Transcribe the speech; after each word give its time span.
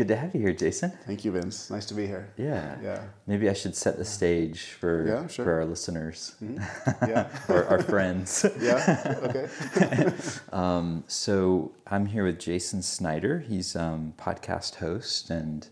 good 0.00 0.08
to 0.08 0.16
have 0.16 0.34
you 0.34 0.40
here, 0.40 0.54
Jason. 0.54 0.90
Thank 1.06 1.26
you, 1.26 1.32
Vince. 1.32 1.68
Nice 1.70 1.84
to 1.86 1.94
be 1.94 2.06
here. 2.06 2.30
Yeah. 2.38 2.76
Yeah. 2.82 3.02
Maybe 3.26 3.50
I 3.50 3.52
should 3.52 3.76
set 3.76 3.98
the 3.98 4.04
stage 4.04 4.62
for 4.80 5.06
Yeah, 5.06 5.26
sure. 5.26 5.44
for 5.44 5.52
our 5.60 5.66
listeners 5.66 6.34
Yeah. 7.06 7.28
or 7.50 7.66
our 7.66 7.82
friends. 7.82 8.46
yeah. 8.60 9.18
Okay. 9.24 9.46
Um, 10.52 11.04
so 11.06 11.72
I'm 11.86 12.06
here 12.06 12.24
with 12.24 12.38
Jason 12.40 12.80
Snyder. 12.82 13.40
He's 13.40 13.76
um, 13.76 14.14
podcast 14.18 14.76
host, 14.76 15.28
and 15.30 15.68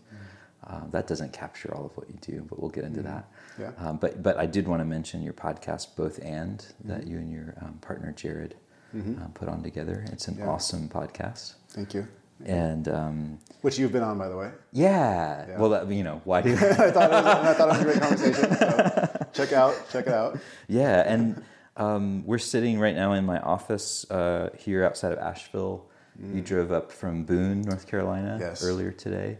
uh, 0.67 0.81
that 0.91 1.07
doesn't 1.07 1.33
capture 1.33 1.73
all 1.75 1.85
of 1.87 1.97
what 1.97 2.07
you 2.09 2.17
do, 2.21 2.45
but 2.49 2.59
we'll 2.59 2.69
get 2.71 2.83
into 2.83 3.01
that. 3.01 3.31
Yeah. 3.59 3.71
Um, 3.79 3.97
but 3.97 4.21
but 4.21 4.37
I 4.37 4.45
did 4.45 4.67
want 4.67 4.79
to 4.81 4.85
mention 4.85 5.21
your 5.23 5.33
podcast, 5.33 5.95
both 5.95 6.19
and 6.23 6.59
that 6.85 7.01
Mm-hmm. 7.01 7.11
you 7.11 7.17
and 7.17 7.31
your 7.31 7.55
um, 7.61 7.73
partner 7.81 8.11
Jared 8.13 8.55
um, 8.93 9.31
put 9.33 9.49
on 9.49 9.63
together. 9.63 10.05
It's 10.13 10.27
an 10.27 10.37
Yeah. 10.37 10.47
awesome 10.49 10.87
podcast, 10.87 11.55
Thank 11.69 11.93
you. 11.95 12.07
And 12.45 12.87
um, 12.87 13.39
Which 13.61 13.77
you've 13.79 13.91
been 13.91 14.03
on, 14.03 14.17
by 14.17 14.29
the 14.29 14.37
way. 14.37 14.51
yeah, 14.71 15.45
Yeah. 15.47 15.59
Well, 15.59 15.69
that, 15.71 15.89
you 15.91 16.03
know, 16.03 16.21
why 16.23 16.41
do? 16.41 16.53
I 16.55 16.91
thought 16.91 17.11
was, 17.11 17.25
I 17.25 17.53
thought 17.53 17.67
it 17.67 17.71
was 17.71 17.81
a 17.81 17.83
great 17.83 18.01
conversation. 18.01 18.55
So 18.57 19.25
check 19.33 19.53
out, 19.53 19.75
check 19.91 20.07
it 20.07 20.13
out. 20.13 20.39
Yeah, 20.67 21.03
and 21.11 21.43
um, 21.77 22.25
we're 22.25 22.37
sitting 22.37 22.79
right 22.79 22.95
now 22.95 23.13
in 23.13 23.25
my 23.25 23.39
office 23.39 24.09
uh, 24.11 24.49
here 24.57 24.83
outside 24.83 25.11
of 25.11 25.19
Asheville. 25.19 25.85
You 26.21 26.41
drove 26.41 26.73
up 26.73 26.91
from 26.91 27.23
Boone, 27.23 27.61
North 27.61 27.87
Carolina, 27.87 28.35
Mm. 28.35 28.39
Yes. 28.41 28.59
Mm-hmm. 28.59 28.67
earlier 28.69 28.91
today, 28.91 29.37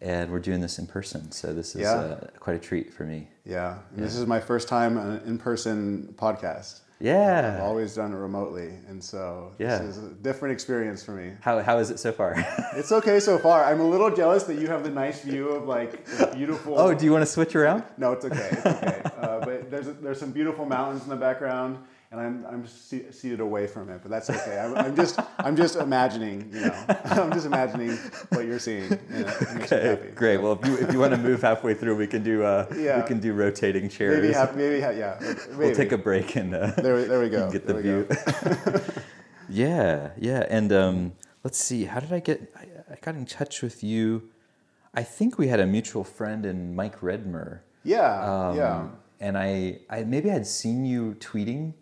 and 0.00 0.30
we're 0.30 0.38
doing 0.38 0.60
this 0.60 0.78
in 0.78 0.86
person. 0.86 1.32
So 1.32 1.52
this 1.52 1.74
is 1.74 1.80
Yeah. 1.82 1.94
uh, 1.94 2.26
quite 2.38 2.54
a 2.54 2.58
treat 2.60 2.94
for 2.94 3.02
me. 3.04 3.26
Yeah. 3.44 3.78
And 3.96 4.04
This 4.04 4.14
is 4.14 4.26
my 4.26 4.38
first 4.38 4.68
time 4.68 4.96
on 4.96 5.10
an 5.10 5.22
in-person 5.26 6.14
podcast. 6.16 6.82
I've 7.02 7.62
always 7.62 7.94
done 7.94 8.12
it 8.12 8.16
remotely, 8.16 8.68
and 8.88 9.02
so 9.02 9.52
Yeah. 9.58 9.78
this 9.78 9.96
is 9.96 10.04
a 10.04 10.10
different 10.10 10.52
experience 10.52 11.02
for 11.02 11.12
me. 11.12 11.32
How 11.40 11.60
how 11.60 11.78
is 11.78 11.90
it 11.90 11.98
so 11.98 12.12
far? 12.12 12.34
It's 12.76 12.92
okay 12.92 13.18
so 13.20 13.38
far. 13.38 13.64
I'm 13.64 13.80
a 13.80 13.88
little 13.88 14.10
jealous 14.14 14.44
that 14.44 14.58
you 14.58 14.66
have 14.68 14.82
the 14.84 14.90
nice 14.90 15.20
view 15.22 15.48
of 15.48 15.66
like 15.66 15.92
beautiful. 16.34 16.78
oh, 16.78 16.92
do 16.94 17.04
you 17.06 17.12
want 17.12 17.22
to 17.22 17.32
switch 17.36 17.54
around? 17.56 17.82
No, 17.96 18.12
it's 18.12 18.24
okay. 18.24 18.48
It's 18.52 18.66
okay. 18.66 19.00
uh, 19.22 19.40
but 19.44 19.70
there's 19.70 19.88
there's 20.02 20.20
some 20.20 20.30
beautiful 20.32 20.64
mountains 20.66 21.02
in 21.04 21.08
the 21.10 21.16
background, 21.28 21.78
and 22.12 22.20
I'm 22.20 22.44
I'm 22.46 22.66
seated 22.66 23.38
away 23.40 23.66
from 23.68 23.88
it. 23.88 24.00
But 24.02 24.10
that's 24.10 24.30
okay. 24.30 24.58
I'm, 24.58 24.76
I'm 24.76 24.96
just 24.96 25.18
I'm 25.38 25.54
just 25.56 25.76
imagining. 25.76 26.50
You 26.52 26.60
know, 26.66 26.84
I'm 27.04 27.32
just 27.32 27.46
imagining 27.46 27.96
what 28.30 28.46
you're 28.46 28.58
seeing. 28.58 28.84
You 28.84 29.24
know, 29.24 29.28
it 29.28 29.40
makes 29.54 29.70
me 29.70 29.76
Okay, 29.76 29.88
happy. 29.88 30.08
great. 30.10 30.38
Well, 30.38 30.58
if 30.60 30.66
you 30.66 30.76
if 30.78 30.92
you 30.92 30.98
want 30.98 31.12
to 31.12 31.18
move 31.18 31.42
halfway 31.42 31.74
through, 31.74 31.96
we 31.96 32.06
can 32.08 32.22
do 32.24 32.42
uh, 32.42 32.66
we 32.70 33.02
can 33.06 33.20
do 33.20 33.32
rotating 33.32 33.88
chairs. 33.88 34.20
Maybe 34.20 34.32
have, 34.34 34.56
maybe 34.56 34.80
ha- 34.80 34.90
yeah. 34.90 35.18
Maybe. 35.20 35.56
We'll 35.56 35.74
take 35.74 35.92
a 35.92 35.98
break 35.98 36.34
and 36.36 36.54
uh, 36.54 36.72
There, 36.76 36.96
we- 36.96 37.04
there 37.04 37.20
we 37.20 37.28
go. 37.28 37.48
get 37.52 37.66
the 37.66 37.74
view. 37.80 38.08
yeah, 39.48 40.10
yeah. 40.18 40.46
And 40.50 40.72
um, 40.72 41.12
let's 41.44 41.58
see, 41.58 41.84
how 41.84 42.00
did 42.00 42.12
I 42.12 42.20
get? 42.20 42.52
I, 42.56 42.92
I 42.92 42.96
got 43.00 43.14
in 43.14 43.26
touch 43.26 43.62
with 43.62 43.82
you. 43.84 44.30
I 44.94 45.04
think 45.04 45.38
we 45.38 45.46
had 45.46 45.60
a 45.60 45.66
mutual 45.66 46.02
friend 46.02 46.44
in 46.44 46.74
Mike 46.74 47.00
Redmer. 47.00 47.60
Yeah, 47.84 48.48
Um, 48.50 48.56
yeah. 48.56 48.88
And 49.20 49.36
I, 49.38 49.78
I 49.88 50.02
maybe 50.04 50.30
I'd 50.32 50.46
seen 50.46 50.84
you 50.84 51.14
tweeting 51.20 51.74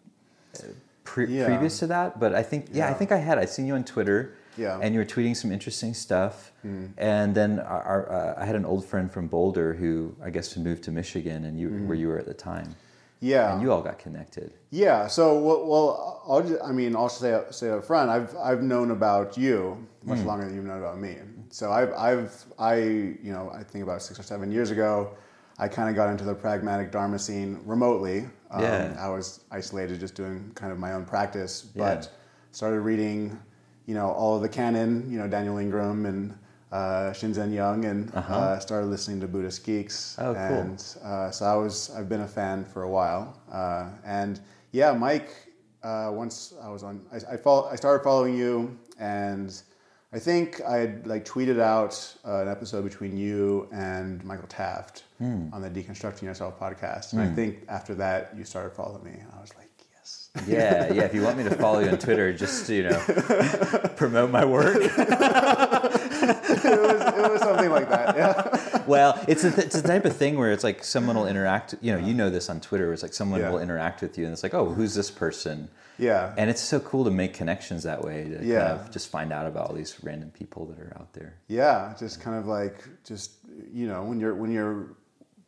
pre- 1.04 1.27
Yeah. 1.27 1.46
previous 1.46 1.78
to 1.80 1.86
that, 1.88 2.20
but 2.20 2.34
I 2.34 2.42
think 2.42 2.66
yeah, 2.72 2.88
I 2.91 2.94
think 2.94 3.12
I 3.12 3.16
had. 3.16 3.38
I 3.38 3.46
seen 3.46 3.66
you 3.66 3.74
on 3.74 3.84
Twitter. 3.84 4.34
Yeah. 4.56 4.78
And 4.82 4.92
you 4.92 5.00
were 5.00 5.06
tweeting 5.06 5.36
some 5.36 5.52
interesting 5.52 5.94
stuff. 5.94 6.52
Mm. 6.66 6.91
And 6.98 7.32
then 7.32 7.60
our, 7.60 7.82
our, 7.82 8.12
uh, 8.12 8.42
I 8.42 8.44
had 8.44 8.56
an 8.56 8.64
old 8.64 8.84
friend 8.84 9.10
from 9.10 9.28
Boulder 9.28 9.72
who 9.72 10.16
I 10.20 10.30
guess 10.30 10.52
had 10.52 10.64
moved 10.64 10.82
to 10.84 10.91
Michigan, 10.91 11.44
and 11.44 11.60
you 11.60 11.69
mm-hmm. 11.69 11.86
where 11.86 11.96
you 11.96 12.08
were 12.08 12.19
at 12.19 12.26
the 12.26 12.34
time. 12.34 12.74
Yeah. 13.20 13.52
and 13.52 13.62
you 13.62 13.72
all 13.72 13.82
got 13.82 13.98
connected. 13.98 14.52
Yeah. 14.70 15.06
So 15.08 15.38
well, 15.38 15.66
well 15.66 16.22
I'll 16.28 16.42
just, 16.42 16.62
I 16.62 16.72
mean, 16.72 16.94
I'll 16.94 17.08
say 17.08 17.41
say 17.50 17.70
up 17.70 17.84
front. 17.84 18.10
I've 18.10 18.36
I've 18.36 18.62
known 18.62 18.91
about 18.91 19.36
you 19.36 19.86
much 20.04 20.19
mm. 20.19 20.26
longer 20.26 20.46
than 20.46 20.54
you've 20.54 20.64
known 20.64 20.78
about 20.78 20.98
me. 20.98 21.16
So 21.50 21.72
I've 21.72 21.92
I've 21.94 22.44
I 22.58 22.76
you 22.76 23.32
know 23.32 23.50
I 23.54 23.62
think 23.62 23.82
about 23.82 24.02
six 24.02 24.19
or 24.20 24.22
seven 24.22 24.52
years 24.52 24.70
ago, 24.70 25.16
I 25.58 25.69
kind 25.69 25.88
of 25.88 25.96
got 25.96 26.10
into 26.10 26.24
the 26.24 26.34
pragmatic 26.34 26.92
dharma 26.92 27.19
scene 27.19 27.60
remotely. 27.64 28.26
Um, 28.50 28.62
Yeah. 28.62 28.96
I 28.98 29.08
was 29.08 29.41
isolated, 29.50 30.00
just 30.00 30.14
doing 30.14 30.50
kind 30.54 30.72
of 30.72 30.78
my 30.78 30.92
own 30.92 31.04
practice, 31.04 31.66
Yeah. 31.75 31.94
but 31.94 32.10
started 32.53 32.81
reading, 32.81 33.38
you 33.86 33.94
know, 33.94 34.09
all 34.10 34.36
of 34.36 34.42
the 34.42 34.48
canon. 34.48 35.10
You 35.10 35.19
know, 35.19 35.28
Daniel 35.28 35.59
Ingram 35.59 36.06
and. 36.06 36.34
Uh, 36.70 37.10
Shinzen 37.14 37.50
Young 37.54 37.87
and 37.87 38.14
uh 38.14 38.58
started 38.58 38.88
listening 38.88 39.20
to 39.20 39.26
Buddhist 39.26 39.64
geeks, 39.64 40.19
Uh-huh. 40.19 40.28
Oh, 40.28 40.34
cool. 40.34 40.58
and 40.60 40.97
uh, 41.03 41.31
so 41.31 41.47
I 41.47 41.56
was 41.56 41.88
I've 41.97 42.10
been 42.10 42.20
a 42.20 42.28
fan 42.28 42.62
for 42.66 42.82
a 42.82 42.91
while, 42.91 43.41
uh, 43.50 43.88
and 44.04 44.38
yeah, 44.72 44.92
Mike. 44.92 45.31
Uh, 45.82 46.10
once 46.12 46.53
I 46.62 46.69
was 46.69 46.82
on, 46.82 47.00
I 47.10 47.16
I, 47.34 47.37
follow, 47.38 47.70
I 47.72 47.76
started 47.76 48.04
following 48.04 48.37
you, 48.37 48.76
and 48.98 49.48
I 50.12 50.19
think 50.19 50.60
I 50.62 50.78
had 50.78 51.06
like 51.06 51.24
tweeted 51.26 51.60
out 51.60 52.14
uh, 52.26 52.41
an 52.42 52.48
episode 52.48 52.82
between 52.84 53.16
you 53.19 53.69
and 53.72 54.24
Michael 54.24 54.48
Taft 54.48 55.04
Hmm. 55.19 55.48
on 55.52 55.60
the 55.62 55.69
Deconstructing 55.69 56.22
Yourself 56.22 56.58
podcast, 56.60 57.12
and 57.12 57.20
I 57.20 57.26
think 57.34 57.64
after 57.69 57.92
that 57.96 58.32
you 58.36 58.44
started 58.44 58.70
following 58.72 59.02
me, 59.04 59.10
and 59.20 59.28
I 59.36 59.41
was 59.41 59.52
like, 59.56 59.69
yes. 59.92 60.30
Yeah, 60.46 60.92
yeah. 60.92 61.02
If 61.02 61.12
you 61.12 61.22
want 61.22 61.36
me 61.36 61.42
to 61.44 61.50
follow 61.56 61.80
you 61.80 61.88
on 61.91 61.98
Twitter, 61.98 62.32
just 62.32 62.69
you 62.70 62.84
know, 62.84 62.98
promote 63.96 64.30
my 64.30 64.44
work. 64.44 64.76
it, 64.80 64.96
was, 64.96 66.64
it 66.64 67.32
was 67.32 67.40
something 67.40 67.70
like 67.70 67.88
that. 67.90 68.16
Yeah. 68.16 68.78
Well, 68.88 69.22
it's 69.28 69.44
a, 69.44 69.49
it's 69.60 69.81
the 69.81 69.87
type 69.87 70.04
of 70.04 70.16
thing 70.16 70.38
where 70.38 70.50
it's 70.53 70.65
like 70.65 70.82
someone 70.82 71.16
will 71.16 71.26
interact. 71.26 71.75
You 71.81 71.93
know, 71.93 71.99
you 71.99 72.15
know 72.15 72.31
this 72.31 72.49
on 72.50 72.60
Twitter. 72.60 72.84
Where 72.87 72.94
it's 72.94 73.03
like 73.03 73.12
someone 73.15 73.41
Yeah. 73.41 73.50
will 73.50 73.60
interact 73.60 74.00
with 74.03 74.16
you, 74.19 74.25
and 74.25 74.32
it's 74.32 74.43
like, 74.43 74.54
oh, 74.54 74.66
who's 74.72 74.94
this 74.94 75.10
person? 75.10 75.69
Yeah. 75.99 76.32
And 76.37 76.49
it's 76.49 76.60
so 76.60 76.78
cool 76.81 77.04
to 77.04 77.10
make 77.10 77.34
connections 77.34 77.82
that 77.82 78.03
way 78.04 78.25
to 78.25 78.44
Yeah. 78.44 78.69
kind 78.69 78.81
of 78.81 78.91
just 78.91 79.10
find 79.10 79.32
out 79.32 79.47
about 79.47 79.69
all 79.69 79.75
these 79.75 79.97
random 80.03 80.31
people 80.31 80.66
that 80.66 80.78
are 80.78 80.93
out 80.99 81.12
there. 81.12 81.34
Yeah, 81.49 81.94
just 81.99 82.21
kind 82.21 82.37
of 82.38 82.47
like 82.47 82.84
just 83.04 83.32
you 83.72 83.87
know 83.88 84.03
when 84.04 84.19
you're 84.21 84.34
when 84.34 84.50
you're 84.53 84.97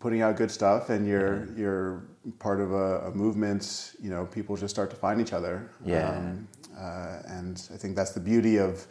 putting 0.01 0.23
out 0.23 0.37
good 0.37 0.51
stuff 0.51 0.91
and 0.91 1.07
you're 1.07 1.47
you're 1.57 2.03
part 2.39 2.61
of 2.61 2.73
a, 2.73 3.01
a 3.09 3.11
movement, 3.15 3.93
you 4.03 4.11
know, 4.11 4.27
people 4.27 4.57
just 4.57 4.75
start 4.75 4.91
to 4.91 4.97
find 4.97 5.21
each 5.21 5.33
other. 5.33 5.71
Yeah. 5.85 6.11
Um, 6.11 6.49
uh, 6.79 7.19
and 7.27 7.63
I 7.73 7.77
think 7.77 7.97
that's 7.97 8.13
the 8.13 8.21
beauty 8.21 8.59
of 8.59 8.87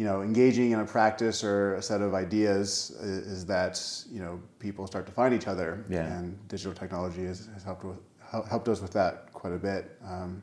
you 0.00 0.06
know 0.06 0.22
engaging 0.22 0.70
in 0.70 0.80
a 0.80 0.84
practice 0.86 1.44
or 1.44 1.74
a 1.74 1.82
set 1.82 2.00
of 2.00 2.14
ideas 2.14 2.90
is, 3.02 3.26
is 3.34 3.44
that 3.44 3.74
you 4.10 4.18
know 4.18 4.40
people 4.58 4.86
start 4.86 5.04
to 5.04 5.12
find 5.12 5.34
each 5.34 5.46
other. 5.46 5.84
Yeah. 5.90 6.06
And 6.06 6.24
digital 6.48 6.72
technology 6.72 7.26
has, 7.26 7.50
has 7.52 7.62
helped 7.62 7.84
with, 7.84 7.98
helped 8.48 8.68
us 8.68 8.80
with 8.80 8.94
that 8.94 9.30
quite 9.34 9.52
a 9.52 9.58
bit. 9.58 9.98
Um, 10.02 10.42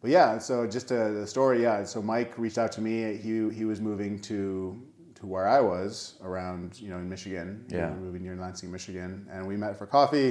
but 0.00 0.12
yeah, 0.12 0.38
so 0.38 0.68
just 0.68 0.92
a, 0.92 1.10
the 1.10 1.26
story, 1.26 1.62
yeah. 1.62 1.82
So 1.82 2.00
Mike 2.00 2.38
reached 2.38 2.58
out 2.58 2.70
to 2.72 2.80
me. 2.80 3.16
He 3.16 3.50
he 3.50 3.64
was 3.64 3.80
moving 3.80 4.20
to 4.20 4.80
to 5.16 5.26
where 5.26 5.48
I 5.48 5.60
was 5.60 6.14
around, 6.22 6.80
you 6.80 6.88
know, 6.88 6.98
in 6.98 7.08
Michigan. 7.08 7.64
Yeah. 7.68 7.90
moving 7.90 8.22
near 8.22 8.36
Lansing, 8.36 8.70
Michigan, 8.70 9.26
and 9.32 9.48
we 9.48 9.56
met 9.56 9.76
for 9.76 9.86
coffee. 9.86 10.30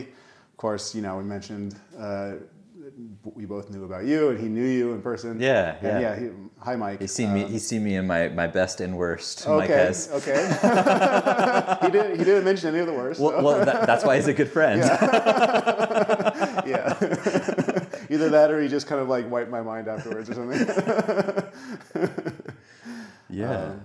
Of 0.54 0.58
course, 0.58 0.96
you 0.96 1.02
know, 1.02 1.18
we 1.18 1.26
mentioned 1.26 1.76
uh, 2.00 2.36
we 3.24 3.46
both 3.46 3.70
knew 3.70 3.84
about 3.84 4.06
you, 4.06 4.30
and 4.30 4.40
he 4.40 4.48
knew 4.48 4.66
you 4.66 4.94
in 4.94 5.02
person. 5.02 5.40
Yeah, 5.40 5.76
yeah. 5.82 6.00
yeah. 6.00 6.20
He, 6.20 6.30
hi, 6.60 6.76
Mike. 6.76 7.02
He's 7.02 7.12
seen 7.12 7.34
me. 7.34 7.44
Um, 7.44 7.52
He's 7.52 7.68
seen 7.68 7.84
me 7.84 7.96
in 7.96 8.08
my, 8.08 8.30
my 8.30 8.48
best 8.48 8.80
and 8.80 8.96
worst. 8.98 9.46
Mike 9.48 9.70
Okay. 9.70 9.74
has. 9.74 10.10
Okay. 10.14 10.36
he 11.86 11.92
didn't. 11.92 12.18
He 12.18 12.24
didn't 12.24 12.46
mention 12.46 12.70
any 12.70 12.80
of 12.80 12.88
the 12.88 12.94
worst. 12.94 13.20
Well, 13.20 13.32
so- 13.32 13.44
well 13.44 13.66
that, 13.66 13.86
that's 13.86 14.06
why 14.06 14.16
he's 14.16 14.28
a 14.28 14.34
good 14.34 14.50
friend. 14.50 14.80
yeah. 16.66 16.94
Either 18.10 18.30
that, 18.30 18.52
or 18.52 18.62
he 18.62 18.68
just 18.68 18.88
kind 18.88 19.02
of 19.02 19.10
like 19.10 19.30
wiped 19.30 19.50
my 19.50 19.62
mind 19.62 19.88
afterwards 19.88 20.30
or 20.30 20.34
something. 20.36 20.60
Yeah. 23.30 23.58
Um, 23.58 23.82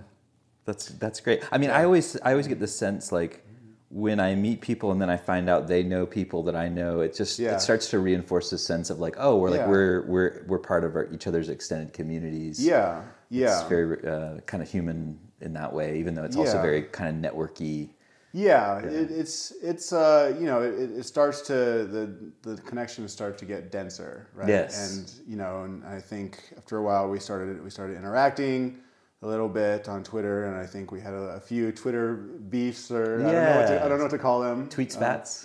that's 0.65 0.85
that's 0.89 1.19
great. 1.19 1.43
I 1.51 1.57
mean, 1.57 1.71
I 1.71 1.83
always 1.83 2.15
I 2.21 2.31
always 2.31 2.47
get 2.47 2.59
the 2.59 2.67
sense 2.67 3.11
like 3.11 3.43
when 3.91 4.19
I 4.19 4.35
meet 4.35 4.61
people 4.61 4.91
and 4.91 5.01
then 5.01 5.09
I 5.09 5.17
find 5.17 5.49
out 5.49 5.67
they 5.67 5.83
know 5.83 6.05
people 6.05 6.43
that 6.43 6.55
I 6.55 6.69
know, 6.69 7.01
it 7.01 7.13
just 7.13 7.37
Yeah. 7.39 7.55
it 7.55 7.61
starts 7.61 7.89
to 7.89 7.99
reinforce 7.99 8.49
the 8.49 8.57
sense 8.57 8.89
of 8.89 8.99
like, 8.99 9.15
oh, 9.19 9.35
we're 9.37 9.49
like 9.49 9.59
Yeah. 9.61 9.69
we're 9.69 10.01
we're 10.07 10.43
we're 10.47 10.59
part 10.59 10.83
of 10.83 10.95
our, 10.95 11.07
each 11.11 11.27
other's 11.27 11.49
extended 11.49 11.93
communities. 11.93 12.65
yeah. 12.65 13.01
Yeah. 13.29 13.59
It's 13.59 13.69
very 13.69 14.05
uh, 14.05 14.39
kind 14.45 14.61
of 14.63 14.69
human 14.69 15.17
in 15.39 15.53
that 15.53 15.71
way, 15.73 15.97
even 15.99 16.15
though 16.15 16.23
it's 16.23 16.35
also 16.35 16.61
very 16.61 16.83
kind 16.83 17.25
of 17.25 17.31
networky. 17.33 17.89
Yeah, 18.33 18.79
It, 18.79 19.11
it's 19.11 19.51
it's 19.61 19.91
uh, 19.91 20.33
you 20.39 20.45
know 20.45 20.61
it, 20.61 20.91
it 20.99 21.03
starts 21.05 21.41
to 21.41 21.53
the 21.53 22.05
the 22.43 22.61
connections 22.61 23.11
start 23.11 23.37
to 23.39 23.45
get 23.45 23.71
denser, 23.71 24.27
right? 24.33 24.47
Yes. 24.47 24.71
And 24.81 25.29
you 25.29 25.35
know, 25.35 25.63
and 25.63 25.83
I 25.85 25.99
think 25.99 26.53
after 26.57 26.77
a 26.77 26.81
while 26.81 27.09
we 27.09 27.19
started 27.19 27.61
we 27.61 27.69
started 27.69 27.97
interacting 27.97 28.77
a 29.23 29.27
little 29.27 29.47
bit 29.47 29.87
on 29.87 30.03
Twitter, 30.03 30.45
and 30.45 30.55
I 30.55 30.65
think 30.65 30.91
we 30.91 30.99
had 30.99 31.13
a, 31.13 31.35
a 31.35 31.39
few 31.39 31.71
Twitter 31.71 32.15
beefs, 32.15 32.89
or 32.89 33.19
I 33.19 33.31
don't 33.31 33.33
know 33.33 33.55
what 33.61 33.67
to, 33.67 33.85
I 33.85 33.87
don't 33.87 33.97
know 33.99 34.05
what 34.05 34.11
to 34.11 34.17
call 34.17 34.41
them. 34.41 34.67
Tweet 34.67 34.91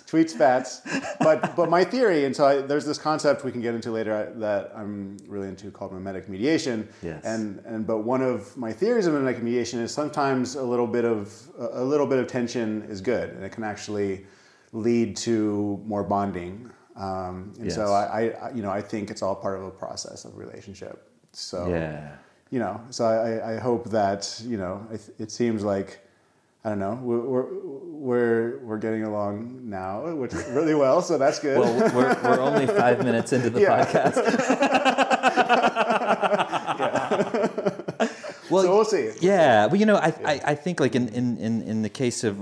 Um, 0.01 0.07
tweet 0.07 0.31
spats. 0.31 0.81
but 1.19 1.55
but 1.55 1.69
my 1.69 1.83
theory, 1.83 2.25
and 2.25 2.35
so 2.35 2.45
I, 2.47 2.61
there's 2.61 2.85
this 2.85 2.97
concept 2.97 3.43
we 3.43 3.51
can 3.51 3.61
get 3.61 3.75
into 3.75 3.91
later 3.91 4.33
that 4.37 4.71
I'm 4.75 5.17
really 5.27 5.47
into 5.47 5.69
called 5.69 5.91
memetic 5.93 6.27
mediation. 6.27 6.89
Yes. 7.03 7.23
And 7.23 7.59
and 7.65 7.85
but 7.85 7.99
one 7.99 8.23
of 8.23 8.57
my 8.57 8.73
theories 8.73 9.05
of 9.05 9.13
memetic 9.13 9.43
mediation 9.43 9.79
is 9.79 9.93
sometimes 9.93 10.55
a 10.55 10.63
little 10.63 10.87
bit 10.87 11.05
of 11.05 11.31
a 11.59 11.83
little 11.83 12.07
bit 12.07 12.17
of 12.17 12.25
tension 12.27 12.81
is 12.89 12.99
good, 12.99 13.29
and 13.29 13.43
it 13.43 13.51
can 13.51 13.63
actually 13.63 14.25
lead 14.71 15.15
to 15.17 15.79
more 15.85 16.03
bonding. 16.03 16.71
Um, 16.95 17.53
and 17.59 17.71
so 17.71 17.93
I, 17.93 18.29
I 18.41 18.51
you 18.55 18.63
know 18.63 18.71
I 18.71 18.81
think 18.81 19.11
it's 19.11 19.21
all 19.21 19.35
part 19.35 19.59
of 19.59 19.65
a 19.65 19.69
process 19.71 20.25
of 20.25 20.35
relationship. 20.35 21.11
So 21.31 21.67
Yeah. 21.69 22.15
You 22.51 22.59
know, 22.59 22.81
so 22.89 23.05
I, 23.05 23.55
I 23.55 23.59
hope 23.59 23.89
that 23.91 24.41
you 24.45 24.57
know 24.57 24.85
it, 24.91 25.01
it 25.19 25.31
seems 25.31 25.63
like 25.63 25.99
I 26.63 26.69
don't 26.69 26.79
know. 26.79 26.99
We're, 27.01 27.45
we're 27.45 28.57
we're 28.59 28.77
getting 28.77 29.03
along 29.03 29.69
now, 29.69 30.13
which 30.15 30.33
is 30.33 30.45
really 30.49 30.75
well. 30.75 31.01
So 31.01 31.17
that's 31.17 31.39
good. 31.39 31.59
Well, 31.59 31.73
we're, 31.93 32.15
we're 32.23 32.39
only 32.39 32.67
five 32.67 33.03
minutes 33.03 33.33
into 33.33 33.49
the 33.49 33.61
Yeah. 33.61 33.85
podcast. 33.85 35.57
well, 38.49 38.63
so 38.63 38.75
we'll 38.75 38.85
see. 38.85 39.11
Yeah, 39.19 39.67
well, 39.67 39.75
you 39.75 39.85
know, 39.85 39.97
I, 39.97 40.13
I, 40.25 40.41
I 40.45 40.55
think 40.55 40.79
like 40.79 40.95
in, 40.95 41.09
in, 41.09 41.37
in, 41.37 41.61
in 41.61 41.81
the 41.81 41.89
case 41.89 42.23
of 42.23 42.37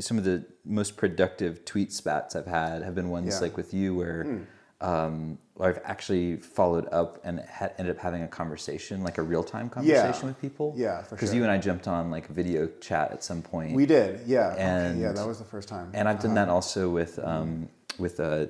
some 0.00 0.18
of 0.18 0.24
the 0.24 0.44
most 0.64 0.96
productive 0.96 1.64
tweet 1.64 1.92
spats 1.92 2.36
I've 2.36 2.46
had 2.46 2.82
have 2.82 2.94
been 2.94 3.08
ones 3.08 3.34
Yeah. 3.34 3.40
Like 3.40 3.56
with 3.56 3.74
you 3.74 3.94
where 3.94 4.24
hmm. 4.24 4.42
Um, 4.80 5.38
where 5.54 5.68
I've 5.70 5.80
actually 5.84 6.36
followed 6.36 6.88
up 6.90 7.20
and 7.22 7.40
ha- 7.40 7.68
ended 7.78 7.94
up 7.96 8.00
having 8.02 8.22
a 8.22 8.28
conversation, 8.28 9.02
like 9.02 9.18
a 9.18 9.22
real 9.22 9.42
time 9.44 9.68
conversation 9.68 10.28
with 10.28 10.40
people. 10.40 10.72
Yeah, 10.76 11.02
for 11.02 11.14
Because 11.16 11.34
you 11.34 11.42
and 11.42 11.50
I 11.50 11.58
jumped 11.58 11.86
on 11.86 12.10
like 12.10 12.26
video 12.28 12.66
chat 12.80 13.12
at 13.12 13.22
some 13.22 13.42
point. 13.42 13.74
We 13.74 13.84
did. 13.86 14.20
Yeah. 14.26 14.52
Okay, 14.52 14.62
And- 14.62 15.00
yeah, 15.00 15.12
that 15.12 15.26
was 15.26 15.38
the 15.38 15.44
first 15.44 15.68
time. 15.68 15.90
and 15.92 16.08
I've 16.08 16.20
done 16.20 16.34
that 16.34 16.48
also 16.48 16.88
with 16.88 17.18
um, 17.18 17.68
with 17.98 18.20
uh, 18.20 18.46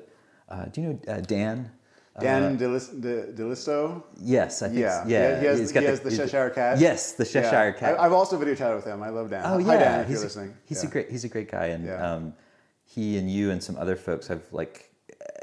uh, 0.49 0.65
do 0.67 0.81
you 0.81 0.87
know 0.88 0.99
uh, 1.09 1.21
Dan? 1.21 1.71
Dan 2.21 2.59
Delis- 2.59 3.00
Delisto. 3.35 4.03
Yes, 4.21 4.62
I 4.62 4.69
think. 4.69 4.81
Yeah. 4.81 5.00
s- 5.00 5.09
yeah. 5.09 5.41
He 5.41 5.47
has, 5.47 5.59
he's 5.59 5.71
he 5.71 5.75
got 5.75 5.83
has 5.85 6.00
the, 6.00 6.15
Cheshire 6.15 6.50
Cat. 6.50 6.79
Yes, 6.79 7.12
the 7.12 7.25
Cheshire 7.25 7.69
Yeah. 7.69 7.73
Cat. 7.73 7.99
I, 7.99 8.05
I've 8.05 8.12
also 8.12 8.37
video 8.37 8.55
chatted 8.55 8.76
with 8.76 8.85
him. 8.85 9.03
I 9.03 9.09
love 9.09 9.31
Dan. 9.31 9.43
Oh 9.47 9.59
yeah, 9.59 9.65
Hi 9.67 9.76
Dan, 9.79 10.00
if 10.00 10.09
he's 10.09 10.21
a- 10.21 10.25
listening. 10.25 10.55
He's 10.67 10.83
yeah. 10.83 10.88
a 10.91 10.93
great 10.93 11.11
he's 11.11 11.25
a 11.25 11.29
great 11.29 11.50
guy, 11.50 11.67
and 11.67 11.87
Yeah. 11.87 12.12
um, 12.15 12.35
he 12.85 13.17
and 13.19 13.31
you 13.31 13.50
and 13.50 13.62
some 13.62 13.76
other 13.79 13.97
folks 13.97 14.26
have 14.26 14.43
like 14.53 14.89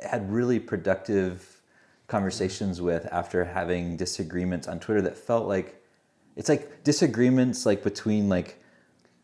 had 0.04 0.32
really 0.32 0.60
productive 0.60 1.62
conversations 2.08 2.82
with 2.82 3.06
after 3.12 3.44
having 3.44 3.98
disagreements 3.98 4.68
on 4.68 4.80
Twitter 4.80 5.02
that 5.02 5.18
felt 5.18 5.48
like 5.48 5.82
it's 6.36 6.50
like 6.50 6.84
disagreements 6.84 7.66
like 7.66 7.84
between 7.84 8.30
like 8.30 8.62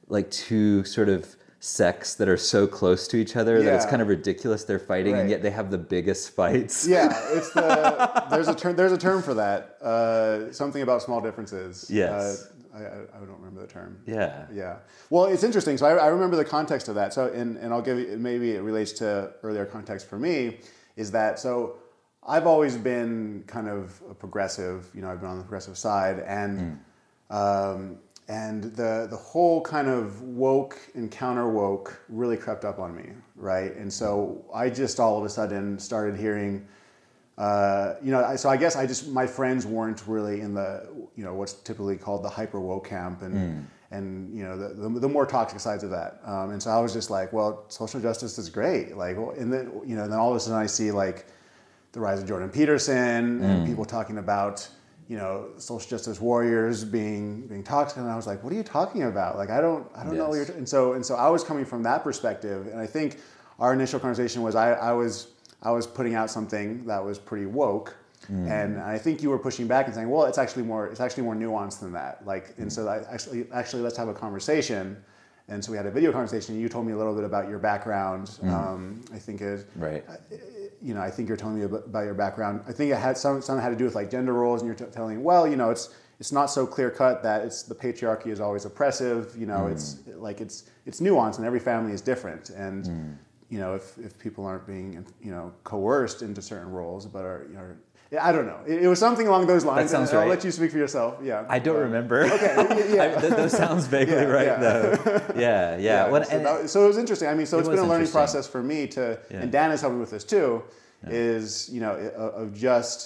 like 0.10 0.30
two 0.32 0.84
sort 0.84 1.10
of 1.10 1.36
sects 1.60 2.16
that 2.16 2.28
are 2.28 2.36
so 2.36 2.68
close 2.68 3.08
to 3.08 3.16
each 3.16 3.38
other 3.38 3.64
that 3.64 3.74
it's 3.74 3.86
kind 3.86 4.02
of 4.02 4.10
ridiculous 4.10 4.66
they're 4.66 4.78
fighting 4.78 5.16
and 5.16 5.30
yet 5.30 5.42
they 5.42 5.50
have 5.50 5.72
the 5.72 5.78
biggest 5.78 6.32
fights. 6.32 6.86
Yeah, 6.86 7.08
it's 7.30 7.54
the 7.54 8.26
there's 8.30 8.50
a 8.50 8.56
term 8.56 8.76
there's 8.76 8.92
a 8.92 8.98
term 8.98 9.24
for 9.24 9.34
that. 9.36 9.78
Uh, 9.82 10.52
something 10.52 10.82
about 10.82 11.02
small 11.02 11.22
differences. 11.22 11.90
Yes. 11.90 12.12
Uh, 12.12 12.63
I, 12.74 12.80
I 12.80 13.20
don't 13.20 13.40
remember 13.40 13.62
the 13.62 13.68
term. 13.68 14.02
Yeah. 14.06 14.46
Yeah. 14.52 14.78
Well, 15.10 15.26
it's 15.26 15.44
interesting. 15.44 15.78
So 15.78 15.86
I, 15.86 15.96
I 15.96 16.08
remember 16.08 16.36
the 16.36 16.46
context 16.46 16.88
of 16.88 16.96
that. 16.96 17.14
So 17.14 17.28
and 17.28 17.58
and 17.58 17.74
I'll 17.74 17.82
give 17.82 18.00
you 18.00 18.18
maybe 18.18 18.52
it 18.52 18.62
relates 18.62 18.92
to 18.94 19.32
earlier 19.44 19.66
context 19.66 20.08
for 20.08 20.18
me 20.18 20.60
is 20.96 21.12
that 21.12 21.40
so 21.40 21.78
I've 22.26 22.48
always 22.48 22.78
been 22.78 23.44
kind 23.48 23.68
of 23.68 24.02
a 24.10 24.14
progressive. 24.14 24.90
You 24.94 25.02
know, 25.02 25.10
I've 25.10 25.20
been 25.20 25.30
on 25.30 25.38
the 25.38 25.44
progressive 25.44 25.78
side 25.78 26.20
and. 26.20 26.80
Um, 27.30 27.98
and 28.28 28.64
the, 28.64 29.08
the 29.10 29.18
whole 29.18 29.62
kind 29.62 29.88
of 29.90 30.22
woke 30.22 30.80
and 30.96 31.12
counter 31.12 31.50
woke 31.50 32.00
really 32.08 32.38
crept 32.38 32.64
up 32.64 32.80
on 32.80 32.96
me, 32.96 33.10
right? 33.36 33.76
And 33.76 33.92
so 33.92 34.46
I 34.54 34.70
just 34.70 35.00
all 35.00 35.18
of 35.18 35.26
a 35.26 35.30
sudden 35.30 35.78
started 35.78 36.18
hearing, 36.18 36.66
uh, 37.38 37.96
you 38.04 38.12
know, 38.12 38.24
I, 38.24 38.36
so 38.36 38.50
I 38.50 38.58
guess 38.58 38.76
I 38.76 38.86
just 38.86 39.08
my 39.08 39.26
friends 39.26 39.66
weren't 39.66 40.04
really 40.08 40.42
in 40.42 40.54
the, 40.54 40.88
you 41.16 41.24
know, 41.24 41.34
what's 41.34 41.54
typically 41.54 41.98
called 41.98 42.24
the 42.24 42.30
hyper 42.30 42.60
woke 42.60 42.88
camp, 42.88 43.22
and 43.24 43.68
and 43.90 44.36
you 44.36 44.44
know 44.44 44.58
the, 44.58 44.74
the, 44.74 45.00
the 45.00 45.10
more 45.10 45.26
toxic 45.26 45.60
sides 45.60 45.84
of 45.84 45.90
that. 45.92 46.20
Um, 46.26 46.52
and 46.52 46.62
so 46.62 46.70
I 46.72 46.80
was 46.80 46.94
just 46.94 47.10
like, 47.10 47.34
well, 47.34 47.66
social 47.70 48.00
justice 48.00 48.38
is 48.38 48.50
great, 48.50 48.98
like, 48.98 49.18
well, 49.18 49.32
and 49.32 49.52
then 49.52 49.72
you 49.86 49.96
know, 49.96 50.08
then 50.08 50.20
all 50.20 50.32
of 50.32 50.36
a 50.36 50.40
sudden 50.40 50.60
I 50.60 50.68
see 50.68 50.92
like 50.92 51.28
the 51.92 52.00
rise 52.00 52.22
of 52.22 52.28
Jordan 52.28 52.50
Peterson 52.50 53.44
and 53.44 53.68
people 53.68 53.86
talking 53.86 54.18
about 54.18 54.68
you 55.08 55.18
know 55.18 55.50
social 55.58 55.90
justice 55.90 56.20
warriors 56.20 56.84
being 56.84 57.48
being 57.48 57.64
toxic. 57.64 57.98
And 57.98 58.10
I 58.10 58.16
was 58.16 58.28
like 58.28 58.44
what 58.44 58.54
are 58.54 58.56
you 58.56 58.64
talking 58.64 59.04
about? 59.04 59.38
Like 59.38 59.50
I 59.50 59.62
don't 59.62 59.88
I 59.96 60.04
don't 60.04 60.18
know 60.18 60.30
what 60.30 60.36
you're 60.36 60.46
t-. 60.46 60.54
and 60.54 60.68
so 60.68 60.94
and 60.94 61.06
so 61.06 61.16
I 61.16 61.30
was 61.30 61.44
coming 61.44 61.66
from 61.66 61.84
that 61.84 62.04
perspective. 62.04 62.68
And 62.68 62.80
I 62.80 62.88
think 62.88 63.20
our 63.60 63.74
initial 63.74 64.00
conversation 64.00 64.42
was 64.42 64.56
I, 64.56 64.74
I 64.74 64.94
was 64.94 65.33
I 65.64 65.72
was 65.72 65.88
putting 65.88 66.16
out 66.16 66.30
something 66.30 66.86
that 66.86 67.04
was 67.04 67.18
pretty 67.18 67.46
woke 67.46 67.96
hmm. 68.28 68.48
and 68.48 68.80
I 68.80 68.98
think 68.98 69.24
you 69.24 69.30
were 69.30 69.40
pushing 69.40 69.68
back 69.68 69.86
and 69.88 69.96
saying 69.96 70.10
well 70.10 70.26
it's 70.26 70.38
actually 70.38 70.64
more 70.64 70.88
it's 70.88 71.00
actually 71.00 71.24
more 71.24 71.36
nuanced 71.36 71.80
than 71.80 71.94
that. 71.94 72.26
Like 72.26 72.50
and 72.58 72.66
hmm. 72.66 72.70
so 72.70 72.88
I 72.88 73.04
actually 73.12 73.48
actually 73.52 73.82
let's 73.82 73.98
have 73.98 74.08
a 74.08 74.14
conversation. 74.14 75.04
And 75.50 75.64
so 75.64 75.72
we 75.72 75.78
had 75.78 75.86
a 75.86 75.92
video 75.92 76.14
conversation. 76.14 76.58
You 76.58 76.70
told 76.70 76.86
me 76.86 76.94
a 76.94 76.98
little 76.98 77.14
bit 77.14 77.26
about 77.26 77.50
your 77.50 77.60
background. 77.60 78.30
Hmm. 78.30 78.50
Um, 78.50 79.06
I 79.14 79.20
think 79.20 79.42
it 79.42 79.68
Right. 79.76 80.04
Uh, 80.08 80.16
you 80.84 80.94
know, 80.94 81.02
I 81.02 81.10
think 81.10 81.30
you're 81.30 81.38
telling 81.38 81.58
me 81.58 81.64
about, 81.64 82.04
your 82.04 82.14
background. 82.14 82.62
I 82.68 82.74
think 82.74 82.92
it 82.92 82.98
had 82.98 83.18
some 83.18 83.42
some 83.42 83.58
had 83.58 83.70
to 83.70 83.76
do 83.76 83.86
with 83.86 83.96
like 83.96 84.12
gender 84.12 84.34
roles, 84.34 84.62
and 84.62 84.68
you're 84.68 84.76
t- 84.76 84.94
telling, 84.94 85.24
well, 85.24 85.48
you 85.48 85.56
know, 85.56 85.70
it's 85.70 85.96
it's 86.20 86.32
not 86.32 86.48
so 86.48 86.68
clear 86.68 86.92
cut 86.92 87.24
that 87.24 87.44
it's 87.46 87.64
the 87.64 87.74
patriarchy 87.74 88.28
is 88.28 88.40
always 88.40 88.66
oppressive. 88.66 89.34
You 89.38 89.46
know, 89.46 89.68
it's 89.68 90.00
like 90.08 90.42
it's 90.42 90.66
it's 90.86 91.00
nuanced, 91.00 91.38
and 91.38 91.46
every 91.46 91.60
family 91.60 91.94
is 91.94 92.02
different. 92.02 92.50
And 92.50 93.18
you 93.54 93.60
know, 93.60 93.72
if 93.80 93.86
if 94.08 94.12
people 94.26 94.44
aren't 94.50 94.66
being 94.76 94.88
you 95.28 95.32
know 95.36 95.46
coerced 95.64 96.20
into 96.28 96.42
certain 96.42 96.72
roles, 96.80 97.04
but 97.16 97.24
are 97.32 97.42
you 97.50 97.56
know, 97.58 97.66
yeah, 98.14 98.26
I 98.28 98.32
don't 98.36 98.48
know. 98.52 98.60
It, 98.72 98.78
it 98.86 98.88
was 98.94 99.00
something 99.08 99.28
along 99.28 99.44
those 99.54 99.64
lines. 99.72 99.92
sounds 99.92 100.10
and 100.12 100.20
I'll 100.22 100.28
let 100.36 100.44
you 100.48 100.52
speak 100.60 100.72
for 100.76 100.80
yourself. 100.86 101.12
Yeah, 101.30 101.46
I 101.58 101.60
don't 101.68 101.78
Uh, 101.84 101.88
remember. 101.90 102.18
Okay, 102.38 102.54
yeah, 102.58 102.96
yeah. 102.96 103.04
I, 103.18 103.22
th- 103.22 103.34
those 103.42 103.52
sounds 103.64 103.86
vaguely 103.96 104.16
Yeah, 104.16 104.38
right 104.40 104.52
yeah. 104.54 104.60
though. 104.66 104.92
Yeah, 105.48 105.78
yeah. 105.90 106.10
Well, 106.12 106.24
so, 106.24 106.36
and- 106.36 106.46
that- 106.48 106.70
so 106.74 106.78
it 106.86 106.88
was 106.94 106.98
interesting. 107.04 107.28
I 107.34 107.36
mean, 107.36 107.46
so 107.52 107.58
It 107.58 107.62
it's 107.62 107.70
been 107.76 107.86
a 107.90 107.92
learning 107.94 108.12
process 108.20 108.46
for 108.54 108.62
me 108.72 108.80
to, 108.98 109.04
Yeah. 109.30 109.42
and 109.42 109.52
Dan 109.58 109.70
has 109.74 109.82
helped 109.82 109.96
me 109.98 110.02
with 110.06 110.14
this 110.18 110.24
too, 110.36 110.64
is 111.08 111.70
you 111.76 111.82
know 111.82 111.94
of 112.42 112.48
just 112.70 112.98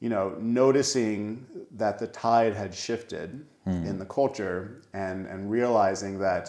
you 0.00 0.08
know 0.14 0.24
noticing 0.40 1.44
that 1.82 1.94
the 1.98 2.06
tide 2.06 2.54
had 2.62 2.72
shifted 2.86 3.30
Hmm. 3.64 3.84
in 3.90 3.98
the 3.98 4.06
culture 4.20 4.58
and 4.94 5.26
and 5.32 5.50
realizing 5.58 6.14
that 6.28 6.44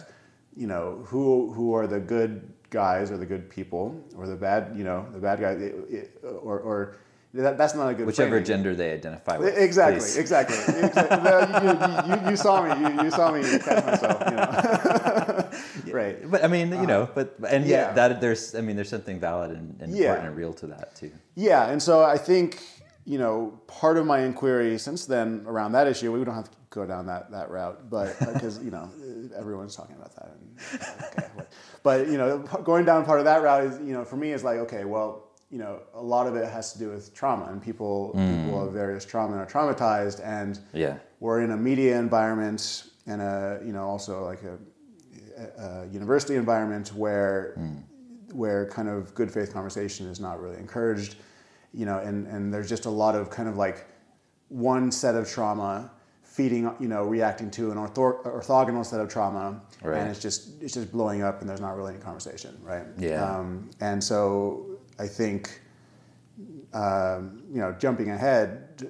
you 0.62 0.68
know 0.72 0.86
who 1.10 1.52
who 1.56 1.74
are 1.78 1.88
the 1.96 2.00
good 2.16 2.32
guys 2.70 3.12
or 3.12 3.18
the 3.18 3.26
good 3.26 3.50
people 3.50 4.00
or 4.18 4.28
the 4.28 4.36
bad 4.36 4.74
you 4.78 4.84
know 4.84 5.06
the 5.14 5.20
bad 5.20 5.40
it- 5.42 5.76
it- 5.90 6.24
or 6.24 6.60
or 6.60 6.96
that, 7.34 7.60
that's 7.60 7.76
not 7.76 7.88
a 7.90 7.94
good 7.94 8.08
whichever 8.08 8.30
framing. 8.32 8.46
gender 8.46 8.76
they 8.76 8.92
identify 8.92 9.38
with. 9.38 9.56
Exactly, 9.56 10.00
please. 10.00 10.18
exactly. 10.18 10.58
exactly. 10.84 12.08
You, 12.10 12.16
you, 12.16 12.24
you, 12.24 12.30
you 12.32 12.36
saw 12.36 12.64
me. 12.66 12.72
You, 12.90 13.04
you 13.04 13.12
saw 13.12 13.32
me 13.32 13.42
catch 13.60 13.86
myself. 13.86 14.24
You 14.26 14.36
know. 14.36 15.94
right. 15.94 16.32
But 16.32 16.44
I 16.44 16.48
mean, 16.48 16.72
you 16.72 16.88
know, 16.88 17.04
uh, 17.04 17.08
but 17.14 17.36
and 17.48 17.66
yeah. 17.66 17.90
yeah, 17.90 17.94
that 17.94 18.20
there's, 18.20 18.56
I 18.56 18.62
mean, 18.62 18.76
there's 18.76 18.90
something 18.90 19.20
valid 19.20 19.52
and, 19.52 19.80
and 19.80 19.92
Yeah. 19.96 20.06
important 20.06 20.28
and 20.30 20.38
real 20.38 20.54
to 20.54 20.66
that 20.74 20.96
too. 20.96 21.12
Yeah, 21.36 21.70
and 21.70 21.80
so 21.82 22.04
I 22.04 22.18
think 22.18 22.64
you 23.06 23.20
know 23.20 23.62
part 23.68 23.98
of 23.98 24.08
my 24.08 24.22
inquiry 24.22 24.80
since 24.80 25.06
then 25.06 25.44
around 25.46 25.74
that 25.74 25.86
issue. 25.86 26.12
We 26.12 26.26
don't 26.26 26.34
have 26.34 26.50
to 26.50 26.58
go 26.70 26.86
down 26.86 27.06
that, 27.08 27.32
that 27.32 27.50
route, 27.50 27.90
but 27.90 28.16
uh, 28.22 28.34
because 28.34 28.64
you 28.64 28.72
know 28.72 28.90
uh, 29.02 29.38
everyone's 29.40 29.76
talking 29.76 29.96
about 29.96 30.16
that. 30.16 30.32
And, 30.36 30.82
okay, 31.18 31.46
but 31.84 32.08
you 32.08 32.18
know, 32.18 32.40
going 32.64 32.86
down 32.86 33.06
part 33.06 33.20
of 33.20 33.26
that 33.26 33.42
route 33.42 33.64
is 33.64 33.80
you 33.80 33.94
know 33.94 34.06
for 34.06 34.18
me 34.18 34.32
is 34.32 34.44
like 34.44 34.58
okay, 34.60 34.86
well 34.86 35.30
you 35.50 35.58
know 35.58 35.82
a 35.96 36.02
lot 36.02 36.28
of 36.28 36.36
it 36.36 36.48
has 36.48 36.74
to 36.74 36.80
do 36.80 36.90
with 36.90 37.14
trauma 37.14 37.46
and 37.46 37.62
people 37.62 38.10
people 38.10 38.60
mm. 38.60 38.68
of 38.68 38.74
various 38.74 39.04
trauma 39.04 39.34
and 39.34 39.42
are 39.42 39.48
traumatized 39.48 40.22
and 40.24 40.60
Yeah. 40.74 40.98
we're 41.20 41.42
in 41.42 41.52
a 41.52 41.58
media 41.58 41.98
environment 41.98 42.84
and 43.08 43.22
a 43.22 43.60
you 43.66 43.74
know 43.74 43.84
also 43.88 44.26
like 44.26 44.44
a, 44.44 44.60
a, 45.38 45.64
a 45.64 45.88
university 45.88 46.36
environment 46.36 46.94
where 46.94 47.56
mm. 47.58 47.82
where 48.32 48.68
kind 48.70 48.90
of 48.90 49.16
good 49.16 49.32
faith 49.32 49.52
conversation 49.52 50.06
is 50.06 50.20
not 50.20 50.40
really 50.40 50.58
encouraged 50.58 51.16
you 51.74 51.86
know 51.86 51.98
and 51.98 52.28
and 52.28 52.54
there's 52.54 52.70
just 52.70 52.86
a 52.86 52.90
lot 52.90 53.16
of 53.16 53.32
kind 53.32 53.50
of 53.50 53.58
like 53.58 53.88
one 54.50 54.92
set 54.92 55.16
of 55.16 55.28
trauma 55.28 55.92
feeding 56.40 56.64
you 56.80 56.88
know 56.94 57.04
reacting 57.18 57.50
to 57.60 57.64
an 57.74 57.78
ortho- 57.84 58.20
orthogonal 58.40 58.86
set 58.92 59.00
of 59.04 59.08
trauma 59.16 59.46
Right. 59.84 59.98
and 60.00 60.10
it's 60.12 60.22
just 60.28 60.40
it's 60.64 60.74
just 60.80 60.90
blowing 60.98 61.22
up 61.28 61.36
and 61.42 61.50
there's 61.50 61.60
not 61.68 61.74
really 61.78 61.94
any 61.96 62.04
conversation 62.10 62.52
right 62.72 62.86
Yeah. 62.98 63.24
um, 63.32 63.50
and 63.82 63.98
so 64.12 64.22
i 65.06 65.08
think 65.08 65.42
um, 66.74 67.44
you 67.52 67.60
know, 67.60 67.72
jumping 67.78 68.12
ahead, 68.12 68.84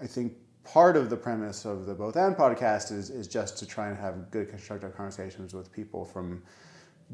I 0.00 0.06
think 0.06 0.32
part 0.64 0.96
of 0.96 1.10
the 1.10 1.16
premise 1.16 1.64
of 1.64 1.84
the 1.84 1.94
Both 1.94 2.16
And 2.16 2.34
podcast 2.36 2.92
is, 2.92 3.10
is 3.10 3.26
just 3.28 3.58
to 3.58 3.66
try 3.66 3.88
and 3.88 3.98
have 3.98 4.30
good 4.30 4.48
constructive 4.48 4.96
conversations 4.96 5.52
with 5.52 5.70
people 5.72 6.04
from 6.04 6.42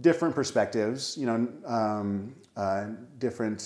different 0.00 0.35
perspectives, 0.35 1.16
you 1.18 1.26
know, 1.26 1.49
um, 1.66 2.35
uh, 2.56 2.87
different, 3.18 3.61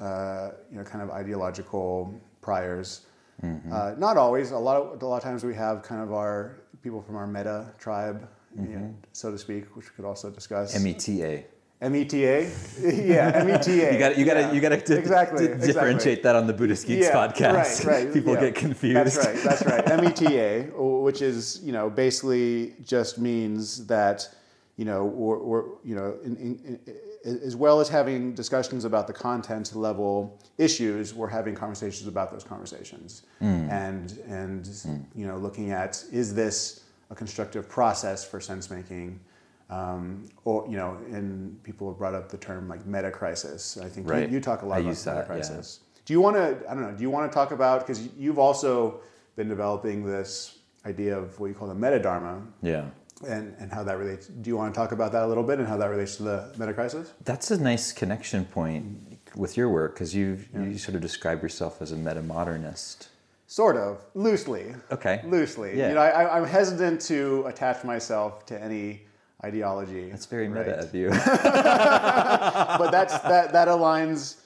uh, 0.00 0.50
you 0.70 0.76
know, 0.78 0.84
kind 0.84 1.02
of 1.02 1.10
ideological 1.10 2.12
priors. 2.42 3.06
Uh, 3.42 3.94
not 3.98 4.16
always. 4.16 4.50
A 4.50 4.58
lot 4.58 4.76
of 4.76 5.02
a 5.02 5.06
lot 5.06 5.16
of 5.16 5.22
times 5.22 5.44
we 5.44 5.54
have 5.54 5.82
kind 5.82 6.02
of 6.02 6.12
our 6.12 6.60
people 6.82 7.02
from 7.02 7.16
our 7.16 7.26
meta 7.26 7.72
tribe, 7.78 8.28
you 8.56 8.68
know, 8.68 8.94
so 9.12 9.30
to 9.30 9.38
speak, 9.38 9.64
which 9.76 9.90
we 9.90 9.96
could 9.96 10.04
also 10.04 10.30
discuss. 10.30 10.74
M 10.74 10.86
E 10.86 10.94
T 10.94 11.24
A. 11.24 11.46
META, 11.82 12.50
yeah, 12.82 13.42
META. 13.42 13.70
You 13.92 13.98
got 13.98 14.18
you 14.18 14.24
got 14.26 14.34
to 14.34 14.40
yeah. 14.40 14.52
you 14.52 14.60
got 14.60 14.68
to 14.68 14.98
exactly, 14.98 15.48
differentiate 15.48 16.18
exactly. 16.18 16.22
that 16.22 16.36
on 16.36 16.46
the 16.46 16.52
Buddhist 16.52 16.86
Geeks 16.86 17.08
podcast. 17.08 17.86
Right, 17.86 18.04
right. 18.04 18.12
People 18.12 18.34
yeah. 18.34 18.40
get 18.40 18.54
confused. 18.54 18.96
That's 18.96 19.16
right. 19.16 19.36
That's 19.42 19.64
right. 19.64 19.86
META, 19.86 20.72
which 20.76 21.22
is 21.22 21.60
you 21.62 21.72
know 21.72 21.88
basically 21.88 22.74
just 22.84 23.18
means 23.18 23.86
that 23.86 24.28
you 24.76 24.84
know 24.84 25.06
we're, 25.06 25.38
we're 25.38 25.64
you 25.82 25.94
know 25.94 26.18
in, 26.22 26.36
in, 26.36 26.60
in, 26.66 26.80
as 27.24 27.54
well 27.56 27.80
as 27.80 27.88
having 27.88 28.34
discussions 28.34 28.84
about 28.84 29.06
the 29.06 29.12
content 29.12 29.74
level 29.76 30.38
issues, 30.58 31.14
we're 31.14 31.28
having 31.28 31.54
conversations 31.54 32.06
about 32.08 32.30
those 32.30 32.44
conversations, 32.44 33.22
and 33.40 34.18
and 34.28 34.68
you 35.14 35.26
know 35.26 35.36
looking 35.36 35.70
at 35.70 36.02
is 36.12 36.34
this 36.34 36.84
a 37.10 37.14
constructive 37.14 37.68
process 37.68 38.24
for 38.24 38.40
sense 38.40 38.70
making. 38.70 39.20
Um, 39.68 40.28
or 40.44 40.66
you 40.68 40.76
know, 40.76 40.96
and 41.12 41.62
people 41.62 41.88
have 41.88 41.96
brought 41.96 42.14
up 42.14 42.28
the 42.28 42.36
term 42.38 42.68
like 42.68 42.84
meta 42.86 43.10
crisis. 43.10 43.78
I 43.78 43.88
think 43.88 44.10
Right. 44.10 44.28
you, 44.28 44.34
you 44.34 44.40
talk 44.40 44.62
a 44.62 44.66
lot 44.66 44.78
I 44.78 44.80
about 44.80 44.90
meta 44.90 45.04
that, 45.04 45.16
yeah. 45.18 45.22
crisis. 45.26 45.80
Do 46.06 46.12
you 46.12 46.20
want 46.20 46.34
to? 46.36 46.58
I 46.68 46.74
don't 46.74 46.82
know. 46.82 46.90
Do 46.92 47.02
you 47.02 47.10
want 47.10 47.30
to 47.30 47.34
talk 47.34 47.52
about 47.52 47.80
because 47.86 48.08
you've 48.18 48.38
also 48.40 49.00
been 49.36 49.48
developing 49.48 50.04
this 50.04 50.58
idea 50.86 51.16
of 51.16 51.38
what 51.38 51.46
you 51.46 51.54
call 51.54 51.68
the 51.68 51.74
meta 51.74 52.00
dharma 52.00 52.42
Yeah. 52.62 52.86
And, 53.26 53.54
and 53.58 53.72
how 53.72 53.82
that 53.84 53.98
relates. 53.98 54.26
Do 54.26 54.48
you 54.48 54.56
want 54.56 54.72
to 54.72 54.78
talk 54.78 54.92
about 54.92 55.12
that 55.12 55.22
a 55.22 55.26
little 55.26 55.42
bit 55.42 55.58
and 55.58 55.68
how 55.68 55.76
that 55.76 55.86
relates 55.86 56.16
to 56.16 56.22
the 56.22 56.54
meta 56.58 56.72
crisis? 56.72 57.12
That's 57.24 57.50
a 57.50 57.60
nice 57.60 57.92
connection 57.92 58.44
point 58.44 59.18
with 59.36 59.56
your 59.56 59.68
work 59.68 59.94
because 59.94 60.14
you 60.14 60.38
you 60.54 60.78
sort 60.78 60.94
of 60.94 61.00
describe 61.00 61.42
yourself 61.42 61.80
as 61.82 61.92
a 61.92 61.96
meta 61.96 62.22
modernist. 62.22 63.08
Sort 63.46 63.76
of 63.76 64.04
loosely. 64.14 64.74
Okay. 64.92 65.22
Loosely. 65.24 65.76
Yeah. 65.76 65.88
You 65.88 65.94
know, 65.94 66.02
I, 66.02 66.36
I'm 66.36 66.44
hesitant 66.44 67.00
to 67.02 67.44
attach 67.46 67.82
myself 67.84 68.46
to 68.46 68.62
any 68.62 69.02
ideology. 69.44 70.08
That's 70.08 70.26
very 70.26 70.48
meta 70.48 70.70
right? 70.70 70.78
of 70.78 70.94
you. 70.94 71.08
but 71.42 72.90
that's 72.90 73.18
that 73.20 73.52
that 73.52 73.68
aligns. 73.68 74.36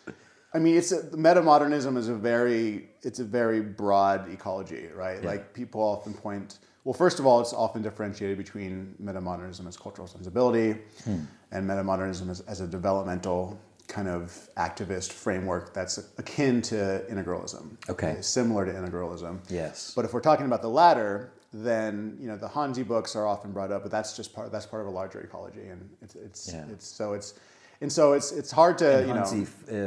I 0.55 0.59
mean, 0.59 0.77
it's 0.77 0.93
a, 0.93 1.17
meta 1.17 1.43
modernism 1.43 1.97
is 1.97 2.09
a 2.09 2.15
very 2.15 2.89
it's 3.03 3.19
a 3.19 3.25
very 3.25 3.61
broad 3.61 4.33
ecology, 4.33 4.89
right? 4.95 5.23
Yeah. 5.23 5.29
Like 5.29 5.53
people 5.53 5.81
often 5.83 6.15
point. 6.15 6.59
Well, 6.85 6.93
first 6.95 7.19
of 7.19 7.27
all, 7.27 7.41
it's 7.41 7.53
often 7.55 7.81
differentiated 7.83 8.37
between 8.37 8.95
meta 8.99 9.21
modernism 9.21 9.67
as 9.67 9.77
cultural 9.77 10.07
sensibility 10.07 10.79
Hmm. 11.05 11.21
and 11.51 11.67
meta 11.67 11.83
modernism 11.83 12.29
as, 12.31 12.41
as 12.43 12.61
a 12.61 12.67
developmental 12.67 13.59
kind 13.89 14.09
of 14.09 14.49
activist 14.57 15.13
framework 15.13 15.73
that's 15.75 15.99
akin 16.19 16.61
to 16.63 17.05
integralism. 17.11 17.77
Okay. 17.89 18.17
similar 18.21 18.65
to 18.67 18.73
integralism. 18.73 19.39
yes. 19.49 19.93
But 19.97 20.05
if 20.05 20.13
we're 20.13 20.21
talking 20.21 20.47
about 20.47 20.61
the 20.63 20.69
latter, 20.71 21.33
then 21.53 22.17
you 22.21 22.27
know 22.27 22.37
the 22.37 22.49
Hanzi 22.49 22.87
books 22.87 23.15
are 23.17 23.27
often 23.27 23.53
brought 23.53 23.71
up, 23.71 23.83
but 23.83 23.91
that's 23.91 24.17
just 24.17 24.35
part 24.35 24.51
that's 24.51 24.67
part 24.67 24.83
of 24.83 24.89
a 24.89 24.91
larger 24.91 25.21
ecology, 25.21 25.69
and 25.69 25.89
it's 26.03 26.15
it's 26.17 26.53
Yeah. 26.53 26.65
it's 26.73 26.87
so 26.87 27.13
it's 27.13 27.35
and 27.81 27.93
so 27.93 28.13
it's 28.13 28.33
it's 28.33 28.51
hard 28.51 28.77
to 28.79 29.05
you 29.07 29.15
know. 29.15 29.23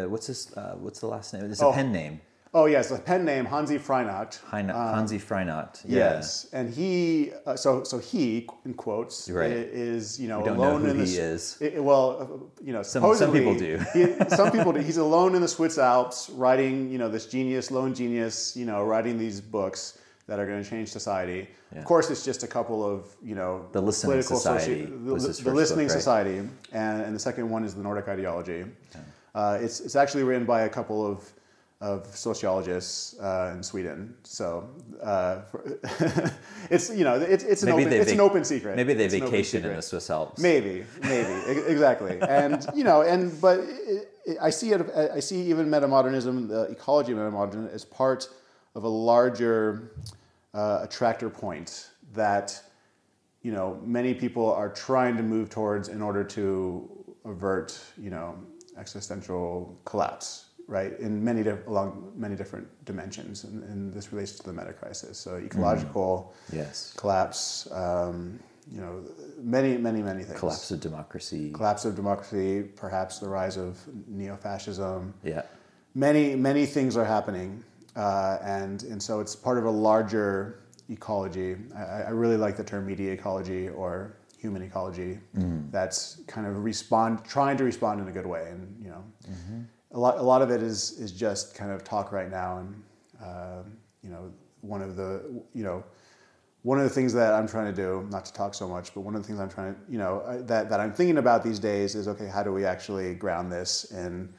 Uh, 0.05 0.07
what's 0.07 0.27
his? 0.27 0.51
Uh, 0.55 0.75
what's 0.79 0.99
the 1.01 1.07
last 1.07 1.33
name? 1.33 1.43
It's 1.51 1.61
Oh. 1.61 1.71
a 1.71 1.73
pen 1.73 1.91
name. 1.91 2.21
Oh 2.59 2.65
yes, 2.65 2.89
the 2.89 2.97
pen 2.97 3.23
name 3.23 3.45
Hanzi 3.45 3.77
Freinacht. 3.79 4.39
Hein- 4.51 4.69
Hanzi 4.69 5.19
Freinacht. 5.19 5.83
Yeah. 5.85 5.97
Yes, 6.15 6.47
and 6.51 6.73
he 6.73 7.31
uh, 7.45 7.55
so 7.55 7.83
so 7.83 7.99
he 7.99 8.47
in 8.65 8.73
quotes 8.73 9.29
Right. 9.29 9.51
is 9.51 10.19
you 10.19 10.27
know 10.27 10.41
know 10.41 10.53
alone 10.55 10.81
who 10.81 10.87
in 10.91 10.97
the 10.97 11.05
he 11.05 11.17
is. 11.19 11.57
i- 11.61 11.79
well, 11.79 12.05
uh, 12.19 12.63
you 12.65 12.73
know, 12.73 12.81
Some- 12.81 13.15
some 13.15 13.31
people 13.31 13.53
do. 13.53 13.77
he, 13.93 14.01
some 14.35 14.49
people 14.51 14.73
do. 14.73 14.79
He's 14.79 14.97
alone 14.97 15.35
in 15.35 15.41
the 15.41 15.47
Swiss 15.47 15.77
Alps, 15.77 16.31
writing 16.31 16.89
you 16.91 16.97
know 16.97 17.09
this 17.09 17.27
genius, 17.27 17.69
lone 17.69 17.93
genius, 17.93 18.57
you 18.57 18.65
know, 18.65 18.83
writing 18.83 19.19
these 19.19 19.39
books 19.39 19.99
that 20.27 20.39
are 20.39 20.47
going 20.47 20.63
to 20.63 20.67
change 20.67 20.89
society. 20.89 21.41
Yeah. 21.71 21.79
Of 21.79 21.85
course, 21.85 22.09
it's 22.09 22.25
just 22.25 22.41
a 22.41 22.47
couple 22.47 22.79
of 22.83 22.99
you 23.21 23.35
know 23.35 23.67
The 23.71 23.81
Listening 23.81 24.23
Society 24.23 24.85
the, 24.85 25.13
the 25.47 25.53
Listening 25.61 25.87
book, 25.87 25.93
right? 25.95 26.01
Society, 26.03 26.37
and, 26.71 26.95
and 27.05 27.13
the 27.17 27.19
second 27.29 27.45
one 27.55 27.63
is 27.67 27.75
the 27.75 27.83
Nordic 27.83 28.07
Ideology. 28.07 28.65
Uh, 29.35 29.59
it's 29.61 29.79
it's 29.85 29.95
actually 29.95 30.23
written 30.23 30.45
by 30.55 30.61
a 30.61 30.69
couple 30.69 31.05
of 31.05 31.17
of 31.79 32.07
sociologists 32.15 33.19
uh, 33.19 33.53
in 33.55 33.61
Sweden. 33.61 34.15
So 34.23 34.67
uh, 35.01 35.41
for, 35.41 35.79
it's 36.71 36.89
you 36.89 37.03
know 37.03 37.15
it's 37.15 37.43
it's 37.43 37.61
an 37.61 37.69
Maybe 37.69 37.85
open 37.85 37.93
it's 37.93 38.11
an 38.11 38.19
open 38.19 38.43
secret. 38.43 38.75
Maybe 38.75 38.93
they 38.93 39.05
It's 39.05 39.13
vacation 39.13 39.63
in 39.63 39.75
the 39.75 39.81
Swiss 39.81 40.09
Alps. 40.09 40.41
Maybe, 40.41 40.83
maybe, 41.01 41.33
exactly. 41.67 42.19
And 42.21 42.65
you 42.73 42.83
know, 42.83 43.03
and 43.03 43.39
but 43.39 43.59
it, 43.59 44.09
it, 44.25 44.37
I 44.41 44.49
see 44.49 44.71
it. 44.71 44.89
I 44.95 45.19
see 45.19 45.41
even 45.43 45.67
metamodernism, 45.67 46.47
the 46.47 46.63
ecology 46.63 47.11
of 47.11 47.19
metamodernism, 47.19 47.71
as 47.71 47.85
part 47.85 48.27
of 48.73 48.83
a 48.83 48.89
larger 48.89 49.91
uh, 50.55 50.79
attractor 50.81 51.29
point 51.29 51.89
that 52.13 52.59
you 53.43 53.51
know 53.51 53.79
many 53.83 54.15
people 54.15 54.51
are 54.51 54.69
trying 54.69 55.15
to 55.15 55.23
move 55.23 55.51
towards 55.51 55.89
in 55.89 56.01
order 56.01 56.23
to 56.23 56.89
avert 57.23 57.79
you 58.01 58.09
know 58.09 58.35
existential 58.77 59.79
collapse. 59.85 60.46
Right 60.69 60.99
in 60.99 61.23
many 61.23 61.43
di- 61.43 61.55
along 61.65 62.11
many 62.17 62.35
different 62.35 62.67
dimensions, 62.83 63.45
and, 63.45 63.63
and 63.63 63.93
this 63.93 64.11
relates 64.11 64.33
to 64.33 64.43
the 64.43 64.51
meta 64.51 64.73
crisis. 64.73 65.17
So 65.17 65.37
ecological 65.37 66.33
Yes. 66.51 66.93
collapse, 66.97 67.69
um, 67.71 68.37
you 68.69 68.81
know, 68.81 69.01
many, 69.41 69.77
many, 69.77 70.01
many 70.01 70.23
things. 70.23 70.37
Collapse 70.37 70.69
of 70.71 70.81
democracy. 70.81 71.51
Collapse 71.51 71.85
of 71.85 71.95
democracy, 71.95 72.63
perhaps 72.75 73.19
the 73.19 73.29
rise 73.29 73.55
of 73.55 73.79
neo-fascism. 74.07 75.13
Yeah. 75.23 75.43
Many, 75.95 76.35
many 76.35 76.65
things 76.65 76.97
are 76.97 77.05
happening, 77.05 77.63
uh, 77.95 78.37
and 78.43 78.83
and 78.83 79.01
so 79.01 79.21
it's 79.21 79.35
part 79.37 79.57
of 79.57 79.63
a 79.63 79.71
larger 79.71 80.59
ecology. 80.89 81.55
I, 81.75 82.03
I 82.03 82.09
really 82.09 82.35
like 82.37 82.57
the 82.57 82.63
term 82.65 82.85
media 82.85 83.13
ecology 83.13 83.69
or 83.69 84.17
human 84.37 84.61
ecology. 84.61 85.19
That's 85.71 86.21
kind 86.27 86.45
of 86.45 86.63
respond, 86.63 87.23
trying 87.23 87.55
to 87.57 87.63
respond 87.63 88.01
in 88.01 88.07
a 88.09 88.11
good 88.11 88.27
way, 88.27 88.49
and 88.51 88.61
you 88.83 88.89
know, 88.89 89.03
a 89.97 89.99
lot, 89.99 90.17
a 90.19 90.21
lot 90.21 90.41
of 90.41 90.51
it 90.51 90.61
is 90.61 90.91
is 90.99 91.11
just 91.11 91.55
kind 91.55 91.71
of 91.71 91.83
talk 91.83 92.11
right 92.11 92.29
now, 92.29 92.59
and 92.59 92.83
uh, 93.21 93.63
you 94.03 94.09
know, 94.09 94.31
one 94.61 94.81
of 94.81 94.95
the 94.95 95.23
you 95.53 95.63
know 95.63 95.83
one 96.63 96.77
of 96.77 96.83
the 96.83 96.89
things 96.89 97.13
that 97.13 97.33
I'm 97.33 97.47
trying 97.47 97.73
to 97.73 97.81
do, 97.81 98.05
not 98.11 98.25
to 98.25 98.33
talk 98.33 98.53
so 98.53 98.67
much, 98.67 98.93
but 98.93 99.01
one 99.01 99.15
of 99.15 99.21
the 99.21 99.27
things 99.27 99.39
I'm 99.39 99.49
trying 99.49 99.73
to, 99.73 99.79
you 99.89 99.97
know, 99.97 100.43
that, 100.47 100.69
that 100.69 100.81
I'm 100.81 100.91
thinking 100.91 101.17
about 101.17 101.41
these 101.41 101.59
days 101.59 101.95
is, 101.95 102.09
okay, 102.09 102.27
how 102.27 102.43
do 102.43 102.51
we 102.51 102.65
actually 102.65 103.13
ground 103.13 103.49
this 103.49 103.85
in, 103.91 104.33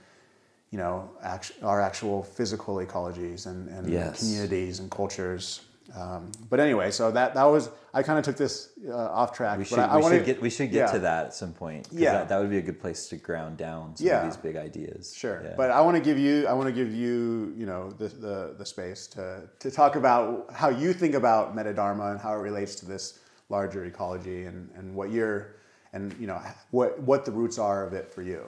you 0.70 0.76
know, 0.76 1.10
act, 1.22 1.52
our 1.62 1.80
actual 1.80 2.22
physical 2.22 2.76
ecologies 2.76 3.46
and, 3.46 3.68
and 3.70 3.88
Yes. 3.88 4.18
communities 4.18 4.80
and 4.80 4.90
cultures. 4.90 5.62
Um, 5.96 6.30
but 6.50 6.60
anyway, 6.60 6.90
so 6.90 7.10
that, 7.10 7.34
that 7.34 7.44
was, 7.44 7.70
I 7.94 8.02
kind 8.02 8.18
of 8.18 8.24
took 8.24 8.36
this 8.36 8.70
uh, 8.86 8.94
off 8.94 9.32
track. 9.32 9.56
We 9.58 9.64
but 9.64 9.68
should, 9.68 9.78
I, 9.78 9.86
I 9.86 9.96
we, 9.96 10.02
wanna- 10.02 10.16
should 10.16 10.26
get, 10.26 10.42
we 10.42 10.50
should 10.50 10.70
get 10.70 10.86
yeah. 10.88 10.92
to 10.92 10.98
that 11.00 11.26
at 11.26 11.34
some 11.34 11.52
point. 11.54 11.88
Yeah. 11.90 12.12
That, 12.12 12.28
that 12.28 12.38
would 12.40 12.50
be 12.50 12.58
a 12.58 12.62
good 12.62 12.78
place 12.80 13.08
to 13.08 13.16
ground 13.16 13.56
down 13.56 13.96
some 13.96 14.06
Yeah. 14.06 14.20
of 14.20 14.24
these 14.26 14.36
big 14.36 14.56
ideas. 14.56 15.14
Sure, 15.16 15.40
Yeah. 15.42 15.54
but 15.56 15.70
I 15.70 15.80
want 15.80 15.96
to 15.96 16.02
give 16.02 16.18
you 16.18 16.46
I 16.46 16.52
want 16.52 16.68
to 16.68 16.72
give 16.74 16.92
you 16.92 17.54
you 17.56 17.64
know 17.66 17.90
the, 17.90 18.08
the 18.08 18.54
the 18.58 18.66
space 18.66 19.06
to 19.08 19.48
to 19.58 19.70
talk 19.70 19.96
about 19.96 20.52
how 20.52 20.68
you 20.68 20.92
think 20.92 21.14
about 21.14 21.56
metadharma 21.56 22.12
and 22.12 22.20
how 22.20 22.32
it 22.34 22.42
relates 22.42 22.74
to 22.76 22.86
this 22.86 23.20
larger 23.48 23.84
ecology 23.86 24.44
and 24.44 24.68
and 24.76 24.94
what 24.94 25.10
you're 25.10 25.56
and 25.94 26.14
you 26.20 26.26
know 26.26 26.40
what 26.70 27.00
what 27.00 27.24
the 27.24 27.32
roots 27.32 27.58
are 27.58 27.86
of 27.86 27.94
it 27.94 28.12
for 28.12 28.22
you. 28.22 28.42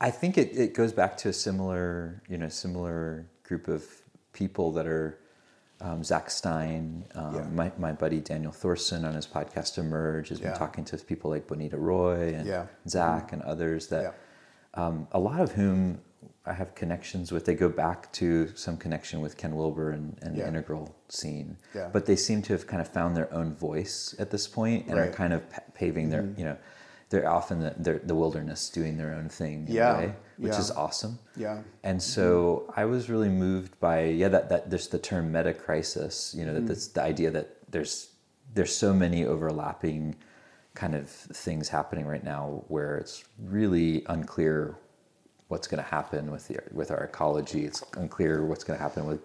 I 0.00 0.10
think 0.10 0.36
it, 0.38 0.56
it 0.56 0.74
goes 0.74 0.92
back 0.92 1.16
to 1.18 1.30
a 1.30 1.32
similar, 1.32 2.22
you 2.28 2.36
know, 2.36 2.48
similar 2.50 3.26
group 3.44 3.66
of 3.66 3.82
people 4.34 4.70
that 4.72 4.86
are 4.86 5.18
um, 5.80 6.02
Zach 6.02 6.30
Stein, 6.30 7.04
um, 7.14 7.34
Yeah. 7.34 7.42
my, 7.52 7.72
my 7.78 7.92
buddy 7.92 8.20
Daniel 8.20 8.52
Thorson 8.52 9.04
on 9.04 9.14
his 9.14 9.26
podcast 9.26 9.76
Emerge 9.78 10.30
has 10.30 10.40
been 10.40 10.50
Yeah. 10.52 10.56
talking 10.58 10.84
to 10.86 10.96
people 10.98 11.30
like 11.30 11.46
Bonnitta 11.46 11.74
Roy 11.78 12.34
and 12.34 12.46
Yeah. 12.46 12.66
Zach 12.88 13.32
and 13.32 13.42
others 13.42 13.88
that 13.88 14.14
um, 14.74 15.06
a 15.12 15.18
lot 15.18 15.40
of 15.40 15.52
whom 15.52 16.00
I 16.44 16.52
have 16.52 16.74
connections 16.74 17.32
with. 17.32 17.44
They 17.44 17.54
go 17.54 17.68
back 17.68 18.12
to 18.14 18.54
some 18.54 18.76
connection 18.76 19.20
with 19.20 19.36
Ken 19.36 19.56
Wilber 19.56 19.90
and, 19.90 20.16
and 20.22 20.36
the 20.36 20.46
integral 20.46 20.94
scene, 21.08 21.56
Yeah. 21.74 21.88
but 21.92 22.06
they 22.06 22.14
seem 22.16 22.40
to 22.42 22.52
have 22.52 22.66
kind 22.66 22.80
of 22.80 22.88
found 22.88 23.16
their 23.16 23.32
own 23.32 23.54
voice 23.54 24.14
at 24.18 24.30
this 24.30 24.46
point 24.46 24.86
and 24.86 24.94
are 24.98 25.02
Right. 25.02 25.08
Mm-hmm. 25.10 25.16
kind 25.16 25.32
of 25.32 25.48
pa- 25.50 25.62
paving 25.74 26.10
their, 26.10 26.24
you 26.36 26.44
know, 26.44 26.56
they're 27.08 27.28
often 27.28 27.60
the, 27.60 27.74
they're 27.78 28.00
the 28.00 28.14
wilderness 28.14 28.68
doing 28.68 28.96
their 28.96 29.12
own 29.14 29.28
thing 29.28 29.66
in 29.68 29.74
Yeah. 29.74 29.96
way, 29.96 30.14
which 30.38 30.52
Yeah. 30.52 30.58
is 30.60 30.70
awesome. 30.72 31.18
Yeah. 31.36 31.62
And 31.84 32.02
so 32.02 32.72
I 32.76 32.84
was 32.84 33.08
really 33.08 33.28
moved 33.28 33.78
by 33.80 34.04
yeah 34.04 34.28
that 34.28 34.48
that 34.48 34.70
there's 34.70 34.88
the 34.88 34.98
term 34.98 35.30
meta 35.32 35.54
crisis, 35.54 36.34
you 36.36 36.44
know, 36.44 36.54
that 36.54 36.66
that's 36.66 36.88
the 36.88 37.02
idea 37.02 37.30
that 37.30 37.70
there's 37.70 38.10
there's 38.54 38.74
so 38.74 38.92
many 38.94 39.24
overlapping 39.24 40.16
kind 40.74 40.94
of 40.94 41.08
things 41.08 41.68
happening 41.68 42.06
right 42.06 42.24
now 42.24 42.64
where 42.68 42.96
it's 42.98 43.24
really 43.42 44.04
unclear 44.08 44.76
what's 45.48 45.66
going 45.68 45.82
to 45.82 45.88
happen 45.88 46.30
with 46.30 46.48
the 46.48 46.58
with 46.72 46.90
our 46.90 47.04
ecology. 47.04 47.64
It's 47.64 47.82
unclear 47.96 48.44
what's 48.44 48.64
going 48.64 48.78
to 48.78 48.82
happen 48.82 49.06
with 49.06 49.20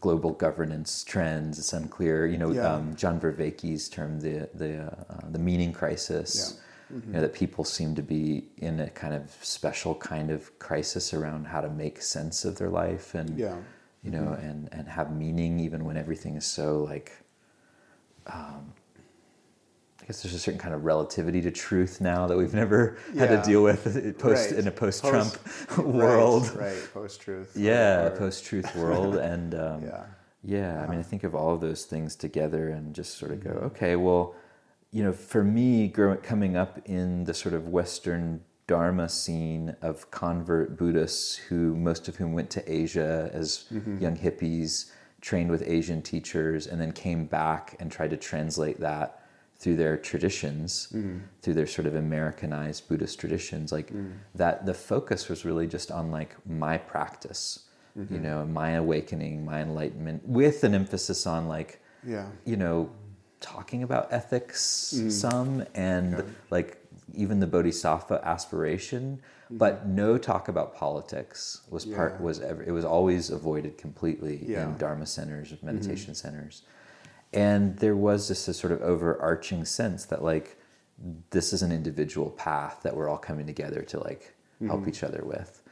global 0.00 0.30
governance 0.30 1.02
trends. 1.02 1.58
It's 1.58 1.72
unclear. 1.72 2.26
You 2.26 2.38
know, 2.38 2.52
Yeah. 2.52 2.72
um, 2.74 2.94
John 2.94 3.18
Vervaeke's 3.20 3.88
term 3.88 4.20
the 4.20 4.48
the 4.54 4.82
uh, 4.82 5.30
the 5.30 5.38
meaning 5.38 5.72
crisis. 5.72 6.60
You 6.92 7.12
know 7.12 7.20
that 7.20 7.32
people 7.34 7.64
seem 7.64 7.94
to 7.94 8.02
be 8.02 8.48
in 8.58 8.80
a 8.80 8.90
kind 8.90 9.14
of 9.14 9.30
special 9.42 9.94
kind 9.94 10.30
of 10.30 10.58
crisis 10.58 11.14
around 11.14 11.46
how 11.46 11.60
to 11.60 11.70
make 11.70 12.02
sense 12.02 12.44
of 12.44 12.56
their 12.58 12.68
life 12.70 13.14
and 13.14 13.38
Yeah. 13.38 13.56
you 14.02 14.10
know 14.10 14.32
and 14.40 14.68
and 14.72 14.88
have 14.88 15.12
meaning 15.14 15.60
even 15.60 15.84
when 15.84 15.96
everything 15.96 16.34
is 16.36 16.44
so 16.46 16.82
like. 16.84 17.12
Um, 18.26 18.72
I 20.02 20.06
guess 20.06 20.22
there's 20.22 20.34
a 20.34 20.38
certain 20.38 20.58
kind 20.60 20.74
of 20.74 20.84
relativity 20.84 21.40
to 21.42 21.50
truth 21.50 22.00
now 22.00 22.26
that 22.26 22.36
we've 22.36 22.54
never 22.54 22.96
had 23.16 23.28
to 23.28 23.42
deal 23.48 23.62
with 23.62 23.84
post 24.18 24.50
Right. 24.50 24.58
in 24.58 24.66
a 24.66 24.70
post-Trump 24.70 25.36
Post- 25.68 25.78
world. 25.86 26.48
right? 26.56 26.72
right. 26.72 26.88
Post 26.94 27.20
truth. 27.20 27.52
Yeah, 27.54 28.06
a 28.06 28.10
post-truth 28.10 28.74
world, 28.76 29.14
and 29.32 29.54
um, 29.54 29.84
Yeah. 29.84 30.04
yeah. 30.42 30.82
I 30.82 30.90
mean, 30.90 30.98
I 30.98 31.02
think 31.02 31.22
of 31.24 31.34
all 31.34 31.54
of 31.54 31.60
those 31.60 31.84
things 31.84 32.16
together 32.16 32.70
and 32.70 32.94
just 32.94 33.18
sort 33.18 33.30
of 33.30 33.40
go, 33.44 33.50
Mm-hmm. 33.50 33.66
okay, 33.66 33.96
well, 33.96 34.34
you 34.92 35.04
know, 35.04 35.12
for 35.12 35.44
me, 35.44 35.88
grow, 35.88 36.16
coming 36.16 36.56
up 36.56 36.80
in 36.84 37.24
the 37.24 37.34
sort 37.34 37.54
of 37.54 37.68
Western 37.68 38.42
Dharma 38.66 39.08
scene 39.08 39.76
of 39.82 40.10
convert 40.10 40.76
Buddhists, 40.76 41.36
who 41.36 41.76
most 41.76 42.08
of 42.08 42.16
whom 42.16 42.32
went 42.32 42.50
to 42.50 42.72
Asia 42.72 43.30
as 43.32 43.64
Mm-hmm. 43.72 43.98
young 43.98 44.16
hippies, 44.16 44.90
trained 45.20 45.50
with 45.50 45.62
Asian 45.66 46.02
teachers, 46.02 46.66
and 46.66 46.80
then 46.80 46.92
came 46.92 47.26
back 47.26 47.76
and 47.78 47.90
tried 47.90 48.10
to 48.10 48.16
translate 48.16 48.80
that 48.80 49.22
through 49.56 49.76
their 49.76 49.96
traditions, 49.96 50.88
mm-hmm. 50.92 51.18
through 51.42 51.54
their 51.54 51.66
sort 51.66 51.86
of 51.86 51.94
Americanized 51.94 52.88
Buddhist 52.88 53.20
traditions, 53.20 53.70
like 53.72 53.88
mm-hmm. 53.88 54.12
that 54.34 54.64
the 54.66 54.72
focus 54.74 55.28
was 55.28 55.44
really 55.44 55.66
just 55.66 55.90
on 55.90 56.10
like 56.10 56.34
my 56.46 56.78
practice, 56.78 57.66
you 57.94 58.02
mm-hmm. 58.04 58.22
know, 58.22 58.46
my 58.46 58.70
awakening, 58.72 59.44
my 59.44 59.60
enlightenment, 59.60 60.26
with 60.26 60.64
an 60.64 60.74
emphasis 60.74 61.26
on 61.26 61.46
like, 61.46 61.82
Yeah. 62.06 62.28
you 62.46 62.56
know, 62.56 62.90
talking 63.40 63.82
about 63.82 64.12
ethics 64.12 64.94
mm-hmm. 64.96 65.10
some 65.10 65.64
and 65.74 66.22
like 66.50 66.76
even 67.14 67.40
the 67.40 67.46
bodhisattva 67.46 68.20
aspiration, 68.24 69.18
mm-hmm. 69.18 69.56
but 69.56 69.86
no 69.86 70.16
talk 70.16 70.48
about 70.48 70.74
politics 70.74 71.62
was 71.70 71.84
part 71.84 72.20
was 72.20 72.40
ever 72.40 72.62
it 72.62 72.70
was 72.70 72.84
always 72.84 73.30
avoided 73.30 73.76
completely 73.78 74.44
Yeah. 74.46 74.64
in 74.64 74.76
dharma 74.78 75.06
centers, 75.06 75.52
of 75.52 75.62
meditation 75.62 76.14
centers. 76.14 76.62
And 77.32 77.76
there 77.78 77.96
was 77.96 78.28
this, 78.28 78.46
this 78.46 78.58
sort 78.58 78.72
of 78.72 78.82
overarching 78.82 79.64
sense 79.64 80.04
that 80.06 80.22
like 80.22 80.56
this 81.30 81.52
is 81.52 81.62
an 81.62 81.72
individual 81.72 82.30
path 82.30 82.80
that 82.82 82.94
we're 82.94 83.08
all 83.08 83.18
coming 83.18 83.46
together 83.46 83.82
to 83.82 84.00
like 84.00 84.34
help 84.66 84.86
each 84.86 85.02
other 85.02 85.22
with. 85.24 85.62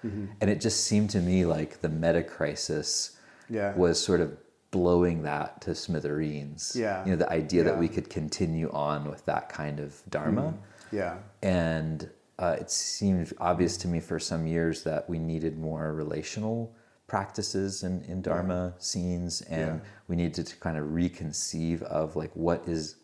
And 0.40 0.48
it 0.48 0.60
just 0.60 0.84
seemed 0.84 1.10
to 1.10 1.20
me 1.20 1.44
like 1.44 1.80
the 1.80 1.88
meta 1.88 2.22
crisis 2.22 3.16
Yeah. 3.50 3.74
was 3.76 4.00
sort 4.02 4.20
of 4.20 4.36
blowing 4.70 5.22
that 5.22 5.60
to 5.62 5.74
smithereens. 5.74 6.74
Yeah. 6.78 7.04
You 7.04 7.12
know, 7.12 7.16
the 7.16 7.30
idea 7.30 7.62
that 7.64 7.78
we 7.78 7.88
could 7.88 8.10
continue 8.10 8.70
on 8.72 9.08
with 9.10 9.24
that 9.26 9.48
kind 9.48 9.80
of 9.80 10.00
dharma. 10.10 10.54
Yeah. 10.92 11.16
And 11.42 12.10
uh, 12.38 12.56
it 12.60 12.70
seemed 12.70 13.32
obvious 13.38 13.76
to 13.78 13.88
me 13.88 14.00
for 14.00 14.18
some 14.18 14.46
years 14.46 14.82
that 14.84 15.08
we 15.08 15.18
needed 15.18 15.58
more 15.58 15.94
relational 15.94 16.74
practices 17.06 17.82
in, 17.84 18.02
in 18.02 18.20
dharma 18.20 18.74
scenes 18.78 19.40
and 19.42 19.80
Yeah. 19.80 19.88
we 20.08 20.16
needed 20.16 20.46
to 20.46 20.56
kind 20.56 20.76
of 20.76 20.84
reconceive 20.88 21.82
of 21.82 22.16
like 22.16 22.30
what 22.34 22.68
is 22.68 22.96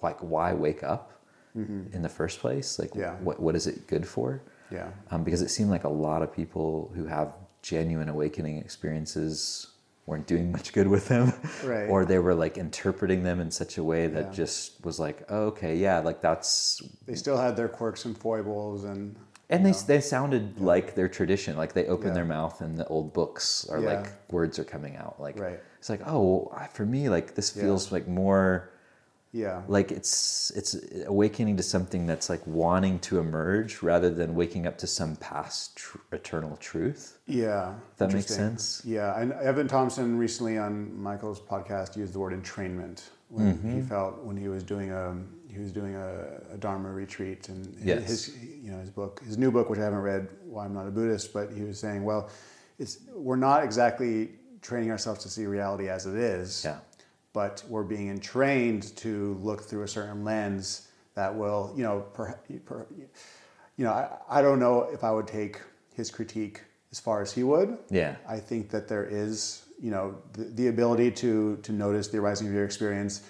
like 0.00 0.18
why 0.20 0.52
wake 0.52 0.84
up 0.84 1.12
in 1.56 2.02
the 2.02 2.08
first 2.08 2.38
place 2.38 2.78
like 2.78 2.90
Mm-hmm. 2.90 3.00
Yeah. 3.00 3.14
what, 3.16 3.40
what 3.40 3.56
is 3.56 3.66
it 3.66 3.88
good 3.88 4.06
for 4.06 4.40
Yeah. 4.70 4.90
um, 5.10 5.24
because 5.24 5.42
it 5.42 5.48
seemed 5.48 5.70
like 5.70 5.82
a 5.82 5.88
lot 5.88 6.22
of 6.22 6.32
people 6.32 6.92
who 6.94 7.04
have 7.06 7.32
genuine 7.62 8.08
awakening 8.08 8.58
experiences 8.58 9.66
weren't 10.08 10.26
doing 10.26 10.50
much 10.58 10.72
good 10.72 10.88
with 10.88 11.06
them 11.08 11.32
Right. 11.64 11.88
or 11.88 12.04
they 12.04 12.18
were 12.18 12.34
like 12.34 12.56
interpreting 12.58 13.22
them 13.22 13.38
in 13.40 13.50
such 13.50 13.76
a 13.78 13.84
way 13.84 14.06
that 14.08 14.26
Yeah. 14.28 14.32
just 14.32 14.84
was 14.84 14.98
like 14.98 15.22
oh, 15.28 15.44
okay 15.52 15.76
yeah 15.76 15.98
like 16.00 16.20
that's 16.22 16.80
They 17.06 17.14
still 17.14 17.36
had 17.36 17.56
their 17.56 17.68
quirks 17.68 18.04
and 18.06 18.16
foibles 18.16 18.84
and 18.84 19.16
and 19.50 19.64
they, 19.64 19.72
they 19.86 20.00
sounded 20.00 20.60
like 20.60 20.94
their 20.94 21.08
tradition 21.08 21.56
like 21.56 21.72
they 21.74 21.86
open 21.86 22.08
Yeah. 22.08 22.14
their 22.14 22.24
mouth 22.24 22.60
and 22.62 22.76
the 22.76 22.86
old 22.86 23.12
books 23.12 23.66
are 23.70 23.80
Yeah. 23.80 23.92
like 24.00 24.06
words 24.32 24.58
are 24.58 24.64
coming 24.64 24.96
out 24.96 25.20
like 25.20 25.38
Right. 25.38 25.60
it's 25.78 25.90
like 25.90 26.00
oh 26.06 26.50
for 26.72 26.86
me 26.86 27.08
like 27.10 27.34
this 27.34 27.54
Yeah. 27.54 27.62
feels 27.64 27.92
like 27.92 28.08
more 28.08 28.70
yeah. 29.32 29.62
like 29.68 29.92
it's 29.92 30.50
it's 30.56 30.76
awakening 31.06 31.56
to 31.56 31.62
something 31.62 32.06
that's 32.06 32.28
like 32.30 32.44
wanting 32.46 32.98
to 33.00 33.18
emerge 33.18 33.82
rather 33.82 34.10
than 34.10 34.34
waking 34.34 34.66
up 34.66 34.78
to 34.78 34.86
some 34.86 35.16
past 35.16 35.76
tr- 35.76 35.98
eternal 36.12 36.56
truth 36.56 37.18
Yeah. 37.26 37.74
that 37.98 38.12
makes 38.12 38.34
sense 38.34 38.82
Yeah, 38.84 39.20
and 39.20 39.32
Evan 39.32 39.68
Thompson 39.68 40.18
recently 40.18 40.56
on 40.58 40.98
Michael's 41.00 41.40
podcast 41.40 41.96
used 41.96 42.12
the 42.14 42.18
word 42.18 42.32
entrainment 42.32 43.02
when 43.28 43.54
Mm-hmm. 43.54 43.74
he 43.74 43.80
felt 43.82 44.24
when 44.24 44.36
he 44.36 44.48
was 44.48 44.62
doing 44.62 44.90
a 44.90 45.14
he 45.52 45.58
was 45.58 45.72
doing 45.72 45.94
a, 45.96 46.54
a 46.54 46.56
Dharma 46.58 46.90
retreat 46.90 47.48
and 47.50 47.76
Yes. 47.82 48.06
his 48.08 48.36
you 48.64 48.70
know 48.70 48.78
his 48.80 48.90
book 48.90 49.20
his 49.26 49.36
new 49.36 49.50
book 49.50 49.68
which 49.68 49.78
I 49.78 49.84
haven't 49.84 50.00
read 50.00 50.28
Why 50.46 50.64
I'm 50.64 50.72
Not 50.72 50.86
a 50.86 50.90
Buddhist 50.90 51.32
but 51.34 51.52
he 51.52 51.62
was 51.62 51.78
saying 51.78 52.02
well 52.04 52.30
it's 52.78 52.98
we're 53.14 53.36
not 53.36 53.62
exactly 53.64 54.30
training 54.62 54.90
ourselves 54.90 55.22
to 55.24 55.28
see 55.28 55.44
reality 55.46 55.88
as 55.90 56.06
it 56.06 56.14
is 56.16 56.62
yeah 56.64 56.78
but 57.38 57.62
we're 57.68 57.84
being 57.84 58.08
entrained 58.08 58.96
to 58.96 59.38
look 59.40 59.62
through 59.62 59.84
a 59.84 59.86
certain 59.86 60.24
lens 60.24 60.88
that 61.14 61.32
will, 61.32 61.72
you 61.76 61.84
know, 61.84 62.00
per, 62.12 62.36
per, 62.66 62.84
you 63.76 63.84
know, 63.84 63.92
I, 63.92 64.38
I 64.38 64.42
don't 64.42 64.58
know 64.58 64.88
if 64.92 65.04
I 65.04 65.12
would 65.12 65.28
take 65.28 65.60
his 65.94 66.10
critique 66.10 66.62
as 66.90 66.98
far 66.98 67.22
as 67.22 67.30
he 67.32 67.44
would. 67.44 67.78
yeah 67.90 68.16
I 68.28 68.38
think 68.40 68.70
that 68.70 68.88
there 68.88 69.06
is, 69.24 69.62
you 69.80 69.92
know, 69.92 70.16
the, 70.32 70.44
the 70.58 70.66
ability 70.66 71.12
to 71.22 71.58
to 71.66 71.70
notice 71.70 72.08
the 72.08 72.18
arising 72.18 72.48
of 72.48 72.54
your 72.58 72.64
experience 72.64 73.22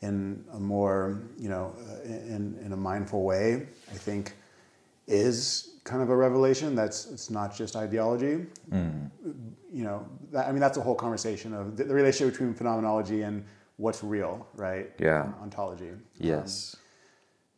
in 0.00 0.44
a 0.52 0.60
more, 0.60 0.98
you 1.36 1.48
know, 1.48 1.74
uh, 1.74 2.34
in, 2.36 2.56
in 2.64 2.70
a 2.72 2.80
mindful 2.90 3.24
way. 3.24 3.66
I 3.90 3.98
think 4.08 4.24
is 5.08 5.44
kind 5.82 6.02
of 6.04 6.08
a 6.10 6.16
revelation. 6.26 6.76
That's 6.76 6.98
it's 7.14 7.30
not 7.30 7.48
just 7.60 7.74
ideology. 7.74 8.46
You 9.78 9.84
know, 9.88 9.98
that, 10.32 10.46
I 10.48 10.50
mean, 10.52 10.60
that's 10.60 10.78
a 10.78 10.84
whole 10.86 10.94
conversation 11.06 11.52
of 11.52 11.76
the, 11.76 11.84
the 11.84 11.94
relationship 11.94 12.32
between 12.34 12.54
phenomenology 12.54 13.22
and 13.28 13.44
what's 13.76 14.02
real, 14.02 14.46
right? 14.54 14.90
Yeah. 14.98 15.32
Ontology. 15.42 15.90
yes 16.18 16.76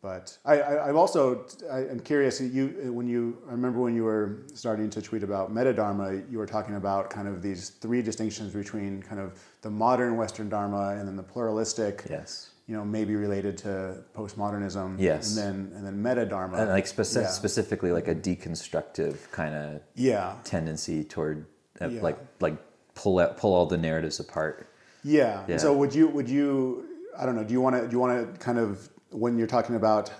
But 0.01 0.39
I, 0.45 0.55
I, 0.61 0.89
I'm 0.89 0.97
also 0.97 1.45
I, 1.71 1.79
I'm 1.91 1.99
curious. 2.01 2.41
You 2.41 2.93
when 2.93 3.09
you 3.09 3.39
I 3.49 3.53
remember 3.53 3.81
when 3.81 3.95
you 3.97 4.05
were 4.05 4.27
starting 4.55 4.89
to 4.91 5.03
tweet 5.03 5.25
about 5.25 5.53
metadharma, 5.53 6.07
you 6.31 6.39
were 6.39 6.47
talking 6.47 6.77
about 6.77 7.11
kind 7.11 7.27
of 7.27 7.43
these 7.43 7.71
three 7.71 8.01
distinctions 8.03 8.53
between 8.53 9.03
kind 9.03 9.21
of 9.21 9.43
the 9.63 9.71
modern 9.71 10.17
Western 10.17 10.49
Dharma 10.49 10.97
and 10.99 11.07
then 11.09 11.17
the 11.17 11.23
pluralistic. 11.35 12.05
yes 12.09 12.51
You 12.69 12.77
know, 12.77 12.85
maybe 12.85 13.17
related 13.17 13.59
to 13.65 14.05
postmodernism. 14.15 15.01
Yes. 15.01 15.37
And 15.37 15.37
then 15.45 15.57
and 15.77 15.83
then 15.87 15.97
metadharma. 16.09 16.59
and 16.61 16.69
like 16.71 16.87
speci- 16.87 17.23
Yeah. 17.23 17.29
specifically 17.43 17.91
like 17.99 18.07
a 18.09 18.15
deconstructive 18.15 19.17
kind 19.33 19.55
of 19.55 19.81
Yeah. 19.97 20.37
tendency 20.45 21.03
toward 21.05 21.47
uh, 21.81 21.89
Yeah. 21.89 22.03
like 22.03 22.19
like 22.41 22.57
pull 22.95 23.19
out 23.19 23.37
pull 23.37 23.53
all 23.55 23.67
the 23.67 23.79
narratives 23.79 24.21
apart 24.21 24.68
Yeah. 25.05 25.45
Yeah. 25.49 25.57
So 25.59 25.77
would 25.77 25.95
you 25.95 26.09
would 26.09 26.29
you 26.29 26.87
I 27.19 27.27
don't 27.27 27.37
know, 27.37 27.45
do 27.45 27.53
you 27.53 27.61
want 27.61 27.77
to 27.77 27.87
do 27.87 27.93
you 27.93 27.99
want 27.99 28.35
to 28.35 28.39
kind 28.39 28.59
of 28.59 28.89
when 29.11 29.39
you're 29.39 29.47
talking 29.47 29.77
about 29.77 30.11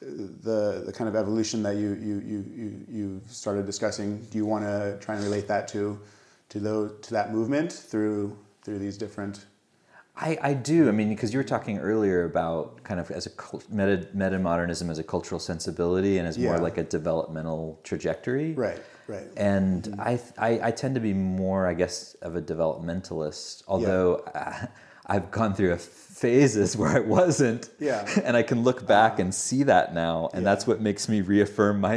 the 0.00 0.82
the 0.86 0.92
kind 0.92 1.08
of 1.08 1.14
evolution 1.16 1.62
that 1.62 1.76
you 1.76 1.94
you 1.94 2.20
you 2.20 2.44
you, 2.54 2.86
you 2.88 3.20
started 3.26 3.66
discussing, 3.66 4.20
do 4.30 4.38
you 4.38 4.46
want 4.46 4.64
to 4.64 4.98
try 5.00 5.14
and 5.14 5.24
relate 5.24 5.46
that 5.48 5.68
to 5.68 6.00
to 6.48 6.58
those 6.58 6.92
to 7.02 7.10
that 7.12 7.32
movement 7.32 7.72
through 7.72 8.36
through 8.62 8.78
these 8.78 8.96
different 8.96 9.46
I, 10.16 10.36
I 10.42 10.54
do. 10.54 10.88
I 10.88 10.90
mean, 10.90 11.08
because 11.08 11.32
you 11.32 11.38
were 11.38 11.44
talking 11.44 11.78
earlier 11.78 12.24
about 12.24 12.82
kind 12.82 13.00
of 13.00 13.10
as 13.10 13.26
a 13.26 13.30
meta 13.70 14.06
meta 14.12 14.38
modernism 14.38 14.90
as 14.90 14.98
a 14.98 15.02
cultural 15.02 15.38
sensibility 15.38 16.18
and 16.18 16.28
as 16.28 16.36
more 16.36 16.58
like 16.58 16.76
a 16.76 16.82
developmental 16.82 17.80
trajectory. 17.84 18.52
right 18.52 18.82
right 19.14 19.28
And 19.36 19.80
I, 19.98 20.12
I 20.38 20.50
I 20.68 20.70
tend 20.80 20.94
to 20.94 21.00
be 21.00 21.14
more, 21.14 21.62
I 21.72 21.74
guess, 21.74 22.14
of 22.26 22.32
a 22.36 22.42
developmentalist. 22.42 23.62
Although 23.68 24.08
uh, 24.34 24.66
I've 25.06 25.30
gone 25.30 25.54
through 25.54 25.72
a 25.72 25.76
phases 26.20 26.76
where 26.76 26.90
I 26.90 27.00
wasn't. 27.00 27.70
Yeah. 27.80 28.06
And 28.26 28.36
I 28.36 28.42
can 28.50 28.62
look 28.62 28.86
back 28.86 29.18
and 29.18 29.34
see 29.34 29.62
that 29.64 29.94
now, 29.94 30.28
and 30.34 30.46
that's 30.46 30.66
what 30.66 30.80
makes 30.80 31.08
me 31.08 31.20
reaffirm 31.22 31.80
my 31.80 31.96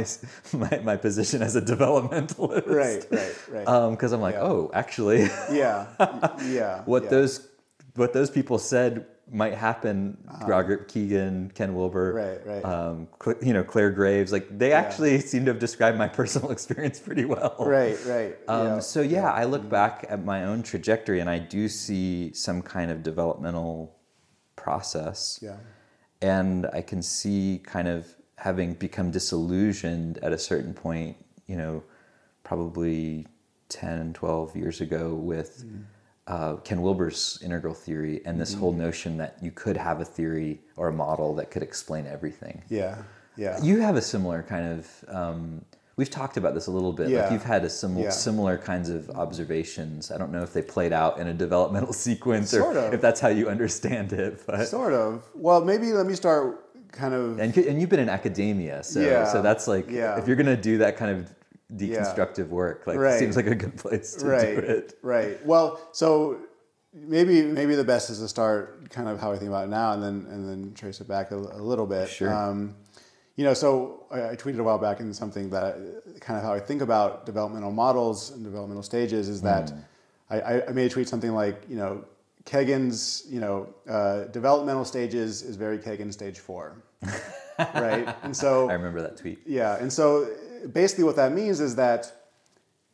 my, 0.52 0.80
my 0.90 0.96
position 0.96 1.42
as 1.42 1.54
a 1.56 1.62
developmentalist. 1.62 2.66
right 2.66 3.04
right 3.10 3.34
right 3.66 3.90
Because 3.90 4.12
I'm 4.12 4.20
like, 4.28 4.34
Yeah. 4.34 4.50
oh, 4.50 4.70
actually. 4.74 5.22
yeah 5.52 5.86
yeah 6.58 6.82
what 6.86 7.02
yeah. 7.04 7.10
those 7.10 7.48
what 7.96 8.12
those 8.12 8.30
people 8.30 8.58
said 8.58 9.06
might 9.30 9.54
happen. 9.54 10.16
Robert 10.46 10.88
Kegan, 10.88 11.50
Ken 11.54 11.74
Wilber, 11.74 12.18
Uh-huh. 12.18 12.50
Right, 12.50 12.62
right. 12.64 12.64
Um, 12.64 13.08
Cl- 13.22 13.42
you 13.42 13.52
know, 13.52 13.64
Clare 13.64 13.90
Graves. 13.90 14.32
Like 14.32 14.58
they 14.58 14.72
actually 14.72 15.18
seem 15.20 15.44
to 15.46 15.50
have 15.52 15.60
described 15.60 15.96
my 15.98 16.08
personal 16.20 16.50
experience 16.50 16.98
pretty 17.00 17.24
well. 17.24 17.56
right 17.60 17.98
right 18.06 18.36
Um, 18.48 18.66
yeah. 18.66 18.78
So 18.80 19.00
yeah, 19.00 19.30
I 19.30 19.44
look 19.44 19.68
back 19.68 20.06
at 20.08 20.24
my 20.24 20.44
own 20.44 20.62
trajectory, 20.62 21.20
and 21.20 21.30
I 21.30 21.38
do 21.38 21.68
see 21.68 22.32
some 22.32 22.62
kind 22.62 22.90
of 22.90 23.02
developmental 23.02 23.96
process 24.56 25.38
yeah 25.42 25.56
and 26.22 26.66
I 26.72 26.80
can 26.80 27.02
see 27.02 27.60
kind 27.64 27.86
of 27.86 28.08
having 28.38 28.74
become 28.74 29.10
disillusioned 29.10 30.18
at 30.18 30.32
a 30.32 30.38
certain 30.38 30.72
point, 30.72 31.16
you 31.46 31.56
know, 31.56 31.82
probably 32.44 33.26
10, 33.68 34.14
12 34.14 34.56
years 34.56 34.80
ago 34.80 35.14
with 35.14 35.64
uh, 36.26 36.56
Ken 36.56 36.80
Wilber's 36.80 37.38
integral 37.44 37.74
theory 37.74 38.22
and 38.24 38.40
this 38.40 38.54
whole 38.54 38.72
notion 38.72 39.16
that 39.18 39.36
you 39.42 39.50
could 39.50 39.76
have 39.76 40.00
a 40.00 40.04
theory 40.04 40.60
or 40.76 40.88
a 40.88 40.92
model 40.92 41.34
that 41.34 41.50
could 41.50 41.62
explain 41.62 42.06
everything. 42.06 42.62
yeah 42.68 42.96
yeah 43.36 43.58
You 43.62 43.80
have 43.80 43.96
a 43.96 44.02
similar 44.02 44.42
kind 44.42 44.66
of. 44.78 45.04
Um, 45.08 45.64
we've 45.96 46.10
talked 46.10 46.36
about 46.36 46.54
this 46.54 46.66
a 46.66 46.70
little 46.70 46.92
bit. 46.92 47.08
Yeah. 47.08 47.22
Like 47.22 47.32
you've 47.32 47.42
had 47.44 47.62
a 47.64 47.68
similar 47.70 48.04
Yeah. 48.06 48.10
similar 48.10 48.56
kinds 48.56 48.88
of 48.88 49.10
observations. 49.10 50.10
I 50.10 50.18
don't 50.18 50.32
know 50.32 50.42
if 50.42 50.52
they 50.52 50.62
played 50.62 50.92
out 50.92 51.18
in 51.18 51.26
a 51.28 51.34
developmental 51.34 51.92
sequence 52.06 52.50
Sort 52.50 52.76
or 52.76 52.86
of. 52.86 52.94
if 52.94 53.00
that's 53.00 53.20
how 53.20 53.28
you 53.28 53.48
understand 53.48 54.12
it. 54.12 54.42
But 54.46 54.66
sort 54.68 54.92
of 54.94 55.24
well 55.34 55.64
maybe 55.64 55.92
let 55.92 56.06
me 56.06 56.14
start 56.14 56.60
kind 56.92 57.12
of 57.12 57.38
and 57.38 57.56
and 57.58 57.80
you've 57.80 57.90
been 57.90 58.00
in 58.00 58.08
academia, 58.08 58.82
so 58.82 59.00
Yeah, 59.00 59.24
so 59.30 59.42
that's 59.42 59.66
like 59.68 59.90
yeah. 59.90 60.16
if 60.18 60.26
you're 60.26 60.36
gonna 60.36 60.56
do 60.56 60.78
that 60.78 60.96
kind 60.96 61.10
of 61.16 61.30
deconstructive 61.72 62.48
work, 62.48 62.86
like 62.86 62.98
Right. 62.98 63.14
it 63.14 63.18
seems 63.18 63.36
like 63.36 63.46
a 63.46 63.54
good 63.54 63.76
place 63.76 64.14
to 64.16 64.26
right, 64.26 64.54
do 64.56 64.60
it. 64.62 64.98
Right. 65.02 65.44
Well, 65.46 65.80
so 65.92 66.38
maybe 66.92 67.42
maybe 67.42 67.74
the 67.74 67.84
best 67.84 68.10
is 68.10 68.18
to 68.20 68.28
start 68.28 68.90
kind 68.90 69.08
of 69.08 69.20
how 69.20 69.32
I 69.32 69.36
think 69.36 69.48
about 69.48 69.64
it 69.64 69.70
now, 69.70 69.92
and 69.92 70.02
then 70.02 70.26
and 70.30 70.48
then 70.48 70.74
trace 70.74 71.00
it 71.00 71.08
back 71.08 71.30
a, 71.30 71.36
a 71.36 71.62
little 71.62 71.86
bit. 71.86 72.08
Sure. 72.08 72.32
Um, 72.32 72.76
you 73.36 73.44
know, 73.44 73.54
so 73.54 74.04
I, 74.12 74.30
I 74.30 74.36
tweeted 74.36 74.58
a 74.60 74.62
while 74.62 74.78
back 74.78 75.00
in 75.00 75.12
something 75.12 75.50
that 75.50 75.76
kind 76.20 76.38
of 76.38 76.44
how 76.44 76.52
I 76.52 76.60
think 76.60 76.82
about 76.82 77.26
developmental 77.26 77.72
models 77.72 78.30
and 78.30 78.44
developmental 78.44 78.82
stages 78.84 79.28
is 79.28 79.40
that 79.42 79.70
Hmm. 79.70 79.78
I, 80.30 80.40
I, 80.40 80.66
I 80.68 80.72
made 80.72 80.86
a 80.86 80.88
tweet 80.88 81.08
something 81.08 81.32
like, 81.32 81.64
you 81.68 81.76
know, 81.76 82.04
Kegan's, 82.46 83.24
you 83.28 83.40
know, 83.40 83.68
uh, 83.88 84.24
developmental 84.26 84.84
stages 84.84 85.42
is 85.42 85.56
very 85.56 85.78
Kegan 85.78 86.12
stage 86.12 86.38
four, 86.38 86.76
right? 87.58 88.14
And 88.22 88.36
so 88.36 88.68
I 88.70 88.74
remember 88.74 89.02
that 89.02 89.16
tweet. 89.16 89.40
yeah, 89.46 89.76
and 89.80 89.92
so 89.92 90.28
basically 90.72 91.04
what 91.04 91.16
that 91.16 91.32
means 91.32 91.60
is 91.60 91.76
that 91.76 92.12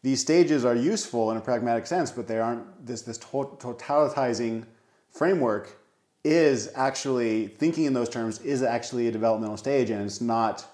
these 0.02 0.20
stages 0.20 0.64
are 0.64 0.74
useful 0.74 1.30
in 1.30 1.36
a 1.36 1.40
pragmatic 1.40 1.86
sense, 1.86 2.10
but 2.10 2.26
they 2.26 2.38
aren't. 2.38 2.86
This 2.86 3.02
this 3.02 3.18
to- 3.18 3.56
totalitizing 3.58 4.64
framework 5.10 5.76
is 6.24 6.70
actually 6.74 7.48
thinking 7.48 7.84
in 7.84 7.92
those 7.92 8.08
terms 8.08 8.40
is 8.40 8.62
actually 8.62 9.08
a 9.08 9.10
developmental 9.10 9.56
stage, 9.56 9.90
and 9.90 10.02
it's 10.02 10.20
not 10.20 10.66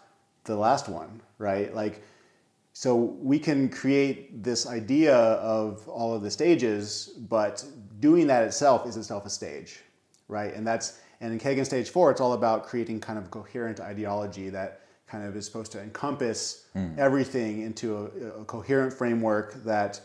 the 0.44 0.56
last 0.56 0.88
one, 0.88 1.20
right? 1.38 1.74
Like, 1.74 2.02
so 2.72 2.94
we 2.94 3.38
can 3.38 3.68
create 3.68 4.42
this 4.44 4.66
idea 4.66 5.16
of 5.16 5.88
all 5.88 6.14
of 6.14 6.22
the 6.22 6.30
stages, 6.30 7.08
but 7.28 7.64
doing 8.00 8.26
that 8.28 8.44
itself 8.44 8.86
is 8.86 8.96
itself 8.96 9.26
a 9.26 9.30
stage, 9.30 9.80
right? 10.28 10.54
And 10.54 10.66
that's 10.66 11.00
and 11.20 11.32
in 11.32 11.38
Kegan 11.38 11.64
stage 11.64 11.90
four, 11.90 12.10
it's 12.10 12.20
all 12.20 12.34
about 12.34 12.66
creating 12.66 13.00
kind 13.00 13.18
of 13.18 13.30
coherent 13.30 13.80
ideology 13.80 14.50
that 14.50 14.82
kind 15.06 15.24
of 15.24 15.36
is 15.36 15.46
supposed 15.46 15.72
to 15.72 15.80
encompass 15.80 16.66
everything 16.98 17.62
into 17.62 17.96
a, 17.96 18.40
a 18.40 18.44
coherent 18.44 18.92
framework 18.92 19.54
that 19.64 20.00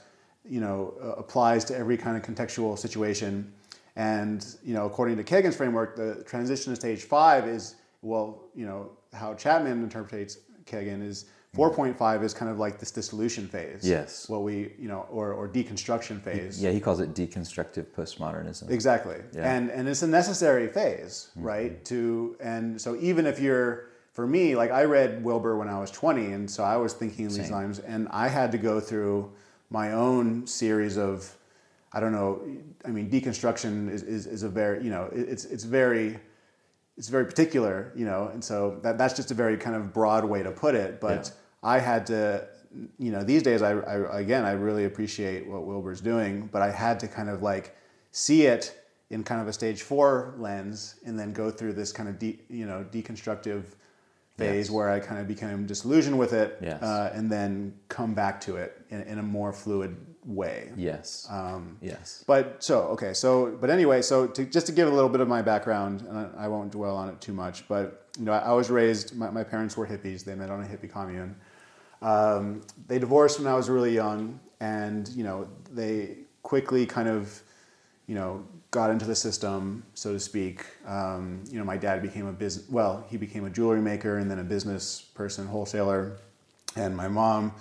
you 0.46 0.60
know 0.62 0.94
uh, 1.02 1.08
applies 1.14 1.66
to 1.66 1.78
every 1.78 1.98
kind 1.98 2.16
of 2.18 2.24
contextual 2.24 2.78
situation. 2.78 3.52
And 3.96 4.46
you 4.64 4.74
know, 4.74 4.86
according 4.86 5.18
to 5.18 5.24
Kegan's 5.24 5.56
framework, 5.56 5.96
the 5.96 6.24
transition 6.26 6.74
to 6.74 6.80
stage 6.80 7.04
five 7.04 7.48
is 7.48 7.76
well, 8.02 8.44
you 8.56 8.66
know, 8.66 8.90
how 9.14 9.34
Chapman 9.36 9.84
interprets 9.84 10.38
Kegan 10.66 11.02
is 11.02 11.26
4.5 11.56 12.24
is 12.24 12.34
kind 12.34 12.50
of 12.50 12.58
like 12.58 12.80
this 12.80 12.92
dissolution 12.92 13.46
phase. 13.48 13.82
Yes. 13.88 14.30
What 14.30 14.44
we, 14.44 14.72
you 14.80 14.88
know, 14.88 15.06
or, 15.12 15.34
or 15.34 15.50
deconstruction 15.50 16.22
phase. 16.22 16.64
Yeah, 16.64 16.72
he 16.72 16.80
calls 16.80 17.02
it 17.02 17.14
deconstructive 17.14 17.88
postmodernism. 17.88 18.70
Exactly. 18.70 19.18
Yeah. 19.34 19.54
And 19.54 19.70
and 19.70 19.90
it's 19.90 20.02
a 20.02 20.08
necessary 20.08 20.68
phase, 20.70 21.30
Mm-hmm. 21.32 21.44
right? 21.48 21.86
To 21.86 22.38
and 22.40 22.80
so 22.80 22.96
even 23.02 23.26
if 23.26 23.40
you're 23.40 23.91
for 24.12 24.28
me, 24.28 24.56
like 24.56 24.72
I 24.72 24.84
read 24.84 25.24
Wilber 25.24 25.58
when 25.58 25.70
I 25.70 25.80
was 25.80 25.90
20 25.92 26.34
and 26.34 26.50
so 26.52 26.64
I 26.64 26.78
was 26.78 26.94
thinking 26.94 27.26
in 27.26 27.32
these 27.32 27.46
Same. 27.46 27.52
lines 27.52 27.80
and 27.80 28.08
I 28.10 28.28
had 28.28 28.52
to 28.52 28.58
go 28.58 28.80
through 28.80 29.32
my 29.70 29.94
own 29.94 30.46
series 30.48 30.98
of 30.98 31.36
I 31.94 32.00
don't 32.00 32.14
know, 32.14 32.42
I 32.86 32.90
mean 32.90 33.10
deconstruction 33.10 33.90
is, 33.92 34.04
is, 34.04 34.26
is 34.26 34.44
a 34.44 34.50
very, 34.50 34.84
you 34.84 34.90
know, 34.90 35.10
it's 35.14 35.46
it's 35.46 35.64
very 35.64 36.20
it's 36.98 37.08
very 37.08 37.26
particular, 37.26 37.92
you 37.96 38.06
know, 38.06 38.30
and 38.34 38.44
so 38.44 38.80
that, 38.84 38.98
that's 38.98 39.14
just 39.16 39.32
a 39.32 39.34
very 39.34 39.58
kind 39.58 39.76
of 39.76 39.94
broad 39.94 40.26
way 40.26 40.44
to 40.44 40.52
put 40.52 40.76
it. 40.76 41.00
But 41.02 41.28
Yeah. 41.28 41.34
I 41.64 41.80
had 41.80 42.06
to, 42.08 42.48
you 42.98 43.12
know, 43.12 43.24
these 43.24 43.44
days, 43.44 43.62
I, 43.62 43.72
I 43.80 44.20
again, 44.20 44.46
I 44.46 44.52
really 44.54 44.86
appreciate 44.86 45.48
what 45.48 45.66
Wilber's 45.66 46.02
doing, 46.02 46.50
but 46.52 46.62
I 46.62 46.72
had 46.72 47.00
to 47.02 47.08
kind 47.08 47.30
of 47.30 47.42
like 47.42 47.76
see 48.12 48.46
it 48.46 48.78
in 49.10 49.24
kind 49.24 49.42
of 49.42 49.48
a 49.48 49.54
stage 49.54 49.82
four 49.84 50.36
lens, 50.38 50.96
and 51.06 51.20
then 51.20 51.34
go 51.34 51.52
through 51.52 51.74
this 51.74 51.92
kind 51.92 52.08
of, 52.08 52.18
de, 52.18 52.40
you 52.50 52.66
know, 52.66 52.86
deconstructive 52.92 53.64
phase 54.38 54.72
where 54.72 54.90
I 54.90 55.00
kind 55.00 55.20
of 55.22 55.28
became 55.28 55.66
disillusioned 55.66 56.18
with 56.18 56.34
it, 56.34 56.58
Yes. 56.62 56.82
uh, 56.82 57.12
and 57.14 57.32
then 57.32 57.74
come 57.90 58.14
back 58.14 58.42
to 58.42 58.56
it 58.58 58.82
in, 58.90 59.02
in 59.02 59.20
a 59.20 59.24
more 59.24 59.54
fluid 59.54 59.96
way. 60.26 60.72
Yes. 60.76 61.28
Um, 61.30 61.78
yes. 61.82 62.24
But 62.28 62.64
so 62.64 62.82
okay, 62.90 63.14
so 63.14 63.58
but 63.60 63.70
anyway, 63.70 64.02
so 64.02 64.28
to, 64.28 64.46
just 64.46 64.66
to 64.68 64.72
give 64.72 64.88
a 64.88 64.92
little 64.92 65.10
bit 65.10 65.22
of 65.22 65.28
my 65.28 65.42
background, 65.42 66.02
and 66.02 66.18
I, 66.18 66.46
I 66.46 66.48
won't 66.48 66.72
dwell 66.72 66.96
on 66.96 67.10
it 67.10 67.20
too 67.22 67.34
much, 67.34 67.68
but 67.68 68.08
you 68.18 68.26
know, 68.26 68.34
I, 68.34 68.40
I 68.40 68.52
was 68.54 68.70
raised. 68.70 69.16
My, 69.16 69.30
my 69.30 69.44
parents 69.44 69.78
were 69.78 69.86
hippies. 69.88 70.24
They 70.24 70.36
met 70.36 70.50
on 70.50 70.62
a 70.62 70.66
hippie 70.66 70.92
commune. 70.92 71.36
Um, 72.02 72.62
they 72.88 72.98
divorced 73.00 73.40
when 73.40 73.48
I 73.48 73.56
was 73.56 73.70
really 73.70 73.94
young, 73.94 74.40
and 74.60 75.08
you 75.10 75.24
know, 75.24 75.48
they 75.72 76.18
quickly 76.44 76.86
kind 76.86 77.08
of, 77.08 77.42
you 78.08 78.16
know, 78.16 78.44
got 78.72 78.90
into 78.90 79.06
the 79.06 79.16
system, 79.16 79.84
so 79.94 80.14
to 80.14 80.20
speak. 80.20 80.66
Um, 80.88 81.44
you 81.50 81.60
know, 81.60 81.66
my 81.66 81.76
dad 81.78 82.02
became 82.02 82.26
a 82.26 82.32
business. 82.32 82.70
Well, 82.70 83.06
he 83.10 83.18
became 83.18 83.46
a 83.46 83.50
jewelry 83.50 83.82
maker 83.82 84.18
and 84.18 84.32
then 84.32 84.40
a 84.40 84.44
business 84.44 85.02
person, 85.14 85.46
wholesaler, 85.46 86.14
and 86.78 86.96
my 86.96 87.10
mom, 87.10 87.54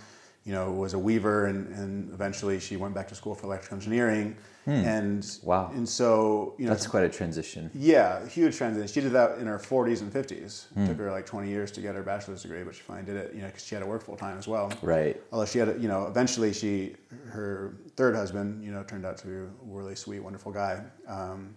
you 0.44 0.52
know, 0.52 0.70
was 0.72 0.94
a 0.94 0.98
weaver, 0.98 1.46
and, 1.46 1.68
and 1.74 2.10
eventually 2.12 2.58
she 2.58 2.76
went 2.76 2.94
back 2.94 3.08
to 3.08 3.14
school 3.14 3.34
for 3.34 3.46
electrical 3.46 3.76
engineering. 3.76 4.36
And 4.66 5.26
Wow. 5.42 5.72
and 5.74 5.88
so 5.88 6.54
you 6.56 6.66
know, 6.66 6.70
That's 6.70 6.86
quite 6.86 7.02
a 7.02 7.08
transition. 7.08 7.70
yeah, 7.74 8.24
huge 8.28 8.56
transition. 8.56 8.86
She 8.86 9.00
did 9.00 9.10
that 9.12 9.38
in 9.38 9.46
her 9.48 9.58
40s 9.58 10.00
and 10.00 10.12
50s. 10.12 10.68
Hmm. 10.74 10.84
It 10.84 10.86
took 10.86 10.98
her 10.98 11.10
like 11.10 11.26
20 11.26 11.48
years 11.48 11.72
to 11.72 11.80
get 11.80 11.96
her 11.96 12.02
bachelor's 12.04 12.42
degree, 12.42 12.62
but 12.62 12.74
she 12.76 12.82
finally 12.82 13.04
did 13.06 13.16
it, 13.16 13.34
you 13.34 13.40
know, 13.40 13.48
because 13.48 13.64
she 13.64 13.74
had 13.74 13.80
to 13.80 13.86
work 13.88 14.04
full 14.04 14.16
time 14.16 14.38
as 14.38 14.46
well. 14.46 14.70
Right. 14.80 15.20
Although 15.32 15.46
she 15.46 15.58
had, 15.58 15.70
a, 15.70 15.78
you 15.78 15.88
know, 15.88 16.06
eventually 16.06 16.52
she, 16.52 16.94
her 17.30 17.74
third 17.96 18.14
husband, 18.14 18.62
you 18.62 18.70
know, 18.70 18.84
turned 18.84 19.04
out 19.04 19.16
to 19.18 19.26
be 19.26 19.32
a 19.34 19.46
really 19.64 19.96
sweet, 19.96 20.20
wonderful 20.20 20.52
guy. 20.52 20.84
Um, 21.08 21.56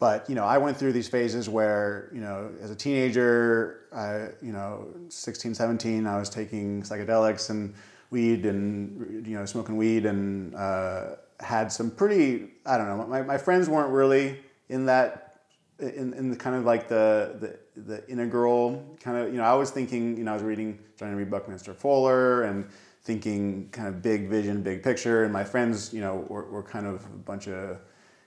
but 0.00 0.28
you 0.28 0.34
know, 0.34 0.44
I 0.44 0.58
went 0.58 0.76
through 0.76 0.92
these 0.92 1.08
phases 1.08 1.48
where, 1.48 2.10
you 2.12 2.20
know, 2.20 2.50
as 2.60 2.70
a 2.70 2.74
teenager, 2.76 3.82
I, 3.94 4.30
you 4.44 4.52
know, 4.52 4.86
16, 5.08 5.54
17, 5.54 6.06
I 6.06 6.18
was 6.18 6.28
taking 6.30 6.82
psychedelics 6.82 7.50
and 7.50 7.74
weed 8.14 8.46
and 8.46 9.26
you 9.26 9.36
know, 9.36 9.44
smoking 9.44 9.76
weed 9.76 10.06
and 10.06 10.54
uh, 10.54 11.16
had 11.40 11.70
some 11.70 11.90
pretty, 11.90 12.48
I 12.64 12.78
don't 12.78 12.86
know, 12.86 13.06
my, 13.06 13.22
my 13.22 13.38
friends 13.38 13.68
weren't 13.68 13.90
really 13.90 14.38
in 14.68 14.86
that, 14.86 15.40
in, 15.80 16.14
in 16.14 16.30
the 16.30 16.36
kind 16.36 16.54
of 16.56 16.64
like 16.64 16.88
the, 16.88 17.58
the, 17.74 17.82
the 17.82 18.08
integral 18.08 18.96
kind 19.00 19.16
of, 19.18 19.32
you 19.32 19.38
know, 19.38 19.44
I 19.44 19.54
was 19.54 19.70
thinking, 19.70 20.16
you 20.16 20.24
know, 20.24 20.30
I 20.30 20.34
was 20.34 20.44
reading, 20.44 20.78
trying 20.96 21.10
to 21.10 21.16
read 21.16 21.30
Buckminster 21.30 21.74
Fuller 21.74 22.44
and 22.44 22.66
thinking 23.02 23.68
kind 23.72 23.88
of 23.88 24.00
big 24.00 24.28
vision, 24.28 24.62
big 24.62 24.82
picture. 24.82 25.24
And 25.24 25.32
my 25.32 25.44
friends, 25.44 25.92
you 25.92 26.00
know, 26.00 26.24
were, 26.28 26.44
were 26.44 26.62
kind 26.62 26.86
of 26.86 27.04
a 27.04 27.18
bunch 27.18 27.48
of, 27.48 27.78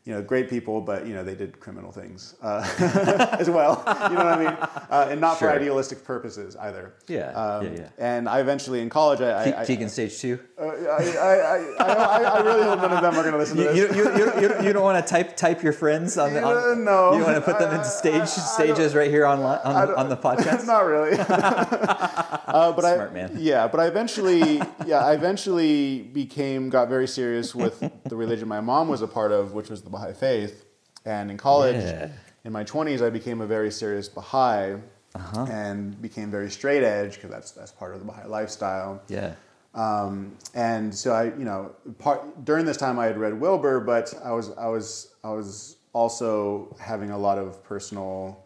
you 0.08 0.14
know, 0.14 0.22
great 0.22 0.50
people, 0.50 0.80
but 0.80 1.06
you 1.06 1.14
know, 1.14 1.22
they 1.22 1.36
did 1.36 1.60
criminal 1.60 1.92
things 1.92 2.36
uh, 2.42 2.66
as 3.40 3.50
well. 3.50 3.84
You 4.10 4.16
know 4.16 4.24
what 4.24 4.26
I 4.26 4.38
mean? 4.40 4.58
Uh, 4.90 5.08
and 5.12 5.20
not 5.20 5.38
Sure. 5.38 5.50
for 5.50 5.54
idealistic 5.54 6.06
purposes 6.06 6.56
either. 6.56 6.94
Yeah, 7.10 7.32
Um, 7.32 7.66
yeah, 7.66 7.72
yeah. 7.74 7.90
And 7.98 8.30
I 8.30 8.40
eventually 8.40 8.80
in 8.80 8.90
college, 8.90 9.20
I, 9.20 9.52
I, 9.52 9.62
I, 9.62 9.66
Kegan 9.66 9.90
stage 9.90 10.18
two. 10.18 10.40
uh, 10.58 10.64
I, 10.64 10.70
I, 10.70 11.36
I, 11.44 11.84
I, 11.84 12.24
I 12.24 12.40
really 12.40 12.64
hope 12.64 12.80
none 12.80 12.94
of 12.94 13.02
them 13.02 13.16
are 13.16 13.22
going 13.22 13.34
to 13.34 13.38
listen 13.38 13.58
to 13.58 13.64
this. 13.64 13.76
you, 13.76 13.88
you, 14.02 14.42
you, 14.42 14.64
you, 14.68 14.74
don't 14.74 14.84
want 14.84 15.06
to 15.06 15.10
type 15.12 15.36
type 15.36 15.62
your 15.62 15.74
friends 15.74 16.18
on 16.18 16.34
the 16.34 16.42
on, 16.42 16.86
no. 16.86 17.14
You 17.18 17.24
want 17.24 17.36
to 17.36 17.42
put 17.42 17.60
them 17.60 17.74
into 17.74 17.84
stage 17.84 18.30
stages 18.30 18.96
right 18.96 19.12
here 19.12 19.26
on 19.26 19.40
on, 19.40 19.88
the, 19.88 19.98
on 19.98 20.08
the 20.08 20.16
podcast. 20.16 20.66
Not 20.74 20.86
really. 20.86 21.18
uh, 21.20 22.72
but 22.72 22.80
Smart 22.80 23.12
I, 23.12 23.14
man. 23.14 23.36
Yeah, 23.38 23.68
but 23.68 23.82
I 23.82 23.88
eventually, 23.88 24.62
yeah, 24.86 25.00
I 25.00 25.16
eventually 25.16 26.02
became 26.02 26.70
got 26.70 26.88
very 26.88 27.08
serious 27.08 27.54
with 27.54 27.84
the 28.06 28.16
religion 28.16 28.48
my 28.48 28.62
mom 28.62 28.88
was 28.88 29.02
a 29.02 29.08
part 29.08 29.34
of, 29.34 29.52
which 29.54 29.70
was 29.70 29.82
the 29.82 29.90
Baha'i 29.98 30.14
faith. 30.14 30.66
And 31.06 31.32
in 31.32 31.38
college, 31.38 31.76
Yeah. 31.84 32.10
in 32.44 32.52
my 32.52 32.64
twenties, 32.64 33.02
I 33.02 33.10
became 33.10 33.42
a 33.42 33.48
very 33.48 33.72
serious 33.72 34.08
Baha'i. 34.10 34.78
Uh-huh. 35.16 35.46
And 35.50 36.00
became 36.02 36.30
very 36.30 36.52
straight 36.52 36.84
edge 36.84 37.16
because 37.16 37.32
that's 37.32 37.52
that's 37.52 37.72
part 37.72 37.94
of 37.94 38.00
the 38.02 38.06
Baha'i 38.06 38.28
lifestyle. 38.28 39.02
Yeah. 39.08 39.34
Um, 39.74 40.36
and 40.54 40.94
so 40.94 41.14
I, 41.14 41.24
you 41.26 41.46
know, 41.46 41.72
part, 41.98 42.46
during 42.46 42.66
this 42.66 42.78
time 42.78 43.00
I 43.00 43.06
had 43.06 43.18
read 43.18 43.34
Wilber, 43.40 43.80
but 43.80 44.14
I 44.24 44.32
was, 44.32 44.52
I 44.58 44.68
was, 44.68 45.14
I 45.24 45.30
was 45.30 45.78
also 45.94 46.76
having 46.80 47.12
a 47.12 47.18
lot 47.18 47.38
of 47.38 47.64
personal 47.64 48.44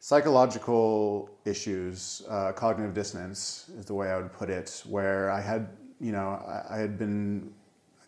psychological 0.00 1.30
issues, 1.44 2.22
uh, 2.28 2.52
cognitive 2.52 2.94
dissonance 2.94 3.70
is 3.78 3.84
the 3.86 3.94
way 3.94 4.10
I 4.10 4.16
would 4.16 4.32
put 4.32 4.48
it, 4.50 4.82
where 4.88 5.30
I 5.30 5.40
had, 5.40 5.68
you 6.00 6.12
know, 6.12 6.28
I, 6.46 6.74
I 6.74 6.78
had 6.78 6.98
been 6.98 7.52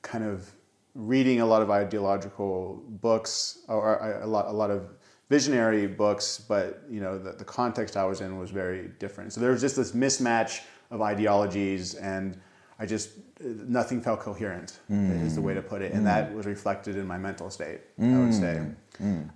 kind 0.03 0.25
of 0.25 0.51
reading 0.97 1.41
a 1.43 1.47
lot 1.47 1.63
of 1.63 1.71
ideological 1.71 2.83
books 2.89 3.59
or 3.69 4.21
a 4.23 4.27
lot, 4.27 4.47
a 4.47 4.53
lot 4.53 4.71
of 4.71 4.89
visionary 5.29 5.87
books, 5.87 6.43
but 6.49 6.83
you 6.89 7.01
know 7.01 7.19
the, 7.19 7.33
the 7.33 7.45
context 7.45 7.97
I 7.97 8.05
was 8.05 8.21
in 8.21 8.39
was 8.39 8.51
very 8.51 8.91
different. 8.99 9.33
So 9.33 9.41
there 9.41 9.51
was 9.51 9.61
just 9.61 9.77
this 9.77 9.93
mismatch 9.93 10.61
of 10.91 11.03
ideologies, 11.03 11.95
and 11.95 12.41
I 12.79 12.87
just 12.87 13.11
nothing 13.41 14.01
felt 14.01 14.21
coherent 14.21 14.79
mm. 14.91 15.25
is 15.25 15.35
the 15.35 15.43
way 15.43 15.53
to 15.53 15.63
put 15.63 15.83
it, 15.83 15.93
and 15.93 16.03
mm. 16.03 16.05
that 16.05 16.35
was 16.35 16.47
reflected 16.47 16.97
in 16.97 17.07
my 17.07 17.19
mental 17.19 17.51
state. 17.51 17.81
I 18.01 18.03
would 18.03 18.31
mm. 18.31 18.41
say, 18.41 18.63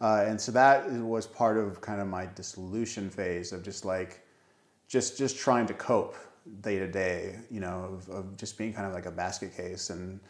uh, 0.01 0.25
and 0.27 0.41
so 0.41 0.53
that 0.53 0.91
was 0.91 1.27
part 1.27 1.59
of 1.59 1.81
kind 1.81 2.01
of 2.01 2.07
my 2.07 2.27
dissolution 2.27 3.11
phase 3.11 3.53
of 3.53 3.63
just 3.63 3.85
like 3.85 4.25
just 4.89 5.19
just 5.19 5.39
trying 5.39 5.67
to 5.67 5.75
cope 5.75 6.17
day 6.63 6.79
to 6.79 6.87
day, 6.87 7.37
you 7.51 7.61
know, 7.61 7.91
of, 7.93 8.09
of 8.09 8.37
just 8.37 8.57
being 8.57 8.73
kind 8.73 8.87
of 8.87 8.95
like 8.95 9.07
a 9.07 9.11
basket 9.11 9.55
case, 9.55 9.91
and 9.91 10.21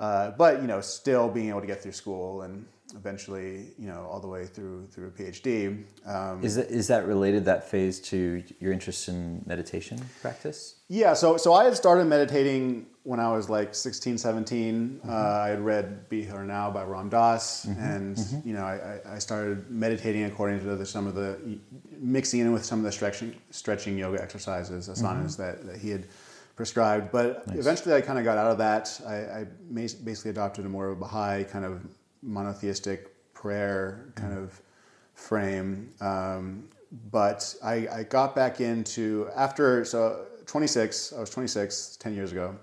uh, 0.00 0.30
but 0.32 0.60
you 0.60 0.66
know, 0.66 0.80
still 0.80 1.28
being 1.28 1.48
able 1.48 1.60
to 1.60 1.66
get 1.66 1.82
through 1.82 1.92
school 1.92 2.42
and 2.42 2.66
eventually, 2.94 3.72
you 3.78 3.86
know, 3.88 4.06
all 4.10 4.20
the 4.20 4.28
way 4.28 4.46
through 4.46 4.86
through 4.86 5.08
a 5.08 5.10
PhD. 5.10 5.84
Um, 6.06 6.42
Is 6.44 6.54
that 6.56 6.68
is 6.70 6.86
that 6.88 7.06
related 7.06 7.44
that 7.46 7.68
phase 7.68 8.00
to 8.10 8.42
your 8.60 8.72
interest 8.72 9.08
in 9.08 9.42
meditation 9.46 9.98
practice? 10.22 10.76
yeah, 10.88 11.14
so 11.14 11.36
so 11.36 11.52
I 11.54 11.64
had 11.64 11.74
started 11.76 12.06
meditating 12.06 12.86
when 13.02 13.20
I 13.20 13.30
was 13.32 13.48
like 13.48 13.72
16, 13.72 14.18
17. 14.18 15.00
Uh, 15.08 15.12
I 15.12 15.48
had 15.48 15.60
read 15.60 16.08
Be 16.08 16.24
Here 16.24 16.42
Now 16.42 16.70
by 16.72 16.82
Ram 16.84 17.08
Dass, 17.08 17.64
and 17.64 18.18
you 18.44 18.52
know, 18.52 18.64
I, 18.64 19.00
I- 19.04 19.14
I 19.14 19.18
started 19.18 19.70
meditating 19.70 20.24
according 20.24 20.58
to 20.60 20.74
the, 20.76 20.84
some 20.86 21.06
of 21.06 21.14
the 21.14 21.38
mixing 22.00 22.40
in 22.40 22.52
with 22.52 22.64
some 22.64 22.78
of 22.80 22.84
the 22.84 22.92
stretching 22.92 23.34
stretching 23.50 23.96
yoga 23.98 24.20
exercises, 24.22 24.88
asanas 24.88 25.36
that, 25.36 25.64
that 25.66 25.78
he 25.78 25.90
had 25.90 26.06
prescribed. 26.56 27.12
But 27.12 27.44
eventually, 27.52 27.94
I 27.94 28.00
kind 28.00 28.18
of 28.18 28.24
got 28.24 28.38
out 28.38 28.50
of 28.50 28.58
that. 28.58 29.00
I, 29.06 29.14
I 29.40 29.46
basically 29.72 30.30
adopted 30.30 30.64
a 30.64 30.68
more 30.68 30.88
of 30.88 30.98
a 30.98 31.00
Baha'i 31.00 31.44
kind 31.44 31.64
of 31.64 31.86
monotheistic 32.22 33.12
prayer 33.34 34.12
kind 34.16 34.36
of 34.36 34.60
frame. 35.14 35.92
Um, 36.00 36.68
but 37.10 37.54
I, 37.62 37.86
I 37.92 38.02
got 38.04 38.34
back 38.34 38.60
into 38.60 39.28
after 39.36 39.84
so 39.84 40.26
26. 40.46 41.12
I 41.12 41.20
was 41.20 41.30
26 41.30 41.96
10 41.96 42.14
years 42.14 42.32
ago. 42.32 42.56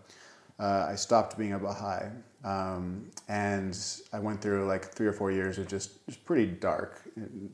Uh, 0.60 0.88
I 0.90 0.96
stopped 0.96 1.38
being 1.38 1.54
a 1.54 1.60
Baha'i, 1.60 2.10
um, 2.44 3.10
and 3.28 3.78
I 4.14 4.20
went 4.20 4.40
through 4.40 4.68
like 4.68 4.86
three 4.86 5.08
or 5.08 5.14
four 5.14 5.32
years 5.32 5.58
of 5.58 5.68
just, 5.68 6.06
just 6.06 6.24
pretty 6.26 6.46
dark 6.46 7.02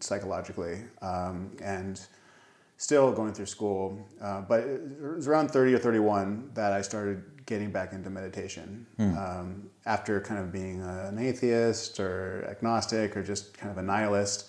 psychologically, 0.01 0.79
um, 1.01 1.51
and 1.63 1.99
still 2.79 3.11
going 3.11 3.33
through 3.33 3.45
school. 3.45 4.07
Uh, 4.21 4.41
but 4.41 4.61
it 4.61 4.81
was 5.01 5.27
around 5.27 5.51
30 5.51 5.75
or 5.75 5.79
31 5.79 6.49
that 6.53 6.71
I 6.71 6.81
started 6.81 7.23
getting 7.45 7.71
back 7.71 7.91
into 7.91 8.09
meditation 8.09 8.87
um, 9.17 9.69
after 9.85 10.21
kind 10.21 10.39
of 10.39 10.51
being 10.51 10.81
an 10.81 11.19
atheist 11.19 11.99
or 11.99 12.47
agnostic 12.49 13.17
or 13.17 13.21
just 13.21 13.57
kind 13.57 13.69
of 13.69 13.77
a 13.77 13.81
nihilist. 13.81 14.48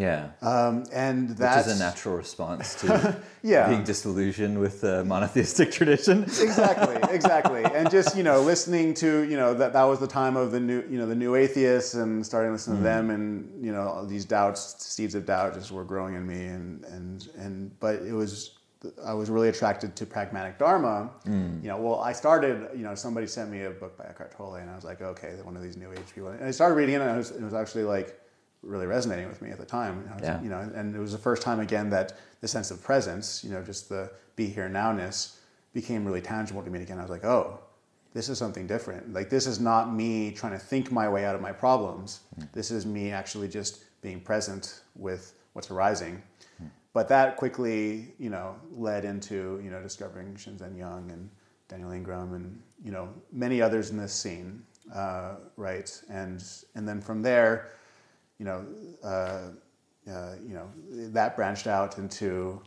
Yeah. 0.00 0.30
Um, 0.40 0.84
and 0.92 1.30
that's 1.36 1.68
a 1.68 1.78
natural 1.78 2.16
response 2.16 2.74
to 2.76 3.16
Yeah. 3.42 3.68
being 3.68 3.84
disillusioned 3.84 4.58
with 4.58 4.80
the 4.80 5.04
monotheistic 5.04 5.70
tradition. 5.78 6.22
exactly, 6.24 6.96
exactly, 7.14 7.64
and 7.64 7.90
just 7.90 8.16
you 8.16 8.22
know 8.22 8.40
listening 8.40 8.94
to 8.94 9.22
you 9.30 9.36
know 9.36 9.52
that 9.54 9.72
that 9.74 9.84
was 9.84 9.98
the 10.00 10.06
time 10.06 10.36
of 10.36 10.52
the 10.52 10.60
new 10.60 10.82
you 10.90 10.98
know 10.98 11.06
the 11.06 11.14
new 11.14 11.34
atheists 11.34 11.94
and 11.94 12.24
starting 12.24 12.52
listening 12.52 12.78
to 12.78 12.82
them 12.82 13.10
and 13.10 13.64
you 13.64 13.72
know 13.72 13.82
all 13.82 14.06
these 14.06 14.24
doubts 14.24 14.60
seeds 14.82 15.14
of 15.14 15.26
doubt 15.26 15.52
just 15.54 15.70
were 15.70 15.84
growing 15.84 16.14
in 16.14 16.26
me 16.26 16.46
and 16.46 16.84
and 16.86 17.28
and 17.36 17.78
but 17.80 17.96
it 17.96 18.12
was 18.14 18.56
I 19.04 19.12
was 19.12 19.28
really 19.28 19.50
attracted 19.50 19.94
to 19.96 20.06
pragmatic 20.06 20.58
dharma. 20.58 21.10
You 21.26 21.68
know, 21.70 21.76
well 21.76 22.00
I 22.00 22.12
started 22.14 22.68
you 22.74 22.82
know 22.84 22.94
somebody 22.94 23.26
sent 23.26 23.50
me 23.50 23.64
a 23.64 23.70
book 23.70 23.98
by 23.98 24.04
Eckhart 24.04 24.32
Tolle 24.32 24.54
and 24.54 24.70
I 24.70 24.74
was 24.74 24.84
like 24.84 25.02
okay 25.02 25.32
one 25.44 25.56
of 25.56 25.62
these 25.62 25.76
new 25.76 25.92
age 25.92 26.08
people 26.14 26.30
and 26.30 26.42
I 26.44 26.50
started 26.50 26.76
reading 26.76 26.94
it 26.94 27.02
and 27.02 27.10
it 27.10 27.16
was, 27.18 27.30
it 27.32 27.42
was 27.42 27.52
actually 27.52 27.84
like 27.84 28.19
really 28.62 28.86
resonating 28.86 29.28
with 29.28 29.40
me 29.42 29.50
at 29.50 29.58
the 29.58 29.64
time. 29.66 30.08
Was, 30.14 30.22
Yeah. 30.22 30.42
You 30.42 30.48
know, 30.48 30.60
and 30.74 30.94
it 30.94 30.98
was 30.98 31.12
the 31.12 31.18
first 31.18 31.42
time 31.42 31.60
again 31.60 31.90
that 31.90 32.18
the 32.40 32.48
sense 32.48 32.70
of 32.70 32.82
presence, 32.82 33.42
you 33.44 33.50
know, 33.50 33.62
just 33.62 33.88
the 33.88 34.10
be 34.36 34.46
here 34.46 34.68
nowness 34.68 35.36
became 35.72 36.04
really 36.04 36.20
tangible 36.20 36.62
to 36.62 36.70
me 36.70 36.82
again. 36.82 36.98
I 36.98 37.02
was 37.02 37.10
like, 37.10 37.24
oh, 37.24 37.60
this 38.12 38.28
is 38.28 38.38
something 38.38 38.66
different. 38.66 39.12
Like 39.12 39.30
this 39.30 39.46
is 39.46 39.60
not 39.60 39.92
me 39.92 40.32
trying 40.32 40.52
to 40.52 40.58
think 40.58 40.90
my 40.90 41.08
way 41.08 41.24
out 41.24 41.34
of 41.34 41.40
my 41.40 41.52
problems. 41.52 42.20
This 42.52 42.70
is 42.70 42.84
me 42.86 43.12
actually 43.12 43.48
just 43.48 43.84
being 44.02 44.20
present 44.20 44.80
with 44.96 45.34
what's 45.52 45.70
arising. 45.70 46.22
But 46.92 47.08
that 47.08 47.36
quickly, 47.36 48.14
you 48.18 48.30
know, 48.30 48.56
led 48.72 49.04
into, 49.04 49.60
you 49.62 49.70
know, 49.70 49.80
discovering 49.80 50.34
Shinzen 50.34 50.76
Young 50.76 51.10
and 51.12 51.30
Daniel 51.68 51.92
Ingram 51.92 52.34
and, 52.34 52.60
you 52.84 52.90
know, 52.90 53.08
many 53.30 53.62
others 53.62 53.90
in 53.90 53.96
this 53.96 54.12
scene, 54.12 54.62
uh, 54.92 55.36
right? 55.56 55.88
And, 56.10 56.42
and 56.74 56.88
then 56.88 57.00
from 57.00 57.22
there, 57.22 57.70
you 58.40 58.46
know, 58.46 58.66
uh, 59.04 59.50
uh, 60.10 60.34
you 60.44 60.54
know, 60.54 60.66
that 61.12 61.36
branched 61.36 61.66
out 61.66 61.98
into 61.98 62.60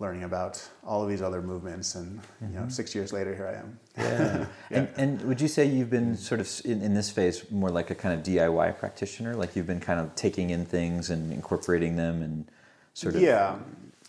learning 0.00 0.22
about 0.22 0.66
all 0.84 1.02
of 1.02 1.08
these 1.08 1.20
other 1.20 1.42
movements, 1.42 1.94
and 1.96 2.20
you 2.40 2.48
know, 2.58 2.68
six 2.68 2.94
years 2.94 3.12
later, 3.12 3.34
here 3.34 3.46
I 3.46 3.58
am. 3.60 3.78
Yeah. 3.98 4.46
And, 4.70 4.88
and 4.96 5.22
would 5.22 5.40
you 5.40 5.48
say 5.48 5.64
you've 5.66 5.90
been 5.90 6.16
sort 6.16 6.40
of 6.40 6.48
in, 6.64 6.82
in 6.82 6.94
this 6.94 7.10
phase 7.10 7.50
more 7.50 7.70
like 7.70 7.90
a 7.90 7.94
kind 7.94 8.18
of 8.18 8.24
DIY 8.24 8.78
practitioner? 8.78 9.34
Like 9.34 9.54
you've 9.56 9.66
been 9.66 9.80
kind 9.80 9.98
of 10.00 10.14
taking 10.14 10.50
in 10.50 10.64
things 10.64 11.10
and 11.10 11.32
incorporating 11.32 11.96
them 11.96 12.22
and 12.22 12.50
sort 12.94 13.16
of 13.16 13.20
yeah, 13.20 13.56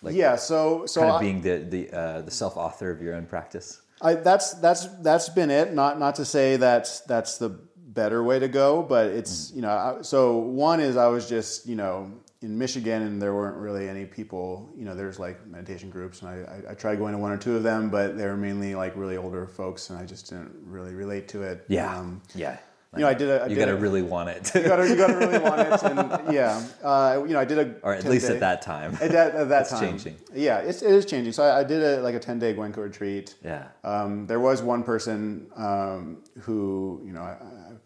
like 0.02 0.16
yeah. 0.16 0.36
So, 0.36 0.86
so 0.86 1.02
kind 1.02 1.12
of 1.12 1.18
I- 1.18 1.22
being 1.22 1.42
the 1.42 1.58
the, 1.58 1.98
uh, 1.98 2.22
the 2.22 2.32
self 2.32 2.56
author 2.56 2.92
of 2.92 3.02
your 3.02 3.16
own 3.16 3.26
practice? 3.26 3.82
I, 4.02 4.14
that's 4.14 4.54
that's 4.54 4.86
that's 5.02 5.28
been 5.30 5.52
it. 5.52 5.74
Not 5.74 6.00
not 6.00 6.16
to 6.16 6.26
say 6.26 6.56
that 6.58 7.02
that's 7.08 7.38
the 7.38 7.60
better 7.94 8.24
way 8.24 8.40
to 8.40 8.48
go, 8.48 8.84
but 8.84 9.08
it's 9.08 9.52
you 9.54 9.62
know. 9.62 9.70
I, 9.70 10.02
so 10.02 10.38
one 10.38 10.80
is 10.80 10.96
I 10.98 11.08
was 11.08 11.28
just 11.30 11.68
you 11.68 11.76
know 11.76 12.12
in 12.42 12.58
Michigan 12.58 13.02
and 13.02 13.22
there 13.22 13.34
weren't 13.34 13.58
really 13.58 13.90
any 13.90 14.06
people. 14.06 14.70
You 14.78 14.86
know, 14.86 14.96
there's 14.96 15.20
like 15.20 15.46
meditation 15.48 15.90
groups, 15.90 16.22
and 16.22 16.30
I, 16.30 16.34
I, 16.70 16.72
I 16.72 16.74
tried 16.74 16.98
going 16.98 17.12
to 17.14 17.20
one 17.20 17.32
or 17.32 17.38
two 17.38 17.56
of 17.58 17.64
them, 17.64 17.90
but 17.90 18.18
they 18.18 18.26
were 18.26 18.38
mainly 18.38 18.76
like 18.76 18.96
really 18.96 19.18
older 19.18 19.46
folks, 19.48 19.90
and 19.90 20.00
I 20.00 20.06
just 20.06 20.30
didn't 20.30 20.52
really 20.64 20.94
relate 20.94 21.28
to 21.30 21.44
it. 21.44 21.66
Um, 21.98 22.22
yeah. 22.36 22.58
you 22.96 23.02
know, 23.02 23.08
I 23.10 23.14
did 23.14 23.30
a. 23.30 23.42
I 23.42 23.48
You 23.48 23.56
did 23.56 23.60
got 23.60 23.66
to 23.66 23.74
a- 23.74 23.76
really 23.76 24.02
want 24.02 24.30
it, 24.30 24.56
you 24.56 24.64
gotta, 24.64 24.88
you 24.88 24.96
gotta 24.96 25.18
really 25.18 25.38
want 25.40 25.60
it, 25.62 25.84
and 25.84 26.34
yeah, 26.34 26.66
uh, 26.82 27.22
you 27.28 27.34
know, 27.34 27.40
I 27.40 27.46
did 27.46 27.58
a. 27.60 27.76
or 27.84 27.94
at 27.94 28.06
least 28.06 28.28
day- 28.30 28.36
at 28.36 28.40
that 28.40 28.62
time. 28.62 28.94
At 29.02 29.12
that, 29.12 29.36
at 29.36 29.50
that 29.50 29.62
It's 29.64 29.72
time, 29.72 29.82
changing. 29.82 30.16
Yeah, 30.34 30.60
it's, 30.60 30.82
it 30.82 30.92
is 30.92 31.06
changing. 31.06 31.34
So 31.34 31.44
I, 31.44 31.60
I 31.60 31.64
did 31.66 31.84
a 31.84 32.02
like 32.02 32.16
a 32.16 32.20
ten 32.20 32.40
day 32.40 32.54
Goenka 32.54 32.78
retreat. 32.78 33.36
Yeah. 33.44 33.68
Um, 33.84 34.26
there 34.28 34.40
was 34.40 34.62
one 34.62 34.84
person 34.84 35.48
um, 35.58 36.24
who, 36.40 37.02
you 37.06 37.12
know, 37.12 37.22
I 37.22 37.36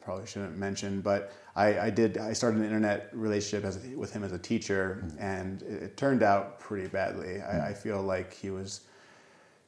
probably 0.04 0.26
shouldn't 0.28 0.58
mention, 0.58 1.02
but 1.02 1.32
I, 1.56 1.80
I 1.80 1.90
did. 1.90 2.18
I 2.18 2.34
started 2.34 2.60
an 2.60 2.66
internet 2.66 3.10
relationship 3.14 3.66
as 3.66 3.84
a, 3.84 3.96
with 3.96 4.12
him 4.14 4.24
as 4.24 4.32
a 4.32 4.38
teacher, 4.38 5.04
and 5.20 5.62
it, 5.64 5.84
it 5.84 5.98
turned 5.98 6.24
out 6.24 6.60
pretty 6.60 6.88
badly. 6.88 7.42
I, 7.42 7.70
I 7.70 7.74
feel 7.74 8.02
like 8.02 8.34
he 8.34 8.50
was. 8.50 8.82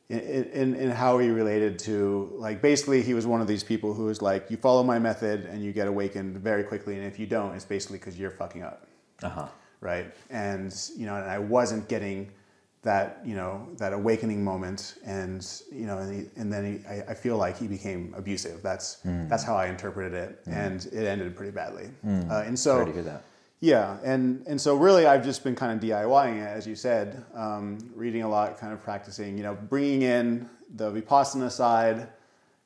In, 0.08 0.20
in, 0.20 0.76
in 0.76 0.92
how 0.92 1.18
he 1.18 1.30
related 1.30 1.80
to 1.80 2.32
like 2.36 2.62
basically 2.62 3.02
he 3.02 3.16
was 3.16 3.26
one 3.26 3.42
of 3.42 3.48
these 3.48 3.64
people 3.64 3.92
who 3.96 4.06
was 4.06 4.22
like 4.22 4.52
you 4.52 4.58
follow 4.58 4.84
my 4.84 5.00
method 5.00 5.46
and 5.46 5.64
you 5.64 5.74
get 5.74 5.88
awakened 5.88 6.38
very 6.38 6.64
quickly 6.64 6.96
and 6.96 7.04
if 7.08 7.18
you 7.18 7.26
don't 7.26 7.56
it's 7.56 7.66
basically 7.66 7.98
because 7.98 8.16
you're 8.20 8.30
fucking 8.30 8.62
up 8.62 8.86
Uh 9.24 9.30
huh. 9.30 9.48
right? 9.82 10.14
And 10.30 10.72
you 10.96 11.08
know, 11.08 11.16
and 11.16 11.28
I 11.28 11.40
wasn't 11.40 11.90
getting 11.90 12.30
that 12.86 13.20
you 13.26 13.36
know 13.36 13.68
that 13.78 13.92
awakening 13.94 14.42
moment, 14.44 14.96
and 15.06 15.46
you 15.72 15.86
know, 15.88 15.98
and, 15.98 16.10
he, 16.16 16.30
and 16.40 16.54
then 16.54 16.64
he, 16.80 16.88
I, 16.88 17.12
I 17.12 17.14
feel 17.14 17.36
like 17.36 17.58
he 17.58 17.68
became 17.68 18.14
abusive. 18.16 18.62
That's 18.64 19.02
Hmm. 19.04 19.28
that's 19.28 19.44
how 19.44 19.56
I 19.58 19.66
interpreted 19.68 20.14
it, 20.14 20.40
and 20.48 20.86
it 20.86 21.06
ended 21.06 21.36
pretty 21.36 21.52
badly. 21.52 21.90
Uh, 22.06 22.44
and 22.48 22.58
so, 22.58 22.76
Sorry 22.76 22.86
to 22.86 22.92
hear 22.94 23.04
that. 23.04 23.22
yeah, 23.60 23.98
and 24.04 24.46
and 24.48 24.62
so 24.62 24.76
really, 24.76 25.06
I've 25.08 25.26
just 25.26 25.44
been 25.44 25.56
kind 25.56 25.72
of 25.74 25.80
DIYing 25.90 26.38
it, 26.44 26.48
as 26.48 26.66
you 26.68 26.76
said, 26.76 27.26
um, 27.34 27.80
reading 27.96 28.22
a 28.22 28.30
lot, 28.30 28.58
kind 28.60 28.72
of 28.72 28.82
practicing. 28.84 29.36
You 29.38 29.44
know, 29.44 29.56
bringing 29.70 30.04
in 30.04 30.48
the 30.76 30.92
vipassana 30.92 31.50
side, 31.52 32.08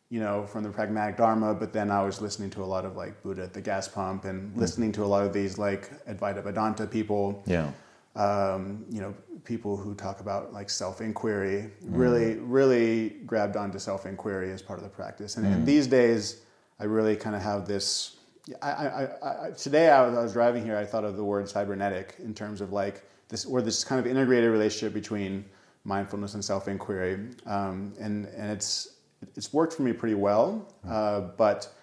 you 0.10 0.20
know, 0.20 0.46
from 0.46 0.64
the 0.64 0.70
pragmatic 0.70 1.16
dharma. 1.18 1.54
But 1.54 1.72
then 1.72 1.90
I 1.92 2.02
was 2.04 2.20
listening 2.22 2.50
to 2.52 2.64
a 2.64 2.70
lot 2.76 2.84
of 2.86 2.98
like 2.98 3.24
Buddha 3.24 3.44
at 3.44 3.54
the 3.54 3.62
gas 3.62 3.88
pump, 3.88 4.26
and 4.26 4.38
listening 4.58 4.92
to 4.94 5.04
a 5.06 5.10
lot 5.14 5.24
of 5.26 5.32
these 5.32 5.58
like 5.58 5.84
Advaita 6.08 6.44
Vedanta 6.44 6.86
people. 6.88 7.42
Yeah. 7.48 7.72
Um, 8.20 8.86
you 8.90 9.00
know, 9.02 9.14
people 9.46 9.78
who 9.78 9.96
talk 9.96 10.20
about 10.20 10.52
like 10.54 10.70
self 10.70 11.00
inquiry. 11.02 11.72
Really, 11.82 12.36
really 12.36 13.10
grabbed 13.26 13.56
onto 13.56 13.80
self 13.80 14.06
inquiry 14.06 14.52
as 14.52 14.62
part 14.62 14.78
of 14.80 14.84
the 14.84 14.90
practice. 14.90 15.38
And, 15.38 15.46
and 15.46 15.66
these 15.66 15.88
days, 15.88 16.42
I 16.80 16.84
really 16.84 17.16
kind 17.16 17.36
of 17.36 17.42
have 17.42 17.66
this. 17.68 18.18
I, 18.62 18.72
I, 18.72 18.86
I, 19.04 19.48
I- 19.48 19.52
today, 19.52 19.90
I 19.90 20.06
was, 20.06 20.18
I 20.18 20.22
was 20.24 20.34
driving 20.34 20.66
here. 20.66 20.76
I 20.78 20.86
thought 20.86 21.06
of 21.06 21.16
the 21.16 21.24
word 21.24 21.48
cybernetic 21.48 22.16
in 22.20 22.34
terms 22.34 22.62
of 22.62 22.72
like 22.74 23.04
this, 23.30 23.46
or 23.46 23.62
this 23.62 23.84
kind 23.84 24.00
of 24.00 24.08
integrated 24.08 24.52
relationship 24.52 24.94
between 24.94 25.46
mindfulness 25.86 26.34
and 26.34 26.44
self 26.44 26.68
inquiry, 26.68 27.20
um, 27.46 27.94
and 28.02 28.26
and 28.38 28.52
it's 28.52 28.96
it's 29.36 29.54
worked 29.54 29.74
for 29.74 29.84
me 29.84 29.94
pretty 29.94 30.16
well. 30.16 30.68
Uh, 30.88 31.22
but 31.38 31.74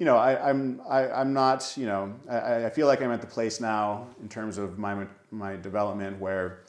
you 0.00 0.06
know, 0.06 0.16
I, 0.16 0.48
I'm 0.48 0.80
I, 0.88 1.08
I'm 1.10 1.32
not. 1.34 1.74
You 1.76 1.86
know, 1.86 2.14
I, 2.28 2.64
I 2.64 2.70
feel 2.70 2.86
like 2.86 3.02
I'm 3.02 3.12
at 3.12 3.20
the 3.20 3.26
place 3.26 3.60
now 3.60 4.06
in 4.22 4.28
terms 4.28 4.56
of 4.56 4.78
my 4.78 5.06
my 5.30 5.56
development 5.56 6.18
where 6.18 6.60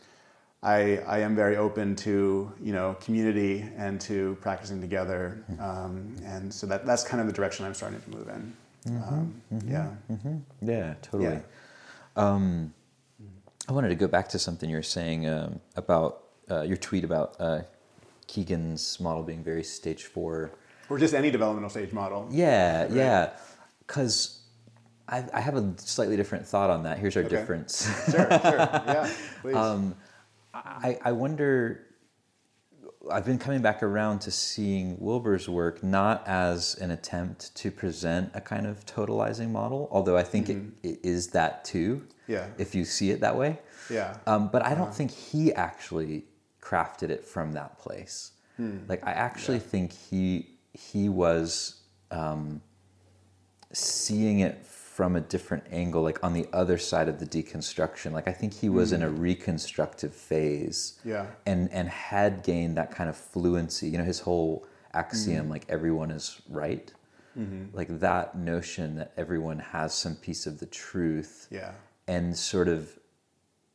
I 0.61 0.97
I 1.07 1.19
am 1.19 1.33
very 1.33 1.55
open 1.55 1.95
to 2.07 2.51
you 2.61 2.73
know 2.73 2.97
community 2.99 3.65
and 3.77 4.01
to 4.01 4.37
practicing 4.41 4.81
together, 4.81 5.43
um, 5.61 6.13
and 6.25 6.53
so 6.53 6.67
that 6.67 6.85
that's 6.85 7.05
kind 7.05 7.21
of 7.21 7.27
the 7.27 7.33
direction 7.33 7.65
I'm 7.65 7.73
starting 7.73 8.01
to 8.01 8.09
move 8.09 8.27
in. 8.27 8.53
Um, 9.01 9.41
Yeah. 9.65 9.87
Yeah, 10.61 10.95
totally. 11.01 11.35
Yeah. 11.35 11.41
Um, 12.17 12.73
I 13.69 13.71
wanted 13.71 13.89
to 13.89 13.95
go 13.95 14.07
back 14.07 14.27
to 14.29 14.39
something 14.39 14.69
you 14.69 14.75
were 14.75 14.83
saying 14.83 15.29
um, 15.29 15.61
about 15.77 16.23
uh, 16.49 16.63
your 16.63 16.77
tweet 16.77 17.05
about 17.05 17.37
uh, 17.39 17.61
Kegan's 18.27 18.99
model 18.99 19.23
being 19.23 19.41
very 19.41 19.63
stage 19.63 20.03
four. 20.03 20.51
Or 20.91 20.97
just 20.97 21.13
any 21.13 21.31
developmental 21.31 21.69
stage 21.69 21.93
model. 21.93 22.27
Yeah, 22.29 22.85
yeah. 22.91 23.29
Because 23.79 24.41
I, 25.07 25.23
I 25.33 25.39
have 25.39 25.55
a 25.55 25.73
slightly 25.77 26.17
different 26.17 26.45
thought 26.45 26.69
on 26.69 26.83
that. 26.83 26.97
Here's 26.99 27.15
our 27.15 27.23
Okay. 27.23 27.33
difference. 27.33 27.85
Sure, 28.11 28.27
sure. 28.29 28.29
Yeah, 28.39 29.09
please. 29.41 29.55
Um, 29.55 29.95
I, 30.53 30.99
I 31.01 31.13
wonder. 31.13 31.87
I've 33.09 33.25
been 33.25 33.39
coming 33.39 33.61
back 33.61 33.81
around 33.81 34.19
to 34.21 34.31
seeing 34.31 34.97
Wilber's 34.99 35.47
work 35.47 35.81
not 35.81 36.27
as 36.27 36.75
an 36.75 36.91
attempt 36.91 37.55
to 37.55 37.71
present 37.71 38.29
a 38.33 38.41
kind 38.41 38.67
of 38.67 38.85
totalizing 38.85 39.49
model, 39.49 39.87
although 39.91 40.17
I 40.17 40.23
think 40.23 40.49
it, 40.49 40.61
it 40.83 40.99
is 41.03 41.27
that 41.29 41.63
too. 41.63 41.95
Mm-hmm. 41.95 42.31
Yeah. 42.33 42.47
If 42.57 42.75
you 42.75 42.83
see 42.83 43.11
it 43.11 43.21
that 43.21 43.37
way. 43.37 43.59
Yeah. 43.89 44.17
Um, 44.27 44.49
but 44.49 44.63
I 44.65 44.75
don't 44.75 44.93
think 44.93 45.11
he 45.11 45.53
actually 45.53 46.25
crafted 46.61 47.09
it 47.09 47.23
from 47.23 47.53
that 47.53 47.79
place. 47.79 48.33
Hmm. 48.57 48.79
Like 48.87 49.05
I 49.07 49.11
actually 49.13 49.59
think 49.59 49.93
he 49.93 50.47
he 50.73 51.09
was 51.09 51.81
um, 52.11 52.61
seeing 53.73 54.39
it 54.39 54.65
from 54.65 55.15
a 55.15 55.21
different 55.21 55.63
angle, 55.71 56.01
like 56.01 56.23
on 56.23 56.33
the 56.33 56.47
other 56.53 56.77
side 56.77 57.07
of 57.07 57.19
the 57.19 57.25
deconstruction. 57.25 58.11
Like 58.11 58.27
I 58.27 58.33
think 58.33 58.53
he 58.53 58.69
was 58.69 58.91
in 58.91 59.01
a 59.01 59.07
mm. 59.07 59.19
reconstructive 59.19 60.13
phase. 60.13 60.99
Yeah. 61.03 61.27
and 61.45 61.71
and 61.71 61.87
had 61.89 62.43
gained 62.43 62.77
that 62.77 62.91
kind 62.91 63.09
of 63.09 63.15
fluency. 63.15 63.87
You 63.89 63.97
know, 63.97 64.03
his 64.03 64.19
whole 64.19 64.67
axiom, 64.93 65.47
mm. 65.47 65.51
like 65.51 65.65
everyone 65.69 66.11
is 66.11 66.41
right. 66.49 66.91
Mm-hmm. 67.37 67.73
like 67.73 68.01
that 68.01 68.37
notion 68.37 68.95
that 68.95 69.13
everyone 69.15 69.57
has 69.59 69.93
some 69.93 70.17
piece 70.17 70.45
of 70.45 70.59
the 70.59 70.65
truth 70.65 71.47
Yeah. 71.49 71.71
and 72.05 72.37
sort 72.37 72.67
of 72.67 72.99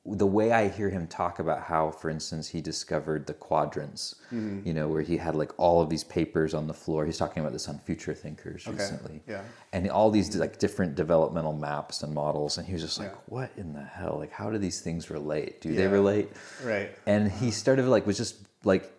the 0.08 0.26
way 0.26 0.52
I 0.52 0.68
hear 0.68 0.88
him 0.90 1.06
talk 1.06 1.38
about 1.40 1.62
how, 1.62 1.90
for 1.90 2.10
instance, 2.10 2.48
he 2.48 2.60
discovered 2.60 3.26
the 3.26 3.34
quadrants, 3.34 4.14
Mm-hmm. 4.32 4.66
you 4.66 4.74
know, 4.74 4.88
where 4.88 5.02
he 5.02 5.16
had 5.16 5.34
like 5.34 5.52
all 5.56 5.80
of 5.80 5.88
these 5.88 6.04
papers 6.04 6.54
on 6.54 6.66
the 6.66 6.74
floor. 6.74 7.04
He's 7.06 7.16
talking 7.18 7.40
about 7.42 7.52
this 7.52 7.68
on 7.68 7.78
Future 7.80 8.14
Thinkers 8.14 8.66
Okay, 8.66 8.76
recently. 8.76 9.22
yeah. 9.28 9.42
And 9.72 9.88
all 9.90 10.10
these 10.10 10.34
like 10.36 10.58
different 10.58 10.94
developmental 10.94 11.52
maps 11.52 12.02
and 12.02 12.12
models. 12.14 12.58
And 12.58 12.66
he 12.66 12.72
was 12.72 12.82
just 12.82 12.98
like, 12.98 13.10
Yeah. 13.12 13.18
what 13.26 13.50
in 13.56 13.72
the 13.72 13.82
hell? 13.84 14.16
Like, 14.18 14.32
how 14.32 14.50
do 14.50 14.58
these 14.58 14.80
things 14.80 15.10
relate? 15.10 15.60
Do 15.60 15.74
they 15.74 15.86
relate? 15.86 16.28
Right. 16.64 16.90
And 17.06 17.30
he 17.30 17.50
started 17.50 17.86
like, 17.86 18.06
was 18.06 18.16
just 18.16 18.36
like, 18.64 18.92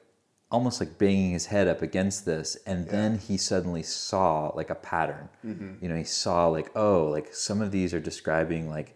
almost 0.49 0.79
like 0.79 0.97
banging 0.97 1.31
his 1.31 1.45
head 1.47 1.67
up 1.67 1.81
against 1.81 2.25
this. 2.25 2.55
And 2.65 2.87
then 2.87 3.17
he 3.17 3.35
suddenly 3.37 3.83
saw 3.83 4.47
like 4.55 4.69
a 4.69 4.75
pattern. 4.75 5.27
Mm-hmm. 5.45 5.73
You 5.83 5.89
know, 5.89 5.95
he 5.97 6.05
saw 6.05 6.47
like, 6.47 6.71
oh, 6.75 7.05
like 7.05 7.33
some 7.33 7.61
of 7.61 7.71
these 7.71 7.93
are 7.93 7.99
describing 7.99 8.69
like, 8.69 8.95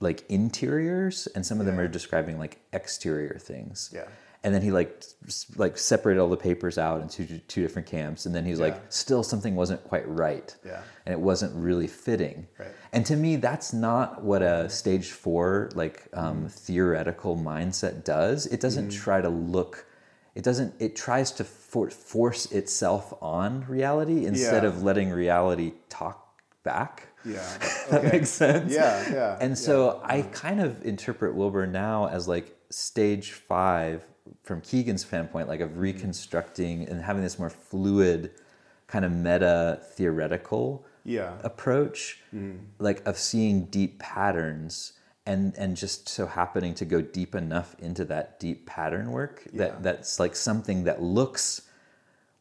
like 0.00 0.24
interiors 0.28 1.26
and 1.34 1.44
some 1.44 1.60
of 1.60 1.66
them 1.66 1.78
are 1.78 1.88
describing 1.88 2.38
like 2.38 2.58
exterior 2.72 3.38
things. 3.38 3.90
Yeah. 3.94 4.04
And 4.44 4.54
then 4.54 4.62
he 4.62 4.70
like 4.70 5.02
like 5.56 5.76
separated 5.78 6.20
all 6.20 6.28
the 6.28 6.36
papers 6.36 6.78
out 6.78 7.00
into 7.00 7.26
two, 7.26 7.38
two 7.48 7.62
different 7.62 7.88
camps 7.88 8.26
and 8.26 8.34
then 8.34 8.44
he's 8.44 8.58
Yeah. 8.58 8.66
like 8.66 8.82
still 8.90 9.22
something 9.22 9.56
wasn't 9.56 9.82
quite 9.84 10.06
right. 10.06 10.54
Yeah. 10.64 10.82
And 11.04 11.12
it 11.12 11.20
wasn't 11.20 11.54
really 11.56 11.86
fitting. 11.88 12.46
Right. 12.58 12.68
And 12.92 13.04
to 13.06 13.16
me 13.16 13.36
that's 13.36 13.72
not 13.72 14.22
what 14.22 14.42
a 14.42 14.68
stage 14.68 15.10
4 15.12 15.70
like 15.74 16.08
um, 16.12 16.48
theoretical 16.48 17.36
mindset 17.36 18.04
does. 18.04 18.46
It 18.46 18.60
doesn't 18.60 18.90
try 18.90 19.20
to 19.20 19.28
look 19.30 19.86
it 20.34 20.44
doesn't 20.44 20.74
it 20.78 20.94
tries 20.94 21.32
to 21.32 21.44
for, 21.44 21.88
force 21.90 22.52
itself 22.52 23.14
on 23.22 23.64
reality 23.66 24.26
instead 24.26 24.62
Yeah. 24.62 24.68
of 24.68 24.82
letting 24.82 25.10
reality 25.10 25.72
talk 25.88 26.22
back. 26.62 27.08
Yeah. 27.26 27.58
That 27.90 28.02
makes 28.02 28.30
sense. 28.30 28.72
Yeah. 28.72 29.12
Yeah. 29.12 29.38
And 29.40 29.56
so 29.56 30.00
I 30.02 30.22
kind 30.22 30.60
of 30.60 30.84
interpret 30.84 31.36
Wilber 31.36 31.68
now 31.68 32.08
as 32.08 32.26
like 32.26 32.56
stage 32.68 33.30
five 33.30 34.02
from 34.42 34.60
Kegan's 34.60 35.06
standpoint, 35.06 35.46
like 35.46 35.60
of 35.60 35.70
mm-hmm. 35.70 35.80
reconstructing 35.80 36.88
and 36.88 37.00
having 37.00 37.22
this 37.22 37.38
more 37.38 37.50
fluid 37.50 38.32
kind 38.88 39.04
of 39.04 39.12
meta 39.12 39.80
theoretical 39.94 40.84
Yeah. 41.04 41.34
approach, 41.44 42.20
mm-hmm. 42.34 42.58
like 42.80 43.06
of 43.06 43.18
seeing 43.18 43.66
deep 43.66 44.00
patterns 44.00 44.94
and 45.26 45.54
and 45.58 45.76
just 45.76 46.08
so 46.08 46.26
happening 46.26 46.74
to 46.74 46.84
go 46.84 47.00
deep 47.00 47.34
enough 47.34 47.74
into 47.80 48.04
that 48.04 48.38
deep 48.38 48.66
pattern 48.66 49.10
work 49.10 49.42
Yeah. 49.52 49.58
that 49.58 49.82
that's 49.82 50.20
like 50.20 50.36
something 50.36 50.84
that 50.84 51.02
looks 51.02 51.62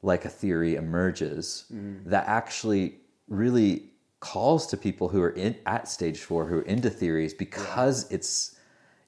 like 0.02 0.24
a 0.24 0.30
theory 0.30 0.76
emerges 0.76 1.65
mm-hmm. 1.74 2.10
that 2.10 2.28
actually 2.28 3.00
really 3.28 3.91
calls 4.19 4.65
to 4.67 4.78
people 4.78 5.10
who 5.10 5.21
are 5.21 5.30
in 5.32 5.56
at 5.65 5.88
stage 5.88 6.19
four 6.21 6.45
who 6.47 6.58
are 6.60 6.62
into 6.63 6.89
theories 6.89 7.34
because 7.34 8.10
it's 8.12 8.56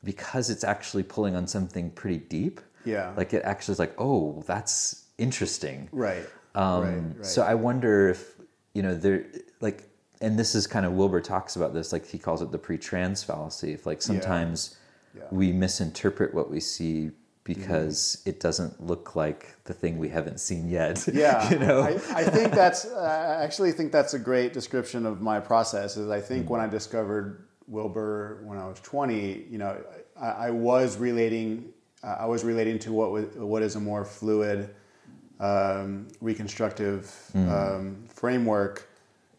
because 0.04 0.50
it's 0.50 0.63
actually 0.63 1.04
pulling 1.04 1.36
on 1.36 1.48
something 1.48 1.89
pretty 1.91 2.17
deep 2.20 2.62
Yeah. 2.86 3.13
like 3.17 3.34
it 3.34 3.43
actually 3.43 3.74
is 3.74 3.80
like 3.80 3.96
oh 3.98 4.43
that's 4.46 5.06
interesting 5.17 5.89
Right. 5.91 6.26
um, 6.56 6.84
right. 6.84 6.93
Right. 7.17 7.26
So 7.26 7.41
I 7.41 7.56
wonder 7.56 8.10
if 8.10 8.36
you 8.74 8.84
know 8.84 8.93
there 8.96 9.26
like, 9.60 9.84
and 10.22 10.38
this 10.38 10.54
is 10.54 10.67
kind 10.67 10.86
of 10.86 10.91
Wilber 10.93 11.22
talks 11.22 11.56
about 11.56 11.74
this. 11.74 11.91
Like 11.91 12.06
he 12.06 12.17
calls 12.20 12.41
it 12.43 12.52
the 12.52 12.58
pre-trans 12.60 13.24
fallacy. 13.24 13.74
If 13.74 13.86
like 13.88 14.02
sometimes 14.04 14.78
Yeah. 15.15 15.24
we 15.32 15.52
misinterpret 15.52 16.34
what 16.34 16.52
we 16.52 16.60
see 16.60 17.12
because 17.48 18.22
it 18.26 18.40
doesn't 18.40 18.84
look 18.84 19.16
like 19.16 19.56
the 19.64 19.74
thing 19.74 19.98
we 19.98 20.10
haven't 20.10 20.40
seen 20.40 20.70
yet. 20.70 21.08
yeah 21.14 21.50
you 21.50 21.60
know. 21.60 21.82
I, 21.82 21.92
I 22.14 22.24
think 22.24 22.52
that's 22.52 22.86
i 22.92 23.44
actually 23.44 23.72
think 23.72 23.92
that's 23.92 24.14
a 24.14 24.20
great 24.20 24.54
description 24.54 25.06
of 25.06 25.22
my 25.22 25.40
process 25.40 25.98
is 25.98 26.10
i 26.10 26.20
think 26.20 26.50
when 26.50 26.62
i 26.62 26.68
discovered 26.68 27.48
wilber 27.68 28.44
when 28.44 28.58
i 28.58 28.68
was 28.68 28.80
20 28.82 29.46
you 29.50 29.58
know 29.58 29.78
i, 30.20 30.48
I 30.48 30.50
was 30.52 30.98
relating 30.98 31.72
uh, 32.04 32.18
i 32.20 32.26
was 32.26 32.44
relating 32.44 32.78
to 32.80 32.92
what 32.92 33.12
was, 33.12 33.26
what 33.36 33.64
is 33.64 33.76
a 33.76 33.80
more 33.80 34.04
fluid 34.06 34.74
um, 35.40 36.08
reconstructive 36.20 37.14
um, 37.36 38.04
framework 38.10 38.90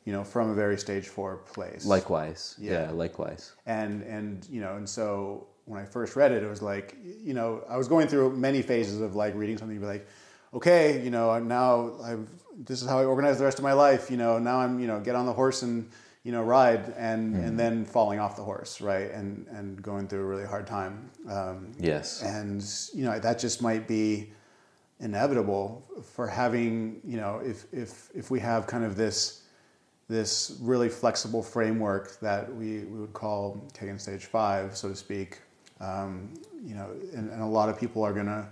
you 0.08 0.12
know 0.12 0.24
from 0.24 0.48
a 0.48 0.54
very 0.54 0.78
stage 0.78 1.08
four 1.08 1.36
place 1.36 1.84
likewise. 1.84 2.56
Yeah. 2.58 2.72
Yeah. 2.72 2.90
Likewise. 2.92 3.52
and 3.66 4.02
and 4.04 4.46
you 4.50 4.60
know 4.62 4.76
and 4.76 4.88
so 4.88 5.46
when 5.68 5.80
i 5.80 5.84
first 5.84 6.16
read 6.16 6.32
it 6.32 6.42
it 6.42 6.48
was 6.48 6.62
like 6.62 6.96
you 7.22 7.34
know 7.34 7.62
i 7.68 7.76
was 7.76 7.88
going 7.88 8.06
through 8.08 8.34
many 8.36 8.62
phases 8.62 9.00
of 9.00 9.14
like 9.14 9.34
reading 9.34 9.56
something 9.58 9.78
be 9.78 9.86
like 9.86 10.06
okay 10.54 11.02
you 11.02 11.10
know 11.10 11.38
now 11.38 11.92
i've 12.02 12.28
this 12.64 12.82
is 12.82 12.88
how 12.88 12.98
i 12.98 13.04
organize 13.04 13.38
the 13.38 13.44
rest 13.44 13.58
of 13.58 13.64
my 13.64 13.72
life 13.72 14.10
you 14.10 14.16
know 14.16 14.38
now 14.38 14.58
i'm 14.60 14.80
you 14.80 14.86
know 14.86 14.98
get 15.00 15.14
on 15.14 15.26
the 15.26 15.32
horse 15.32 15.62
and 15.62 15.88
you 16.24 16.32
know 16.32 16.42
ride 16.42 16.92
and 16.96 17.36
and 17.36 17.58
then 17.58 17.84
falling 17.84 18.18
off 18.18 18.34
the 18.36 18.42
horse 18.42 18.80
right 18.80 19.10
and 19.12 19.46
and 19.48 19.80
going 19.82 20.08
through 20.08 20.20
a 20.20 20.24
really 20.24 20.44
hard 20.46 20.66
time 20.66 21.10
um, 21.28 21.70
Yes. 21.78 22.22
and 22.22 22.64
you 22.98 23.04
know 23.04 23.18
that 23.18 23.38
just 23.38 23.62
might 23.62 23.86
be 23.86 24.30
inevitable 25.00 25.84
for 26.14 26.26
having 26.26 27.00
you 27.04 27.16
know 27.16 27.40
if 27.44 27.66
if 27.72 28.10
if 28.14 28.30
we 28.30 28.40
have 28.40 28.66
kind 28.66 28.84
of 28.84 28.96
this 28.96 29.42
this 30.08 30.56
really 30.62 30.88
flexible 30.88 31.42
framework 31.42 32.18
that 32.20 32.52
we, 32.54 32.80
we 32.84 32.98
would 32.98 33.12
call 33.12 33.62
taking 33.74 33.98
stage 33.98 34.24
five 34.24 34.76
so 34.76 34.88
to 34.88 34.96
speak 34.96 35.38
um, 35.80 36.32
you 36.64 36.74
know 36.74 36.88
and, 37.14 37.30
and 37.30 37.42
a 37.42 37.46
lot 37.46 37.68
of 37.68 37.78
people 37.78 38.02
are 38.02 38.12
going 38.12 38.26
to 38.26 38.46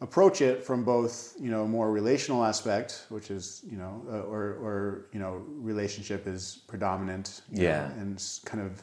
approach 0.00 0.40
it 0.40 0.64
from 0.64 0.82
both 0.84 1.34
you 1.40 1.50
know 1.50 1.66
more 1.66 1.90
relational 1.92 2.44
aspect 2.44 3.06
which 3.08 3.30
is 3.30 3.62
you 3.70 3.76
know 3.78 4.02
uh, 4.10 4.20
or 4.32 4.42
or 4.60 5.06
you 5.12 5.20
know 5.20 5.42
relationship 5.48 6.26
is 6.26 6.60
predominant 6.66 7.42
Yeah. 7.50 7.88
know, 7.88 7.94
and 8.00 8.22
kind 8.44 8.62
of 8.64 8.82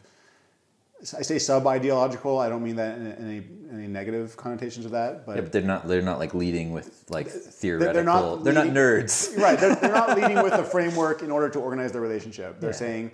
I 1.18 1.22
say 1.22 1.40
sub 1.40 1.66
ideological. 1.66 2.40
I 2.40 2.50
don't 2.50 2.62
mean 2.62 2.76
that 2.76 2.98
in 2.98 3.08
any 3.14 3.44
any 3.72 3.88
negative 3.88 4.36
connotations 4.36 4.86
of 4.86 4.92
that, 4.92 5.26
but 5.26 5.36
Yeah, 5.38 5.42
but 5.44 5.52
they're 5.54 5.62
not. 5.62 5.88
They're 5.88 6.02
not 6.02 6.20
like 6.20 6.34
leading 6.34 6.74
with 6.74 7.06
like 7.10 7.30
theoretical. 7.30 7.94
They're 7.94 8.04
not 8.04 8.44
They're 8.44 8.54
not, 8.54 8.68
nerds. 8.74 9.38
right. 9.38 9.58
They're, 9.58 9.76
they're 9.76 9.94
not 9.94 10.18
leading 10.20 10.44
with 10.44 10.52
a 10.54 10.64
framework 10.66 11.22
in 11.24 11.32
order 11.32 11.48
to 11.52 11.60
organize 11.60 11.94
their 11.94 12.02
relationship. 12.02 12.60
They're 12.60 12.72
Yeah. 12.72 12.76
saying, 12.86 13.12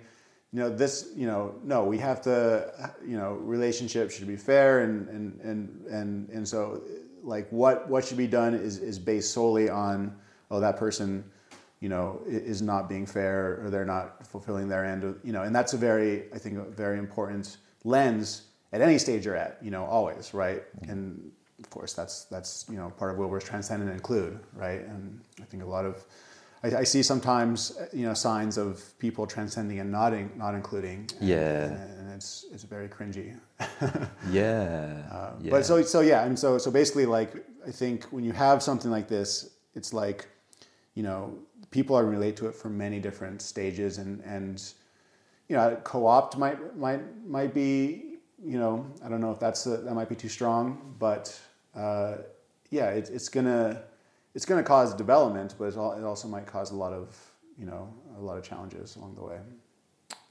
you 0.56 0.62
know, 0.62 0.70
this, 0.70 1.10
you 1.14 1.26
know, 1.26 1.54
no, 1.64 1.84
we 1.84 1.98
have 1.98 2.22
to, 2.22 2.72
you 3.06 3.18
know, 3.18 3.32
relationships 3.34 4.16
should 4.16 4.26
be 4.26 4.38
fair, 4.38 4.80
and 4.80 5.06
and 5.10 5.38
and 5.42 5.86
and 5.86 6.30
and 6.30 6.48
so, 6.48 6.80
like, 7.22 7.46
what 7.50 7.86
what 7.90 8.06
should 8.06 8.16
be 8.16 8.26
done 8.26 8.54
is 8.54 8.78
is 8.78 8.98
based 8.98 9.34
solely 9.34 9.68
on, 9.68 10.16
oh, 10.50 10.58
that 10.58 10.78
person, 10.78 11.22
you 11.80 11.90
know, 11.90 12.22
is 12.26 12.62
not 12.62 12.88
being 12.88 13.04
fair, 13.04 13.60
or 13.62 13.68
they're 13.68 13.84
not 13.84 14.26
fulfilling 14.26 14.66
their 14.66 14.82
end, 14.82 15.02
you 15.22 15.30
know, 15.30 15.42
and 15.42 15.54
that's 15.54 15.74
a 15.74 15.76
very, 15.76 16.32
I 16.32 16.38
think, 16.38 16.56
a 16.56 16.64
very 16.70 16.98
important 16.98 17.58
lens 17.84 18.44
at 18.72 18.80
any 18.80 18.96
stage 18.96 19.26
you're 19.26 19.36
at, 19.36 19.58
you 19.60 19.70
know, 19.70 19.84
always, 19.84 20.32
right? 20.32 20.62
And 20.88 21.32
of 21.58 21.68
course, 21.68 21.92
that's 21.92 22.24
that's 22.24 22.64
you 22.70 22.78
know 22.78 22.88
part 22.96 23.12
of 23.12 23.18
Wilber's 23.18 23.44
transcend 23.44 23.82
and 23.82 23.92
include, 23.92 24.40
right? 24.54 24.80
And 24.80 25.20
I 25.38 25.44
think 25.44 25.62
a 25.62 25.66
lot 25.66 25.84
of 25.84 26.02
I, 26.64 26.68
I 26.82 26.84
see 26.84 27.02
sometimes 27.02 27.72
you 27.92 28.06
know 28.06 28.14
signs 28.14 28.56
of 28.58 28.82
people 28.98 29.26
transcending 29.26 29.78
and 29.80 29.90
not 29.90 30.12
in, 30.12 30.30
not 30.36 30.54
including. 30.54 31.08
and- 31.20 31.28
Yeah. 31.28 31.64
and 31.98 32.12
it's 32.16 32.46
it's 32.52 32.64
very 32.64 32.88
cringy. 32.88 33.36
Yeah. 34.30 35.02
yeah. 35.40 35.50
But 35.50 35.64
so 35.66 35.82
so 35.82 36.00
yeah, 36.00 36.24
and 36.26 36.38
so 36.38 36.58
so 36.58 36.70
basically, 36.70 37.06
like 37.06 37.32
I 37.66 37.70
think 37.70 38.04
when 38.10 38.24
you 38.24 38.32
have 38.32 38.62
something 38.62 38.90
like 38.90 39.08
this, 39.08 39.50
it's 39.74 39.92
like 39.92 40.26
you 40.94 41.02
know 41.02 41.32
people 41.70 41.96
are 41.96 42.04
relate 42.06 42.36
to 42.36 42.48
it 42.48 42.54
from 42.54 42.76
many 42.78 42.98
different 43.00 43.42
stages, 43.42 43.98
and 43.98 44.22
and 44.24 44.62
you 45.48 45.56
know 45.56 45.76
co-opt 45.84 46.36
might 46.38 46.58
might 46.76 47.02
might 47.26 47.52
be 47.54 48.18
you 48.44 48.58
know 48.58 48.86
I 49.04 49.08
don't 49.08 49.20
know 49.20 49.32
if 49.32 49.38
that's 49.40 49.66
a, 49.66 49.76
that 49.78 49.94
might 49.94 50.08
be 50.08 50.16
too 50.16 50.28
strong, 50.30 50.94
but 50.98 51.38
uh, 51.74 52.16
yeah, 52.70 52.90
it, 52.90 53.10
it's 53.12 53.28
gonna 53.28 53.82
it's 54.36 54.44
gonna 54.44 54.62
cause 54.62 54.94
development, 54.94 55.54
but 55.58 55.64
it 55.64 55.76
also 55.78 56.28
might 56.28 56.46
cause 56.46 56.70
a 56.70 56.76
lot 56.76 56.92
of 56.92 57.16
you 57.58 57.66
know 57.66 57.82
a 58.18 58.20
lot 58.20 58.36
of 58.38 58.44
challenges 58.44 58.94
along 58.96 59.14
the 59.16 59.24
way. 59.24 59.38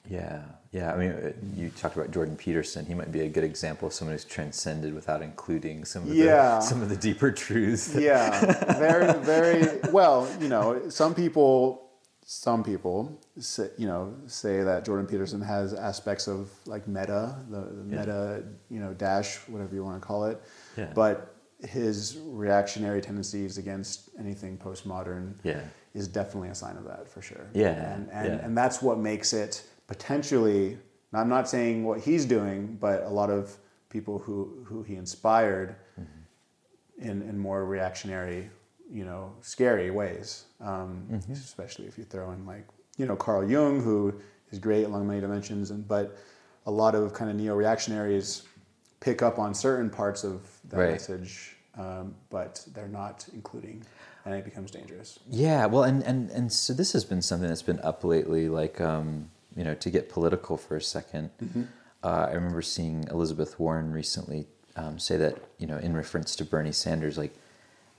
Yeah, 0.07 0.43
yeah. 0.71 0.93
I 0.93 0.97
mean, 0.97 1.11
uh, 1.13 1.31
you 1.55 1.71
talked 1.71 1.95
about 1.97 2.11
Jordan 2.11 2.35
Peterson. 2.37 2.85
He 2.85 2.93
might 2.93 3.11
be 3.11 3.21
a 3.21 3.27
good 3.27 3.43
example 3.43 3.87
of 3.87 3.93
someone 3.93 4.13
who's 4.13 4.23
transcended 4.23 4.93
without 4.93 5.23
including 5.23 5.83
some 5.83 6.03
of 6.03 6.09
Yeah. 6.13 6.59
the 6.59 6.61
some 6.71 6.81
of 6.83 6.89
the 6.89 6.95
deeper 6.95 7.31
truths. 7.31 7.87
that- 7.87 8.01
yeah 8.03 8.73
very 8.77 9.11
very 9.21 9.79
well 9.91 10.27
you 10.39 10.47
know 10.47 10.89
some 10.89 11.15
people 11.15 11.81
some 12.27 12.63
people 12.63 13.19
say, 13.39 13.69
you 13.77 13.87
know 13.87 14.13
say 14.27 14.61
that 14.63 14.83
jordan 14.85 15.05
peterson 15.07 15.41
has 15.41 15.73
aspects 15.75 16.27
of 16.27 16.49
like 16.65 16.87
meta 16.87 17.35
the, 17.49 17.59
the 17.61 17.85
Yeah. 17.95 17.99
meta 17.99 18.43
you 18.69 18.79
know 18.79 18.93
dash 18.93 19.37
whatever 19.47 19.73
you 19.75 19.83
want 19.83 19.99
to 20.01 20.05
call 20.07 20.25
it 20.25 20.41
Yeah. 20.77 20.91
but 20.93 21.34
his 21.63 22.17
reactionary 22.25 23.01
tendencies 23.01 23.57
against 23.57 24.09
anything 24.19 24.57
postmodern 24.57 25.35
Yeah. 25.43 25.61
is 25.93 26.07
definitely 26.07 26.49
a 26.49 26.55
sign 26.55 26.75
of 26.77 26.83
that 26.85 27.07
for 27.07 27.21
sure 27.21 27.47
Yeah, 27.53 27.93
and 27.93 28.09
and, 28.11 28.27
yeah. 28.27 28.45
and 28.45 28.57
that's 28.57 28.81
what 28.81 28.99
makes 28.99 29.33
it 29.33 29.63
potentially 29.87 30.77
i'm 31.13 31.29
not 31.29 31.47
saying 31.47 31.85
what 31.85 31.99
he's 32.01 32.25
doing 32.25 32.77
but 32.79 33.03
a 33.03 33.09
lot 33.09 33.29
of 33.29 33.55
people 33.89 34.19
who 34.19 34.63
who 34.65 34.83
he 34.83 34.95
inspired 34.95 35.75
Mm-hmm. 35.99 37.09
in, 37.09 37.21
in 37.29 37.37
more 37.37 37.65
reactionary, 37.65 38.49
you 38.91 39.05
know 39.05 39.33
scary 39.41 39.89
ways, 39.91 40.45
um, 40.61 41.07
especially 41.31 41.85
if 41.87 41.97
you 41.97 42.03
throw 42.03 42.31
in 42.31 42.45
like 42.45 42.65
you 42.97 43.05
know 43.05 43.15
Carl 43.15 43.49
Jung, 43.49 43.81
who 43.81 44.13
is 44.51 44.59
great 44.59 44.83
along 44.83 45.07
many 45.07 45.21
dimensions, 45.21 45.71
and 45.71 45.87
but 45.87 46.17
a 46.65 46.71
lot 46.71 46.93
of 46.95 47.13
kind 47.13 47.29
of 47.31 47.35
neo 47.37 47.55
reactionaries 47.55 48.43
pick 48.99 49.21
up 49.21 49.39
on 49.39 49.53
certain 49.53 49.89
parts 49.89 50.23
of 50.23 50.35
that 50.69 50.77
Right. 50.77 50.91
message, 50.91 51.55
um, 51.77 52.15
but 52.29 52.65
they're 52.73 52.87
not 52.87 53.25
including, 53.33 53.83
and 54.25 54.33
it 54.33 54.45
becomes 54.45 54.71
dangerous. 54.71 55.19
Yeah, 55.29 55.65
well, 55.65 55.83
and, 55.83 56.03
and, 56.03 56.29
and 56.31 56.51
so 56.51 56.73
this 56.73 56.93
has 56.93 57.03
been 57.05 57.21
something 57.21 57.47
that's 57.47 57.61
been 57.61 57.79
up 57.81 58.03
lately. 58.03 58.49
Like, 58.49 58.79
um, 58.81 59.29
you 59.55 59.63
know, 59.63 59.75
to 59.75 59.89
get 59.89 60.09
political 60.09 60.57
for 60.57 60.75
a 60.77 60.79
2nd 60.79 61.29
uh, 62.03 62.27
I 62.29 62.33
remember 62.33 62.61
seeing 62.61 63.05
Elizabeth 63.09 63.59
Warren 63.59 63.91
recently 63.91 64.45
um, 64.75 64.99
say 64.99 65.17
that, 65.17 65.37
you 65.57 65.65
know, 65.65 65.77
in 65.77 65.95
reference 65.95 66.35
to 66.35 66.45
Bernie 66.45 66.71
Sanders, 66.71 67.17
like, 67.17 67.33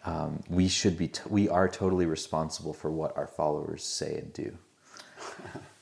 um, 0.05 0.43
we 0.49 0.69
should 0.69 0.97
be, 0.97 1.09
t- 1.09 1.23
we 1.29 1.49
are 1.49 1.69
totally 1.69 2.07
responsible 2.07 2.73
for 2.73 2.89
what 2.91 3.17
our 3.17 3.27
followers 3.27 3.83
say 3.83 4.17
and 4.19 4.33
do. 4.33 4.57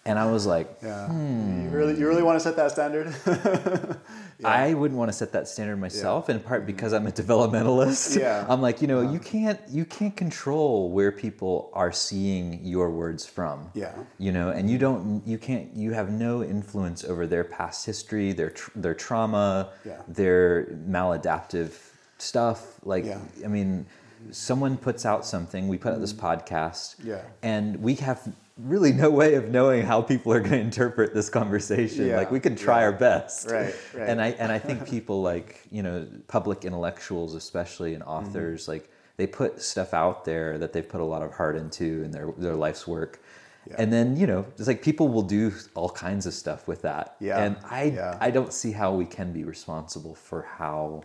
And 0.06 0.18
I 0.18 0.30
was 0.30 0.44
like, 0.44 0.68
Yeah, 0.82 1.06
Hmm. 1.08 1.62
you 1.64 1.70
really 1.70 1.98
you 1.98 2.06
really 2.06 2.22
want 2.22 2.36
to 2.38 2.40
set 2.40 2.56
that 2.56 2.70
standard? 2.70 3.06
I 4.44 4.74
wouldn't 4.74 4.98
want 4.98 5.10
to 5.10 5.16
set 5.16 5.32
that 5.32 5.48
standard 5.48 5.76
myself, 5.76 6.28
in 6.30 6.40
part 6.40 6.66
because 6.66 6.92
I'm 6.92 7.06
a 7.06 7.10
developmentalist. 7.12 8.18
Yeah. 8.18 8.44
I'm 8.50 8.60
like, 8.60 8.80
you 8.82 8.88
know, 8.88 9.00
you 9.00 9.18
can't 9.18 9.58
you 9.68 9.84
can't 9.84 10.16
control 10.16 10.90
where 10.90 11.10
people 11.12 11.70
are 11.72 11.92
seeing 11.92 12.64
your 12.64 12.90
words 12.90 13.24
from. 13.26 13.70
Yeah. 13.74 13.92
You 14.18 14.32
know, 14.32 14.50
and 14.50 14.68
you 14.70 14.78
don't 14.78 15.22
you 15.26 15.38
can't 15.38 15.74
you 15.74 15.92
have 15.92 16.10
no 16.10 16.42
influence 16.42 17.04
over 17.04 17.26
their 17.26 17.44
past 17.44 17.86
history, 17.86 18.32
their 18.32 18.50
tr- 18.50 18.70
their 18.76 18.94
trauma, 18.94 19.70
Yeah. 19.84 20.02
their 20.08 20.66
maladaptive 20.88 21.72
stuff. 22.18 22.78
Like, 22.84 23.04
Yeah. 23.04 23.18
I 23.44 23.48
mean, 23.48 23.86
someone 24.30 24.76
puts 24.76 25.04
out 25.06 25.24
something. 25.26 25.68
We 25.68 25.78
put 25.78 25.92
out 25.94 26.00
this 26.00 26.12
podcast. 26.12 26.96
Mm-hmm. 26.96 27.08
Yeah. 27.08 27.22
And 27.42 27.76
we 27.82 27.94
have 27.96 28.20
really 28.56 28.92
no 28.92 29.10
way 29.10 29.34
of 29.34 29.48
knowing 29.50 29.82
how 29.84 30.00
people 30.00 30.32
are 30.32 30.38
going 30.40 30.52
to 30.52 30.60
interpret 30.60 31.12
this 31.12 31.28
conversation. 31.28 32.06
Yeah. 32.06 32.16
Like 32.18 32.30
we 32.30 32.40
can 32.40 32.54
try 32.56 32.80
Yeah. 32.80 32.84
our 32.86 32.92
best. 32.92 33.50
Right, 33.50 33.74
right. 33.94 34.08
And 34.08 34.20
I 34.20 34.28
and 34.38 34.52
I 34.52 34.58
think 34.58 34.86
people 34.96 35.22
like 35.22 35.62
you 35.70 35.82
know 35.82 36.06
public 36.28 36.64
intellectuals, 36.64 37.34
especially 37.34 37.94
and 37.94 38.02
Mm-hmm. 38.02 38.10
authors, 38.28 38.68
like 38.68 38.90
they 39.16 39.26
put 39.26 39.60
stuff 39.62 39.94
out 39.94 40.24
there 40.24 40.58
that 40.58 40.72
they've 40.72 40.88
put 40.88 41.00
a 41.00 41.04
lot 41.04 41.22
of 41.22 41.32
heart 41.32 41.56
into 41.56 42.02
in 42.04 42.10
their 42.10 42.30
their 42.38 42.54
life's 42.54 42.86
work. 42.86 43.20
Yeah. 43.68 43.76
And 43.78 43.92
then 43.92 44.16
you 44.16 44.26
know, 44.26 44.44
it's 44.58 44.66
like 44.68 44.82
people 44.82 45.08
will 45.08 45.22
do 45.22 45.50
all 45.74 45.88
kinds 45.90 46.26
of 46.26 46.34
stuff 46.34 46.68
with 46.68 46.82
that. 46.82 47.16
Yeah, 47.18 47.38
And 47.42 47.56
I. 47.64 48.16
I 48.20 48.30
don't 48.30 48.52
see 48.52 48.72
how 48.72 48.92
we 48.94 49.06
can 49.06 49.32
be 49.32 49.42
responsible 49.44 50.14
for 50.14 50.42
how 50.42 51.02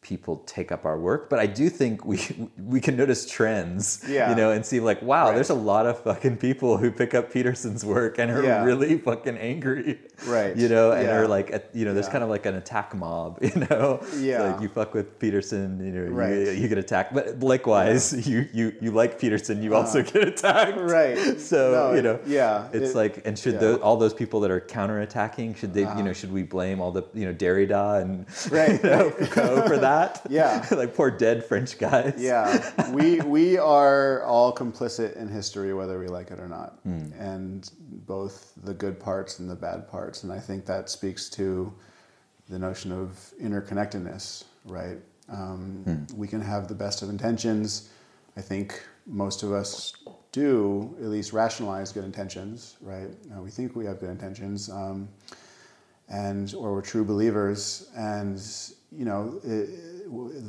people 0.00 0.36
take 0.46 0.70
up 0.70 0.84
our 0.84 0.96
work, 0.98 1.28
but 1.28 1.38
I 1.40 1.46
do 1.46 1.68
think 1.68 2.04
we 2.04 2.18
we 2.58 2.80
can 2.80 2.96
notice 2.96 3.28
trends, 3.28 4.04
Yeah. 4.08 4.30
you 4.30 4.36
know, 4.36 4.52
and 4.52 4.64
see 4.64 4.78
like, 4.80 5.02
wow, 5.02 5.26
Right. 5.26 5.34
there's 5.34 5.50
a 5.50 5.54
lot 5.54 5.86
of 5.86 5.98
fucking 6.04 6.36
people 6.36 6.76
who 6.78 6.90
pick 6.92 7.14
up 7.14 7.32
Peterson's 7.32 7.84
work 7.84 8.18
and 8.18 8.30
are 8.30 8.42
Yeah. 8.42 8.64
really 8.64 8.96
fucking 8.98 9.36
angry, 9.36 9.98
Right. 10.26 10.56
You 10.56 10.68
know, 10.68 10.92
and 10.92 11.02
Yeah. 11.08 11.16
are 11.18 11.26
like, 11.28 11.50
you 11.74 11.84
know, 11.84 11.94
there's 11.94 12.06
Yeah. 12.06 12.12
kind 12.12 12.24
of 12.24 12.30
like 12.30 12.46
an 12.46 12.54
attack 12.54 12.94
mob, 12.94 13.38
you 13.42 13.66
know, 13.68 14.00
Yeah. 14.18 14.42
like 14.52 14.62
you 14.62 14.68
fuck 14.68 14.94
with 14.94 15.18
Peterson, 15.18 15.84
you 15.84 15.90
know, 15.92 16.10
Right. 16.12 16.56
you 16.56 16.68
get 16.68 16.78
attacked, 16.78 17.12
but 17.12 17.40
likewise, 17.40 18.26
you 18.28 18.46
you 18.52 18.72
you 18.80 18.90
like 18.92 19.18
Peterson, 19.18 19.62
you 19.64 19.74
also 19.74 20.02
get 20.02 20.28
attacked, 20.28 20.78
Uh-huh. 20.78 20.86
Right. 20.98 21.18
So 21.40 21.72
No, 21.72 21.94
you 21.96 22.02
know, 22.02 22.18
yeah, 22.24 22.68
it's 22.72 22.90
it- 22.90 22.96
like, 22.96 23.26
and 23.26 23.36
should. 23.38 23.54
Uh-huh. 23.56 23.64
those, 23.66 23.80
all 23.80 23.96
those 23.96 24.14
people 24.14 24.38
that 24.40 24.50
are 24.52 24.60
counterattacking, 24.60 25.56
should 25.56 25.74
they, 25.74 25.86
you 25.96 26.02
know, 26.04 26.12
should 26.12 26.32
we 26.32 26.42
blame 26.44 26.80
all 26.80 26.92
the, 26.92 27.02
you 27.14 27.26
know, 27.26 27.34
Derrida 27.34 28.00
and 28.02 28.26
Right, 28.52 28.82
you 28.82 28.88
know, 28.90 29.10
Foucault 29.10 29.62
for 29.66 29.76
that? 29.78 29.87
Yeah. 30.28 30.66
like 30.72 30.94
poor 30.94 31.10
dead 31.10 31.44
French 31.44 31.78
guys. 31.78 32.14
yeah, 32.18 32.90
we 32.92 33.20
we 33.20 33.58
are 33.58 34.22
all 34.24 34.54
complicit 34.54 35.16
in 35.16 35.28
history, 35.28 35.72
whether 35.74 35.98
we 35.98 36.08
like 36.08 36.30
it 36.30 36.38
or 36.40 36.48
not, 36.48 36.78
Hmm. 36.84 37.12
and 37.18 37.70
both 38.06 38.52
the 38.64 38.74
good 38.74 38.98
parts 39.00 39.38
and 39.38 39.48
the 39.50 39.56
bad 39.56 39.88
parts. 39.88 40.22
And 40.24 40.32
I 40.32 40.40
think 40.40 40.66
that 40.66 40.88
speaks 40.90 41.28
to 41.30 41.72
the 42.48 42.58
notion 42.58 42.92
of 42.92 43.32
interconnectedness, 43.42 44.44
right? 44.64 44.98
Um, 45.28 45.82
Hmm. 45.84 46.16
We 46.18 46.26
can 46.28 46.40
have 46.40 46.68
the 46.68 46.74
best 46.74 47.02
of 47.02 47.08
intentions. 47.10 47.88
I 48.36 48.40
think 48.40 48.80
most 49.06 49.42
of 49.42 49.52
us 49.52 49.92
do 50.32 50.94
at 51.00 51.06
least 51.08 51.32
rationalize 51.32 51.92
good 51.92 52.04
intentions, 52.04 52.76
right? 52.82 53.08
Uh, 53.34 53.42
we 53.42 53.50
think 53.50 53.74
we 53.74 53.84
have 53.86 53.98
good 54.00 54.10
intentions. 54.10 54.68
Um, 54.70 55.08
and 56.10 56.54
or 56.54 56.72
we're 56.74 56.80
true 56.82 57.04
believers 57.04 57.88
and 57.96 58.40
you 58.92 59.04
know 59.04 59.40
it, 59.44 59.68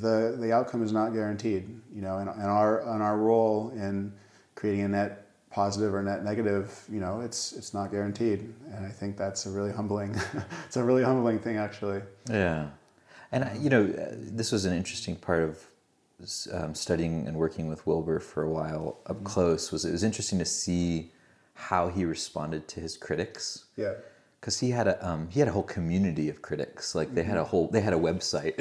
the 0.01 0.37
the 0.39 0.51
outcome 0.51 0.83
is 0.83 0.91
not 0.91 1.13
guaranteed 1.13 1.67
you 1.93 2.01
know 2.01 2.17
and, 2.19 2.29
and 2.29 2.45
our 2.45 2.81
and 2.93 3.03
our 3.03 3.17
role 3.17 3.71
in 3.71 4.13
creating 4.55 4.81
a 4.81 4.87
net 4.87 5.25
positive 5.51 5.93
or 5.93 6.01
net 6.03 6.23
negative 6.23 6.83
you 6.91 6.99
know 6.99 7.21
it's 7.21 7.53
it's 7.53 7.73
not 7.73 7.91
guaranteed 7.91 8.53
and 8.73 8.85
i 8.85 8.89
think 8.89 9.17
that's 9.17 9.45
a 9.45 9.49
really 9.49 9.71
humbling 9.71 10.15
it's 10.65 10.77
a 10.77 10.83
really 10.83 11.03
humbling 11.03 11.39
thing 11.39 11.57
actually 11.57 12.01
Yeah, 12.29 12.67
and 13.31 13.61
you 13.63 13.69
know, 13.69 13.85
this 13.87 14.51
was 14.51 14.65
an 14.65 14.73
interesting 14.73 15.15
part 15.15 15.43
of 15.43 15.63
um, 16.51 16.75
studying 16.75 17.27
and 17.27 17.37
working 17.37 17.67
with 17.67 17.85
Wilber 17.87 18.19
for 18.19 18.43
a 18.43 18.49
while 18.49 18.97
up 19.05 19.23
close. 19.23 19.71
Was 19.71 19.85
it 19.85 19.91
was 19.91 20.03
interesting 20.03 20.39
to 20.39 20.45
see 20.45 21.11
how 21.53 21.89
he 21.89 22.05
responded 22.05 22.67
to 22.69 22.79
his 22.79 22.97
critics. 22.97 23.65
yeah 23.75 23.93
Because 24.39 24.57
he 24.59 24.69
had 24.71 24.87
a 24.87 25.05
um, 25.07 25.27
he 25.29 25.39
had 25.39 25.49
a 25.49 25.51
whole 25.51 25.63
community 25.63 26.29
of 26.29 26.41
critics. 26.41 26.95
Like 26.95 27.13
they 27.13 27.23
had 27.23 27.37
a 27.37 27.43
whole 27.43 27.67
they 27.67 27.81
had 27.81 27.91
a 27.93 27.97
website. 27.97 28.57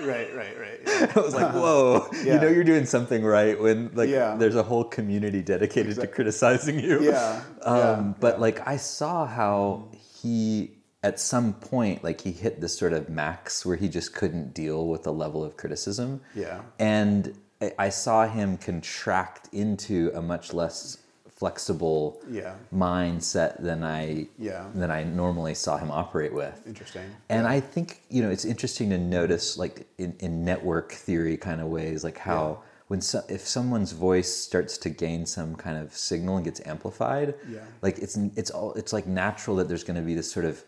right 0.00 0.32
right 0.34 0.56
right 0.60 0.80
right 0.86 1.16
I 1.16 1.20
was 1.20 1.34
like, 1.34 1.52
whoa, 1.52 2.06
you 2.12 2.26
Yeah. 2.26 2.40
know 2.40 2.48
you're 2.48 2.64
doing 2.64 2.86
something 2.86 3.24
right 3.24 3.60
when 3.60 3.90
like 3.94 4.08
Yeah. 4.08 4.36
there's 4.36 4.54
a 4.54 4.62
whole 4.62 4.84
community 4.84 5.42
dedicated 5.42 5.96
to 5.96 6.06
criticizing 6.06 6.78
you. 6.78 7.02
Yeah, 7.02 7.42
Um, 7.62 7.76
yeah, 7.78 8.12
but 8.20 8.40
like 8.40 8.66
I 8.68 8.76
saw 8.76 9.26
how 9.26 9.88
he 10.22 10.72
at 11.02 11.18
some 11.20 11.52
point 11.54 12.02
like 12.04 12.20
he 12.20 12.30
hit 12.32 12.60
this 12.60 12.78
sort 12.78 12.92
of 12.92 13.08
max 13.08 13.66
where 13.66 13.76
he 13.76 13.88
just 13.88 14.14
couldn't 14.14 14.54
deal 14.54 14.86
with 14.86 15.02
the 15.02 15.12
level 15.12 15.42
of 15.44 15.56
criticism. 15.56 16.20
Yeah. 16.36 16.62
And 16.78 17.36
I 17.78 17.88
saw 17.88 18.28
him 18.28 18.58
contract 18.58 19.48
into 19.52 20.10
a 20.14 20.20
much 20.22 20.52
less 20.52 20.98
flexible 21.36 22.20
Yeah. 22.30 22.54
mindset 22.74 23.62
than 23.62 23.84
I 23.84 24.28
Yeah. 24.38 24.64
than 24.74 24.90
I 24.90 25.04
normally 25.04 25.54
saw 25.54 25.76
him 25.76 25.90
operate 25.90 26.32
with. 26.32 26.66
interesting 26.66 27.04
And 27.28 27.46
I 27.46 27.60
think 27.60 28.00
you 28.08 28.22
know 28.22 28.30
it's 28.30 28.44
interesting 28.44 28.90
to 28.90 28.98
notice, 28.98 29.58
like 29.58 29.86
in, 29.98 30.14
in 30.20 30.44
network 30.44 30.92
theory 30.92 31.36
kind 31.36 31.60
of 31.60 31.68
ways, 31.68 32.02
like 32.04 32.18
how 32.18 32.44
Yeah. 32.46 32.68
when 32.88 33.00
so, 33.02 33.22
if 33.28 33.46
someone's 33.46 33.92
voice 33.92 34.32
starts 34.34 34.78
to 34.78 34.88
gain 34.88 35.26
some 35.26 35.54
kind 35.56 35.76
of 35.76 35.94
signal 35.94 36.36
and 36.36 36.44
gets 36.44 36.60
amplified, 36.64 37.34
Yeah. 37.48 37.60
like 37.82 37.98
it's 37.98 38.16
it's 38.34 38.50
all 38.50 38.72
it's 38.74 38.92
like 38.94 39.06
natural 39.06 39.56
that 39.58 39.68
there's 39.68 39.84
going 39.84 40.00
to 40.02 40.06
be 40.06 40.14
this 40.14 40.30
sort 40.30 40.46
of 40.46 40.64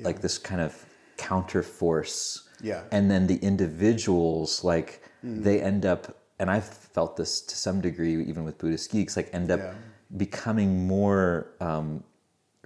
like 0.00 0.20
this 0.20 0.36
kind 0.36 0.60
of 0.60 0.84
counter 1.16 1.62
force. 1.62 2.48
Yeah. 2.60 2.82
And 2.90 3.08
then 3.10 3.28
the 3.28 3.36
individuals, 3.36 4.64
like 4.64 5.02
mm. 5.24 5.42
they 5.44 5.60
end 5.60 5.86
up, 5.86 6.16
and 6.40 6.50
I've 6.50 6.64
felt 6.64 7.16
this 7.16 7.40
to 7.42 7.56
some 7.56 7.80
degree, 7.80 8.20
even 8.24 8.42
with 8.42 8.58
Buddhist 8.58 8.90
geeks, 8.90 9.16
like 9.16 9.28
end 9.32 9.50
up 9.52 9.60
Yeah. 9.60 9.74
Becoming 10.16 10.86
more 10.86 11.46
um, 11.60 12.04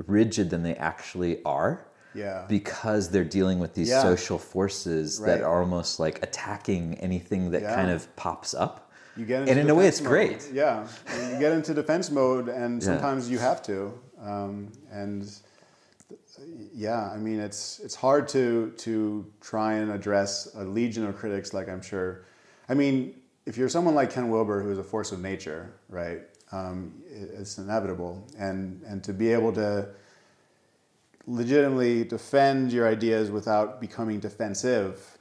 rigid 0.07 0.51
than 0.51 0.63
they 0.63 0.75
actually 0.75 1.43
are 1.45 1.87
yeah 2.15 2.45
because 2.49 3.11
they're 3.11 3.25
dealing 3.25 3.59
with 3.59 3.75
these 3.75 3.89
Yeah. 3.91 4.03
social 4.03 4.39
forces 4.39 5.21
Right. 5.21 5.39
that 5.39 5.43
are 5.43 5.61
almost 5.61 5.99
like 6.01 6.23
attacking 6.23 6.95
anything 6.99 7.51
that 7.53 7.63
Yeah. 7.63 7.75
kind 7.75 7.91
of 7.91 8.15
pops 8.17 8.55
up. 8.55 8.91
You 9.17 9.25
get 9.27 9.41
into 9.41 9.53
and 9.53 9.61
in 9.61 9.71
a 9.71 9.75
way, 9.75 9.87
it's 9.87 10.01
mode. 10.01 10.09
great. 10.11 10.51
Yeah, 10.53 10.87
And 11.09 11.33
you 11.33 11.39
get 11.39 11.53
into 11.53 11.73
defense 11.75 12.11
mode, 12.11 12.49
and 12.49 12.83
sometimes 12.83 13.31
you 13.31 13.39
have 13.39 13.63
to. 13.65 13.93
Um, 14.23 14.73
and 14.91 15.31
yeah, 16.75 17.11
I 17.11 17.17
mean, 17.17 17.41
it's 17.41 17.81
it's 17.81 17.95
hard 17.95 18.29
to 18.29 18.73
to 18.79 19.27
try 19.41 19.75
and 19.75 19.91
address 19.91 20.49
a 20.55 20.65
legion 20.65 21.07
of 21.07 21.17
critics. 21.17 21.53
Like 21.55 21.69
I'm 21.69 21.83
sure, 21.83 22.25
I 22.69 22.75
mean, 22.75 23.15
if 23.47 23.57
you're 23.57 23.69
someone 23.69 23.95
like 23.95 24.11
Ken 24.11 24.29
Wilber, 24.31 24.63
who 24.63 24.71
is 24.71 24.79
a 24.79 24.85
force 24.85 25.13
of 25.13 25.21
nature, 25.21 25.73
right? 25.89 26.21
Um, 26.57 26.93
it's 27.09 27.59
inevitable, 27.59 28.27
and 28.39 28.83
and 28.87 29.03
to 29.05 29.13
be 29.13 29.33
able 29.33 29.53
to 29.55 29.89
legitimately 31.27 32.05
defend 32.05 32.73
your 32.73 32.87
ideas 32.89 33.31
without 33.31 33.81
becoming 33.81 34.21
defensive, 34.21 35.16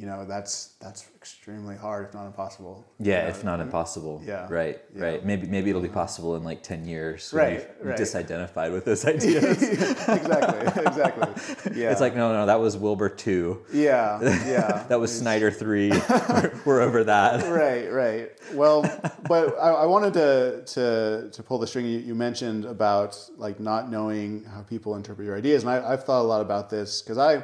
you 0.00 0.06
know, 0.06 0.24
that's 0.24 0.76
that's 0.80 1.06
extremely 1.14 1.76
hard, 1.76 2.06
if 2.08 2.14
not 2.14 2.24
impossible. 2.24 2.86
Yeah, 2.98 3.24
You 3.24 3.28
if 3.32 3.44
know, 3.44 3.50
not 3.50 3.60
impossible. 3.60 4.22
Yeah. 4.24 4.46
Right. 4.48 4.80
Yeah. 4.96 5.02
Right. 5.04 5.24
Maybe 5.26 5.46
maybe 5.46 5.68
it'll 5.68 5.82
be 5.82 5.88
possible 5.90 6.36
in 6.36 6.42
like 6.42 6.62
ten 6.62 6.86
years. 6.86 7.30
when 7.34 7.44
Right, 7.44 7.52
you've 7.78 7.86
right. 7.88 7.98
Disidentified 7.98 8.72
with 8.72 8.86
those 8.86 9.04
ideas. 9.14 9.62
exactly, 9.62 10.82
exactly. 10.86 11.28
Yeah. 11.80 11.92
It's 11.92 12.00
like 12.00 12.16
no, 12.16 12.32
no, 12.32 12.46
that 12.46 12.60
was 12.60 12.78
Wilber 12.78 13.10
two. 13.10 13.60
yeah, 13.74 14.20
yeah. 14.48 14.84
That 14.88 14.98
was 15.00 15.16
Snyder 15.16 15.50
three. 15.50 15.90
we're, 15.90 16.52
we're 16.64 16.80
over 16.80 17.04
that. 17.04 17.46
right, 17.52 17.92
right. 17.92 18.30
Well, 18.54 18.82
but 19.28 19.54
I, 19.60 19.68
I 19.84 19.86
wanted 19.86 20.14
to, 20.14 20.62
to 20.74 21.28
to 21.30 21.42
pull 21.42 21.58
the 21.58 21.66
string 21.66 21.84
you, 21.84 21.98
you 21.98 22.14
mentioned 22.14 22.64
about 22.64 23.18
like 23.36 23.60
not 23.60 23.90
knowing 23.90 24.44
how 24.44 24.62
people 24.62 24.96
interpret 24.96 25.26
your 25.26 25.36
ideas, 25.36 25.62
and 25.62 25.70
I, 25.70 25.92
I've 25.92 26.04
thought 26.04 26.22
a 26.22 26.28
lot 26.34 26.40
about 26.40 26.70
this 26.70 27.02
because 27.02 27.18
I, 27.18 27.42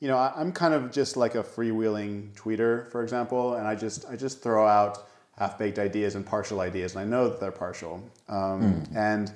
you 0.00 0.08
know, 0.08 0.16
I, 0.16 0.32
I'm 0.36 0.52
kind 0.52 0.74
of 0.74 0.90
just 0.92 1.16
like 1.16 1.34
a 1.34 1.42
freewheeling 1.42 2.32
tweeter, 2.34 2.90
for 2.90 3.02
example, 3.02 3.54
and 3.54 3.66
I 3.66 3.74
just 3.74 4.06
I 4.08 4.16
just 4.16 4.42
throw 4.42 4.66
out 4.66 5.06
half-baked 5.38 5.78
ideas 5.78 6.14
and 6.16 6.24
partial 6.26 6.60
ideas, 6.60 6.94
and 6.94 7.00
I 7.00 7.04
know 7.04 7.28
that 7.28 7.40
they're 7.40 7.52
partial. 7.52 8.02
Um, 8.28 8.84
And 8.94 9.32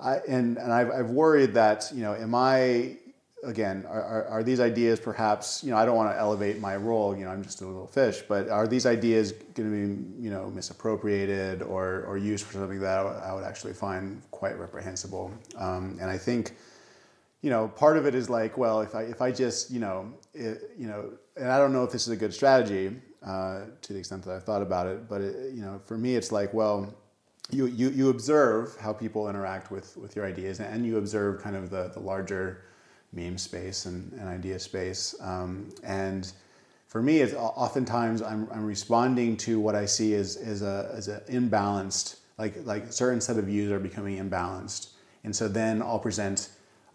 I 0.00 0.16
and 0.28 0.56
and 0.58 0.72
I've, 0.72 0.90
I've 0.90 1.10
worried 1.10 1.54
that 1.54 1.90
you 1.94 2.02
know, 2.02 2.14
am 2.14 2.34
I 2.34 2.96
again 3.44 3.84
are, 3.88 4.00
are, 4.02 4.24
are 4.26 4.42
these 4.44 4.60
ideas 4.60 5.00
perhaps 5.00 5.64
you 5.64 5.70
know 5.72 5.76
I 5.76 5.84
don't 5.84 5.96
want 5.96 6.10
to 6.14 6.18
elevate 6.18 6.60
my 6.60 6.76
role. 6.76 7.16
You 7.16 7.24
know, 7.24 7.30
I'm 7.30 7.42
just 7.42 7.60
a 7.60 7.66
little 7.66 7.86
fish, 7.88 8.22
but 8.28 8.48
are 8.48 8.66
these 8.68 8.86
ideas 8.86 9.32
going 9.54 9.68
to 9.70 9.76
be 9.76 10.22
you 10.24 10.30
know 10.30 10.50
misappropriated 10.50 11.62
or 11.62 12.04
or 12.08 12.16
used 12.18 12.44
for 12.46 12.52
something 12.54 12.80
that 12.80 12.98
I 12.98 13.02
would- 13.04 13.22
I 13.30 13.34
would 13.34 13.44
actually 13.44 13.74
find 13.74 14.22
quite 14.30 14.58
reprehensible? 14.58 15.30
Um, 15.56 15.98
and 16.00 16.08
I 16.10 16.18
think 16.18 16.54
you 17.42 17.50
know, 17.50 17.68
part 17.68 17.96
of 17.96 18.06
it 18.06 18.14
is 18.14 18.30
like, 18.30 18.56
well, 18.56 18.80
if 18.80 18.94
I 18.94 19.02
if 19.02 19.20
I 19.20 19.30
just, 19.30 19.70
you 19.70 19.80
know, 19.80 20.12
it, 20.32 20.70
you 20.78 20.86
know, 20.86 21.12
and 21.36 21.50
I 21.50 21.58
don't 21.58 21.72
know 21.72 21.84
if 21.84 21.92
this 21.92 22.02
is 22.06 22.12
a 22.12 22.16
good 22.16 22.32
strategy 22.32 22.96
uh, 23.24 23.62
to 23.82 23.92
the 23.92 23.98
extent 23.98 24.24
that 24.24 24.34
I've 24.34 24.44
thought 24.44 24.62
about 24.62 24.86
it, 24.86 25.08
but 25.08 25.20
it, 25.20 25.52
you 25.52 25.62
know, 25.62 25.80
for 25.84 25.98
me, 25.98 26.16
it's 26.16 26.32
like, 26.32 26.54
well, 26.54 26.94
you 27.50 27.66
you 27.66 27.90
you 27.90 28.08
observe 28.08 28.76
how 28.80 28.92
people 28.92 29.28
interact 29.28 29.70
with 29.70 29.96
with 29.96 30.16
your 30.16 30.24
ideas, 30.24 30.60
and 30.60 30.86
you 30.86 30.96
observe 30.96 31.42
kind 31.42 31.56
of 31.56 31.68
the 31.70 31.90
the 31.92 32.00
larger 32.00 32.64
meme 33.12 33.36
space 33.36 33.84
and, 33.84 34.12
and 34.12 34.26
idea 34.28 34.58
space, 34.58 35.14
um, 35.20 35.68
and 35.84 36.32
for 36.92 37.02
me, 37.02 37.20
it's 37.20 37.32
oftentimes 37.32 38.20
I'm, 38.20 38.46
I'm 38.52 38.66
responding 38.66 39.38
to 39.38 39.58
what 39.58 39.74
I 39.74 39.86
see 39.86 40.12
as, 40.12 40.36
as 40.36 40.60
a 40.60 40.90
as 40.94 41.08
an 41.08 41.22
imbalanced, 41.26 42.16
like 42.36 42.54
like 42.64 42.92
certain 42.92 43.18
set 43.18 43.38
of 43.38 43.46
views 43.46 43.72
are 43.72 43.78
becoming 43.78 44.18
imbalanced, 44.18 44.90
and 45.24 45.34
so 45.34 45.48
then 45.48 45.80
I'll 45.80 45.98
present, 45.98 46.50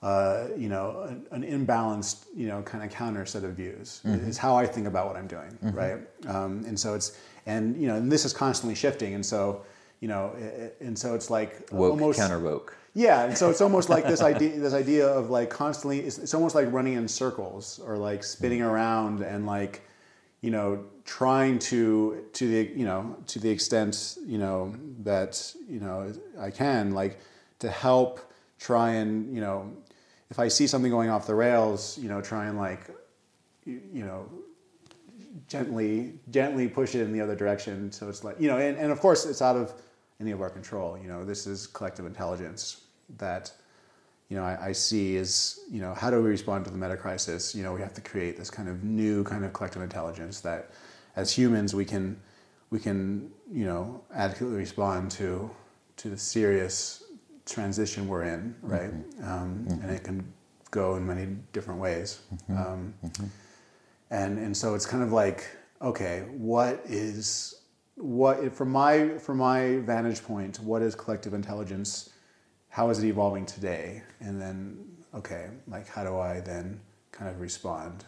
uh, 0.08 0.47
you 0.64 0.70
know, 0.74 0.86
an, 1.10 1.18
an 1.38 1.43
imbalanced, 1.58 2.18
you 2.41 2.47
know, 2.51 2.60
kind 2.72 2.82
of 2.86 2.89
counter 3.01 3.26
set 3.34 3.43
of 3.43 3.53
views. 3.62 3.88
Is 4.32 4.38
how 4.45 4.53
I 4.64 4.66
think 4.74 4.86
about 4.88 5.03
what 5.08 5.16
I'm 5.20 5.28
doing, 5.38 5.51
right? 5.82 5.99
Um, 6.36 6.51
and 6.70 6.78
so 6.84 6.89
it's 6.97 7.10
and 7.45 7.64
you 7.82 7.88
know, 7.89 7.95
and 7.99 8.12
this 8.16 8.24
is 8.28 8.34
constantly 8.45 8.76
shifting, 8.76 9.12
and 9.18 9.26
so 9.34 9.39
you 10.03 10.08
know, 10.08 10.24
i- 10.43 10.64
i- 10.66 10.72
and 10.88 10.95
so 11.03 11.08
it's 11.18 11.30
like 11.38 11.51
Woke 11.72 11.91
almost 11.95 12.20
counter 12.20 12.39
woke. 12.39 12.70
yeah, 12.93 13.24
and 13.26 13.36
so 13.39 13.49
it's 13.51 13.62
almost 13.68 13.89
like 13.95 14.05
this 14.14 14.22
idea, 14.34 14.51
this 14.66 14.74
idea 14.86 15.08
of 15.20 15.24
like 15.38 15.49
constantly, 15.64 15.97
it's, 16.08 16.18
it's 16.24 16.36
almost 16.38 16.53
like 16.60 16.68
running 16.78 16.93
in 17.01 17.08
circles 17.08 17.80
or 17.86 17.97
like 18.10 18.22
spinning 18.24 18.62
around 18.62 19.16
and 19.32 19.47
like, 19.55 19.74
you 20.45 20.51
know, 20.51 20.70
trying 21.03 21.58
to, 21.72 22.24
to 22.38 22.43
the, 22.53 22.62
you 22.80 22.86
know, 22.86 23.01
to 23.26 23.39
the 23.39 23.49
extent, 23.49 24.18
you 24.34 24.38
know, 24.43 24.60
that, 25.03 25.32
you 25.74 25.80
know, 25.80 26.14
I 26.47 26.51
can 26.51 26.84
like 27.01 27.14
to 27.64 27.70
help 27.88 28.20
try 28.60 28.88
and, 29.01 29.34
you 29.36 29.41
know, 29.45 29.58
if 30.30 30.39
I 30.39 30.47
see 30.47 30.67
something 30.67 30.91
going 30.91 31.09
off 31.09 31.28
the 31.28 31.36
rails, 31.36 31.97
you 31.97 32.09
know, 32.09 32.21
try 32.21 32.47
and 32.47 32.57
like, 32.57 32.89
you, 33.65 34.05
know, 34.05 34.30
gently 35.47 36.13
gently 36.30 36.67
push 36.67 36.95
it 36.95 37.01
in 37.01 37.13
the 37.13 37.21
other 37.21 37.36
direction. 37.36 37.91
So 37.91 38.09
it's 38.09 38.23
like 38.23 38.39
you 38.39 38.47
know 38.47 38.57
and, 38.57 38.78
and 38.78 38.91
of 38.91 38.99
course 38.99 39.25
it's 39.25 39.41
out 39.41 39.55
of 39.55 39.73
any 40.19 40.32
of 40.32 40.41
our 40.41 40.49
control. 40.49 40.97
You 40.97 41.07
know 41.07 41.23
this 41.23 41.47
is 41.47 41.67
collective 41.67 42.05
intelligence 42.05 42.82
that 43.17 43.51
you 44.30 44.38
know 44.38 44.43
I, 44.43 44.67
I 44.67 44.71
see 44.71 45.15
is 45.15 45.61
you 45.71 45.82
know 45.82 45.93
how 45.93 46.09
do 46.09 46.21
we 46.21 46.30
respond 46.30 46.65
to 46.65 46.71
the 46.71 46.78
meta 46.78 46.97
crisis? 46.97 47.55
You 47.55 47.63
know 47.63 47.73
we 47.73 47.82
have 47.82 47.93
to 47.93 48.01
create 48.01 48.38
this 48.38 48.49
kind 48.49 48.67
of 48.67 48.84
new 48.84 49.23
kind 49.23 49.45
of 49.45 49.53
collective 49.53 49.82
intelligence 49.82 50.41
that 50.41 50.71
as 51.15 51.32
humans 51.32 51.73
we 51.73 51.86
can 51.86 52.19
we 52.69 52.80
can 52.80 53.32
you 53.51 53.65
know 53.65 54.03
adequately 54.13 54.57
respond 54.57 55.11
to 55.11 55.49
to 55.97 56.09
the 56.09 56.17
serious 56.17 57.03
transition 57.48 58.08
we're 58.08 58.24
in 58.24 58.56
right? 58.62 58.91
Um, 59.24 59.66
and 59.70 59.89
it 59.91 60.04
can 60.04 60.32
go 60.72 60.95
in 60.95 61.06
many 61.08 61.28
different 61.54 61.80
ways. 61.80 62.20
Um, 62.50 62.93
and 64.12 64.38
and 64.38 64.56
so 64.56 64.76
it's 64.76 64.86
kind 64.86 65.04
of 65.04 65.12
like 65.12 65.48
okay 65.82 66.24
what 66.38 66.82
is 66.86 67.62
what 67.95 68.54
from 68.54 68.72
my 68.72 69.18
from 69.18 69.38
my 69.38 69.78
vantage 69.78 70.24
point 70.24 70.60
what 70.60 70.82
is 70.82 70.95
collective 70.95 71.34
intelligence? 71.34 72.10
How 72.70 72.89
is 72.89 73.04
it 73.04 73.08
evolving 73.08 73.45
today? 73.45 74.04
And 74.20 74.41
then 74.41 74.78
okay 75.14 75.48
like 75.68 75.88
how 75.88 76.04
do 76.04 76.18
i 76.18 76.39
then 76.41 76.80
kind 77.12 77.30
of 77.30 77.41
respond? 77.41 78.04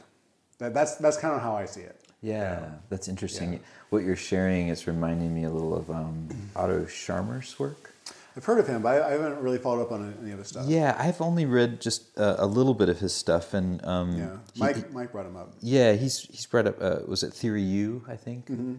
That, 0.60 0.74
that's 0.74 0.96
that's 0.96 1.18
kind 1.18 1.34
of 1.36 1.42
how 1.42 1.56
i 1.56 1.66
see 1.66 1.82
it. 1.82 2.00
Yeah, 2.22 2.72
that's 2.90 3.08
interesting. 3.08 3.54
Yeah. 3.54 3.60
What 3.92 4.04
you're 4.04 4.16
sharing 4.16 4.68
is 4.68 4.88
reminding 4.88 5.34
me 5.34 5.46
a 5.46 5.50
little 5.50 5.74
of 5.74 5.90
um, 5.90 6.28
Otto 6.54 6.84
Scharmer's 6.84 7.58
work. 7.58 7.94
I've 8.40 8.46
heard 8.46 8.60
of 8.60 8.68
him 8.68 8.82
but 8.82 8.90
i, 9.02 9.08
I 9.10 9.12
haven't 9.12 9.38
really 9.40 9.58
followed 9.58 9.82
up 9.82 9.92
on 9.92 10.16
any 10.24 10.32
of 10.32 10.40
his 10.40 10.48
stuff 10.48 10.66
Yeah, 10.68 10.96
I've 10.98 11.20
only 11.20 11.46
read 11.46 11.82
just 11.82 12.18
a, 12.18 12.46
a 12.46 12.48
little 12.58 12.74
bit 12.74 12.88
of 12.88 12.98
his 13.00 13.14
stuff, 13.14 13.54
and 13.54 13.84
um, 13.86 14.18
yeah 14.18 14.38
he- 14.54 14.62
mike 14.62 14.94
mike 14.94 15.12
brought 15.12 15.26
him 15.26 15.36
up 15.36 15.50
Yeah, 15.60 15.94
he's 15.94 16.16
he's 16.36 16.46
brought 16.46 16.68
up. 16.68 16.78
Uh, 16.82 17.00
was 17.06 17.22
it 17.24 17.32
Theory 17.34 17.64
U? 17.84 18.04
I 18.08 18.16
think. 18.16 18.46
Mm-hmm. 18.48 18.76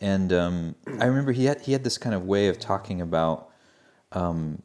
And 0.00 0.32
um, 0.32 0.74
I 1.00 1.04
remember 1.06 1.30
he 1.32 1.44
had 1.44 1.58
he 1.60 1.70
had 1.76 1.84
this 1.84 1.98
kind 1.98 2.14
of 2.18 2.22
way 2.26 2.48
of 2.48 2.58
talking 2.58 3.00
about 3.00 3.38
um, 4.12 4.62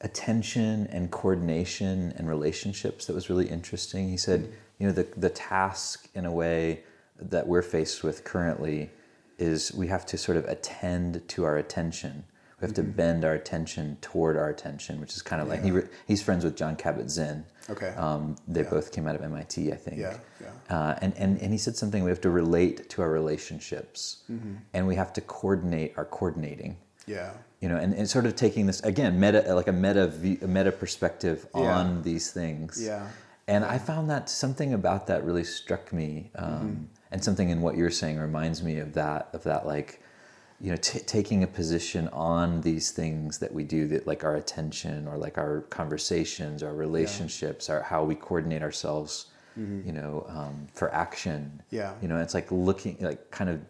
attention 0.00 0.86
and 0.90 1.10
coordination 1.10 2.12
and 2.16 2.28
relationships 2.28 3.06
that 3.06 3.14
was 3.14 3.28
really 3.30 3.48
interesting. 3.48 4.08
He 4.10 4.16
said, 4.16 4.40
Mm-hmm. 4.42 4.52
you 4.78 4.86
know, 4.86 4.92
the 4.92 5.06
the 5.16 5.30
task 5.30 6.08
in 6.14 6.24
a 6.26 6.32
way 6.32 6.84
that 7.32 7.46
we're 7.46 7.62
faced 7.62 8.02
with 8.02 8.24
currently 8.24 8.90
is 9.40 9.72
we 9.74 9.86
have 9.88 10.04
to 10.06 10.18
sort 10.18 10.36
of 10.36 10.44
attend 10.44 11.26
to 11.28 11.44
our 11.44 11.56
attention. 11.56 12.24
We 12.60 12.66
have 12.66 12.74
to 12.74 12.82
bend 12.82 13.24
our 13.24 13.32
attention 13.32 13.96
toward 14.02 14.36
our 14.36 14.50
attention, 14.50 15.00
which 15.00 15.14
is 15.16 15.22
kind 15.22 15.40
of 15.40 15.48
like 15.48 15.62
he 15.62 15.68
Mm-hmm. 15.70 15.76
Re- 15.78 15.88
he's 16.06 16.22
friends 16.22 16.44
with 16.44 16.56
John 16.56 16.76
Kabat-Zinn. 16.76 17.44
Okay. 17.70 17.88
Um, 17.96 18.36
they 18.46 18.62
Yeah. 18.62 18.68
both 18.70 18.92
came 18.92 19.08
out 19.08 19.14
of 19.16 19.22
MIT, 19.22 19.72
I 19.72 19.76
think. 19.76 19.96
Yeah, 19.96 20.18
yeah. 20.42 20.76
Uh, 20.76 20.98
and, 21.00 21.14
and, 21.16 21.40
and 21.40 21.52
he 21.52 21.58
said 21.58 21.74
something 21.76 22.04
we 22.04 22.10
have 22.10 22.20
to 22.20 22.28
relate 22.30 22.90
to 22.90 23.02
our 23.02 23.08
relationships 23.10 24.22
Mm-hmm. 24.30 24.54
and 24.74 24.86
we 24.86 24.94
have 24.96 25.12
to 25.14 25.20
coordinate 25.22 25.94
our 25.96 26.04
coordinating. 26.04 26.76
yeah 27.06 27.30
You 27.62 27.68
know, 27.70 27.76
and, 27.76 27.94
and 27.94 28.06
sort 28.10 28.26
of 28.26 28.36
taking 28.36 28.66
this 28.66 28.80
again, 28.82 29.18
meta 29.18 29.54
like 29.54 29.68
a 29.68 29.72
meta 29.72 30.06
view, 30.08 30.36
a 30.42 30.46
meta 30.46 30.70
perspective 30.72 31.46
Yeah. 31.54 31.78
on 31.78 32.02
these 32.02 32.30
things. 32.30 32.70
Yeah. 32.82 33.06
And 33.48 33.64
I 33.64 33.78
found 33.78 34.10
that 34.10 34.28
something 34.28 34.74
about 34.74 35.06
that 35.06 35.24
really 35.24 35.44
struck 35.44 35.92
me, 35.94 36.30
um, 36.34 36.44
Mm-hmm. 36.52 36.84
And 37.12 37.22
something 37.22 37.50
in 37.50 37.60
what 37.60 37.76
you're 37.76 37.90
saying 37.90 38.18
reminds 38.18 38.62
me 38.62 38.78
of 38.78 38.92
that. 38.94 39.28
Of 39.32 39.42
that, 39.44 39.66
like, 39.66 40.02
you 40.60 40.70
know, 40.70 40.76
t- 40.76 41.00
taking 41.00 41.42
a 41.42 41.46
position 41.46 42.08
on 42.08 42.60
these 42.60 42.90
things 42.90 43.38
that 43.38 43.52
we 43.52 43.64
do, 43.64 43.86
that 43.88 44.06
like 44.06 44.24
our 44.24 44.36
attention 44.36 45.08
or 45.08 45.16
like 45.16 45.38
our 45.38 45.62
conversations, 45.70 46.62
our 46.62 46.74
relationships, 46.74 47.68
our 47.70 47.82
how 47.82 48.04
we 48.04 48.14
coordinate 48.14 48.62
ourselves, 48.62 49.26
you 49.56 49.92
know, 49.92 50.24
um, 50.28 50.66
for 50.72 50.92
action. 50.94 51.62
Mm-hmm. 51.66 51.76
Yeah. 51.76 51.92
You 52.00 52.08
know, 52.08 52.18
it's 52.18 52.34
like 52.34 52.50
looking, 52.50 52.96
like 53.00 53.30
kind 53.30 53.50
of 53.50 53.60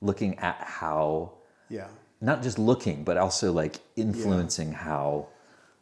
looking 0.00 0.38
at 0.38 0.56
how, 0.60 1.32
yeah 1.68 1.88
not 2.20 2.42
just 2.42 2.58
looking, 2.58 3.02
but 3.04 3.16
also 3.16 3.52
like 3.52 3.80
influencing 3.96 4.72
how 4.72 5.28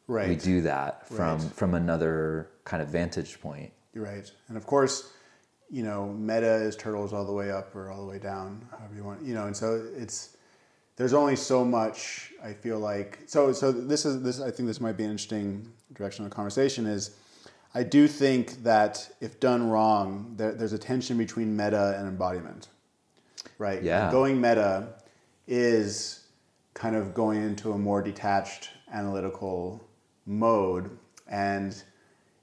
right 0.07 0.29
we 0.29 0.37
do 0.37 0.61
that 0.63 1.07
from 1.09 1.41
Right. 1.41 1.53
from 1.53 1.75
another 1.75 2.49
kind 2.65 2.83
of 2.83 2.89
vantage 2.89 3.41
point. 3.41 3.73
You're 3.93 4.05
right. 4.05 4.31
And 4.49 4.57
of 4.57 4.65
course, 4.67 5.11
you 5.71 5.83
know, 5.83 6.07
meta 6.07 6.55
is 6.55 6.77
turtles 6.77 7.13
all 7.13 7.25
the 7.25 7.33
way 7.33 7.51
up 7.51 7.75
or 7.75 7.91
all 7.91 8.01
the 8.01 8.11
way 8.11 8.19
down, 8.19 8.67
however 8.71 8.95
you 8.95 9.05
want. 9.05 9.23
You 9.23 9.35
know, 9.35 9.47
and 9.47 9.57
so 9.57 9.87
it's 9.97 10.37
there's 10.97 11.15
only 11.15 11.37
so 11.37 11.65
much 11.65 12.33
I 12.43 12.53
feel 12.53 12.79
like 12.79 13.21
so 13.27 13.53
so 13.53 13.71
this 13.71 14.05
is 14.05 14.23
this 14.23 14.41
I 14.41 14.51
think 14.51 14.67
this 14.67 14.81
might 14.81 14.97
be 14.97 15.05
an 15.05 15.11
interesting 15.11 15.71
direction 15.93 16.25
of 16.25 16.31
the 16.31 16.35
conversation 16.35 16.87
is 16.87 17.17
I 17.75 17.83
do 17.83 18.09
think 18.09 18.63
that 18.63 19.11
if 19.21 19.41
done 19.41 19.69
wrong, 19.69 20.35
there, 20.37 20.53
there's 20.53 20.73
a 20.73 20.79
tension 20.79 21.19
between 21.19 21.57
meta 21.57 21.97
and 21.99 22.09
embodiment. 22.09 22.69
Right? 23.59 23.83
Yeah. 23.83 24.11
Going 24.11 24.41
meta 24.41 24.95
is 25.47 26.27
kind 26.75 26.97
of 26.97 27.13
going 27.13 27.43
into 27.43 27.73
a 27.73 27.79
more 27.79 28.03
detached 28.03 28.71
analytical 28.93 29.87
mode 30.27 30.91
and 31.27 31.83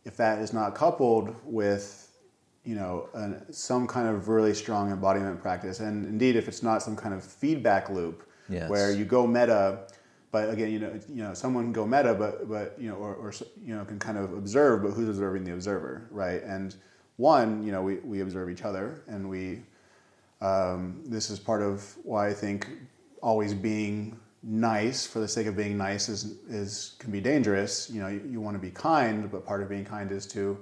if 0.03 0.15
that 0.17 0.39
is 0.39 0.53
not 0.53 0.75
coupled 0.75 1.35
with 1.43 2.14
you 2.65 2.75
know 2.75 3.09
an, 3.13 3.41
some 3.53 3.87
kind 3.87 4.07
of 4.07 4.27
really 4.27 4.53
strong 4.53 4.91
embodiment 4.91 5.41
practice 5.41 5.79
and 5.79 6.05
indeed 6.05 6.35
if 6.35 6.47
it's 6.47 6.63
not 6.63 6.81
some 6.81 6.95
kind 6.95 7.13
of 7.13 7.23
feedback 7.23 7.89
loop 7.89 8.27
Yes. 8.47 8.69
where 8.69 8.91
you 8.91 9.05
go 9.05 9.25
meta 9.25 9.87
but 10.31 10.49
again 10.51 10.71
you 10.71 10.79
know 10.79 10.99
you 11.09 11.23
know 11.23 11.33
someone 11.33 11.63
can 11.65 11.73
go 11.73 11.85
meta 11.85 12.13
but 12.13 12.47
but 12.47 12.75
you 12.79 12.89
know 12.89 12.95
or, 12.95 13.15
or 13.15 13.33
you 13.63 13.75
know 13.75 13.83
can 13.85 13.97
kind 13.97 14.17
of 14.17 14.33
observe 14.33 14.83
but 14.83 14.91
who's 14.91 15.09
observing 15.09 15.43
the 15.43 15.53
observer 15.53 16.07
right 16.11 16.43
and 16.43 16.75
one 17.17 17.63
you 17.65 17.71
know 17.71 17.81
we, 17.81 17.95
we 17.97 18.21
observe 18.21 18.49
each 18.49 18.63
other 18.63 19.01
and 19.07 19.27
we 19.27 19.61
um, 20.41 21.01
this 21.05 21.29
is 21.29 21.39
part 21.39 21.61
of 21.61 21.95
why 22.03 22.27
I 22.27 22.33
think 22.33 22.67
always 23.21 23.53
being 23.53 24.19
nice 24.43 25.05
for 25.05 25.19
the 25.19 25.27
sake 25.27 25.47
of 25.47 25.55
being 25.55 25.77
nice 25.77 26.09
is, 26.09 26.37
is 26.49 26.95
can 26.99 27.11
be 27.11 27.19
dangerous. 27.21 27.89
You 27.89 28.01
know, 28.01 28.07
you, 28.09 28.21
you 28.29 28.41
want 28.41 28.55
to 28.55 28.61
be 28.61 28.69
kind, 28.69 29.31
but 29.31 29.45
part 29.45 29.63
of 29.63 29.69
being 29.69 29.85
kind 29.85 30.11
is 30.11 30.27
to 30.27 30.59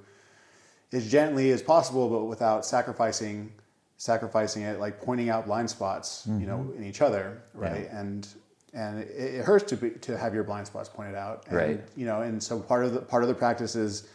as 0.94 1.10
gently 1.10 1.52
as 1.52 1.62
possible, 1.62 2.10
but 2.10 2.26
without 2.26 2.66
sacrificing 2.66 3.52
sacrificing 3.98 4.64
it, 4.64 4.80
like 4.80 5.02
pointing 5.02 5.30
out 5.30 5.46
blind 5.46 5.70
spots, 5.70 6.26
you 6.28 6.46
know, 6.46 6.58
mm-hmm. 6.58 6.78
in 6.78 6.84
each 6.86 7.02
other, 7.02 7.41
right? 7.54 7.89
And 7.91 8.28
and 8.74 9.00
it, 9.00 9.36
it 9.36 9.46
hurts 9.46 9.66
to 9.70 9.78
be, 9.78 9.91
to 9.91 10.18
have 10.18 10.34
your 10.34 10.44
blind 10.44 10.68
spots 10.68 10.89
pointed 10.89 11.16
out, 11.16 11.46
and, 11.48 11.58
Right. 11.58 11.82
You 11.96 12.06
know, 12.06 12.22
and 12.22 12.41
so 12.41 12.60
part 12.60 12.86
of 12.86 12.94
the 12.94 13.02
part 13.02 13.24
of 13.24 13.30
the 13.30 13.36
practice 13.36 13.76
is 13.76 14.08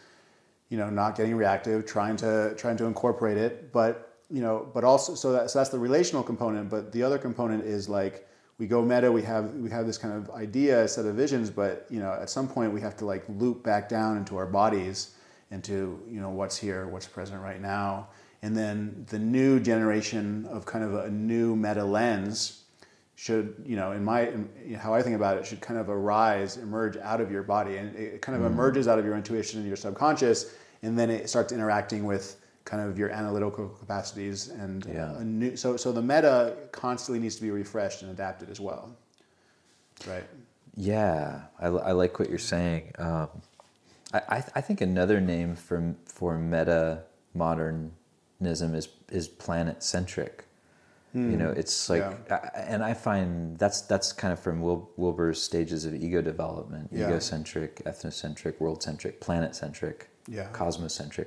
you 0.68 0.78
know 0.78 0.90
not 0.90 1.16
getting 1.16 1.34
reactive 1.34 1.86
trying 1.86 2.16
to 2.16 2.54
trying 2.56 2.76
to 2.76 2.84
incorporate 2.84 3.38
it 3.38 3.72
but 3.72 4.08
you 4.30 4.42
know, 4.42 4.68
but 4.74 4.84
also 4.84 5.14
so, 5.14 5.32
that, 5.32 5.50
so 5.50 5.58
that's 5.58 5.70
the 5.70 5.78
relational 5.78 6.22
component. 6.22 6.68
But 6.68 6.92
the 6.92 7.02
other 7.02 7.18
component 7.18 7.64
is 7.64 7.88
like 7.88 8.28
we 8.58 8.66
go 8.66 8.82
meta. 8.82 9.10
We 9.10 9.22
have 9.22 9.54
we 9.54 9.70
have 9.70 9.86
this 9.86 9.98
kind 9.98 10.14
of 10.14 10.30
idea, 10.30 10.86
set 10.88 11.06
of 11.06 11.14
visions, 11.14 11.50
but 11.50 11.86
you 11.88 12.00
know, 12.00 12.12
at 12.12 12.28
some 12.28 12.48
point 12.48 12.72
we 12.72 12.80
have 12.80 12.96
to 12.98 13.06
like 13.06 13.24
loop 13.28 13.62
back 13.62 13.88
down 13.88 14.16
into 14.16 14.36
our 14.36 14.46
bodies, 14.46 15.14
into 15.50 16.00
you 16.08 16.20
know 16.20 16.30
what's 16.30 16.56
here, 16.56 16.86
what's 16.88 17.06
present 17.06 17.42
right 17.42 17.60
now, 17.60 18.08
and 18.42 18.56
then 18.56 19.06
the 19.08 19.18
new 19.18 19.60
generation 19.60 20.46
of 20.50 20.66
kind 20.66 20.84
of 20.84 20.94
a 20.94 21.10
new 21.10 21.56
meta 21.56 21.84
lens 21.84 22.64
should 23.14 23.54
you 23.64 23.76
know 23.76 23.92
in 23.92 24.04
my 24.04 24.28
in, 24.28 24.74
how 24.74 24.94
I 24.94 25.02
think 25.02 25.16
about 25.16 25.38
it 25.38 25.46
should 25.46 25.60
kind 25.60 25.78
of 25.78 25.88
arise, 25.88 26.56
emerge 26.56 26.96
out 26.98 27.20
of 27.20 27.30
your 27.30 27.42
body, 27.42 27.76
and 27.76 27.94
it 27.96 28.22
kind 28.22 28.36
of 28.36 28.42
mm. 28.42 28.52
emerges 28.52 28.88
out 28.88 28.98
of 28.98 29.04
your 29.04 29.16
intuition 29.16 29.58
and 29.58 29.66
your 29.66 29.76
subconscious, 29.76 30.54
and 30.82 30.98
then 30.98 31.10
it 31.10 31.28
starts 31.28 31.52
interacting 31.52 32.04
with 32.04 32.36
kind 32.64 32.86
of 32.86 32.98
your 32.98 33.08
analytical 33.08 33.66
capacities 33.68 34.48
and 34.48 34.84
yeah. 34.84 35.16
new, 35.22 35.56
so 35.56 35.76
so 35.76 35.90
the 35.90 36.02
meta 36.02 36.54
constantly 36.70 37.18
needs 37.18 37.36
to 37.36 37.42
be 37.42 37.50
refreshed 37.50 38.02
and 38.02 38.10
adapted 38.10 38.50
as 38.50 38.60
well. 38.60 38.94
Right? 40.06 40.24
Yeah. 40.78 41.42
I, 41.58 41.66
I 41.66 41.92
like 41.92 42.18
what 42.18 42.28
you're 42.28 42.38
saying. 42.38 42.92
Um, 42.98 43.28
I, 44.12 44.42
I 44.54 44.60
think 44.60 44.80
another 44.80 45.20
name 45.20 45.54
for 45.54 45.94
for 46.06 46.38
meta 46.38 47.02
modernism 47.34 48.74
is 48.74 48.88
is 49.10 49.28
planet 49.28 49.82
centric 49.82 50.46
mm. 51.14 51.30
you 51.30 51.36
know 51.36 51.50
it's 51.50 51.90
like 51.90 52.00
yeah. 52.28 52.50
and 52.54 52.82
i 52.82 52.94
find 52.94 53.58
that's 53.58 53.82
that's 53.82 54.12
kind 54.12 54.32
of 54.32 54.40
from 54.40 54.62
Wil, 54.62 54.90
wilber's 54.96 55.40
stages 55.40 55.84
of 55.84 55.94
ego 55.94 56.22
development 56.22 56.88
yeah. 56.90 57.06
egocentric 57.06 57.84
ethnocentric 57.84 58.58
world 58.60 58.82
centric 58.82 59.20
planet 59.20 59.54
centric 59.54 60.08
yeah. 60.26 60.48
cosmocentric 60.52 61.26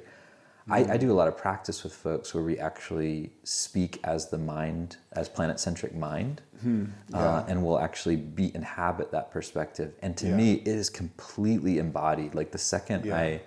I, 0.70 0.94
I, 0.94 0.98
do 0.98 1.12
a 1.12 1.14
lot 1.14 1.28
of 1.28 1.36
practice 1.36 1.84
with 1.84 1.94
folks 1.94 2.34
where 2.34 2.44
we 2.44 2.58
actually 2.60 3.32
speak 3.44 4.00
as 4.04 4.30
the 4.30 4.38
mind, 4.38 4.98
as 5.14 5.28
planet 5.28 5.60
centric 5.60 5.96
mind, 5.96 6.42
hmm. 6.62 6.86
yeah. 7.10 7.18
uh, 7.18 7.46
and 7.48 7.64
we'll 7.64 7.80
actually 7.80 8.16
be 8.16 8.54
inhabit 8.56 9.12
that 9.12 9.32
perspective. 9.32 9.94
And 10.02 10.16
to 10.18 10.28
yeah. 10.28 10.36
me, 10.36 10.54
it 10.54 10.68
is 10.68 10.90
completely 10.90 11.78
embodied. 11.78 12.36
Like 12.36 12.52
the 12.52 12.58
second 12.58 13.06
yeah. 13.06 13.18
I 13.18 13.42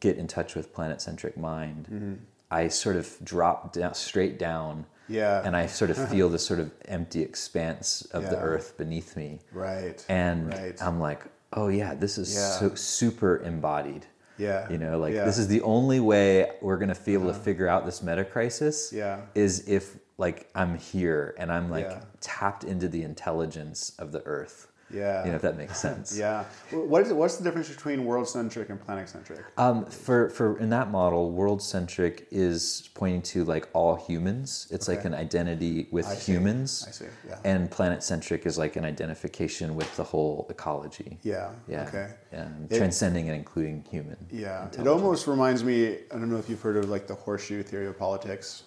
get 0.00 0.16
in 0.16 0.26
touch 0.26 0.54
with 0.54 0.74
planet 0.74 1.00
centric 1.00 1.36
mind, 1.36 1.86
mm-hmm. 1.86 2.14
I 2.50 2.68
sort 2.68 2.96
of 2.96 3.16
drop 3.24 3.72
down 3.72 3.94
straight 3.94 4.38
down. 4.38 4.86
Yeah. 5.08 5.42
And 5.44 5.56
I 5.56 5.66
sort 5.66 5.90
of 5.90 6.08
feel 6.10 6.28
this 6.28 6.46
sort 6.46 6.60
of 6.60 6.70
empty 6.86 7.22
expanse 7.22 8.02
of 8.12 8.30
the 8.30 8.38
earth 8.38 8.76
beneath 8.78 9.16
me. 9.16 9.40
Right. 9.52 10.04
And 10.08 10.52
right. 10.52 10.80
I'm 10.82 11.00
like, 11.00 11.24
oh 11.52 11.68
yeah, 11.68 11.94
this 11.94 12.18
is 12.18 12.32
so 12.58 12.74
super 12.74 13.38
embodied. 13.38 14.06
Yeah. 14.38 14.68
You 14.70 14.78
know, 14.78 14.98
like 14.98 15.14
yeah. 15.14 15.24
this 15.24 15.38
is 15.38 15.48
the 15.48 15.60
only 15.62 16.00
way 16.00 16.50
we're 16.60 16.78
gonna 16.78 16.96
be 17.04 17.14
able 17.14 17.28
to 17.28 17.38
figure 17.38 17.68
out 17.68 17.84
this 17.84 18.02
meta 18.02 18.24
crisis. 18.24 18.92
Yeah. 18.92 19.20
Is 19.34 19.68
if 19.68 19.96
like 20.18 20.50
I'm 20.54 20.78
here 20.78 21.34
and 21.38 21.50
I'm 21.50 21.70
like 21.70 21.86
yeah. 21.86 22.02
tapped 22.20 22.64
into 22.64 22.88
the 22.88 23.02
intelligence 23.02 23.92
of 23.98 24.12
the 24.12 24.22
earth. 24.24 24.72
Yeah. 24.92 25.24
You 25.24 25.30
know, 25.30 25.36
if 25.36 25.42
that 25.42 25.56
makes 25.56 25.80
sense. 25.80 26.16
yeah. 26.18 26.44
What 26.70 27.02
is 27.02 27.10
it, 27.10 27.16
what's 27.16 27.36
the 27.36 27.44
difference 27.44 27.68
between 27.68 28.04
world 28.04 28.28
centric 28.28 28.68
and 28.68 28.80
planet 28.80 29.08
centric? 29.08 29.40
Um, 29.56 29.86
for, 29.86 30.28
for 30.30 30.58
in 30.58 30.70
that 30.70 30.90
model, 30.90 31.30
world 31.30 31.62
centric 31.62 32.28
is 32.30 32.90
pointing 32.94 33.22
to 33.22 33.44
like 33.44 33.68
all 33.72 33.96
humans. 33.96 34.68
It's 34.70 34.88
okay. 34.88 34.96
like 34.96 35.06
an 35.06 35.14
identity 35.14 35.88
with 35.90 36.06
I 36.06 36.14
humans. 36.14 36.84
I 36.86 36.90
see. 36.90 37.06
Yeah. 37.26 37.38
And 37.44 37.70
planet 37.70 38.02
centric 38.02 38.46
is 38.46 38.58
like 38.58 38.76
an 38.76 38.84
identification 38.84 39.74
with 39.74 39.94
the 39.96 40.04
whole 40.04 40.46
ecology. 40.50 41.18
Yeah. 41.22 41.52
Yeah. 41.68 41.88
Okay. 41.88 42.12
Yeah. 42.32 42.48
It, 42.70 42.76
transcending 42.76 43.28
and 43.28 43.36
including 43.36 43.84
human. 43.90 44.16
Yeah. 44.30 44.68
It 44.78 44.86
almost 44.86 45.26
reminds 45.26 45.64
me. 45.64 45.98
I 46.10 46.14
don't 46.16 46.30
know 46.30 46.38
if 46.38 46.48
you've 46.50 46.60
heard 46.60 46.76
of 46.76 46.90
like 46.90 47.06
the 47.06 47.14
horseshoe 47.14 47.62
theory 47.62 47.86
of 47.86 47.98
politics. 47.98 48.64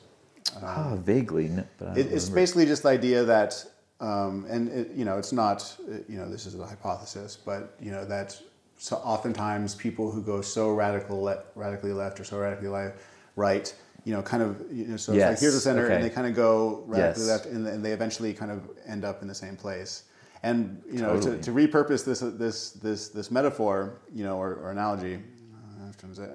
Um, 0.55 0.63
oh, 0.77 0.95
vaguely. 0.97 1.51
But 1.77 1.97
it, 1.97 2.11
it's 2.11 2.29
basically 2.29 2.65
just 2.65 2.83
the 2.83 2.89
idea 2.89 3.23
that 3.23 3.65
um, 3.99 4.45
and 4.49 4.69
it, 4.69 4.91
you 4.93 5.05
know, 5.05 5.17
it's 5.17 5.31
not, 5.31 5.75
you 6.09 6.17
know, 6.17 6.29
this 6.29 6.45
is 6.45 6.59
a 6.59 6.65
hypothesis, 6.65 7.37
but 7.37 7.75
you 7.81 7.91
know 7.91 8.05
that 8.05 8.39
so 8.77 8.97
oftentimes 8.97 9.73
people 9.73 10.11
who 10.11 10.21
go 10.21 10.41
so 10.41 10.71
radical, 10.71 11.21
le- 11.23 11.43
radically 11.55 11.93
left 11.93 12.19
or 12.19 12.25
so 12.25 12.37
radically 12.37 12.67
left, 12.67 12.99
right, 13.35 13.73
you 14.03 14.13
know, 14.13 14.21
kind 14.21 14.43
of, 14.43 14.61
you 14.71 14.85
know, 14.85 14.97
so 14.97 15.13
yes. 15.13 15.29
like 15.29 15.39
here's 15.39 15.53
the 15.53 15.59
center, 15.59 15.85
okay. 15.85 15.95
and 15.95 16.03
they 16.03 16.09
kind 16.09 16.27
of 16.27 16.35
go 16.35 16.83
radically 16.85 17.25
yes. 17.25 17.29
left, 17.29 17.45
and, 17.45 17.65
and, 17.65 17.83
they 17.83 17.93
eventually 17.93 18.33
kind 18.33 18.51
of 18.51 18.69
end 18.85 19.05
up 19.05 19.21
in 19.21 19.27
the 19.27 19.35
same 19.35 19.55
place. 19.55 20.03
And 20.43 20.81
you 20.91 20.99
know, 20.99 21.15
totally. 21.15 21.37
to, 21.37 21.43
to 21.43 21.51
repurpose 21.51 22.05
this 22.05 22.19
this 22.19 22.71
this 22.71 23.09
this 23.09 23.31
metaphor, 23.31 24.01
you 24.13 24.23
know, 24.23 24.37
or, 24.37 24.55
or 24.55 24.71
analogy, 24.71 25.19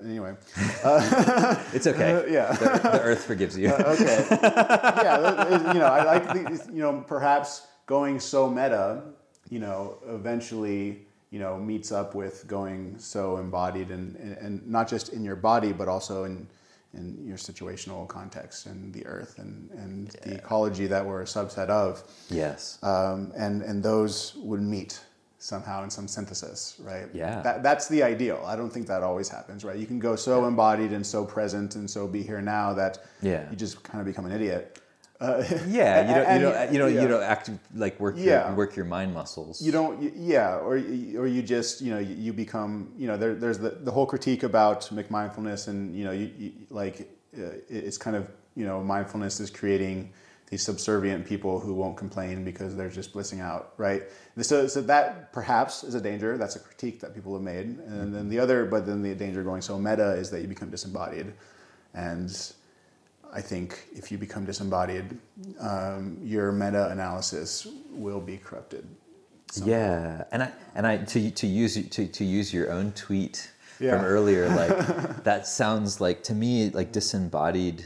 Anyway, 0.05 0.35
uh, 0.85 1.63
it's 1.73 1.87
okay. 1.87 2.13
Uh, 2.13 2.25
yeah, 2.27 2.53
the, 2.53 2.81
the, 2.83 3.03
earth 3.03 3.25
forgives 3.25 3.57
you. 3.57 3.69
Uh, 3.81 3.97
okay. 3.99 4.27
yeah, 4.31 5.73
you 5.73 5.79
know, 5.79 5.87
I 5.87 6.03
like 6.03 6.49
you 6.73 6.81
know 6.83 7.05
perhaps 7.07 7.67
going 7.87 8.21
so 8.21 8.49
meta, 8.49 9.03
you 9.49 9.59
know, 9.59 9.99
eventually 10.07 11.07
you 11.31 11.39
know 11.39 11.59
meets 11.59 11.93
up 11.93 12.15
with 12.15 12.47
going 12.47 12.99
so 12.99 13.37
embodied 13.37 13.91
and 13.91 14.17
and 14.17 14.67
not 14.67 14.89
just 14.89 15.13
in 15.13 15.25
your 15.25 15.37
body 15.37 15.73
but 15.73 15.89
also 15.89 16.25
in 16.25 16.47
in 16.95 17.25
your 17.25 17.37
situational 17.37 18.09
context 18.09 18.67
and 18.67 18.93
the 18.93 19.07
earth 19.07 19.39
and, 19.39 19.71
and 19.71 20.11
yeah. 20.15 20.29
the 20.29 20.35
ecology 20.39 20.87
that 20.89 21.05
we're 21.05 21.23
a 21.23 21.25
subset 21.25 21.69
of. 21.69 22.03
Yes. 22.29 22.79
Um, 22.83 23.33
and 23.37 23.63
and 23.63 23.83
those 23.83 24.35
would 24.37 24.63
meet 24.63 25.01
somehow 25.41 25.83
in 25.83 25.91
some 25.91 26.07
synthesis, 26.07 26.77
right? 26.81 27.09
Yeah. 27.15 27.41
That, 27.41 27.63
that's 27.63 27.89
the 27.89 28.03
ideal. 28.03 28.43
I 28.47 28.57
don't 28.57 28.71
think 28.71 28.87
that 28.89 29.03
always 29.03 29.29
happens, 29.29 29.65
right? 29.65 29.79
You 29.79 29.87
can 29.87 29.99
go 29.99 30.15
so 30.15 30.45
embodied 30.45 30.93
and 30.93 31.05
so 31.05 31.25
present 31.25 31.77
and 31.77 31.91
so 31.91 32.07
be 32.07 32.23
here 32.23 32.43
now 32.43 32.75
that 32.75 32.99
yeah. 33.23 33.49
you 33.51 33.57
just 33.57 33.83
kind 33.83 34.01
of 34.01 34.07
become 34.07 34.27
an 34.27 34.33
idiot. 34.33 34.79
Uh, 35.19 35.43
yeah, 35.69 36.01
you 36.09 36.15
don't, 36.15 36.35
you 36.35 36.41
don't, 36.41 36.73
you 36.73 36.79
don't, 36.79 36.95
yeah. 36.95 37.03
you 37.03 37.09
don't 37.09 37.23
act 37.23 37.51
like 37.75 37.99
work 37.99 38.15
yeah. 38.19 38.49
your 38.49 38.57
work 38.57 38.77
your 38.77 38.85
mind 38.85 39.13
muscles. 39.13 39.61
You 39.61 39.73
don't, 39.73 40.15
yeah, 40.17 40.57
or 40.57 40.75
or 40.75 41.27
you 41.27 41.43
just, 41.43 41.81
you 41.81 41.91
know, 41.91 41.99
you, 41.99 42.33
become, 42.33 42.91
you 42.97 43.07
know, 43.07 43.19
there, 43.19 43.35
there's 43.35 43.59
the, 43.59 43.71
the 43.71 43.91
whole 43.91 44.07
critique 44.07 44.45
about 44.45 44.83
McMindfulness, 44.83 45.69
and 45.69 45.95
you 45.95 46.05
know, 46.05 46.13
you, 46.13 46.31
you 46.39 46.53
like 46.71 47.11
uh, 47.37 47.53
it's 47.69 47.99
kind 47.99 48.17
of, 48.17 48.29
you 48.57 48.65
know, 48.65 48.83
mindfulness 48.83 49.41
is 49.41 49.51
creating 49.51 50.11
these 50.51 50.65
subservient 50.65 51.25
people 51.25 51.61
who 51.61 51.73
won't 51.75 51.97
complain 51.97 52.45
because 52.45 52.75
they're 52.75 52.91
just 52.91 53.13
blissing 53.13 53.41
out, 53.41 53.73
right? 53.77 54.03
So, 54.41 54.67
so 54.67 54.81
that 54.83 55.33
perhaps 55.33 55.85
is 55.85 55.95
a 55.95 56.01
danger. 56.01 56.37
That's 56.37 56.57
a 56.57 56.59
critique 56.59 56.99
that 57.01 57.15
people 57.15 57.33
have 57.35 57.43
made. 57.43 57.67
And 57.67 58.13
then 58.13 58.29
the 58.29 58.41
other, 58.41 58.67
but 58.67 58.85
then 58.85 59.01
the 59.01 59.15
danger 59.15 59.45
going 59.45 59.63
so 59.63 59.79
meta 59.79 60.11
is 60.13 60.29
that 60.33 60.43
you 60.43 60.49
become 60.49 60.69
disembodied. 60.69 61.33
And 61.95 62.53
I 63.33 63.41
think 63.41 63.87
if 63.93 64.11
you 64.11 64.19
become 64.19 64.45
disembodied, 64.45 65.17
um, 65.61 66.19
your 66.21 66.51
meta 66.51 66.89
analysis 66.89 67.69
will 67.93 68.21
be 68.21 68.37
corrupted. 68.37 68.89
Somehow. 69.53 69.71
Yeah, 69.71 70.25
and 70.33 70.43
I 70.45 70.53
and 70.77 70.87
I 70.87 70.97
to 70.99 71.31
to 71.31 71.47
use 71.47 71.75
to 71.75 72.07
to 72.07 72.25
use 72.25 72.55
your 72.55 72.71
own 72.71 72.93
tweet 72.93 73.51
yeah. 73.81 73.97
from 73.97 74.05
earlier, 74.05 74.49
like 74.49 75.23
that 75.25 75.49
sounds 75.49 76.01
like 76.01 76.23
to 76.25 76.35
me 76.35 76.71
like 76.71 76.93
disembodied 76.93 77.85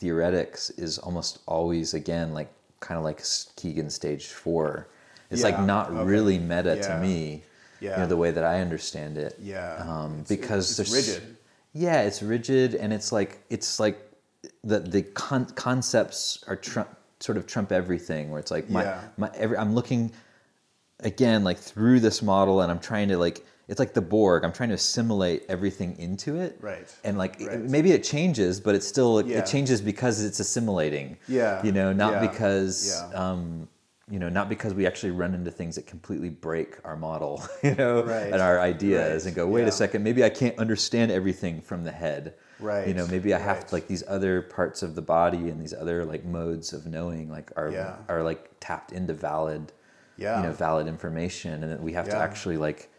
theoretics 0.00 0.70
is 0.70 0.98
almost 0.98 1.40
always 1.46 1.94
again 1.94 2.32
like 2.32 2.50
kind 2.80 2.98
of 2.98 3.04
like 3.04 3.22
Kegan 3.56 3.90
stage 3.90 4.28
four. 4.28 4.88
It's 5.30 5.42
yeah, 5.42 5.48
like 5.48 5.60
not 5.60 5.90
okay. 5.90 6.02
really 6.02 6.38
meta 6.38 6.76
yeah. 6.76 6.88
to 6.88 7.00
me. 7.00 7.42
Yeah. 7.80 7.90
You 7.92 7.96
know, 7.98 8.06
the 8.08 8.16
way 8.16 8.30
that 8.30 8.44
I 8.44 8.60
understand 8.60 9.16
it. 9.16 9.36
Yeah. 9.40 9.76
Um, 9.76 10.20
it's, 10.20 10.28
because 10.28 10.78
it's 10.78 10.90
there's 10.90 11.08
rigid. 11.08 11.36
Yeah, 11.72 12.02
it's 12.02 12.22
rigid, 12.22 12.74
and 12.74 12.92
it's 12.92 13.12
like 13.12 13.42
it's 13.48 13.78
like 13.78 13.98
the 14.64 14.80
the 14.80 15.02
con- 15.02 15.46
concepts 15.54 16.42
are 16.48 16.56
trump, 16.56 16.88
sort 17.20 17.38
of 17.38 17.46
trump 17.46 17.70
everything. 17.70 18.30
Where 18.30 18.40
it's 18.40 18.50
like 18.50 18.68
my 18.68 18.82
yeah. 18.82 19.00
my 19.16 19.30
every 19.34 19.56
I'm 19.56 19.74
looking 19.74 20.12
again 21.00 21.44
like 21.44 21.58
through 21.58 22.00
this 22.00 22.22
model, 22.22 22.62
and 22.62 22.72
I'm 22.72 22.80
trying 22.80 23.08
to 23.08 23.18
like 23.18 23.46
it's 23.70 23.78
like 23.78 23.94
the 23.94 24.02
Borg. 24.02 24.44
I'm 24.44 24.52
trying 24.52 24.70
to 24.70 24.74
assimilate 24.74 25.44
everything 25.48 25.96
into 25.98 26.40
it. 26.40 26.58
Right. 26.60 26.92
And 27.04 27.16
like 27.16 27.40
right. 27.40 27.60
maybe 27.60 27.92
it 27.92 28.02
changes, 28.02 28.58
but 28.58 28.74
it's 28.74 28.86
still 28.86 29.22
yeah. 29.22 29.38
it 29.38 29.46
changes 29.46 29.80
because 29.80 30.22
it's 30.24 30.40
assimilating. 30.40 31.16
Yeah. 31.28 31.62
You 31.62 31.70
know, 31.70 31.92
not 31.92 32.14
yeah. 32.14 32.26
because 32.26 33.00
yeah. 33.12 33.30
um, 33.30 33.68
you 34.10 34.18
know, 34.18 34.28
not 34.28 34.48
because 34.48 34.74
we 34.74 34.88
actually 34.88 35.12
run 35.12 35.34
into 35.34 35.52
things 35.52 35.76
that 35.76 35.86
completely 35.86 36.30
break 36.30 36.78
our 36.84 36.96
model, 36.96 37.44
you 37.62 37.76
know, 37.76 38.02
right. 38.02 38.32
and 38.32 38.42
our 38.42 38.58
ideas 38.58 39.22
right. 39.22 39.28
and 39.28 39.36
go, 39.36 39.46
wait 39.46 39.68
a 39.68 39.72
second, 39.72 40.02
maybe 40.02 40.24
I 40.24 40.30
can't 40.30 40.58
understand 40.58 41.12
everything 41.12 41.60
from 41.60 41.84
the 41.84 41.92
head. 41.92 42.34
Right. 42.58 42.88
You 42.88 42.94
know, 42.94 43.06
maybe 43.06 43.32
I 43.32 43.38
have 43.38 43.68
to, 43.68 43.74
like 43.74 43.86
these 43.86 44.02
other 44.08 44.42
parts 44.42 44.82
of 44.82 44.96
the 44.96 45.02
body 45.02 45.48
and 45.48 45.60
these 45.62 45.72
other 45.72 46.04
like 46.04 46.24
modes 46.24 46.72
of 46.72 46.86
knowing 46.88 47.30
like 47.30 47.52
are 47.56 48.02
are 48.08 48.24
like 48.24 48.50
tapped 48.58 48.90
into 48.90 49.14
valid 49.14 49.72
yeah. 50.16 50.36
you 50.36 50.46
know, 50.46 50.52
valid 50.52 50.86
information 50.86 51.62
and 51.62 51.72
that 51.72 51.82
we 51.82 51.92
have 51.92 52.08
to 52.08 52.16
actually 52.16 52.56
like 52.56 52.90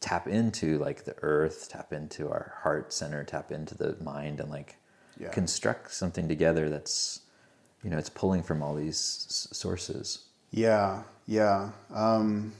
tap 0.00 0.26
into 0.26 0.78
like 0.78 1.04
the 1.04 1.14
earth, 1.22 1.68
tap 1.70 1.92
into 1.92 2.28
our 2.28 2.54
heart 2.62 2.92
center, 2.92 3.22
tap 3.24 3.52
into 3.52 3.76
the 3.76 3.96
mind, 4.02 4.40
and 4.40 4.50
like 4.50 4.76
yeah. 5.18 5.28
construct 5.30 5.92
something 5.92 6.26
together 6.28 6.68
that's, 6.70 7.20
you 7.84 7.90
know, 7.90 7.98
it's 7.98 8.08
pulling 8.10 8.42
from 8.42 8.62
all 8.62 8.74
these 8.74 9.26
s- 9.28 9.48
sources. 9.52 10.24
Yeah, 10.50 11.02
yeah. 11.26 11.70
Um, 11.94 12.52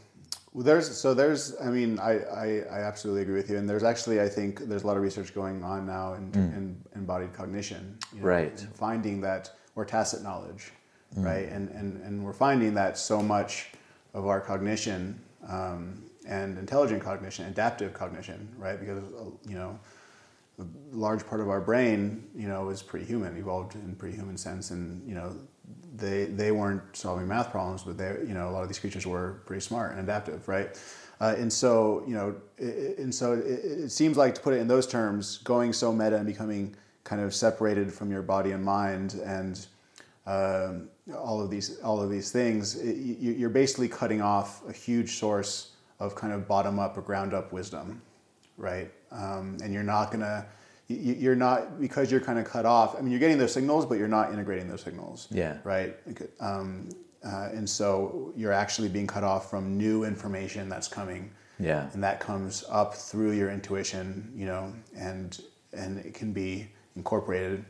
Well, 0.53 0.65
there's 0.65 0.95
so 0.97 1.15
there's 1.15 1.55
I 1.61 1.67
mean 1.71 1.99
I, 1.99 2.13
I, 2.19 2.47
I 2.71 2.81
absolutely 2.83 3.23
agree 3.23 3.37
with 3.37 3.49
you 3.51 3.57
and 3.57 3.69
there's 3.69 3.85
actually 3.85 4.21
I 4.21 4.29
think 4.29 4.61
there's 4.69 4.83
a 4.83 4.87
lot 4.87 4.97
of 4.97 5.03
research 5.03 5.33
going 5.35 5.63
on 5.65 5.87
now 5.87 6.15
in, 6.15 6.25
in 6.35 6.77
embodied 6.95 7.33
cognition 7.33 7.97
you 8.13 8.21
know, 8.21 8.27
Right. 8.27 8.67
finding 8.75 9.21
that 9.23 9.51
or 9.77 9.85
tacit 9.85 10.23
knowledge 10.23 10.73
right 11.17 11.49
and, 11.49 11.69
and 11.71 12.01
and 12.03 12.25
we're 12.25 12.33
finding 12.33 12.75
that 12.75 12.99
so 12.99 13.23
much 13.23 13.71
of 14.13 14.27
our 14.27 14.41
cognition 14.41 15.21
um, 15.49 16.03
and 16.27 16.59
intelligent 16.59 17.03
cognition 17.03 17.47
adaptive 17.47 17.93
cognition 17.95 18.49
right 18.59 18.79
because 18.81 19.03
uh, 19.15 19.25
you 19.49 19.55
know 19.57 19.79
a 20.59 20.65
large 20.93 21.27
part 21.27 21.41
of 21.41 21.49
our 21.49 21.61
brain, 21.61 22.23
you 22.35 22.47
know, 22.47 22.69
is 22.69 22.83
pre-human, 22.83 23.37
evolved 23.37 23.75
in 23.77 23.95
pre-human 23.97 24.37
sense, 24.37 24.71
and 24.71 25.07
you 25.09 25.15
know, 25.15 25.35
they 25.97 26.27
they 26.27 26.53
weren't 26.53 26.83
solving 26.95 27.27
math 27.27 27.51
problems, 27.51 27.83
but 27.83 27.97
they, 27.97 28.17
you 28.27 28.35
know, 28.35 28.49
a 28.49 28.51
lot 28.51 28.63
of 28.63 28.69
these 28.69 28.79
creatures 28.79 29.07
were 29.07 29.41
pretty 29.47 29.61
smart 29.61 29.93
and 29.93 30.01
adaptive, 30.01 30.47
right? 30.49 30.79
Uh, 31.21 31.35
and 31.39 31.53
so, 31.53 32.03
you 32.07 32.15
know, 32.15 32.35
i- 32.61 32.65
i- 32.65 32.95
and 32.99 33.15
so 33.15 33.33
it, 33.35 33.47
it 33.47 33.89
seems 33.91 34.17
like 34.17 34.35
to 34.35 34.41
put 34.41 34.53
it 34.55 34.59
in 34.59 34.69
those 34.69 34.87
terms, 34.87 35.39
going 35.39 35.73
so 35.73 35.93
meta 35.93 36.17
and 36.17 36.27
becoming 36.27 36.75
kind 37.05 37.23
of 37.23 37.35
separated 37.35 37.93
from 37.93 38.11
your 38.11 38.23
body 38.23 38.53
and 38.53 38.63
mind, 38.65 39.15
and 39.25 39.67
um, 40.27 40.89
all 41.17 41.41
of 41.41 41.51
these 41.51 41.79
all 41.81 42.03
of 42.03 42.11
these 42.11 42.31
things, 42.31 42.77
it, 42.77 42.97
you, 42.97 43.33
you're 43.33 43.49
basically 43.51 43.89
cutting 43.89 44.21
off 44.21 44.63
a 44.69 44.73
huge 44.73 45.19
source 45.19 45.70
of 46.01 46.15
kind 46.17 46.33
of 46.33 46.49
bottom 46.49 46.79
up 46.79 46.97
or 46.97 47.03
ground 47.03 47.33
up 47.33 47.53
wisdom 47.53 48.03
right? 48.61 48.93
Um, 49.11 49.57
and 49.63 49.73
you're 49.73 49.83
not 49.83 50.13
gonna, 50.13 50.47
you, 50.87 51.15
you're 51.15 51.35
not 51.35 51.81
because 51.81 52.13
you're 52.13 52.21
kind 52.21 52.39
of 52.39 52.45
cut 52.45 52.67
off. 52.67 52.95
I 52.97 53.01
mean, 53.01 53.11
you're 53.11 53.19
getting 53.19 53.39
those 53.39 53.53
signals, 53.53 53.87
but 53.87 53.99
you're 53.99 54.09
not 54.09 54.33
integrating 54.33 54.69
those 54.69 54.83
signals. 54.83 55.27
Yeah. 55.31 55.57
Right. 55.65 55.97
Um, 56.39 56.91
uh, 57.25 57.49
and 57.53 57.69
so 57.69 58.33
you're 58.37 58.53
actually 58.53 58.89
being 58.89 59.07
cut 59.07 59.25
off 59.25 59.51
from 59.51 59.77
new 59.77 60.05
information 60.05 60.69
that's 60.69 60.89
coming. 60.89 61.33
Yeah. 61.59 61.89
And 61.93 62.03
that 62.05 62.21
comes 62.21 62.65
up 62.71 62.95
through 62.95 63.33
your 63.33 63.51
intuition, 63.51 64.33
you 64.37 64.47
know, 64.47 64.73
and 64.97 65.41
and 65.73 65.99
it 65.99 66.15
can 66.15 66.33
be 66.33 66.69
incorporated 66.97 67.65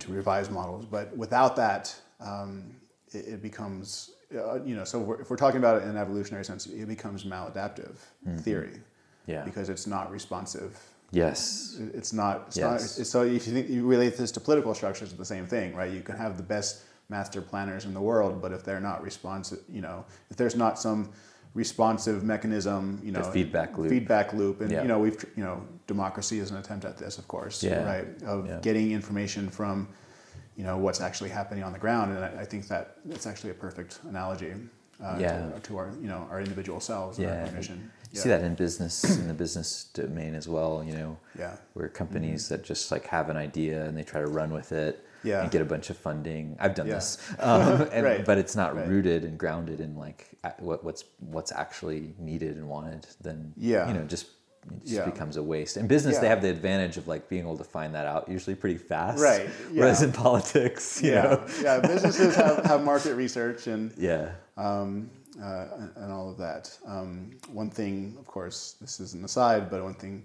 to 0.00 0.12
revise 0.12 0.50
models. 0.50 0.84
But 0.84 1.16
without 1.16 1.56
that, 1.56 1.94
um, 2.20 2.74
it, 3.12 3.26
it 3.26 3.42
becomes, 3.42 4.10
uh, 4.34 4.60
you 4.64 4.74
know, 4.76 4.84
so 4.84 5.00
if 5.00 5.06
we're, 5.06 5.20
if 5.20 5.30
we're 5.30 5.36
talking 5.36 5.58
about 5.58 5.78
it 5.78 5.84
in 5.84 5.90
an 5.90 5.96
evolutionary 5.96 6.44
sense, 6.44 6.66
it 6.66 6.86
becomes 6.86 7.24
maladaptive 7.24 7.96
theory 8.38 8.80
Yeah. 9.26 9.44
because 9.44 9.68
it's 9.68 9.86
not 9.86 10.10
responsive. 10.10 10.78
Yes. 11.10 11.76
It's 11.94 12.12
not. 12.12 12.44
It's 12.48 12.56
Yes. 12.56 12.98
not 12.98 13.06
so 13.06 13.22
if 13.22 13.46
you 13.46 13.52
think 13.52 13.68
you 13.68 13.86
relate 13.86 14.16
this 14.16 14.32
to 14.32 14.40
political 14.40 14.74
structures, 14.74 15.10
it's 15.10 15.18
the 15.18 15.24
same 15.24 15.46
thing, 15.46 15.74
right? 15.76 15.92
You 15.92 16.02
can 16.02 16.16
have 16.16 16.36
the 16.36 16.42
best 16.42 16.82
master 17.08 17.40
planners 17.42 17.84
in 17.84 17.94
the 17.94 18.00
world, 18.00 18.40
but 18.42 18.50
if 18.52 18.64
they're 18.64 18.80
not 18.80 19.02
responsive, 19.02 19.60
you 19.68 19.80
know, 19.82 20.04
if 20.30 20.36
there's 20.36 20.56
not 20.56 20.78
some 20.78 21.10
responsive 21.54 22.24
mechanism, 22.24 23.00
you 23.04 23.12
know, 23.12 23.22
feedback 23.22 23.78
loop. 23.78 23.88
feedback 23.90 24.32
loop, 24.32 24.60
and 24.60 24.72
Yeah. 24.72 24.82
you 24.82 24.88
know, 24.88 24.98
we've 24.98 25.24
you 25.36 25.44
know, 25.44 25.62
democracy 25.86 26.40
is 26.40 26.50
an 26.50 26.56
attempt 26.56 26.84
at 26.84 26.96
this, 26.98 27.16
of 27.18 27.28
course, 27.28 27.62
Yeah. 27.62 27.84
right? 27.84 28.22
Of 28.24 28.46
Yeah. 28.46 28.58
getting 28.60 28.90
information 28.90 29.48
from, 29.48 29.86
you 30.56 30.64
know, 30.64 30.76
what's 30.78 31.00
actually 31.00 31.30
happening 31.30 31.64
on 31.64 31.72
the 31.72 31.78
ground, 31.78 32.16
and 32.16 32.24
I, 32.24 32.42
I 32.42 32.44
think 32.44 32.68
that 32.68 32.96
it's 33.08 33.26
actually 33.26 33.50
a 33.50 33.54
perfect 33.54 33.98
analogy. 34.08 34.54
Uh, 35.02 35.16
Yeah. 35.18 35.50
to, 35.50 35.60
to 35.60 35.76
our, 35.76 35.90
you 36.00 36.06
know, 36.06 36.28
our 36.30 36.38
individual 36.40 36.78
selves 36.78 37.18
and 37.18 37.26
our 37.26 37.34
Yeah. 37.34 37.44
cognition. 37.46 37.90
You 38.12 38.20
see 38.20 38.28
that 38.28 38.42
in 38.42 38.54
business, 38.54 39.02
in 39.18 39.26
the 39.26 39.34
business 39.34 39.86
domain 39.92 40.36
as 40.36 40.46
well, 40.48 40.84
you 40.84 40.92
know, 40.94 41.18
Yeah. 41.36 41.56
where 41.72 41.88
companies 41.88 42.48
that 42.50 42.62
just 42.62 42.92
like 42.92 43.04
have 43.06 43.28
an 43.28 43.36
idea 43.36 43.84
and 43.86 43.98
they 43.98 44.04
try 44.04 44.20
to 44.20 44.28
run 44.28 44.52
with 44.52 44.70
it 44.70 45.04
Yeah. 45.24 45.42
and 45.42 45.50
get 45.50 45.60
a 45.60 45.64
bunch 45.64 45.90
of 45.90 45.96
funding. 45.96 46.56
I've 46.60 46.76
done 46.76 46.86
Yeah. 46.86 46.94
this, 46.94 47.18
um, 47.40 47.88
and, 47.92 48.04
Right. 48.06 48.24
but 48.24 48.38
it's 48.38 48.54
not 48.54 48.76
Right. 48.76 48.86
rooted 48.86 49.24
and 49.24 49.36
grounded 49.36 49.80
in 49.80 49.96
like 49.96 50.28
what, 50.60 50.84
what's 50.84 51.02
what's 51.18 51.50
actually 51.50 52.14
needed 52.20 52.56
and 52.56 52.68
wanted. 52.68 53.04
Then 53.20 53.52
Yeah. 53.56 53.88
you 53.88 53.94
know, 53.94 54.04
just 54.04 54.26
just 54.82 54.92
Yeah. 54.92 55.04
becomes 55.04 55.36
a 55.36 55.42
waste. 55.42 55.76
In 55.76 55.86
business, 55.86 56.18
they 56.18 56.28
have 56.28 56.42
the 56.42 56.50
advantage 56.50 56.96
of 56.96 57.06
like 57.08 57.28
being 57.28 57.42
able 57.42 57.56
to 57.58 57.64
find 57.64 57.94
that 57.94 58.06
out 58.06 58.28
usually 58.28 58.56
pretty 58.56 58.78
fast. 58.78 59.20
Right, 59.22 59.48
Whereas 59.72 60.02
in 60.02 60.12
politics, 60.12 61.02
you 61.02 61.12
yeah, 61.12 61.22
know, 61.22 61.46
yeah. 61.62 61.80
Businesses 61.80 62.34
have, 62.42 62.64
have 62.64 62.84
market 62.84 63.14
research 63.14 63.66
and 63.66 63.92
yeah, 63.96 64.32
um, 64.56 65.10
uh, 65.42 65.66
and 65.96 66.12
all 66.12 66.30
of 66.30 66.38
that. 66.38 66.76
Um, 66.86 67.30
one 67.52 67.70
thing, 67.70 68.14
of 68.18 68.26
course, 68.26 68.76
this 68.80 69.00
is 69.00 69.14
an 69.14 69.24
aside, 69.24 69.70
but 69.70 69.82
one 69.82 69.94
thing 69.94 70.24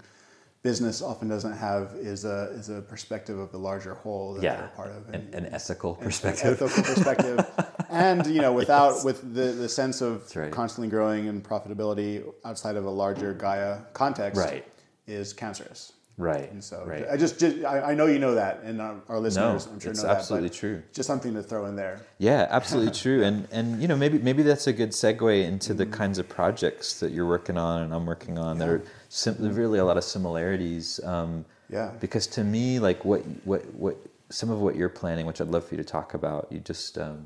business 0.62 1.02
often 1.02 1.28
doesn't 1.30 1.54
have 1.56 1.94
is 1.96 2.26
a 2.26 2.52
is 2.54 2.70
a 2.70 2.82
perspective 2.82 3.40
of 3.40 3.52
the 3.52 3.58
larger 3.58 3.94
whole 3.94 4.34
that 4.34 4.44
yeah, 4.44 4.58
they're 4.58 4.68
part 4.76 4.92
of. 4.92 5.08
an, 5.14 5.30
an 5.34 5.46
ethical 5.54 5.96
an 5.96 6.04
perspective. 6.04 6.62
ethical 6.62 6.84
perspective, 6.84 7.46
and 7.90 8.26
you 8.28 8.42
know, 8.42 8.54
without 8.54 9.04
with 9.04 9.34
the, 9.34 9.52
the 9.52 9.70
sense 9.70 10.02
of 10.02 10.34
right. 10.36 10.52
constantly 10.52 10.90
growing 10.90 11.28
and 11.28 11.44
profitability 11.44 12.24
outside 12.46 12.76
of 12.76 12.86
a 12.86 12.90
larger 12.90 13.34
Gaia 13.34 13.80
context, 13.94 14.40
Right. 14.42 14.66
is 15.08 15.34
cancerous. 15.34 15.94
right. 16.18 16.52
And 16.52 16.62
so 16.64 16.84
right. 16.86 17.06
I 17.10 17.16
just, 17.18 17.40
just 17.40 17.64
I, 17.66 17.92
I 17.92 17.94
know 17.96 18.06
you 18.06 18.20
know 18.20 18.36
that, 18.36 18.62
and 18.64 18.82
our, 18.82 18.96
our 19.08 19.20
listeners, 19.20 19.68
I'm 19.68 19.80
sure 19.80 19.92
it's 19.92 20.02
know 20.04 20.10
that. 20.10 20.18
absolutely 20.18 20.50
true. 20.50 20.84
Just 20.94 21.08
something 21.08 21.34
to 21.34 21.42
throw 21.42 21.66
in 21.66 21.76
there. 21.76 22.02
Yeah, 22.18 22.46
absolutely 22.50 22.92
true. 23.04 23.24
And 23.24 23.48
and 23.52 23.82
you 23.82 23.88
know 23.88 23.96
maybe 23.96 24.20
maybe 24.20 24.44
that's 24.44 24.68
a 24.68 24.74
good 24.74 24.92
segue 24.92 25.44
into 25.46 25.70
Mm-hmm. 25.74 25.78
the 25.78 25.86
kinds 25.98 26.20
of 26.20 26.28
projects 26.28 27.00
that 27.00 27.12
you're 27.12 27.28
working 27.28 27.58
on 27.58 27.82
and 27.84 27.94
I'm 27.94 28.06
working 28.06 28.38
on 28.38 28.58
that 28.60 28.68
are 28.70 28.82
sim- 29.08 29.38
really 29.56 29.80
a 29.80 29.86
lot 29.86 29.98
of 29.98 30.04
similarities. 30.04 31.00
Um, 31.04 31.46
Yeah. 31.70 31.92
Because 32.02 32.26
to 32.36 32.44
me, 32.44 32.80
like 32.80 33.06
what 33.06 33.22
what 33.46 33.62
what 33.76 33.96
some 34.30 34.50
of 34.52 34.60
what 34.60 34.76
you're 34.76 34.90
planning, 34.90 35.26
which 35.26 35.42
I'd 35.42 35.48
love 35.50 35.66
for 35.66 35.74
you 35.76 35.78
to 35.84 35.90
talk 35.90 36.14
about, 36.14 36.48
you 36.52 36.60
just 36.60 36.98
um, 36.98 37.26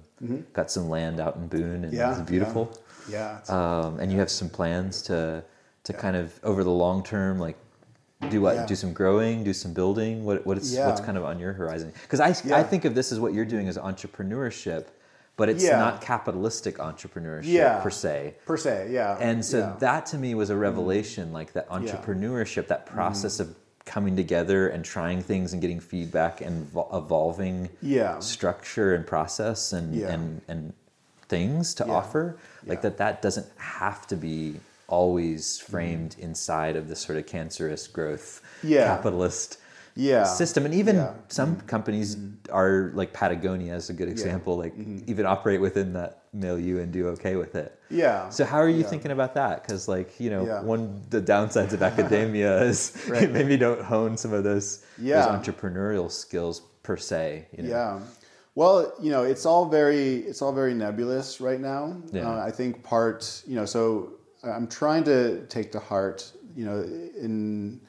got 0.54 0.72
some 0.72 0.89
land 0.89 1.20
out 1.20 1.36
in 1.36 1.47
Boone 1.47 1.84
and 1.84 1.86
Mm-hmm. 1.86 1.95
Yeah, 1.95 2.12
it's 2.20 2.30
beautiful. 2.30 2.72
Yeah. 3.10 3.34
it's- 3.39 3.49
Um, 3.49 3.99
and 3.99 4.12
you 4.12 4.20
have 4.20 4.30
some 4.32 4.49
plans 4.49 5.01
to 5.04 5.43
to 5.84 5.91
kind 5.91 6.16
of 6.16 6.39
over 6.43 6.64
the 6.64 6.72
long 6.72 7.04
term, 7.04 7.39
like 7.39 7.58
do 8.30 8.39
what? 8.39 8.56
Yeah. 8.56 8.66
Do 8.66 8.74
some 8.76 8.93
growing, 8.93 9.43
do 9.43 9.51
some 9.51 9.74
building. 9.74 10.24
What 10.24 10.45
what's 10.47 10.74
what's 10.78 11.01
kind 11.01 11.18
of 11.18 11.26
on 11.26 11.39
your 11.39 11.51
horizon? 11.51 11.91
Because 12.04 12.22
I 12.22 12.30
I 12.58 12.64
think 12.64 12.86
of 12.86 12.95
this 12.95 13.12
as 13.12 13.20
what 13.20 13.34
you're 13.34 13.43
doing 13.56 13.68
as 13.68 13.78
entrepreneurship, 13.78 14.86
but 15.36 15.49
it's 15.49 15.62
Yeah. 15.64 15.78
not 15.80 15.99
capitalistic 15.99 16.78
entrepreneurship 16.78 17.51
Yeah. 17.51 17.82
per 17.82 17.89
se. 17.89 18.36
per 18.45 18.56
se, 18.56 18.88
yeah. 18.91 19.18
And 19.20 19.43
so 19.43 19.58
yeah. 19.58 19.76
that 19.80 20.06
to 20.08 20.18
me 20.18 20.36
was 20.36 20.49
a 20.49 20.56
revelation, 20.56 21.34
like 21.34 21.51
that 21.51 21.68
entrepreneurship, 21.70 22.68
that 22.70 22.86
process 22.86 23.41
of 23.41 23.54
coming 23.86 24.15
together 24.15 24.67
and 24.69 24.86
trying 24.86 25.21
things 25.21 25.51
and 25.53 25.61
getting 25.61 25.79
feedback 25.79 26.41
and 26.41 26.67
evolving 26.93 27.69
Yeah. 27.81 28.19
structure 28.19 28.93
and 28.95 29.05
process 29.05 29.73
and 29.73 29.93
Yeah. 29.93 30.09
and 30.11 30.41
and 30.47 30.73
things 31.27 31.73
to 31.75 31.86
Yeah. 31.86 31.93
offer 31.93 32.38
like 32.65 32.77
Yeah. 32.79 32.81
that 32.89 32.97
that 32.97 33.21
doesn't 33.21 33.47
have 33.57 34.05
to 34.07 34.15
be 34.15 34.59
always 34.88 35.57
framed 35.57 36.15
inside 36.19 36.75
of 36.75 36.88
this 36.88 36.99
sort 36.99 37.17
of 37.17 37.25
cancerous 37.25 37.88
growth 37.88 38.41
Yeah. 38.61 38.86
capitalist 38.88 39.57
Yeah. 39.95 40.23
system 40.25 40.65
and 40.65 40.73
even 40.73 40.95
Yeah. 40.97 41.01
Mm-hmm. 41.07 41.19
some 41.29 41.55
companies 41.61 42.17
are 42.51 42.91
like 42.93 43.11
patagonia 43.13 43.75
is 43.75 43.89
a 43.89 43.93
good 43.93 44.09
example 44.09 44.57
like 44.57 44.73
Mm-hmm. 44.77 44.99
even 45.09 45.25
operate 45.25 45.59
within 45.61 45.93
that 45.93 46.19
milieu 46.34 46.79
and 46.81 46.91
do 46.91 47.07
okay 47.09 47.36
with 47.36 47.55
it 47.55 47.79
Yeah. 47.89 48.29
so 48.29 48.43
how 48.43 48.57
are 48.57 48.67
you 48.69 48.81
Yeah. 48.81 48.88
thinking 48.88 49.11
about 49.11 49.36
that 49.36 49.61
because 49.61 49.88
like 49.88 50.19
you 50.19 50.29
know 50.29 50.45
Yeah. 50.45 50.61
one 50.61 51.01
the 51.09 51.21
downsides 51.21 51.73
of 51.73 51.81
academia 51.91 52.61
is 52.63 52.93
Right. 53.07 53.23
you 53.23 53.27
maybe 53.29 53.55
don't 53.57 53.81
hone 53.81 54.17
some 54.17 54.34
of 54.34 54.43
those 54.43 54.84
Yeah. 54.97 55.15
those 55.21 55.27
entrepreneurial 55.39 56.09
skills 56.11 56.61
per 56.81 56.97
se 56.97 57.47
you 57.55 57.63
know? 57.63 57.69
Yeah. 57.69 57.99
Well, 58.55 58.93
you 59.01 59.09
know, 59.11 59.23
it's 59.23 59.45
all 59.47 59.65
very 59.65 60.17
it's 60.29 60.41
all 60.43 60.51
very 60.53 60.75
nebulous 60.75 61.41
right 61.41 61.59
now. 61.59 61.97
Yeah. 62.11 62.29
Uh, 62.29 62.39
I 62.49 62.51
think 62.51 62.84
part, 62.84 63.41
you 63.47 63.55
know, 63.55 63.65
so 63.65 64.13
I'm 64.43 64.67
trying 64.67 65.03
to 65.05 65.43
take 65.47 65.71
to 65.71 65.79
heart, 65.79 66.31
you 66.55 66.63
know, 66.65 66.81
in 67.19 67.81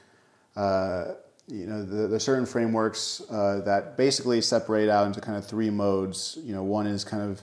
uh, 0.56 1.14
you 1.48 1.66
know, 1.66 1.84
the, 1.84 2.08
the 2.08 2.18
certain 2.18 2.46
frameworks 2.46 3.20
uh, 3.30 3.60
that 3.66 3.98
basically 3.98 4.40
separate 4.40 4.88
out 4.88 5.06
into 5.06 5.20
kind 5.20 5.36
of 5.36 5.44
three 5.46 5.68
modes. 5.68 6.38
You 6.42 6.54
know, 6.54 6.62
one 6.62 6.86
is 6.86 7.04
kind 7.04 7.22
of 7.22 7.42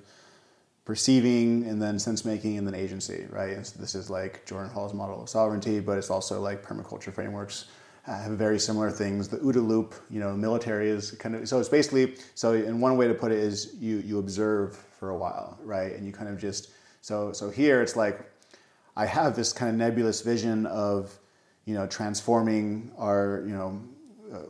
perceiving 0.85 1.65
and 1.65 1.81
then 1.81 1.99
sense 1.99 2.25
making 2.25 2.57
and 2.57 2.65
then 2.65 2.75
agency, 2.75 3.25
right? 3.29 3.53
And 3.55 3.65
so 3.65 3.79
this 3.79 3.95
is 3.95 4.09
like 4.09 4.45
Jordan 4.45 4.71
Hall's 4.71 4.93
model 4.93 5.21
of 5.21 5.29
sovereignty, 5.29 5.79
but 5.79 5.97
it's 5.97 6.09
also 6.09 6.41
like 6.41 6.63
permaculture 6.63 7.13
frameworks 7.13 7.65
uh, 8.07 8.19
have 8.19 8.31
very 8.31 8.59
similar 8.59 8.89
things. 8.89 9.27
The 9.27 9.37
OODA 9.37 9.65
loop, 9.65 9.93
you 10.09 10.19
know, 10.19 10.35
military 10.35 10.89
is 10.89 11.11
kind 11.11 11.35
of 11.35 11.47
so 11.47 11.59
it's 11.59 11.69
basically 11.69 12.15
so. 12.33 12.53
In 12.53 12.81
one 12.81 12.97
way 12.97 13.07
to 13.07 13.13
put 13.13 13.31
it 13.31 13.37
is 13.37 13.75
you 13.79 13.97
you 13.97 14.17
observe 14.17 14.75
for 14.75 15.11
a 15.11 15.17
while, 15.17 15.59
right? 15.63 15.93
And 15.93 16.05
you 16.05 16.11
kind 16.11 16.29
of 16.29 16.39
just 16.39 16.71
so 17.01 17.31
so 17.31 17.49
here 17.49 17.81
it's 17.81 17.95
like 17.95 18.27
I 18.97 19.05
have 19.05 19.35
this 19.35 19.53
kind 19.53 19.69
of 19.69 19.77
nebulous 19.77 20.21
vision 20.21 20.65
of 20.65 21.17
you 21.65 21.75
know 21.75 21.85
transforming 21.85 22.91
our 22.97 23.43
you 23.45 23.53
know 23.53 23.79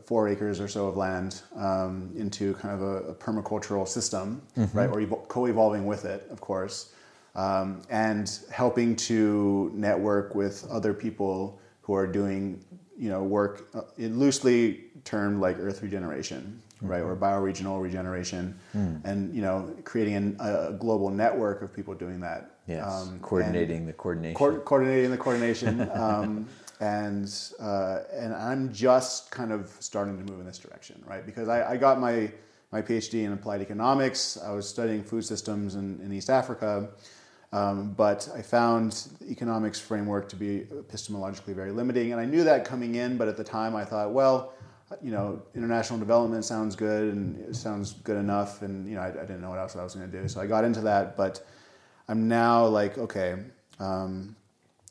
four 0.05 0.27
acres 0.29 0.59
or 0.59 0.67
so 0.67 0.87
of 0.87 0.97
land 0.97 1.41
um, 1.55 2.11
into 2.15 2.53
kind 2.55 2.73
of 2.73 2.81
a, 2.81 2.95
a 3.09 3.13
permacultural 3.15 3.87
system, 3.87 4.41
right? 4.73 4.89
Or 4.89 4.99
evo- 5.01 5.27
co-evolving 5.27 5.85
with 5.85 6.05
it, 6.05 6.27
of 6.29 6.39
course, 6.41 6.93
um, 7.35 7.81
and 7.89 8.29
helping 8.51 8.95
to 8.97 9.71
network 9.73 10.35
with 10.35 10.67
other 10.69 10.93
people 10.93 11.59
who 11.81 11.93
are 11.93 12.07
doing 12.07 12.63
you 12.97 13.09
know 13.09 13.23
work 13.23 13.67
uh, 13.73 13.81
in 13.97 14.19
loosely 14.19 14.85
termed 15.03 15.41
like 15.41 15.57
Earth 15.59 15.81
regeneration, 15.81 16.61
right, 16.81 17.01
or 17.01 17.15
bioregional 17.15 17.81
regeneration, 17.81 18.57
and 18.73 19.33
you 19.35 19.41
know, 19.41 19.73
creating 19.83 20.15
an, 20.15 20.37
a 20.39 20.73
global 20.73 21.09
network 21.09 21.61
of 21.63 21.73
people 21.73 21.93
doing 21.95 22.19
that. 22.21 22.51
Yes. 22.67 22.85
Um, 22.85 23.19
coordinating 23.19 23.87
the 23.87 23.93
coordination. 23.93 24.35
co- 24.37 24.59
coordinating 24.59 25.09
the 25.09 25.17
coordination, 25.17 25.89
um, 25.93 26.47
and 26.81 27.31
uh, 27.59 27.99
and 28.11 28.33
I'm 28.33 28.73
just 28.73 29.29
kind 29.31 29.51
of 29.53 29.69
starting 29.79 30.17
to 30.17 30.29
move 30.29 30.41
in 30.41 30.45
this 30.47 30.57
direction, 30.57 31.01
right? 31.07 31.23
Because 31.25 31.47
I, 31.47 31.71
I 31.73 31.77
got 31.77 31.99
my 31.99 32.31
my 32.71 32.81
PhD 32.81 33.23
in 33.23 33.31
applied 33.33 33.61
economics. 33.61 34.37
I 34.43 34.51
was 34.51 34.67
studying 34.67 35.03
food 35.03 35.23
systems 35.23 35.75
in, 35.75 36.01
in 36.01 36.11
East 36.11 36.29
Africa. 36.29 36.89
Um, 37.53 37.91
but 37.91 38.29
I 38.33 38.41
found 38.41 38.93
the 39.19 39.29
economics 39.29 39.77
framework 39.77 40.29
to 40.29 40.37
be 40.37 40.61
epistemologically 40.71 41.53
very 41.53 41.71
limiting, 41.71 42.13
and 42.13 42.21
I 42.21 42.25
knew 42.25 42.45
that 42.45 42.63
coming 42.63 42.95
in. 42.95 43.17
But 43.17 43.27
at 43.27 43.35
the 43.35 43.43
time, 43.43 43.75
I 43.75 43.83
thought, 43.83 44.11
well, 44.11 44.53
you 45.03 45.11
know, 45.11 45.41
international 45.53 45.99
development 45.99 46.45
sounds 46.45 46.75
good 46.77 47.13
and 47.13 47.37
it 47.49 47.55
sounds 47.55 47.93
good 47.93 48.17
enough, 48.17 48.61
and 48.61 48.87
you 48.89 48.95
know, 48.95 49.01
I, 49.01 49.07
I 49.09 49.25
didn't 49.25 49.41
know 49.41 49.49
what 49.49 49.59
else 49.59 49.75
I 49.75 49.83
was 49.83 49.93
going 49.93 50.09
to 50.09 50.21
do, 50.21 50.27
so 50.27 50.41
I 50.41 50.47
got 50.47 50.63
into 50.63 50.81
that. 50.81 51.15
But 51.15 51.45
I'm 52.07 52.27
now 52.27 52.65
like, 52.65 52.97
okay, 52.97 53.35
um, 53.79 54.35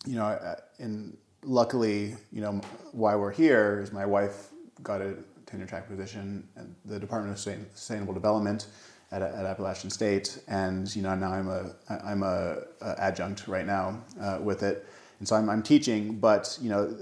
you 0.07 0.17
know, 0.17 0.27
I- 0.27 0.57
and 0.79 1.17
luckily, 1.45 2.17
you 2.33 2.41
know, 2.41 2.61
why 2.93 3.15
we're 3.17 3.33
here 3.33 3.81
is 3.83 3.93
my 3.93 4.07
wife 4.07 4.49
got 4.83 5.01
a 5.01 5.17
tenure 5.47 5.67
track 5.67 5.89
position 5.89 6.49
at 6.57 6.67
the 6.85 6.99
Department 6.99 7.33
of 7.33 7.39
Sustainable 7.75 8.15
Development 8.15 8.67
at, 9.13 9.23
at 9.23 9.45
Appalachian 9.45 9.91
State, 9.91 10.41
and 10.49 10.95
you 10.95 11.03
know, 11.03 11.15
now 11.15 11.33
I'm 11.33 11.49
a 11.49 11.75
I'm 12.05 12.23
a, 12.23 12.59
a 12.81 12.95
adjunct 13.01 13.49
right 13.49 13.67
now 13.67 14.03
uh, 14.21 14.39
with 14.41 14.63
it, 14.63 14.87
and 15.19 15.27
so 15.27 15.37
I'm, 15.37 15.49
I'm 15.51 15.63
teaching, 15.63 16.19
but 16.19 16.57
you 16.61 16.71
know, 16.71 16.97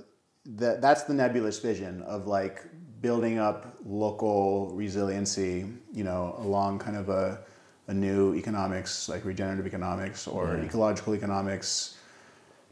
that 0.47 0.81
that's 0.81 1.03
the 1.05 1.15
nebulous 1.15 1.59
vision 1.59 2.03
of 2.03 2.27
like 2.27 2.65
building 3.01 3.39
up 3.39 3.77
local 3.85 4.71
resiliency, 4.75 5.67
you 5.93 6.05
know, 6.05 6.35
along 6.39 6.79
kind 6.79 6.97
of 6.97 7.09
a 7.11 7.41
a 7.89 7.95
new 7.95 8.35
economics 8.35 9.09
like 9.09 9.25
regenerative 9.25 9.67
economics 9.67 10.27
or 10.27 10.57
ecological 10.59 11.15
economics 11.15 11.98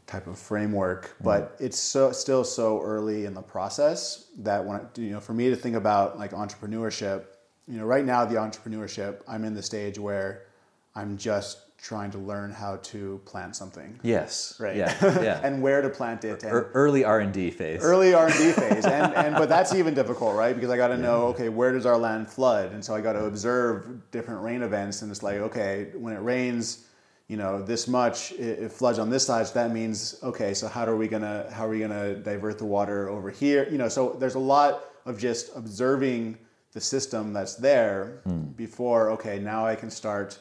type 0.07 0.25
of 0.25 0.39
framework, 0.39 1.07
mm-hmm. 1.07 1.23
but 1.25 1.55
it's 1.59 1.77
so 1.77 2.11
still 2.11 2.43
so 2.43 2.81
early 2.81 3.25
in 3.25 3.33
the 3.33 3.41
process 3.41 4.27
that 4.39 4.65
when 4.65 4.77
I, 4.77 4.81
you 4.95 5.11
know 5.11 5.19
for 5.19 5.33
me 5.33 5.49
to 5.49 5.55
think 5.55 5.75
about 5.75 6.17
like 6.17 6.31
entrepreneurship, 6.31 7.25
you 7.67 7.77
know, 7.77 7.85
right 7.85 8.05
now 8.05 8.25
the 8.25 8.35
entrepreneurship, 8.35 9.21
I'm 9.27 9.43
in 9.43 9.53
the 9.53 9.61
stage 9.61 9.99
where 9.99 10.47
I'm 10.95 11.17
just 11.17 11.59
trying 11.77 12.09
to 12.09 12.17
learn 12.17 12.51
how 12.51 12.77
to 12.77 13.21
plant 13.25 13.55
something, 13.55 13.99
yes. 14.01 14.55
right? 14.59 14.75
Yeah. 14.75 14.95
Yeah. 15.21 15.39
and 15.43 15.61
where 15.61 15.81
to 15.81 15.89
plant 15.89 16.23
it, 16.25 16.43
and 16.43 16.51
early 16.73 17.03
R 17.03 17.19
and 17.19 17.31
D 17.31 17.51
phase. 17.51 17.83
early 17.83 18.13
R 18.13 18.27
and 18.27 18.35
D 18.35 18.51
phase, 18.53 18.85
and, 18.85 19.13
and 19.13 19.35
but 19.35 19.49
that's 19.49 19.75
even 19.75 19.93
difficult, 19.93 20.35
right? 20.35 20.55
Because 20.55 20.69
I 20.69 20.77
got 20.77 20.87
to 20.87 20.97
know, 20.97 21.27
okay, 21.27 21.49
where 21.49 21.71
does 21.71 21.85
our 21.85 21.97
land 21.97 22.29
flood, 22.29 22.71
and 22.71 22.83
so 22.83 22.95
I 22.95 23.01
got 23.01 23.13
to 23.13 23.25
observe 23.25 24.09
different 24.11 24.41
rain 24.41 24.63
events, 24.63 25.01
and 25.01 25.11
it's 25.11 25.21
like, 25.21 25.37
okay, 25.37 25.91
when 25.93 26.13
it 26.13 26.21
rains, 26.21 26.86
you 27.27 27.37
know, 27.37 27.61
this 27.61 27.87
much, 27.87 28.31
it, 28.33 28.71
floods 28.71 28.99
on 28.99 29.09
this 29.09 29.25
side, 29.25 29.47
so 29.47 29.53
that 29.55 29.71
means, 29.71 30.19
okay, 30.23 30.53
so 30.53 30.67
how 30.67 30.85
are 30.85 30.95
we 30.95 31.07
gonna 31.07 31.49
how 31.51 31.65
are 31.65 31.69
we 31.69 31.79
gonna 31.79 32.15
divert 32.15 32.57
the 32.57 32.65
water 32.65 33.09
over 33.09 33.29
here? 33.29 33.67
You 33.69 33.77
know, 33.77 33.89
so 33.89 34.15
there's 34.19 34.35
a 34.35 34.39
lot 34.39 34.85
of 35.05 35.19
just 35.19 35.55
observing 35.55 36.37
the 36.73 36.81
system 36.81 37.33
that's 37.33 37.55
there 37.55 38.21
hmm. 38.23 38.43
before, 38.55 39.09
okay, 39.11 39.39
now 39.39 39.65
I 39.65 39.75
can 39.75 39.89
start 39.89 40.39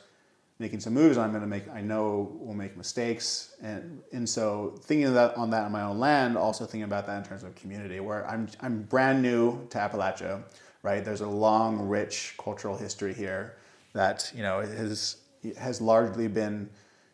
making 0.59 0.80
some 0.80 0.95
moves. 0.95 1.18
I'm 1.18 1.32
to 1.32 1.47
make 1.47 1.68
I 1.68 1.80
know 1.80 2.32
we'll 2.41 2.55
make 2.55 2.76
mistakes. 2.76 3.57
And 3.62 4.01
and 4.12 4.28
so 4.28 4.74
thinking 4.82 5.12
that 5.12 5.37
on 5.37 5.51
that 5.51 5.64
on 5.64 5.72
my 5.72 5.82
own 5.82 5.99
land 5.99 6.37
also 6.39 6.64
thinking 6.64 6.84
about 6.84 7.07
that 7.07 7.18
in 7.18 7.24
terms 7.28 7.43
of 7.43 7.55
community 7.55 8.01
where 8.01 8.26
I'm 8.28 8.49
I'm 8.61 8.82
brand 8.82 9.22
new 9.22 9.66
to 9.70 9.78
Appalachia 9.78 10.43
right? 10.87 11.05
There's 11.05 11.20
a 11.20 11.28
long 11.28 11.89
rich 11.89 12.34
cultural 12.39 12.76
history 12.76 13.12
here 13.12 13.57
that 13.93 14.30
you 14.34 14.43
know 14.43 14.61
has 14.61 15.16
has 15.55 15.80
largely 15.80 16.28
been 16.28 16.68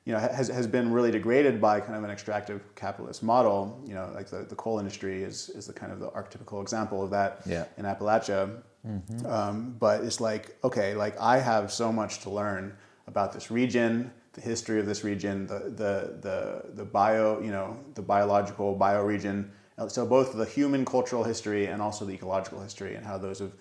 you 0.05 0.13
know 0.13 0.19
has, 0.19 0.49
has 0.49 0.67
been 0.67 0.93
really 0.93 1.11
degraded 1.11 1.61
by 1.61 1.79
kind 1.81 1.95
of 1.95 2.03
an 2.05 2.11
extractive 2.11 2.61
capitalist 2.75 3.23
model. 3.23 3.81
You 3.87 3.95
know 3.95 4.11
like 4.15 4.29
the, 4.29 4.39
the 4.43 4.57
coal 4.57 4.79
industry 4.79 5.23
is 5.23 5.49
is 5.51 5.67
the 5.67 5.73
kind 5.73 5.93
of 5.93 6.01
the 6.01 6.09
archetypical 6.09 6.61
example 6.63 7.03
of 7.03 7.11
that 7.11 7.41
Yeah. 7.47 7.65
in 7.79 7.85
Appalachia. 7.85 8.63
Um, 9.27 9.77
but 9.79 10.03
it's 10.03 10.21
like 10.21 10.57
okay 10.65 10.95
like 10.95 11.15
i 11.21 11.39
have 11.39 11.71
so 11.73 11.93
much 11.93 12.19
to 12.25 12.31
learn 12.31 12.77
about 13.07 13.33
this 13.33 13.49
region 13.49 14.11
the 14.33 14.41
history 14.41 14.81
of 14.81 14.87
this 14.87 15.05
region 15.05 15.47
the 15.47 15.61
the 15.83 15.93
the, 16.27 16.39
the 16.75 16.85
bio 16.85 17.41
you 17.41 17.53
know 17.53 17.79
the 17.95 18.03
biological 18.03 18.77
bioregion 18.77 19.49
so 19.87 20.05
both 20.05 20.35
the 20.35 20.45
human 20.45 20.85
cultural 20.85 21.23
history 21.23 21.67
and 21.67 21.81
also 21.81 22.05
the 22.05 22.13
ecological 22.13 22.61
history 22.61 22.97
and 22.97 23.07
how 23.07 23.17
those 23.17 23.39
have 23.39 23.53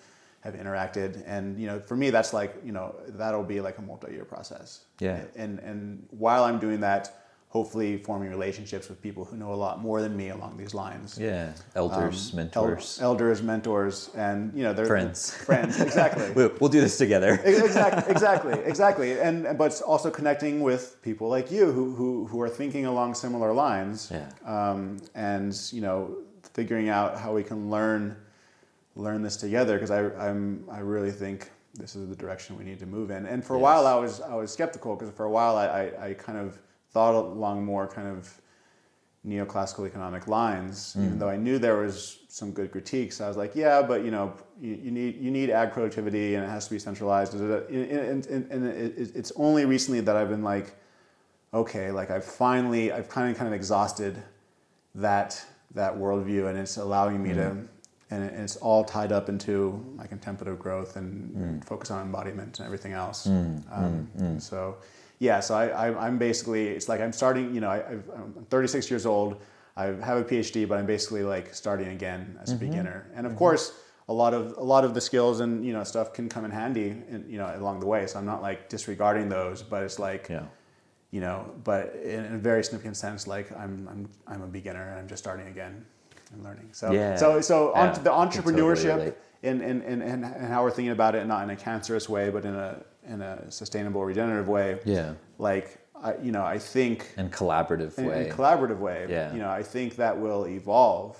have 0.42 0.54
interacted 0.54 1.22
and 1.26 1.58
you 1.58 1.66
know 1.66 1.78
for 1.80 1.96
me 1.96 2.10
that's 2.10 2.32
like 2.32 2.54
you 2.64 2.72
know 2.72 2.94
that'll 3.08 3.44
be 3.44 3.60
like 3.60 3.78
a 3.78 3.82
multi-year 3.82 4.24
process 4.24 4.84
Yeah. 4.98 5.20
and 5.36 5.58
and 5.60 6.06
while 6.10 6.42
i'm 6.44 6.58
doing 6.58 6.80
that 6.80 7.16
hopefully 7.48 7.98
forming 7.98 8.30
relationships 8.30 8.88
with 8.88 9.00
people 9.02 9.24
who 9.26 9.36
know 9.36 9.52
a 9.52 9.60
lot 9.66 9.78
more 9.80 10.00
than 10.00 10.16
me 10.16 10.30
along 10.30 10.56
these 10.56 10.72
lines 10.74 11.18
yeah. 11.18 11.52
Elders, 11.76 12.30
El- 12.30 12.36
mentors, 12.38 12.98
elders, 13.02 13.42
mentors, 13.42 14.10
and 14.16 14.52
you 14.56 14.62
know 14.64 14.72
they're 14.72 14.86
Friends. 14.86 15.34
Friends, 15.50 15.78
exactly. 15.78 16.30
we'll, 16.36 16.50
we'll 16.60 16.70
do 16.70 16.80
this 16.80 16.96
together. 16.96 17.32
exactly, 17.44 18.10
exactly, 18.10 18.54
exactly, 18.64 19.20
and 19.20 19.58
but 19.58 19.80
also 19.82 20.10
connecting 20.10 20.62
with 20.62 20.96
people 21.02 21.28
like 21.28 21.50
you 21.52 21.70
who 21.70 21.94
who, 21.94 22.26
who 22.26 22.40
are 22.40 22.48
thinking 22.48 22.86
along 22.86 23.14
similar 23.14 23.52
lines, 23.52 24.10
Yeah. 24.10 24.28
um, 24.46 24.96
and 25.14 25.52
you 25.72 25.82
know 25.82 26.16
figuring 26.54 26.88
out 26.88 27.18
how 27.18 27.34
we 27.34 27.44
can 27.44 27.68
learn 27.70 28.16
learn 28.96 29.22
this 29.22 29.36
together 29.36 29.74
because 29.74 29.90
I 29.90 30.04
I'm 30.28 30.64
I 30.70 30.80
really 30.80 31.10
think 31.10 31.50
this 31.74 31.96
is 31.96 32.08
the 32.08 32.16
direction 32.16 32.58
we 32.58 32.64
need 32.64 32.78
to 32.80 32.86
move 32.86 33.10
in. 33.10 33.26
And 33.26 33.44
for 33.44 33.54
a 33.54 33.58
Yes. 33.58 33.62
while 33.62 33.86
I 33.86 33.94
was 33.94 34.20
I 34.20 34.34
was 34.34 34.52
skeptical 34.52 34.94
because 34.94 35.14
for 35.14 35.24
a 35.24 35.30
while 35.30 35.56
I, 35.56 35.66
I 35.66 36.06
I 36.08 36.14
kind 36.14 36.38
of 36.38 36.58
thought 36.90 37.14
along 37.14 37.64
more 37.64 37.86
kind 37.88 38.08
of 38.08 38.40
neoclassical 39.26 39.86
economic 39.86 40.26
lines, 40.26 40.94
hmm. 40.94 41.04
even 41.04 41.18
though 41.18 41.28
I 41.28 41.36
knew 41.36 41.58
there 41.58 41.76
was 41.76 42.18
some 42.28 42.50
good 42.50 42.72
critiques. 42.72 43.20
I 43.20 43.28
was 43.28 43.36
like, 43.36 43.54
yeah, 43.54 43.80
but 43.80 44.04
you 44.04 44.10
know, 44.10 44.34
you, 44.60 44.74
you 44.74 44.90
need 44.90 45.16
you 45.20 45.30
need 45.30 45.48
ag 45.50 45.72
productivity 45.72 46.34
and 46.34 46.44
it 46.44 46.48
has 46.48 46.66
to 46.66 46.72
be 46.72 46.78
centralized. 46.78 47.34
And, 47.34 47.50
and, 47.70 48.26
and, 48.26 48.50
and 48.50 48.66
it, 48.66 49.12
it's 49.14 49.32
only 49.36 49.64
recently 49.64 50.00
that 50.00 50.16
I've 50.16 50.28
been 50.28 50.42
like, 50.42 50.74
okay, 51.54 51.90
like 51.90 52.10
I've 52.10 52.24
finally 52.24 52.92
I've 52.92 53.08
kind 53.08 53.30
of 53.30 53.38
kind 53.38 53.48
of 53.48 53.54
exhausted 53.54 54.22
that 54.96 55.42
that 55.74 55.96
worldview, 55.96 56.50
and 56.50 56.58
it's 56.58 56.76
allowing 56.76 57.22
me 57.22 57.30
hmm. 57.30 57.36
to. 57.36 57.68
And 58.12 58.24
it's 58.24 58.56
all 58.56 58.84
tied 58.84 59.12
up 59.12 59.28
into 59.28 59.82
my 59.96 60.06
contemplative 60.06 60.58
growth 60.58 60.96
and, 60.96 61.34
and 61.36 61.64
focus 61.64 61.90
on 61.90 62.02
embodiment 62.02 62.58
and 62.58 62.66
everything 62.66 62.92
else. 62.92 63.24
Hmm. 63.24 63.56
um, 63.70 64.10
hmm. 64.18 64.38
So, 64.38 64.76
yeah, 65.18 65.40
so 65.40 65.54
I, 65.54 66.06
I'm 66.06 66.18
basically, 66.18 66.68
it's 66.68 66.88
like 66.88 67.00
I'm 67.00 67.12
starting, 67.12 67.54
you 67.54 67.60
know, 67.60 67.70
I, 67.70 67.76
I've, 67.76 68.08
I'm 68.14 68.46
36 68.50 68.90
years 68.90 69.06
old. 69.06 69.40
I 69.76 69.84
have 69.86 70.18
a 70.18 70.24
PhD, 70.24 70.68
but 70.68 70.78
I'm 70.78 70.86
basically 70.86 71.22
like 71.22 71.54
starting 71.54 71.88
again 71.88 72.38
as 72.42 72.50
a 72.50 72.54
mm-hmm. 72.54 72.66
beginner. 72.66 73.06
And 73.14 73.24
of 73.24 73.32
mm-hmm. 73.32 73.38
course, 73.38 73.72
a 74.08 74.12
lot 74.12 74.34
of 74.34 74.56
a 74.58 74.62
lot 74.62 74.84
of 74.84 74.94
the 74.94 75.00
skills 75.00 75.40
and 75.40 75.64
you 75.64 75.72
know 75.72 75.84
stuff 75.84 76.12
can 76.12 76.28
come 76.28 76.44
in 76.44 76.50
handy, 76.50 76.88
in, 76.88 77.24
you 77.28 77.38
know, 77.38 77.50
along 77.56 77.80
the 77.80 77.86
way. 77.86 78.06
So 78.06 78.18
I'm 78.18 78.26
not 78.26 78.42
like 78.42 78.68
disregarding 78.68 79.28
those, 79.28 79.62
but 79.62 79.82
it's 79.84 79.98
like, 79.98 80.26
Yeah. 80.28 80.44
you 81.10 81.20
know, 81.20 81.50
but 81.64 81.94
in, 82.02 82.24
in 82.24 82.34
a 82.34 82.38
very 82.38 82.62
significant 82.64 82.96
sense, 82.96 83.26
like 83.26 83.50
I'm 83.52 83.88
I'm 83.88 84.08
I'm 84.26 84.42
a 84.42 84.46
beginner 84.46 84.88
and 84.90 84.98
I'm 84.98 85.08
just 85.08 85.22
starting 85.22 85.46
again 85.46 85.86
and 86.32 86.42
learning. 86.42 86.68
So 86.72 86.92
Yeah. 86.92 87.16
so 87.16 87.40
so 87.40 87.72
Yeah, 87.74 87.80
on 87.82 87.88
the 88.04 88.10
totally 88.10 88.26
entrepreneurship 88.26 89.14
and, 89.42 89.60
and, 89.60 89.82
and, 89.82 90.02
and, 90.02 90.24
how 90.24 90.62
we're 90.62 90.70
thinking 90.70 90.92
about 90.92 91.14
it, 91.14 91.26
not 91.26 91.42
in 91.42 91.50
a 91.50 91.56
cancerous 91.56 92.08
way, 92.08 92.30
but 92.30 92.44
in 92.44 92.54
a 92.54 92.82
in 93.06 93.20
a 93.20 93.50
sustainable, 93.50 94.04
regenerative 94.04 94.48
way. 94.48 94.78
Yeah. 94.84 95.14
Like 95.38 95.78
I, 96.00 96.14
you 96.22 96.32
know, 96.32 96.44
I 96.44 96.58
think 96.58 97.12
And 97.16 97.32
collaborative 97.32 97.98
in, 97.98 98.06
way. 98.06 98.26
in 98.28 98.32
collaborative 98.32 98.78
way. 98.78 99.06
Yeah. 99.08 99.32
You 99.32 99.40
know, 99.40 99.50
I 99.50 99.62
think 99.62 99.96
that 99.96 100.16
will 100.18 100.46
evolve. 100.46 101.18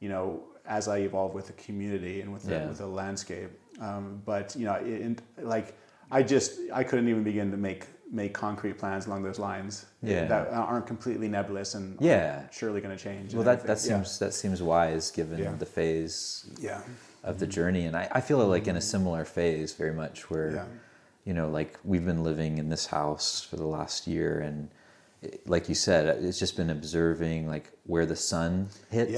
You 0.00 0.08
know, 0.08 0.42
as 0.66 0.86
I 0.88 0.98
evolve 0.98 1.34
with 1.34 1.46
the 1.48 1.54
community 1.54 2.20
and 2.20 2.32
with 2.32 2.44
the, 2.44 2.52
Yeah. 2.52 2.66
with 2.68 2.78
the 2.78 2.86
landscape. 2.86 3.50
Um, 3.80 4.22
but 4.24 4.54
you 4.56 4.64
know, 4.64 4.76
in, 4.76 5.18
like 5.38 5.74
I 6.10 6.22
just 6.22 6.58
I 6.72 6.84
couldn't 6.84 7.08
even 7.08 7.22
begin 7.24 7.50
to 7.50 7.56
make 7.56 7.86
make 8.10 8.32
concrete 8.32 8.78
plans 8.78 9.06
along 9.06 9.22
those 9.22 9.38
lines 9.38 9.86
Yeah. 10.02 10.26
that 10.26 10.48
aren't 10.48 10.86
completely 10.86 11.28
nebulous 11.28 11.74
and 11.74 11.98
Yeah. 12.00 12.48
surely 12.50 12.80
going 12.80 12.96
to 12.96 13.02
change. 13.02 13.34
well, 13.34 13.44
that, 13.44 13.66
that 13.66 13.78
seems 13.78 14.18
that 14.18 14.32
seems 14.34 14.62
wise 14.62 15.10
given 15.10 15.38
Yeah. 15.38 15.54
the 15.58 15.66
phase 15.66 16.46
yeah. 16.58 16.80
of 17.22 17.38
the 17.38 17.46
journey, 17.46 17.86
and 17.86 17.96
I, 17.96 18.08
I 18.12 18.20
feel 18.20 18.38
like 18.46 18.66
in 18.66 18.76
a 18.76 18.78
mm-hmm. 18.78 18.88
similar 18.88 19.24
phase 19.24 19.74
very 19.74 19.92
much 19.92 20.30
where, 20.30 20.52
Yeah. 20.52 20.64
you 21.24 21.34
know, 21.34 21.48
like 21.48 21.78
we've 21.84 22.04
been 22.04 22.24
living 22.24 22.58
in 22.58 22.68
this 22.70 22.86
house 22.86 23.42
for 23.42 23.56
the 23.56 23.66
last 23.66 24.06
year, 24.06 24.40
and 24.40 24.70
it, 25.20 25.46
like 25.46 25.68
you 25.68 25.74
said, 25.74 26.06
it's 26.24 26.38
just 26.38 26.56
been 26.56 26.70
observing 26.70 27.46
like 27.46 27.72
where 27.84 28.06
the 28.06 28.16
sun 28.16 28.68
hits. 28.90 29.12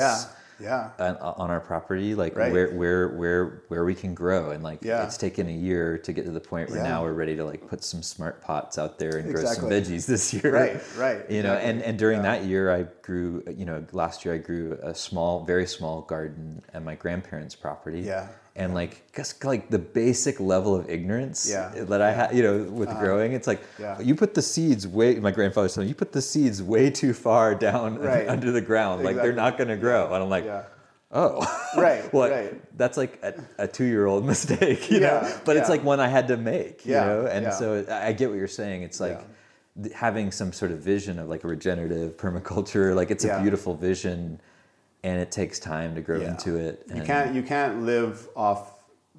Yeah. 0.60 0.90
On, 0.98 1.16
uh, 1.16 1.34
on 1.36 1.50
our 1.50 1.60
property, 1.60 2.14
like 2.14 2.36
Right. 2.36 2.52
where 2.52 2.70
where 2.70 3.08
where 3.08 3.62
where 3.68 3.84
we 3.84 3.94
can 3.94 4.14
grow, 4.14 4.50
and 4.50 4.62
like 4.62 4.82
Yeah. 4.82 5.04
it's 5.04 5.16
taken 5.16 5.48
a 5.48 5.52
year 5.52 5.98
to 5.98 6.12
get 6.12 6.24
to 6.26 6.30
the 6.30 6.40
point 6.40 6.70
where 6.70 6.78
Yeah. 6.78 6.88
now 6.88 7.02
we're 7.04 7.12
ready 7.12 7.36
to 7.36 7.44
like 7.44 7.66
put 7.68 7.82
some 7.82 8.02
smart 8.02 8.40
pots 8.42 8.78
out 8.78 8.98
there 8.98 9.16
and 9.16 9.32
grow 9.34 9.44
some 9.44 9.64
veggies 9.70 10.06
this 10.06 10.32
year. 10.34 10.52
Right, 10.52 10.80
right, 10.98 11.30
You 11.30 11.42
know, 11.42 11.54
and 11.54 11.82
and 11.82 11.98
during 11.98 12.18
Yeah. 12.18 12.36
that 12.36 12.44
year, 12.44 12.70
I 12.70 12.82
grew. 13.02 13.42
You 13.56 13.64
know, 13.64 13.84
last 13.92 14.24
year 14.24 14.34
I 14.34 14.38
grew 14.38 14.78
a 14.82 14.94
small, 14.94 15.44
very 15.44 15.66
small 15.66 16.02
garden 16.02 16.62
at 16.74 16.82
my 16.82 16.94
grandparents' 16.94 17.54
property. 17.56 18.00
Yeah, 18.00 18.28
and 18.60 18.74
like 18.74 19.10
just 19.16 19.42
like 19.42 19.70
the 19.70 19.78
basic 19.78 20.38
level 20.38 20.76
of 20.76 20.88
ignorance 20.88 21.48
Yeah. 21.50 21.70
that 21.74 22.02
I 22.02 22.12
had, 22.12 22.34
you 22.36 22.42
know, 22.42 22.62
with 22.64 22.90
uh-huh. 22.90 23.00
growing. 23.00 23.32
It's 23.32 23.46
like 23.46 23.62
yeah. 23.78 23.98
you 24.00 24.14
put 24.14 24.34
the 24.34 24.42
seeds 24.42 24.86
way. 24.86 25.14
My 25.14 25.30
grandfather 25.30 25.68
said 25.68 25.88
you 25.88 25.94
put 25.94 26.12
the 26.12 26.20
seeds 26.20 26.62
way 26.62 26.90
too 26.90 27.14
far 27.14 27.54
down 27.54 27.98
Right. 28.10 28.28
under 28.28 28.52
the 28.52 28.60
ground. 28.60 29.02
Like 29.02 29.16
they're 29.16 29.32
not 29.32 29.56
going 29.56 29.68
to 29.68 29.76
grow. 29.76 30.12
And 30.12 30.22
I'm 30.22 30.28
like, 30.28 30.44
Yeah. 30.44 30.64
oh, 31.10 31.40
Right, 31.76 32.12
well, 32.12 32.30
right. 32.30 32.76
That's 32.76 32.98
like 32.98 33.18
a, 33.22 33.32
a 33.58 33.66
two 33.66 33.84
year 33.84 34.06
old 34.06 34.26
mistake, 34.32 34.90
you 34.90 35.00
know. 35.00 35.20
But 35.46 35.56
it's 35.56 35.70
like 35.70 35.82
one 35.82 35.98
I 35.98 36.08
had 36.08 36.28
to 36.28 36.36
make, 36.36 36.84
you 36.84 36.94
know. 36.94 37.26
And 37.26 37.52
so 37.52 37.84
I 37.90 38.12
get 38.12 38.28
what 38.28 38.38
you're 38.38 38.56
saying. 38.62 38.82
It's 38.82 39.00
like. 39.00 39.20
Having 39.94 40.32
some 40.32 40.52
sort 40.52 40.72
of 40.72 40.80
vision 40.80 41.18
of 41.20 41.28
like 41.28 41.44
a 41.44 41.46
regenerative 41.46 42.16
permaculture, 42.16 42.94
like 42.94 43.10
it's 43.10 43.24
a 43.24 43.40
beautiful 43.40 43.74
vision, 43.74 44.38
and 45.02 45.20
it 45.20 45.30
takes 45.32 45.58
time 45.58 45.94
to 45.94 46.00
grow 46.00 46.20
Yeah. 46.20 46.30
into 46.30 46.56
it. 46.56 46.84
You 46.94 47.02
can't 47.02 47.34
you 47.34 47.42
can't 47.42 47.82
live 47.82 48.28
off 48.36 48.74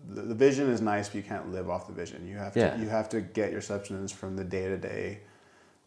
the, 0.10 0.22
the 0.22 0.36
vision 0.36 0.70
is 0.70 0.82
nice, 0.82 1.10
but 1.10 1.16
you 1.16 1.24
can't 1.24 1.52
live 1.52 1.70
off 1.70 1.88
the 1.88 1.94
vision. 1.94 2.28
You 2.28 2.38
have 2.38 2.54
to 2.54 2.60
Yeah. 2.60 2.78
you 2.78 2.90
have 2.90 3.10
to 3.10 3.22
get 3.22 3.52
your 3.52 3.62
substance 3.62 4.12
from 4.12 4.36
the 4.36 4.44
day 4.44 4.68
to 4.68 4.78
day 4.78 5.20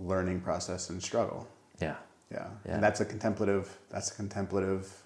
learning 0.00 0.40
process 0.40 0.90
and 0.90 1.02
struggle. 1.02 1.46
Yeah. 1.80 1.96
Yeah. 2.30 2.46
Yeah. 2.66 2.74
And 2.74 2.82
that's 2.82 3.00
a 3.00 3.04
contemplative 3.04 3.78
that's 3.90 4.10
a 4.10 4.14
contemplative 4.14 5.00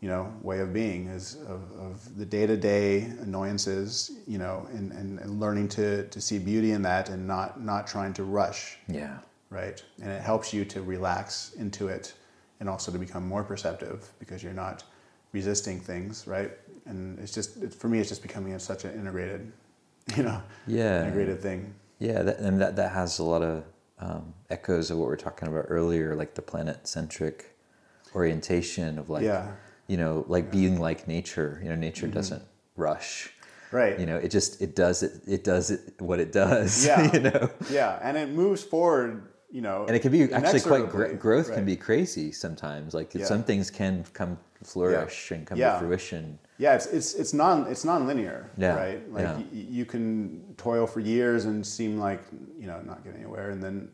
you 0.00 0.08
know 0.08 0.32
way 0.42 0.60
of 0.60 0.72
being 0.72 1.08
is 1.08 1.34
of, 1.46 1.60
of 1.78 2.16
the 2.16 2.24
day-to-day 2.24 3.02
annoyances 3.20 4.10
you 4.26 4.38
know 4.38 4.66
and, 4.72 4.92
and, 4.92 5.18
and 5.18 5.38
learning 5.38 5.68
to, 5.68 6.06
to 6.08 6.20
see 6.22 6.38
beauty 6.38 6.70
in 6.72 6.80
that 6.82 7.10
and 7.10 7.26
not 7.26 7.60
not 7.60 7.86
trying 7.86 8.12
to 8.14 8.24
rush 8.24 8.78
Yeah. 8.88 9.18
right? 9.50 9.82
And 10.00 10.10
it 10.10 10.22
helps 10.22 10.54
you 10.54 10.64
to 10.66 10.80
relax 10.82 11.52
into 11.58 11.88
it 11.88 12.14
and 12.60 12.68
also 12.68 12.92
to 12.92 12.98
become 12.98 13.26
more 13.26 13.42
perceptive 13.42 14.08
because 14.18 14.42
you're 14.42 14.52
not 14.52 14.84
resisting 15.32 15.80
things, 15.80 16.26
right? 16.26 16.52
And 16.86 17.18
it's 17.18 17.32
just, 17.32 17.56
it, 17.62 17.72
for 17.74 17.88
me, 17.88 17.98
it's 17.98 18.08
just 18.08 18.22
becoming 18.22 18.58
such 18.58 18.84
an 18.84 18.92
integrated, 18.94 19.50
you 20.16 20.22
know, 20.22 20.42
Yeah. 20.66 21.02
integrated 21.02 21.40
thing. 21.40 21.74
Yeah, 21.98 22.22
that, 22.22 22.38
and 22.38 22.60
that, 22.60 22.76
that 22.76 22.92
has 22.92 23.18
a 23.18 23.24
lot 23.24 23.42
of 23.42 23.64
um, 23.98 24.32
echoes 24.50 24.90
of 24.90 24.98
what 24.98 25.08
we 25.08 25.12
are 25.12 25.16
talking 25.16 25.48
about 25.48 25.66
earlier, 25.68 26.14
like 26.14 26.34
the 26.34 26.42
planet 26.42 26.86
centric 26.88 27.56
orientation 28.14 28.98
of 28.98 29.10
like, 29.10 29.22
Yeah. 29.24 29.52
you 29.86 29.96
know, 29.96 30.24
like 30.28 30.50
being 30.50 30.80
like 30.80 31.06
nature. 31.06 31.60
You 31.62 31.68
know, 31.70 31.74
nature 31.76 32.06
doesn't 32.08 32.42
rush. 32.76 33.32
Right. 33.72 34.00
You 34.00 34.06
know, 34.06 34.16
it 34.16 34.30
just 34.30 34.60
it 34.60 34.74
does 34.74 35.02
it 35.04 35.12
it 35.28 35.44
does 35.44 35.70
it 35.70 35.94
what 36.00 36.18
it 36.18 36.32
does. 36.32 36.84
Yeah. 36.90 37.12
you 37.12 37.20
know, 37.20 37.50
Yeah. 37.70 37.98
And 38.02 38.16
it 38.16 38.30
moves 38.30 38.62
forward, 38.64 39.28
you 39.50 39.60
know. 39.60 39.84
and 39.86 39.96
it 39.96 40.00
can 40.00 40.12
be 40.12 40.32
actually 40.32 40.60
quite 40.60 40.88
gr- 40.90 41.12
growth 41.14 41.52
can 41.52 41.64
be 41.64 41.76
crazy 41.76 42.32
sometimes. 42.32 42.94
Like 42.94 43.14
Yeah. 43.14 43.24
some 43.24 43.42
things 43.42 43.70
can 43.70 44.04
come 44.12 44.38
flourish 44.62 45.30
and 45.30 45.46
come 45.46 45.58
Yeah. 45.58 45.72
to 45.72 45.78
fruition. 45.80 46.38
Yeah, 46.58 46.74
it's 46.74 46.86
it's 46.86 47.14
it's 47.14 47.32
non 47.32 47.66
it's 47.66 47.84
non-linear, 47.84 48.50
Yeah, 48.56 48.74
right? 48.76 49.12
Like 49.12 49.24
yeah. 49.24 49.36
y- 49.36 49.46
you 49.78 49.84
can 49.86 50.54
toil 50.56 50.86
for 50.86 51.00
years 51.00 51.46
and 51.46 51.66
seem 51.66 51.98
like 51.98 52.22
you 52.58 52.66
know 52.66 52.80
not 52.82 53.02
getting 53.04 53.20
anywhere, 53.20 53.50
and 53.50 53.62
then 53.62 53.88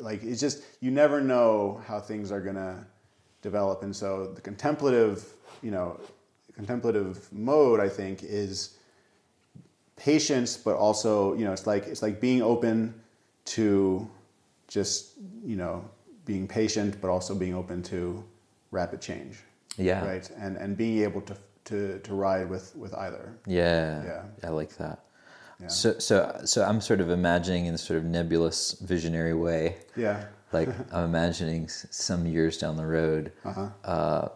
like 0.00 0.22
it's 0.24 0.40
just 0.40 0.62
you 0.80 0.90
never 0.90 1.20
know 1.20 1.80
how 1.86 2.00
things 2.00 2.32
are 2.32 2.40
gonna 2.40 2.84
develop, 3.42 3.82
and 3.84 3.94
so 3.94 4.32
the 4.34 4.40
contemplative, 4.40 5.32
you 5.62 5.70
know, 5.70 6.00
contemplative 6.54 7.28
mode, 7.32 7.78
I 7.78 7.88
think, 7.88 8.24
is 8.24 8.76
patience, 9.96 10.56
but 10.56 10.76
also 10.76 11.34
you 11.34 11.44
know 11.44 11.52
it's 11.52 11.66
like 11.66 11.86
it's 11.86 12.02
like 12.02 12.20
being 12.20 12.42
open 12.42 12.94
to 13.46 14.08
just 14.68 15.12
you 15.44 15.56
know 15.56 15.84
being 16.24 16.46
patient, 16.46 17.00
but 17.00 17.08
also 17.10 17.34
being 17.34 17.54
open 17.54 17.82
to 17.82 18.22
rapid 18.70 19.00
change 19.00 19.38
Yeah. 19.78 20.04
right 20.04 20.30
and 20.38 20.56
and 20.56 20.76
being 20.76 21.02
able 21.02 21.22
to 21.22 21.34
to 21.64 21.98
to 22.00 22.14
ride 22.14 22.48
with 22.50 22.76
with 22.76 22.94
either 22.94 23.32
Yeah, 23.46 24.04
Yeah. 24.04 24.22
I 24.44 24.50
like 24.50 24.76
that. 24.76 24.98
Yeah. 25.60 25.68
So, 25.68 25.98
so, 25.98 26.40
so 26.44 26.64
I'm 26.64 26.80
sort 26.80 27.00
of 27.00 27.10
imagining 27.10 27.66
in 27.66 27.74
a 27.74 27.78
sort 27.78 27.98
of 27.98 28.04
nebulous, 28.04 28.72
visionary 28.80 29.34
way. 29.34 29.76
yeah 29.96 30.24
Like 30.52 30.68
I'm 30.92 31.04
imagining 31.04 31.68
some 31.68 32.26
years 32.26 32.58
down 32.58 32.76
the 32.76 32.86
road, 32.86 33.32
uh-huh 33.44 33.68
uh, 33.84 34.28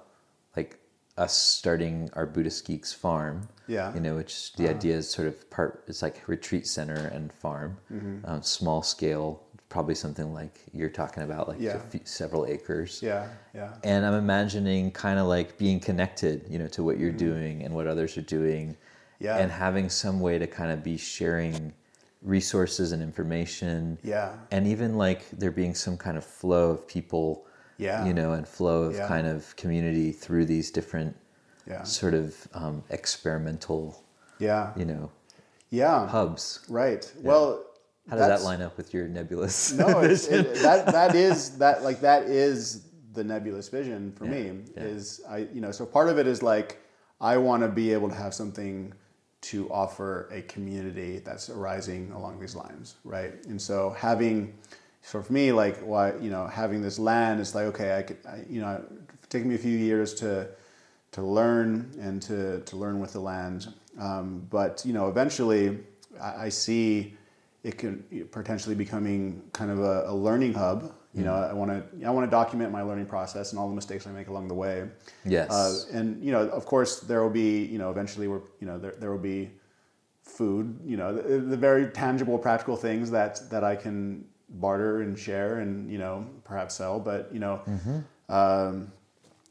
like 0.56 0.78
us 1.16 1.34
starting 1.36 2.10
our 2.14 2.26
Buddhist 2.26 2.66
Geeks 2.66 2.92
farm. 2.92 3.48
Yeah. 3.68 3.94
You 3.94 4.00
know, 4.00 4.16
which 4.16 4.52
the 4.54 4.68
idea 4.68 4.96
is 4.96 5.08
sort 5.08 5.28
of 5.28 5.48
part. 5.50 5.84
It's 5.86 6.02
like 6.02 6.16
retreat 6.26 6.66
center 6.66 7.06
and 7.14 7.32
farm, 7.32 7.76
Mm-hmm. 7.92 8.26
um, 8.28 8.42
small 8.42 8.82
scale, 8.82 9.42
probably 9.72 9.94
something 9.94 10.28
like 10.34 10.54
you're 10.78 10.90
talking 11.02 11.22
about, 11.22 11.48
like 11.48 11.58
Yeah. 11.60 11.78
few, 11.90 12.00
several 12.04 12.42
acres. 12.54 13.00
yeah 13.02 13.24
yeah 13.54 13.70
And 13.90 14.04
I'm 14.06 14.18
imagining 14.26 14.82
kind 15.06 15.18
of 15.18 15.26
like 15.36 15.48
being 15.64 15.80
connected, 15.80 16.36
you 16.52 16.58
know, 16.60 16.68
to 16.76 16.80
what 16.86 16.98
you're 17.00 17.16
Mm-hmm. 17.16 17.28
doing 17.30 17.54
and 17.64 17.70
what 17.74 17.86
others 17.86 18.12
are 18.18 18.28
doing. 18.40 18.76
Yeah. 19.18 19.38
And 19.40 19.50
having 19.50 19.88
some 19.88 20.16
way 20.26 20.34
to 20.38 20.46
kind 20.46 20.70
of 20.74 20.78
be 20.84 20.96
sharing 20.98 21.72
resources 22.36 22.92
and 22.92 23.00
information. 23.02 23.98
yeah 24.14 24.28
And 24.54 24.66
even 24.74 24.90
like 25.06 25.20
there 25.40 25.50
being 25.62 25.74
some 25.74 25.96
kind 25.96 26.16
of 26.20 26.24
flow 26.40 26.66
of 26.76 26.80
people, 26.96 27.26
Yeah. 27.78 28.04
you 28.06 28.12
know, 28.18 28.30
and 28.36 28.46
flow 28.46 28.78
of 28.88 28.94
Yeah. 28.94 29.08
kind 29.14 29.26
of 29.26 29.56
community 29.62 30.12
through 30.12 30.44
these 30.54 30.70
different 30.78 31.12
yeah 31.72 31.82
sort 31.84 32.14
of 32.22 32.26
um, 32.60 32.76
experimental, 32.90 33.82
yeah 34.38 34.64
you 34.80 34.84
know, 34.84 35.04
yeah 35.70 36.06
hubs. 36.16 36.44
right 36.68 37.04
well 37.22 37.48
How 38.08 38.16
does 38.16 38.28
that 38.28 38.42
line 38.42 38.62
up 38.62 38.76
with 38.76 38.92
your 38.92 39.08
nebulous? 39.08 39.72
no 39.74 40.00
it's, 40.02 40.26
it, 40.26 40.54
that 40.56 40.86
that 40.86 41.14
is 41.14 41.56
that 41.58 41.82
like 41.82 42.00
that 42.00 42.24
is 42.24 42.88
the 43.14 43.22
nebulous 43.22 43.68
vision 43.68 44.12
for 44.12 44.24
me 44.24 44.60
yeah. 44.74 44.82
is 44.84 45.20
i 45.28 45.46
you 45.52 45.60
know 45.60 45.70
so 45.70 45.84
part 45.84 46.08
of 46.08 46.18
it 46.18 46.26
is 46.26 46.42
like 46.42 46.80
i 47.20 47.36
want 47.36 47.62
to 47.62 47.68
be 47.68 47.92
able 47.92 48.08
to 48.08 48.14
have 48.14 48.32
something 48.32 48.90
to 49.42 49.70
offer 49.70 50.30
a 50.32 50.40
community 50.42 51.18
that's 51.18 51.50
arising 51.50 52.10
along 52.12 52.40
these 52.40 52.56
lines 52.56 52.94
right 53.04 53.34
and 53.48 53.60
so 53.60 53.90
having 53.90 54.54
so 55.02 55.20
for 55.20 55.30
me 55.30 55.52
like 55.52 55.78
why 55.80 56.16
you 56.22 56.30
know 56.30 56.46
having 56.46 56.80
this 56.80 56.98
land 56.98 57.38
is 57.38 57.54
like 57.54 57.66
okay 57.66 57.98
i 57.98 58.02
could 58.02 58.16
I, 58.26 58.46
you 58.48 58.62
know 58.62 58.82
it's 59.12 59.28
taken 59.28 59.50
me 59.50 59.56
a 59.56 59.58
few 59.58 59.76
years 59.76 60.14
to 60.14 60.48
to 61.12 61.22
learn 61.22 61.94
and 62.00 62.20
to, 62.22 62.60
to 62.60 62.76
learn 62.76 62.98
with 62.98 63.12
the 63.12 63.20
land. 63.20 63.72
Um, 63.98 64.46
but 64.50 64.82
you 64.84 64.92
know, 64.92 65.08
eventually, 65.08 65.78
I, 66.20 66.44
I 66.44 66.48
see 66.48 67.16
it 67.64 67.78
can 67.78 68.04
potentially 68.32 68.74
becoming 68.74 69.42
kind 69.52 69.70
of 69.70 69.78
a, 69.78 70.04
a 70.06 70.14
learning 70.14 70.54
hub. 70.54 70.92
You 71.14 71.24
know, 71.24 71.34
I 71.34 71.52
want 71.52 71.70
to 71.70 72.06
I 72.06 72.10
want 72.10 72.26
to 72.26 72.30
document 72.30 72.72
my 72.72 72.80
learning 72.80 73.04
process 73.04 73.52
and 73.52 73.58
all 73.58 73.68
the 73.68 73.74
mistakes 73.74 74.06
I 74.06 74.10
make 74.12 74.28
along 74.28 74.48
the 74.48 74.54
way. 74.54 74.88
Yes. 75.26 75.50
Uh, 75.50 75.98
and 75.98 76.24
you 76.24 76.32
know, 76.32 76.48
of 76.48 76.64
course, 76.64 77.00
there 77.00 77.22
will 77.22 77.30
be 77.30 77.66
you 77.66 77.78
know 77.78 77.90
eventually 77.90 78.28
we're 78.28 78.40
you 78.60 78.66
know 78.66 78.78
there, 78.78 78.94
there 78.98 79.10
will 79.10 79.18
be 79.18 79.50
food. 80.22 80.80
You 80.84 80.96
know, 80.96 81.14
the, 81.14 81.38
the 81.38 81.56
very 81.56 81.88
tangible, 81.88 82.38
practical 82.38 82.76
things 82.76 83.10
that 83.10 83.50
that 83.50 83.62
I 83.62 83.76
can 83.76 84.24
barter 84.48 85.02
and 85.02 85.18
share 85.18 85.58
and 85.58 85.90
you 85.90 85.98
know 85.98 86.26
perhaps 86.44 86.76
sell. 86.76 86.98
But 86.98 87.28
you 87.32 87.40
know. 87.40 87.60
Um, 88.28 88.90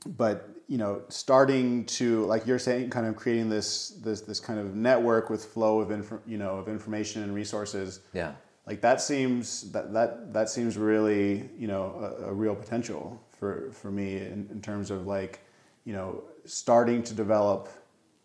but 0.05 0.49
you 0.67 0.77
know 0.77 1.01
starting 1.09 1.85
to 1.85 2.25
like 2.25 2.47
you're 2.47 2.59
saying 2.59 2.89
kind 2.89 3.05
of 3.05 3.15
creating 3.15 3.49
this 3.49 3.89
this 4.03 4.21
this 4.21 4.39
kind 4.39 4.59
of 4.59 4.75
network 4.75 5.29
with 5.29 5.45
flow 5.45 5.79
of 5.79 5.91
inf- 5.91 6.21
you 6.25 6.37
know 6.37 6.57
of 6.57 6.67
information 6.67 7.23
and 7.23 7.35
resources 7.35 7.99
yeah. 8.13 8.31
like 8.65 8.81
that 8.81 9.01
seems 9.01 9.71
that 9.71 9.93
that 9.93 10.33
that 10.33 10.49
seems 10.49 10.77
really 10.77 11.49
you 11.57 11.67
know 11.67 12.15
a, 12.21 12.29
a 12.29 12.33
real 12.33 12.55
potential 12.55 13.21
for 13.37 13.69
for 13.71 13.91
me 13.91 14.17
in, 14.17 14.47
in 14.51 14.61
terms 14.61 14.91
of 14.91 15.05
like 15.05 15.41
you 15.83 15.93
know 15.93 16.23
starting 16.45 17.03
to 17.03 17.13
develop 17.13 17.69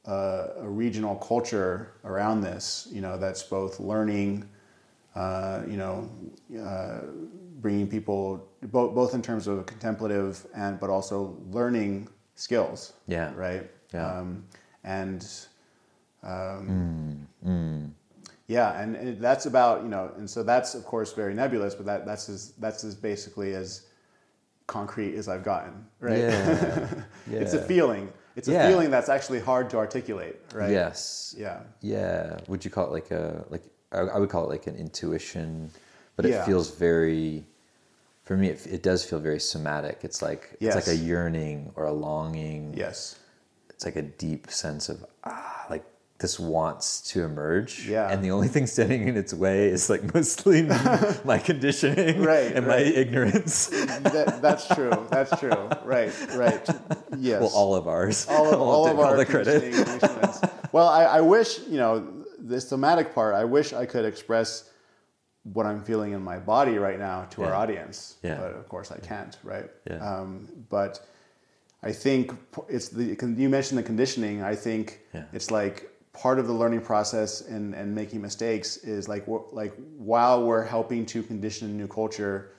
uh, 0.07 0.49
a 0.59 0.69
regional 0.69 1.17
culture 1.17 1.95
around 2.05 2.41
this 2.43 2.89
you 2.93 3.01
know 3.01 3.19
that's 3.19 3.43
both 3.43 3.81
learning 3.81 4.49
uh, 5.17 5.63
you 5.67 5.77
know 5.77 6.09
uh, 6.63 7.01
bringing 7.57 7.87
people 7.89 8.47
both 8.63 8.95
both 8.95 9.15
in 9.15 9.23
terms 9.23 9.47
of 9.47 9.65
contemplative 9.67 10.47
and 10.55 10.79
but 10.81 10.91
also 10.91 11.37
learning 11.51 12.09
skills 12.35 12.93
Yeah. 13.07 13.33
right 13.35 13.71
Yeah. 13.93 14.19
um, 14.19 14.45
and 14.85 15.27
um, 16.23 17.29
yeah, 18.49 18.81
and, 18.81 18.95
and 18.97 19.21
that's 19.21 19.47
about 19.47 19.83
you 19.83 19.89
know, 19.89 20.13
and 20.17 20.29
so 20.29 20.43
that's 20.43 20.75
of 20.75 20.85
course 20.85 21.13
very 21.13 21.35
nebulous, 21.35 21.75
but 21.75 21.87
that 21.87 22.07
that's 22.07 22.29
as 22.29 22.53
that's 22.59 22.85
as 22.85 22.95
basically 22.95 23.55
as 23.55 23.87
concrete 24.67 25.15
as 25.17 25.29
I've 25.29 25.45
gotten, 25.45 25.85
right? 26.01 26.19
Yeah. 26.19 26.89
it's 27.31 27.55
a 27.55 27.63
feeling. 27.63 28.13
It's 28.37 28.49
a 28.49 28.53
Yeah. 28.53 28.69
feeling 28.69 28.91
that's 28.91 29.09
actually 29.09 29.41
hard 29.41 29.71
to 29.71 29.77
articulate, 29.79 30.37
right? 30.55 30.71
Yes. 30.71 31.35
Yeah. 31.39 31.61
Yeah. 31.81 32.39
Would 32.49 32.65
you 32.65 32.71
call 32.71 32.87
it 32.87 32.93
like 32.93 33.11
a 33.11 33.45
like 33.51 33.63
I 33.93 34.19
would 34.19 34.29
call 34.31 34.45
it 34.45 34.49
like 34.49 34.67
an 34.67 34.77
intuition, 34.77 35.71
but 36.17 36.25
it 36.27 36.31
Yeah. 36.31 36.45
feels 36.45 36.71
very. 36.75 37.45
For 38.25 38.37
me, 38.37 38.49
it, 38.49 38.67
it 38.67 38.83
does 38.83 39.05
feel 39.05 39.21
very 39.21 39.39
somatic. 39.39 40.01
It's 40.03 40.21
like 40.21 40.57
it's 40.61 40.75
like 40.75 40.89
a 40.89 40.97
yearning 40.97 41.73
or 41.77 41.85
a 41.85 41.93
longing. 41.93 42.75
Yes. 42.77 43.17
It's 43.71 43.85
like 43.85 43.95
a 43.97 44.03
deep 44.03 44.51
sense 44.51 44.89
of 44.89 45.05
ah, 45.23 45.67
like 45.71 45.85
this 46.19 46.41
wants 46.41 47.03
to 47.13 47.23
emerge. 47.23 47.87
Yeah. 47.87 48.09
And 48.11 48.25
the 48.25 48.31
only 48.33 48.49
thing 48.49 48.67
standing 48.67 49.07
in 49.07 49.17
its 49.17 49.33
way 49.33 49.69
is 49.69 49.89
like 49.89 50.13
mostly 50.15 50.63
my 51.25 51.39
conditioning 51.39 52.21
Right, 52.23 52.51
and 52.57 52.67
right. 52.67 52.87
my 52.87 52.93
ignorance. 53.03 53.67
that, 53.69 54.41
that's 54.43 54.67
true. 54.75 54.91
That's 55.11 55.39
true. 55.39 55.51
Right. 55.85 56.11
Right. 56.35 56.67
Yes. 57.19 57.41
well, 57.43 57.53
all 57.55 57.77
of 57.77 57.87
ours. 57.87 58.27
all 58.29 58.53
of, 58.53 58.61
all 58.61 58.85
take 58.87 58.95
of 58.95 58.99
our 59.01 59.17
the 59.19 59.27
credit. 59.27 60.73
well, 60.73 60.89
I, 60.89 61.05
I 61.05 61.21
wish 61.21 61.61
you 61.69 61.77
know 61.79 62.25
the 62.41 62.61
somatic 62.61 63.15
part. 63.15 63.35
I 63.37 63.45
wish 63.45 63.73
I 63.73 63.87
could 63.87 64.05
express 64.05 64.71
what 65.53 65.67
I'm 65.67 65.83
feeling 65.83 66.13
in 66.13 66.23
my 66.23 66.39
body 66.39 66.77
right 66.79 66.99
now 66.99 67.25
to 67.31 67.45
our 67.45 67.55
audience, 67.55 68.17
Yeah. 68.23 68.37
but 68.37 68.53
of 68.55 68.69
course 68.69 68.91
I 68.91 68.99
can't, 68.99 69.39
right? 69.45 69.71
Yeah. 69.89 69.97
Um, 69.99 70.49
but 70.69 71.07
I 71.83 71.93
think 71.93 72.33
it's 72.69 72.89
the 72.89 73.17
you 73.37 73.49
mentioned 73.49 73.79
the 73.79 73.83
conditioning. 73.83 74.43
I 74.43 74.55
think 74.57 75.01
Yeah. 75.15 75.25
it's 75.33 75.51
like 75.51 75.91
part 76.13 76.39
of 76.39 76.47
the 76.47 76.53
learning 76.53 76.81
process 76.81 77.43
and, 77.43 77.75
and 77.75 77.95
making 77.95 78.23
mistakes 78.23 78.79
is 78.79 79.09
like 79.09 79.25
like 79.53 79.73
while 79.99 80.45
we're 80.45 80.65
helping 80.65 81.07
to 81.07 81.23
condition 81.23 81.69
a 81.71 81.73
new 81.73 81.87
culture, 81.87 82.51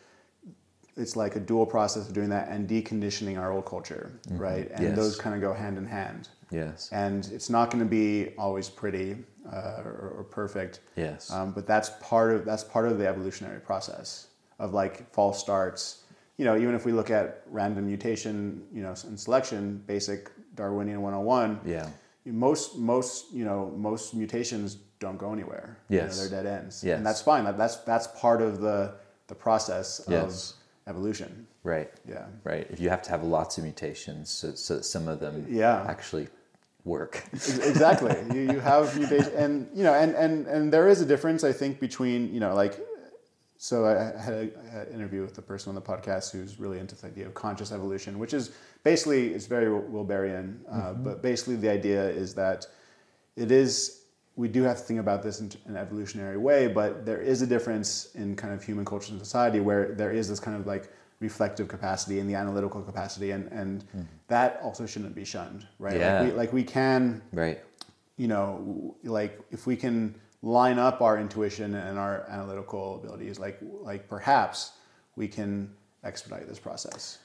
it's 0.95 1.15
like 1.15 1.35
a 1.35 1.39
dual 1.39 1.65
process 1.65 2.07
of 2.07 2.13
doing 2.13 2.29
that 2.29 2.47
and 2.49 2.69
deconditioning 2.69 3.37
our 3.37 3.51
old 3.51 3.65
culture, 3.65 4.11
right? 4.31 4.69
And 4.71 4.83
Yes. 4.83 4.95
those 4.95 5.15
kind 5.17 5.35
of 5.35 5.41
go 5.41 5.53
hand 5.53 5.77
in 5.77 5.85
hand. 5.85 6.29
Yes. 6.51 6.89
And 6.91 7.25
it's 7.33 7.49
not 7.49 7.69
going 7.71 7.83
to 7.83 7.89
be 7.89 8.33
always 8.37 8.69
pretty 8.69 9.17
uh, 9.51 9.81
or, 9.83 10.13
or 10.19 10.23
perfect. 10.23 10.79
Yes. 10.95 11.31
Um, 11.31 11.51
but 11.51 11.67
that's 11.67 11.89
part 12.01 12.33
of 12.33 12.45
that's 12.45 12.63
part 12.63 12.87
of 12.87 12.97
the 12.97 13.07
evolutionary 13.07 13.59
process 13.59 14.27
of 14.59 14.73
like 14.73 15.11
false 15.13 15.39
starts. 15.39 16.03
You 16.37 16.45
know, 16.45 16.55
even 16.57 16.75
if 16.75 16.85
we 16.85 16.91
look 16.91 17.09
at 17.09 17.41
random 17.49 17.87
mutation, 17.87 18.63
you 18.71 18.81
know, 18.83 18.93
and 19.05 19.19
selection, 19.19 19.83
basic 19.87 20.29
Darwinian 20.55 21.01
101, 21.01 21.59
yeah. 21.65 21.87
most 22.25 22.77
most 22.77 23.33
you 23.33 23.43
know 23.45 23.73
most 23.75 24.13
mutations 24.13 24.77
don't 24.99 25.17
go 25.17 25.31
anywhere. 25.33 25.77
You 25.89 25.97
know, 25.97 26.03
Yes. 26.05 26.19
they're 26.19 26.43
dead 26.43 26.45
ends, 26.61 26.83
Yes. 26.83 26.97
and 26.97 27.05
that's 27.05 27.21
fine. 27.21 27.43
That, 27.45 27.57
that's 27.57 27.77
that's 27.77 28.07
part 28.19 28.41
of 28.41 28.59
the 28.61 28.93
the 29.27 29.35
process 29.35 30.01
Yes. 30.07 30.51
of 30.51 30.57
evolution. 30.95 31.47
Right. 31.63 31.91
Yeah. 32.07 32.25
Right. 32.45 32.65
If 32.69 32.79
you 32.79 32.89
have 32.89 33.01
to 33.03 33.09
have 33.09 33.23
lots 33.23 33.57
of 33.57 33.63
mutations, 33.65 34.29
so, 34.29 34.53
so 34.55 34.77
that 34.77 34.83
some 34.85 35.07
of 35.09 35.19
them 35.19 35.45
Yeah. 35.49 35.83
actually 35.87 36.29
work. 36.87 37.23
Exactly. 37.33 38.15
you, 38.33 38.53
you 38.53 38.59
have 38.59 38.97
mutation, 38.97 39.33
and 39.35 39.67
you 39.73 39.83
know, 39.83 39.93
and, 39.93 40.15
and 40.15 40.47
and 40.47 40.73
there 40.73 40.87
is 40.87 41.01
a 41.01 41.05
difference, 41.05 41.43
I 41.43 41.51
think, 41.51 41.79
between 41.79 42.33
you 42.33 42.39
know, 42.39 42.55
like, 42.55 42.79
so 43.57 43.85
I 43.85 44.19
had, 44.19 44.33
a, 44.33 44.49
I 44.65 44.69
had 44.69 44.87
an 44.87 44.93
interview 44.93 45.21
with 45.21 45.35
the 45.35 45.41
person 45.41 45.69
on 45.69 45.75
the 45.75 45.81
podcast 45.81 46.31
who's 46.31 46.59
really 46.59 46.79
into 46.79 46.95
the 46.95 47.07
idea 47.07 47.25
of 47.25 47.33
conscious 47.33 47.71
evolution, 47.71 48.19
which 48.19 48.33
is 48.33 48.51
basically 48.83 49.33
it's 49.33 49.45
very 49.45 49.67
Wilberian, 49.67 50.59
uh, 50.71 50.93
but 50.93 51.21
basically 51.21 51.55
the 51.55 51.69
idea 51.69 52.09
is 52.09 52.33
that 52.35 52.65
it 53.35 53.51
is 53.51 54.01
we 54.37 54.47
do 54.47 54.61
have 54.63 54.77
to 54.77 54.83
think 54.83 54.99
about 54.99 55.23
this 55.23 55.41
in 55.41 55.51
an 55.65 55.75
evolutionary 55.75 56.37
way, 56.37 56.67
but 56.67 57.05
there 57.05 57.19
is 57.19 57.41
a 57.41 57.47
difference 57.47 58.13
in 58.13 58.35
kind 58.35 58.53
of 58.53 58.63
human 58.63 58.85
culture 58.85 59.11
and 59.11 59.19
society 59.19 59.59
where 59.59 59.95
there 59.95 60.11
is 60.11 60.29
this 60.29 60.39
kind 60.39 60.55
of 60.55 60.67
like 60.67 60.93
reflective 61.19 61.67
capacity 61.67 62.19
and 62.19 62.29
the 62.29 62.35
analytical 62.35 62.81
capacity, 62.81 63.31
and 63.31 63.51
and 63.51 63.83
that 64.27 64.59
also 64.63 64.85
shouldn't 64.85 65.15
be 65.15 65.25
shunned, 65.25 65.65
right? 65.79 65.97
Yeah. 65.97 66.21
Like 66.21 66.31
we, 66.31 66.37
like 66.37 66.53
we 66.53 66.63
can 66.63 67.21
right. 67.33 67.59
you 68.17 68.27
know, 68.27 68.95
like 69.03 69.39
if 69.51 69.65
we 69.65 69.75
can 69.75 70.15
line 70.41 70.77
up 70.77 71.01
our 71.01 71.17
intuition 71.19 71.73
and 71.75 71.97
our 71.97 72.25
analytical 72.29 72.95
abilities, 73.03 73.39
like 73.39 73.59
like 73.81 74.07
perhaps 74.07 74.73
we 75.15 75.27
can 75.27 75.73
expedite 76.03 76.47
this 76.47 76.59
process. 76.59 77.19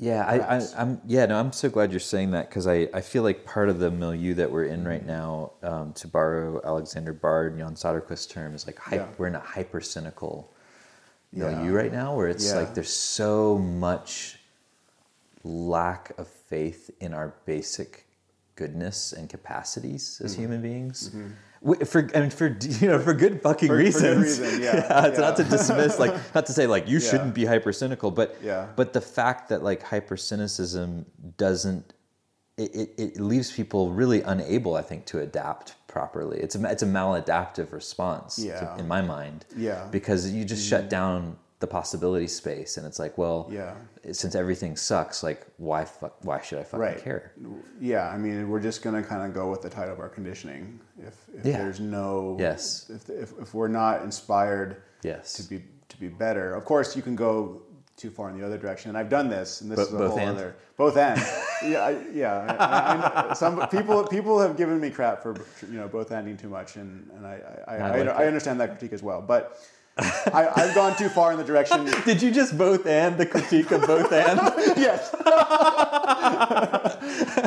Yeah, 0.00 0.24
I, 0.24 0.38
I, 0.38 0.56
I 0.58 0.82
am 0.82 1.00
Yeah, 1.06 1.26
no, 1.26 1.40
I'm 1.40 1.52
so 1.52 1.68
glad 1.68 1.90
you're 1.90 1.98
saying 1.98 2.30
that 2.30 2.48
because 2.48 2.68
I, 2.68 2.88
I 2.94 3.00
feel 3.00 3.24
like 3.24 3.44
part 3.44 3.68
of 3.68 3.80
the 3.80 3.90
milieu 3.90 4.34
that 4.34 4.50
we're 4.50 4.64
in 4.66 4.86
right 4.86 5.04
now, 5.04 5.52
um, 5.64 5.92
to 5.94 6.06
borrow 6.06 6.60
Alexander 6.64 7.12
Bard 7.12 7.52
and 7.52 7.60
Jan 7.60 7.74
Söderqvist's 7.74 8.26
term, 8.26 8.54
is 8.54 8.64
like 8.64 8.78
hy- 8.78 8.96
Yeah. 8.96 9.06
we're 9.18 9.26
in 9.26 9.34
a 9.34 9.40
hyper 9.40 9.80
cynical 9.80 10.52
Yeah. 11.32 11.50
milieu 11.50 11.72
right 11.72 11.92
now, 11.92 12.14
where 12.16 12.28
it's 12.28 12.46
Yeah. 12.46 12.56
like 12.60 12.74
there's 12.74 12.92
so 12.92 13.58
much 13.58 14.38
lack 15.44 16.12
of 16.18 16.28
faith 16.28 16.90
in 17.00 17.14
our 17.14 17.34
basic 17.46 18.06
goodness 18.56 19.12
and 19.12 19.28
capacities 19.28 20.20
as 20.24 20.32
Mm-hmm. 20.32 20.40
human 20.42 20.62
beings. 20.62 21.10
W- 21.62 21.84
For 21.84 22.08
I 22.14 22.20
mean, 22.20 22.30
for 22.30 22.56
you 22.60 22.88
know, 22.88 22.98
for 22.98 23.14
good 23.14 23.40
fucking 23.42 23.68
For- 23.68 23.74
for 23.74 23.78
good 23.78 23.84
reasons. 23.84 24.40
reason, 24.40 24.62
yeah, 24.68 25.06
it's 25.06 25.18
not 25.18 25.36
to 25.36 25.44
dismiss, 25.44 25.98
like, 25.98 26.14
not 26.34 26.46
to 26.46 26.52
say 26.52 26.66
like 26.66 26.88
you 26.88 26.98
Yeah. 26.98 27.08
shouldn't 27.10 27.34
be 27.34 27.44
hyper 27.44 27.72
cynical, 27.72 28.10
but 28.10 28.36
Yeah. 28.42 28.66
but 28.76 28.92
the 28.92 29.00
fact 29.00 29.48
that 29.50 29.62
like 29.62 29.82
hyper 29.82 30.16
cynicism 30.16 31.06
doesn't 31.36 31.92
it, 32.58 32.74
it, 32.74 32.94
it 32.98 33.20
leaves 33.20 33.52
people 33.52 33.90
really 33.90 34.20
unable, 34.22 34.74
I 34.74 34.82
think, 34.82 35.06
to 35.06 35.20
adapt 35.20 35.74
properly. 35.86 36.38
It's 36.40 36.56
a 36.56 36.70
it's 36.70 36.82
a 36.82 36.86
maladaptive 36.86 37.72
response, 37.72 38.36
to- 38.36 38.76
in 38.78 38.88
my 38.88 39.00
mind. 39.00 39.46
Yeah. 39.56 39.86
Because 39.90 40.30
you 40.30 40.44
just 40.44 40.68
shut 40.68 40.84
mm. 40.86 40.90
down 40.90 41.38
the 41.60 41.66
possibility 41.66 42.28
space, 42.28 42.76
and 42.76 42.86
it's 42.86 43.00
like, 43.00 43.18
well, 43.18 43.48
Yeah. 43.50 43.74
since 44.12 44.36
everything 44.36 44.76
sucks, 44.76 45.24
like 45.24 45.44
why 45.56 45.84
fuck, 45.84 46.16
why 46.22 46.40
should 46.40 46.60
I 46.60 46.62
fucking 46.62 46.80
Right. 46.80 46.98
care? 46.98 47.32
Yeah, 47.80 48.08
I 48.08 48.16
mean, 48.16 48.48
we're 48.48 48.60
just 48.60 48.82
gonna 48.82 49.02
kind 49.02 49.22
of 49.22 49.34
go 49.34 49.50
with 49.50 49.62
the 49.62 49.70
tide 49.70 49.88
of 49.88 49.98
our 49.98 50.08
conditioning. 50.08 50.78
If, 50.98 51.14
if 51.34 51.46
Yeah. 51.46 51.58
there's 51.58 51.80
no 51.80 52.36
Yes. 52.38 52.90
if, 52.90 53.08
if 53.10 53.32
if 53.40 53.54
we're 53.54 53.68
not 53.68 54.02
inspired 54.02 54.82
Yes. 55.02 55.32
to 55.34 55.42
be 55.42 55.64
to 55.88 55.98
be 55.98 56.08
better, 56.08 56.54
of 56.54 56.64
course 56.64 56.94
you 56.94 57.02
can 57.02 57.16
go 57.16 57.62
too 57.98 58.10
far 58.10 58.30
in 58.30 58.38
the 58.38 58.46
other 58.46 58.56
direction. 58.56 58.88
And 58.88 58.96
I've 58.96 59.10
done 59.10 59.28
this, 59.28 59.60
and 59.60 59.70
this 59.70 59.76
Bo- 59.76 59.82
is 59.82 59.92
a 59.92 59.98
both 59.98 60.10
whole 60.12 60.28
other 60.28 60.56
both 60.76 60.96
ends. 60.96 61.22
yeah, 61.64 61.80
I, 61.80 61.98
yeah. 62.12 62.56
I, 62.58 63.30
I, 63.30 63.34
some 63.34 63.68
people 63.68 64.06
people 64.06 64.40
have 64.40 64.56
given 64.56 64.80
me 64.80 64.90
crap 64.90 65.22
for 65.22 65.34
you 65.70 65.78
know 65.78 65.88
both 65.88 66.12
ending 66.12 66.36
too 66.36 66.48
much, 66.48 66.76
and 66.76 67.10
and 67.14 67.26
I 67.26 67.40
I, 67.66 67.76
I, 67.76 67.76
I 67.76 67.98
I, 67.98 68.02
like 68.02 68.26
understand 68.26 68.60
that 68.60 68.70
critique 68.70 68.92
as 68.94 69.02
well, 69.02 69.20
but. 69.20 69.58
I, 70.00 70.48
I've 70.54 70.76
gone 70.76 70.96
too 70.96 71.08
far 71.08 71.32
in 71.32 71.38
the 71.38 71.44
direction. 71.44 71.84
Did 72.04 72.22
you 72.22 72.30
just 72.30 72.56
both 72.56 72.86
and 72.86 73.18
the 73.18 73.26
critique 73.26 73.72
of 73.72 73.80
both 73.80 74.12
and? 74.12 74.38
yes. 74.76 75.12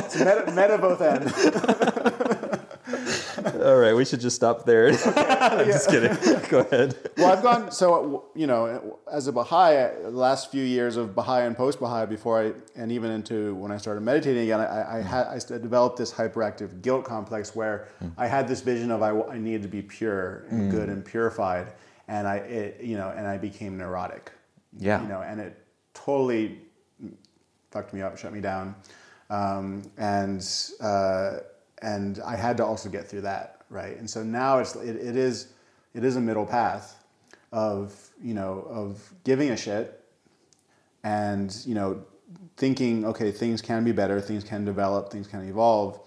it's 0.04 0.20
meta, 0.20 0.52
meta 0.54 0.78
both 0.78 1.02
end. 1.02 2.12
All 3.64 3.78
right, 3.78 3.94
we 3.94 4.06
should 4.06 4.22
just 4.22 4.36
stop 4.36 4.66
there. 4.66 4.88
I'm 5.06 5.66
just 5.66 5.90
kidding. 5.90 6.16
Go 6.50 6.60
ahead. 6.60 6.96
Well, 7.18 7.32
I've 7.32 7.42
gone 7.42 7.72
so 7.72 8.26
you 8.36 8.48
know 8.48 9.00
as 9.12 9.28
a 9.28 9.32
Baha'i, 9.32 9.76
the 10.04 10.10
last 10.12 10.52
few 10.52 10.64
years 10.64 10.98
of 10.98 11.16
Baha'i 11.16 11.46
and 11.46 11.56
post 11.56 11.80
Baha'i 11.80 12.06
before 12.06 12.42
I 12.42 12.54
and 12.76 12.92
even 12.92 13.12
into 13.12 13.56
when 13.56 13.72
I 13.72 13.78
started 13.78 14.02
meditating 14.02 14.44
again, 14.44 14.60
I, 14.60 14.98
I 14.98 15.02
had 15.02 15.28
I 15.28 15.38
developed 15.58 15.98
this 15.98 16.12
hyperactive 16.12 16.82
guilt 16.82 17.06
complex 17.06 17.56
where 17.56 17.88
I 18.18 18.28
had 18.28 18.48
this 18.48 18.62
vision 18.62 18.92
of 18.92 19.02
I, 19.02 19.12
I 19.12 19.38
needed 19.38 19.64
to 19.64 19.70
be 19.70 19.82
pure 19.82 20.46
and 20.50 20.70
good 20.70 20.90
and 20.90 21.04
purified, 21.04 21.74
and 22.08 22.28
I 22.28 22.38
it, 22.38 22.82
you 22.82 22.98
know 22.98 23.10
and 23.16 23.28
I 23.28 23.38
became 23.38 23.78
neurotic. 23.78 24.32
Yeah. 24.78 25.02
You 25.02 25.08
know, 25.08 25.22
and 25.22 25.40
it 25.40 25.58
totally 25.94 26.60
fucked 27.72 27.94
me 27.94 28.02
up, 28.02 28.18
shut 28.18 28.34
me 28.34 28.42
down, 28.42 28.76
um, 29.30 29.84
and 29.98 30.42
uh, 30.82 31.38
and 31.82 32.20
I 32.26 32.36
had 32.36 32.58
to 32.58 32.66
also 32.66 32.90
get 32.90 33.08
through 33.08 33.22
that, 33.22 33.62
right? 33.70 33.98
And 33.98 34.10
so 34.10 34.24
now 34.24 34.60
it's 34.60 34.76
it, 34.76 34.96
it 34.96 35.16
is 35.16 35.54
it 35.94 36.04
is 36.04 36.16
a 36.16 36.22
middle 36.22 36.46
path 36.46 37.04
of 37.52 38.12
you 38.24 38.34
know 38.34 38.66
of 38.70 39.14
giving 39.24 39.50
a 39.52 39.58
shit 39.58 40.04
and 41.04 41.56
you 41.66 41.76
know 41.76 42.04
thinking 42.58 43.06
okay 43.06 43.32
things 43.32 43.62
can 43.62 43.84
be 43.84 43.92
better 43.92 44.22
things 44.22 44.44
can 44.44 44.64
develop 44.64 45.12
things 45.12 45.28
can 45.28 45.48
evolve 45.48 46.00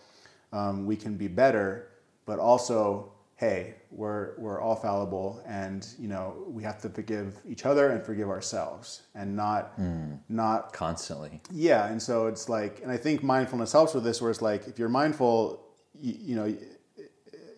um, 0.52 0.86
we 0.86 0.96
can 0.96 1.16
be 1.16 1.28
better 1.28 1.88
but 2.24 2.38
also 2.38 3.12
hey 3.36 3.74
we're 3.90 4.38
we're 4.38 4.60
all 4.60 4.76
fallible 4.76 5.42
and 5.46 5.88
you 5.98 6.08
know 6.08 6.44
we 6.48 6.62
have 6.62 6.80
to 6.80 6.88
forgive 6.88 7.36
each 7.46 7.66
other 7.66 7.90
and 7.90 8.02
forgive 8.04 8.28
ourselves 8.30 9.02
and 9.14 9.34
not 9.36 9.72
not 10.28 10.72
Constantly. 10.72 11.40
yeah, 11.52 11.88
and 11.88 12.00
so 12.00 12.26
it's 12.28 12.48
like, 12.48 12.80
and 12.82 12.90
I 12.90 12.96
think 12.96 13.22
mindfulness 13.22 13.72
helps 13.72 13.92
with 13.94 14.04
this, 14.04 14.22
where 14.22 14.30
it's 14.30 14.40
like, 14.42 14.66
if 14.66 14.78
you're 14.78 14.88
mindful, 14.88 15.63
you, 16.04 16.14
you 16.20 16.36
know, 16.36 16.56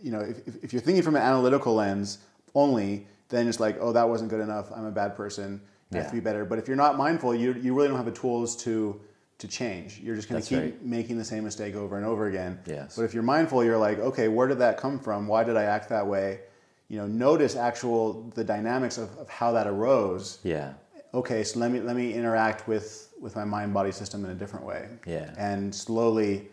you 0.03 0.13
know, 0.13 0.21
if, 0.21 0.65
if 0.65 0.73
you're 0.73 0.83
thinking 0.83 1.03
from 1.03 1.17
an 1.17 1.23
analytical 1.23 1.75
lens 1.75 2.19
only, 2.55 3.07
then 3.29 3.49
it's 3.49 3.61
like, 3.61 3.77
oh, 3.81 3.93
that 3.93 4.09
wasn't 4.09 4.31
good 4.31 4.41
enough. 4.41 4.71
I'm 4.75 4.85
a 4.85 4.91
bad 4.91 5.17
person. 5.17 5.61
I 5.93 5.99
have 5.99 6.09
to 6.09 6.15
be 6.15 6.21
better. 6.21 6.45
But 6.45 6.59
if 6.59 6.67
you're 6.67 6.77
not 6.77 6.97
mindful, 6.97 7.35
you, 7.35 7.55
you 7.55 7.73
really 7.75 7.89
don't 7.89 7.97
have 7.97 8.07
the 8.07 8.13
tools 8.13 8.57
to 8.65 9.01
to 9.39 9.47
change. 9.47 10.01
You're 10.01 10.17
just 10.17 10.31
going 10.31 10.43
to 10.43 10.49
keep 10.49 10.59
right. 10.59 10.85
making 10.85 11.19
the 11.19 11.25
same 11.25 11.45
mistake 11.45 11.75
over 11.75 11.99
and 11.99 12.07
over 12.07 12.27
again. 12.27 12.59
Yes. 12.65 12.97
But 12.97 13.03
if 13.03 13.13
you're 13.13 13.23
mindful, 13.23 13.63
you're 13.63 13.77
like, 13.77 13.99
okay, 13.99 14.29
where 14.29 14.49
did 14.49 14.59
that 14.61 14.79
come 14.79 14.99
from? 14.99 15.27
Why 15.27 15.45
did 15.45 15.59
I 15.59 15.65
act 15.65 15.91
that 15.91 16.07
way? 16.07 16.41
You 16.89 16.97
know, 16.97 17.07
notice 17.07 17.55
actual 17.55 18.31
the 18.35 18.43
dynamics 18.43 18.97
of, 18.97 19.15
of 19.19 19.29
how 19.29 19.53
that 19.53 19.67
arose 19.67 20.39
Yeah. 20.43 20.73
okay, 21.13 21.45
so 21.45 21.59
let 21.59 21.71
me 21.71 21.81
let 21.81 21.97
me 21.97 22.15
interact 22.15 22.67
with 22.67 23.13
with 23.21 23.37
my 23.37 23.45
mind 23.45 23.75
body 23.75 23.93
system 23.93 24.25
in 24.25 24.31
a 24.31 24.35
different 24.35 24.65
way. 24.65 24.89
Yeah. 25.07 25.35
And 25.37 25.75
slowly, 25.75 26.49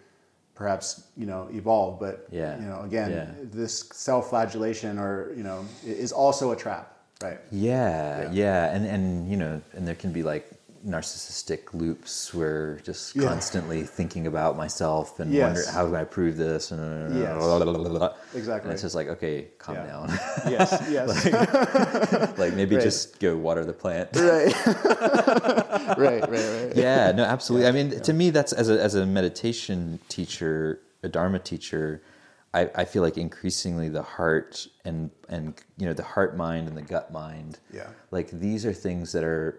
perhaps 0.56 1.04
you 1.18 1.26
know 1.26 1.48
evolve. 1.52 2.00
But 2.00 2.28
Yeah. 2.32 2.60
you 2.60 2.66
know 2.68 2.82
again, 2.82 3.12
Yeah. 3.12 3.28
this 3.52 3.90
self-flagellation 3.92 4.98
or 5.00 5.32
you 5.36 5.44
know 5.44 5.66
is 5.86 6.12
also 6.12 6.52
a 6.52 6.56
trap, 6.56 6.96
right? 7.22 7.40
Yeah, 7.52 8.22
Yeah. 8.24 8.30
yeah, 8.32 8.74
and 8.76 8.86
and 8.86 9.30
you 9.30 9.38
know, 9.38 9.62
and 9.76 9.88
there 9.88 9.96
can 9.96 10.12
be 10.12 10.24
like 10.24 10.50
narcissistic 10.86 11.74
loops 11.74 12.34
where 12.34 12.76
just 12.84 13.16
Yeah. 13.16 13.30
constantly 13.30 13.84
thinking 13.84 14.28
about 14.28 14.58
myself 14.58 15.18
and 15.22 15.32
Yes. 15.32 15.44
wonder 15.46 15.72
how 15.72 15.88
do 15.88 15.96
I 15.96 16.04
prove 16.04 16.36
this 16.36 16.72
and 16.72 17.16
Yes. 17.18 17.32
and 17.42 18.10
Exactly. 18.36 18.74
it's 18.74 18.82
just 18.82 18.94
like 18.94 19.08
okay, 19.08 19.48
calm 19.60 19.76
Yeah. 19.76 19.88
down, 19.88 20.10
yes. 20.50 20.70
Yes. 20.98 22.38
like 22.38 22.54
maybe 22.54 22.76
Right. 22.76 22.84
just 22.84 23.22
go 23.22 23.38
water 23.38 23.64
the 23.64 23.72
plant. 23.72 24.10
right. 24.16 24.54
right. 25.98 26.22
Right. 26.22 26.32
Right. 26.32 26.76
yeah, 26.76 27.12
no, 27.12 27.24
absolutely. 27.24 27.68
I 27.68 27.72
mean, 27.72 28.00
to 28.02 28.14
me, 28.14 28.30
that's 28.30 28.54
as 28.54 28.70
a 28.70 28.82
as 28.82 28.96
a 28.96 29.06
meditation 29.06 30.00
teacher, 30.10 30.80
a 31.04 31.10
Dharma 31.10 31.40
teacher. 31.40 32.02
I, 32.56 32.70
I 32.76 32.86
feel 32.86 33.02
like 33.02 33.18
increasingly 33.18 33.90
the 33.90 34.04
heart 34.04 34.68
and 34.86 35.10
and 35.28 35.56
you 35.78 35.88
know 35.88 35.94
the 35.94 36.04
heart 36.04 36.38
mind 36.38 36.68
and 36.68 36.78
the 36.78 36.84
gut 36.84 37.12
mind 37.12 37.58
Yeah. 37.72 37.88
like 38.12 38.30
these 38.30 38.64
are 38.64 38.74
things 38.74 39.12
that 39.14 39.24
are 39.24 39.58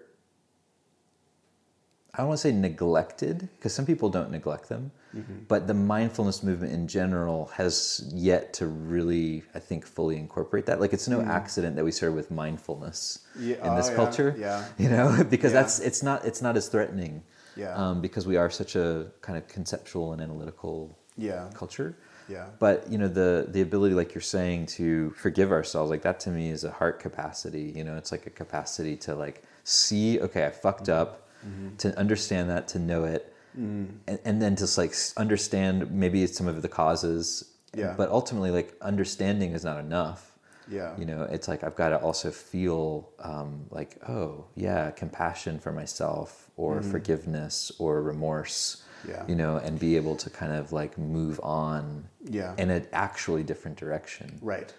I 2.15 2.19
don't 2.19 2.29
want 2.29 2.39
to 2.41 2.49
say 2.49 2.53
neglected 2.53 3.49
because 3.57 3.75
some 3.75 3.85
people 3.85 4.09
don't 4.09 4.31
neglect 4.31 4.69
them, 4.69 4.91
Mm-hmm. 5.15 5.45
but 5.47 5.69
the 5.69 5.75
mindfulness 5.75 6.43
movement 6.43 6.73
in 6.73 6.89
general 6.89 7.47
has 7.55 8.05
yet 8.13 8.53
to 8.55 8.67
really, 8.67 9.45
I 9.55 9.61
think, 9.61 9.87
fully 9.87 10.17
incorporate 10.17 10.67
that. 10.67 10.81
Like 10.81 10.93
it's 10.93 11.07
no 11.07 11.21
accident 11.21 11.77
that 11.77 11.85
we 11.85 11.93
started 11.93 12.17
with 12.17 12.33
mindfulness 12.33 13.21
Mm. 13.39 13.49
Yeah, 13.49 13.69
in 13.69 13.77
this 13.77 13.91
oh, 13.91 13.95
culture, 13.97 14.35
yeah. 14.37 14.65
you 14.79 14.89
know, 14.89 15.23
because 15.31 15.53
Yeah. 15.53 15.61
that's 15.63 15.79
it's 15.81 16.03
not 16.03 16.25
it's 16.25 16.43
not 16.43 16.57
as 16.57 16.67
threatening, 16.69 17.23
Yeah. 17.57 17.75
um, 17.77 18.01
because 18.01 18.27
we 18.27 18.37
are 18.37 18.51
such 18.51 18.75
a 18.77 19.07
kind 19.21 19.37
of 19.39 19.47
conceptual 19.47 20.13
and 20.15 20.21
analytical 20.23 20.97
Yeah. 21.17 21.49
culture. 21.55 21.97
Yeah. 22.29 22.47
But 22.59 22.91
you 22.91 22.99
know 22.99 23.09
the 23.09 23.47
the 23.49 23.61
ability, 23.61 23.95
like 23.95 24.15
you're 24.15 24.23
saying, 24.39 24.67
to 24.79 25.11
forgive 25.11 25.53
ourselves, 25.53 25.91
like 25.91 26.03
that 26.03 26.19
to 26.21 26.31
me 26.31 26.51
is 26.51 26.65
a 26.65 26.71
heart 26.73 26.99
capacity. 26.99 27.73
You 27.77 27.85
know, 27.85 27.97
it's 27.97 28.11
like 28.11 28.27
a 28.27 28.31
capacity 28.31 28.97
to 29.07 29.15
like 29.15 29.43
see, 29.63 30.21
okay, 30.21 30.45
I 30.47 30.51
fucked 30.51 30.89
up, 30.89 31.24
Mm-hmm. 31.47 31.77
to 31.77 31.99
understand 31.99 32.49
that, 32.51 32.69
to 32.69 32.79
know 32.79 33.05
it, 33.05 33.33
and, 33.57 34.01
and 34.25 34.43
then 34.43 34.57
just 34.57 34.77
like 34.79 34.95
understand 35.17 35.91
maybe 35.93 36.27
some 36.27 36.49
of 36.49 36.63
the 36.63 36.69
causes. 36.69 37.45
Yeah. 37.77 37.95
But 37.97 38.11
ultimately, 38.11 38.51
like 38.51 38.75
understanding 38.81 39.53
is 39.53 39.65
not 39.65 39.79
enough. 39.79 40.33
Yeah. 40.69 40.97
You 40.97 41.05
know, 41.05 41.23
it's 41.25 41.47
like 41.47 41.63
I've 41.63 41.77
got 41.77 41.91
to 41.91 41.99
also 41.99 42.31
feel 42.31 43.11
um, 43.19 43.67
like, 43.71 43.99
oh 44.09 44.47
yeah, 44.57 44.91
compassion 44.93 45.59
for 45.59 45.73
myself, 45.73 46.51
or 46.57 46.83
forgiveness, 46.83 47.71
or 47.79 48.03
remorse. 48.03 48.83
Yeah. 49.07 49.25
You 49.29 49.35
know, 49.35 49.59
and 49.59 49.79
be 49.79 49.97
able 49.97 50.17
to 50.17 50.31
kind 50.31 50.53
of 50.53 50.73
like 50.73 50.97
move 50.97 51.39
on 51.43 52.09
Yeah. 52.23 52.55
in 52.57 52.71
an 52.71 52.87
actually 52.93 53.43
different 53.43 53.77
direction. 53.77 54.39
Right. 54.41 54.73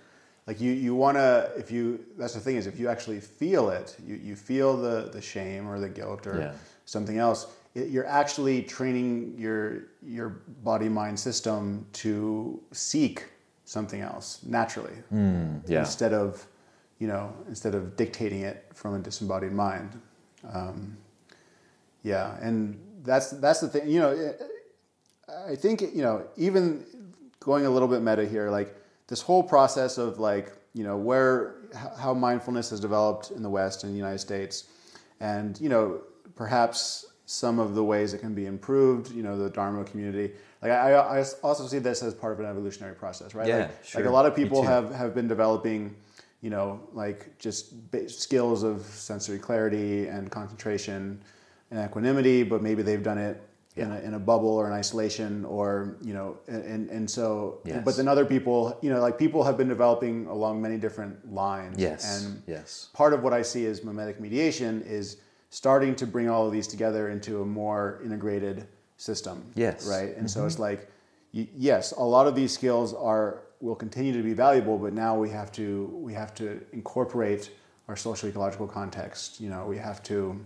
Like 0.47 0.61
you, 0.61 0.71
you 0.71 0.93
want 0.93 1.17
to, 1.17 1.51
if 1.57 1.71
you, 1.71 2.05
that's 2.17 2.33
the 2.33 2.39
thing 2.39 2.55
is 2.55 2.67
if 2.67 2.79
you 2.79 2.87
actually 2.87 3.19
feel 3.19 3.69
it, 3.69 3.95
you, 4.05 4.15
you 4.15 4.35
feel 4.35 4.77
the, 4.77 5.09
the 5.11 5.21
shame 5.21 5.67
or 5.67 5.79
the 5.79 5.89
guilt 5.89 6.27
or 6.27 6.39
Yeah. 6.39 6.53
something 6.85 7.17
else, 7.17 7.47
it, 7.73 7.89
you're 7.89 8.05
actually 8.05 8.61
training 8.61 9.35
your, 9.37 9.85
your 10.03 10.29
body 10.63 10.87
mind 10.87 11.19
system 11.19 11.85
to 11.93 12.61
seek 12.71 13.25
something 13.65 14.01
else 14.01 14.41
naturally 14.45 14.93
Yeah. 15.11 15.79
instead 15.79 16.13
of, 16.13 16.45
you 16.99 17.07
know, 17.07 17.33
instead 17.47 17.73
of 17.73 17.95
dictating 17.97 18.41
it 18.41 18.65
from 18.73 18.93
a 18.93 18.99
disembodied 18.99 19.51
mind. 19.51 19.99
Um, 20.53 20.95
yeah. 22.03 22.37
And 22.39 22.79
that's, 23.03 23.31
that's 23.31 23.61
the 23.61 23.67
thing, 23.67 23.89
you 23.89 23.99
know, 23.99 24.33
I 25.49 25.55
think 25.55 25.81
you 25.81 26.03
know 26.03 26.23
even 26.37 26.85
going 27.39 27.65
a 27.65 27.69
little 27.69 27.87
bit 27.87 28.01
meta 28.01 28.25
here, 28.27 28.51
like 28.51 28.75
this 29.07 29.21
whole 29.21 29.43
process 29.43 29.97
of 29.97 30.19
like 30.19 30.53
you 30.73 30.83
know 30.83 30.97
where 30.97 31.55
how 31.97 32.13
mindfulness 32.13 32.69
has 32.69 32.79
developed 32.79 33.31
in 33.31 33.43
the 33.43 33.49
West 33.49 33.83
and 33.83 33.93
the 33.93 33.97
United 33.97 34.19
States, 34.19 34.65
and 35.19 35.59
you 35.59 35.69
know 35.69 36.01
perhaps 36.35 37.05
some 37.25 37.59
of 37.59 37.75
the 37.75 37.83
ways 37.83 38.13
it 38.13 38.19
can 38.19 38.33
be 38.33 38.45
improved. 38.45 39.11
You 39.11 39.23
know 39.23 39.37
the 39.37 39.49
Dharma 39.49 39.83
community. 39.83 40.33
Like 40.61 40.71
I, 40.71 40.93
I 40.95 41.25
also 41.43 41.67
see 41.67 41.79
this 41.79 42.01
as 42.01 42.13
part 42.13 42.33
of 42.33 42.39
an 42.39 42.45
evolutionary 42.45 42.95
process, 42.95 43.35
right? 43.35 43.47
Yeah, 43.47 43.57
like, 43.57 43.83
sure. 43.83 44.01
like 44.01 44.09
a 44.09 44.13
lot 44.13 44.25
of 44.25 44.35
people 44.35 44.63
have 44.63 44.93
have 44.93 45.13
been 45.13 45.27
developing. 45.27 45.95
You 46.41 46.51
know, 46.51 46.79
like 46.93 47.39
just 47.39 47.73
skills 48.07 48.61
of 48.61 48.81
sensory 48.83 49.39
clarity 49.39 50.07
and 50.07 50.29
concentration 50.29 51.19
and 51.71 51.83
equanimity, 51.83 52.43
but 52.43 52.61
maybe 52.61 52.83
they've 52.83 53.01
done 53.01 53.17
it 53.17 53.41
in, 53.75 53.91
a, 53.91 53.99
in 53.99 54.13
a 54.13 54.19
bubble 54.19 54.49
or 54.55 54.67
in 54.67 54.73
isolation 54.73 55.43
or 55.45 55.97
you 56.01 56.13
know 56.13 56.37
and 56.47 56.89
and 56.89 57.09
so 57.09 57.59
Yes. 57.65 57.81
but 57.83 57.97
then 57.97 58.07
other 58.07 58.25
people 58.25 58.77
you 58.81 58.89
know 58.89 59.01
like 59.01 59.17
people 59.17 59.43
have 59.43 59.57
been 59.57 59.67
developing 59.67 60.27
along 60.27 60.61
many 60.61 60.77
different 60.77 61.33
lines 61.33 61.75
Yes. 61.77 62.23
and 62.23 62.41
yes. 62.47 62.89
part 62.93 63.11
of 63.13 63.21
what 63.23 63.33
i 63.33 63.41
see 63.41 63.65
as 63.65 63.81
memetic 63.81 64.19
mediation 64.19 64.81
is 64.83 65.17
starting 65.49 65.93
to 65.95 66.05
bring 66.07 66.29
all 66.29 66.45
of 66.47 66.53
these 66.53 66.67
together 66.67 67.09
into 67.09 67.41
a 67.41 67.45
more 67.45 67.99
integrated 68.05 68.67
system 68.97 69.43
Yes. 69.55 69.81
Mm-hmm. 69.83 69.89
right 69.91 70.17
and 70.17 70.29
so 70.31 70.45
it's 70.45 70.59
like 70.59 70.89
yes 71.33 71.91
a 71.91 72.03
lot 72.03 72.27
of 72.27 72.35
these 72.35 72.53
skills 72.53 72.93
are 72.93 73.41
will 73.59 73.75
continue 73.75 74.13
to 74.13 74.23
be 74.23 74.33
valuable 74.33 74.77
but 74.77 74.93
now 74.93 75.17
we 75.17 75.29
have 75.29 75.51
to 75.51 75.89
we 76.07 76.13
have 76.13 76.33
to 76.35 76.61
incorporate 76.71 77.51
our 77.89 77.95
social 77.97 78.29
ecological 78.29 78.67
context 78.67 79.41
you 79.41 79.49
know 79.49 79.65
we 79.65 79.77
have 79.77 80.01
to 80.03 80.39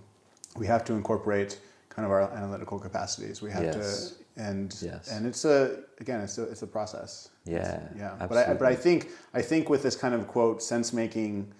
we 0.57 0.65
have 0.65 0.83
to 0.83 0.93
incorporate 0.93 1.59
kind 1.99 2.05
of 2.05 2.11
our 2.17 2.31
analytical 2.31 2.79
capacities 2.79 3.41
we 3.41 3.51
have 3.51 3.63
Yes. 3.63 3.75
to 3.75 4.41
and 4.47 4.73
Yes. 4.81 5.11
and 5.11 5.27
it's 5.27 5.43
a 5.43 5.57
again 5.99 6.21
it's 6.21 6.37
a 6.37 6.43
it's 6.43 6.61
a 6.61 6.67
process 6.77 7.27
Yeah. 7.43 7.81
yeah 7.97 8.15
but 8.29 8.37
I, 8.37 8.53
but 8.53 8.67
I 8.73 8.75
think 8.85 9.09
I 9.33 9.41
think 9.41 9.69
with 9.69 9.83
this 9.83 9.97
kind 9.97 10.13
of 10.15 10.21
quote 10.33 10.63
sense 10.63 10.93
making 10.93 11.51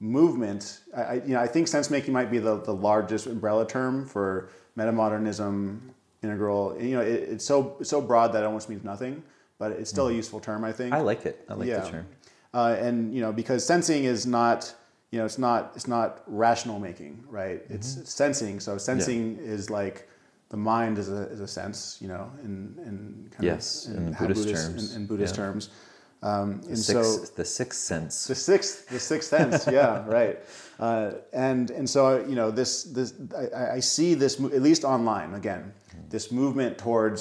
movement 0.00 0.80
I, 0.96 1.14
you 1.26 1.34
know 1.34 1.40
I 1.40 1.48
think 1.54 1.68
sense 1.68 1.90
making 1.90 2.12
might 2.14 2.30
be 2.30 2.38
the, 2.38 2.54
the 2.70 2.72
largest 2.74 3.26
umbrella 3.26 3.66
term 3.66 4.06
for 4.06 4.48
metamodernism 4.78 5.80
integral 6.22 6.74
you 6.80 6.94
know 6.96 7.02
it, 7.02 7.20
it's 7.34 7.44
so 7.44 7.76
so 7.82 8.00
broad 8.00 8.32
that 8.32 8.42
it 8.42 8.46
almost 8.46 8.68
means 8.70 8.84
nothing 8.84 9.22
but 9.58 9.72
it's 9.72 9.90
still 9.90 10.08
a 10.08 10.12
useful 10.12 10.40
term 10.40 10.64
I 10.64 10.72
think. 10.72 10.92
I 10.94 11.00
like 11.00 11.26
it. 11.26 11.44
I 11.48 11.54
like 11.54 11.68
the 11.68 11.90
term. 11.90 12.06
uh, 12.54 12.74
and 12.86 13.14
you 13.14 13.20
know 13.20 13.32
because 13.32 13.60
sensing 13.66 14.04
is 14.14 14.26
not 14.26 14.74
you 15.14 15.20
know 15.20 15.26
it's 15.30 15.38
not 15.48 15.60
it's 15.76 15.86
not 15.96 16.08
rational 16.26 16.78
making 16.88 17.12
right 17.40 17.60
it's 17.76 17.90
Mm-hmm. 17.94 18.04
sensing 18.22 18.60
so 18.66 18.70
sensing 18.90 19.22
is 19.56 19.70
like 19.70 19.96
the 20.48 20.56
mind 20.56 20.98
is 21.02 21.08
a, 21.08 21.22
is 21.34 21.40
a 21.40 21.46
sense 21.60 21.78
you 22.02 22.08
know 22.12 22.24
in 22.46 22.52
in 22.88 22.94
kind 23.34 23.44
Yes, 23.52 23.86
of 23.86 23.96
in 23.96 24.12
how 24.12 24.26
Buddhist 24.26 24.40
Buddhist- 24.46 24.66
terms. 24.70 24.82
in, 24.94 25.00
in 25.02 25.06
Buddhist 25.06 25.34
Yeah. 25.36 25.44
terms 25.44 25.64
um, 26.30 26.48
and 26.70 26.78
sixth, 26.78 27.04
so 27.04 27.34
the 27.36 27.44
sixth 27.44 27.80
sense. 27.92 28.14
the 28.32 28.34
sixth 28.34 28.88
the 28.88 28.98
sixth 29.12 29.28
sense 29.36 29.56
yeah 29.78 30.04
right 30.18 30.36
uh, 30.86 31.08
and 31.32 31.70
and 31.78 31.86
so 31.96 32.02
you 32.30 32.34
know 32.40 32.50
this 32.60 32.70
this 32.96 33.14
I, 33.36 33.76
I 33.78 33.80
see 33.94 34.10
this 34.14 34.34
at 34.58 34.62
least 34.68 34.82
online 34.84 35.30
again 35.34 35.62
this 36.10 36.32
movement 36.32 36.72
towards 36.78 37.20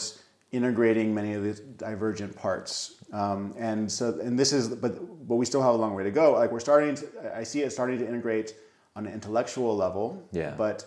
integrating 0.54 1.14
many 1.14 1.34
of 1.34 1.44
the 1.44 1.54
divergent 1.78 2.34
parts. 2.36 3.04
Um, 3.12 3.54
and 3.58 3.92
so 3.92 4.18
and 4.22 4.40
this 4.40 4.54
is 4.54 4.70
but 4.70 4.94
but 5.28 5.36
we 5.36 5.46
still 5.46 5.62
have 5.62 5.74
a 5.74 5.78
long 5.78 5.94
way 5.94 6.04
to 6.04 6.12
go. 6.12 6.34
Like 6.34 6.52
we're 6.52 6.60
starting 6.62 6.96
to 6.96 7.38
I 7.38 7.44
see 7.44 7.62
it 7.64 7.72
starting 7.72 8.00
to 8.00 8.08
integrate 8.08 8.56
on 8.96 9.06
an 9.08 9.14
intellectual 9.14 9.76
level 9.76 10.24
Yeah. 10.32 10.54
but 10.58 10.86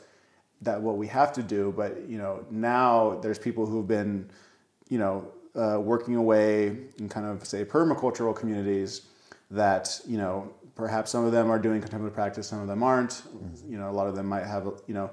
that 0.62 0.80
what 0.80 0.96
we 0.96 1.06
have 1.08 1.32
to 1.34 1.42
do 1.42 1.74
but 1.76 2.08
you 2.08 2.16
know 2.18 2.44
now 2.50 3.18
there's 3.22 3.38
people 3.38 3.66
who've 3.66 3.86
been 3.86 4.30
you 4.88 4.98
know 4.98 5.28
uh, 5.56 5.78
working 5.80 6.14
away 6.16 6.78
in 6.98 7.08
kind 7.08 7.26
of 7.26 7.44
say 7.44 7.64
permacultural 7.64 8.34
communities 8.34 9.02
that 9.50 10.00
you 10.06 10.16
know 10.16 10.50
perhaps 10.76 11.10
some 11.10 11.24
of 11.24 11.32
them 11.32 11.50
are 11.50 11.58
doing 11.58 11.80
contemplative 11.80 12.14
practice 12.14 12.46
some 12.46 12.60
of 12.60 12.68
them 12.68 12.82
aren't. 12.82 13.22
You 13.68 13.78
know 13.78 13.90
a 13.90 13.96
lot 14.00 14.06
of 14.06 14.14
them 14.16 14.26
might 14.26 14.46
have 14.46 14.64
you 14.86 14.94
know 14.94 15.10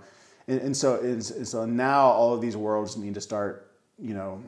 and, 0.47 0.61
and 0.61 0.77
so 0.77 0.95
and, 0.99 1.21
and 1.37 1.47
so 1.47 1.65
now 1.65 2.01
all 2.05 2.33
of 2.33 2.39
these 2.41 2.55
worlds 2.55 2.95
need 2.97 3.15
to 3.15 3.21
start 3.21 3.71
you 3.99 4.13
know 4.13 4.41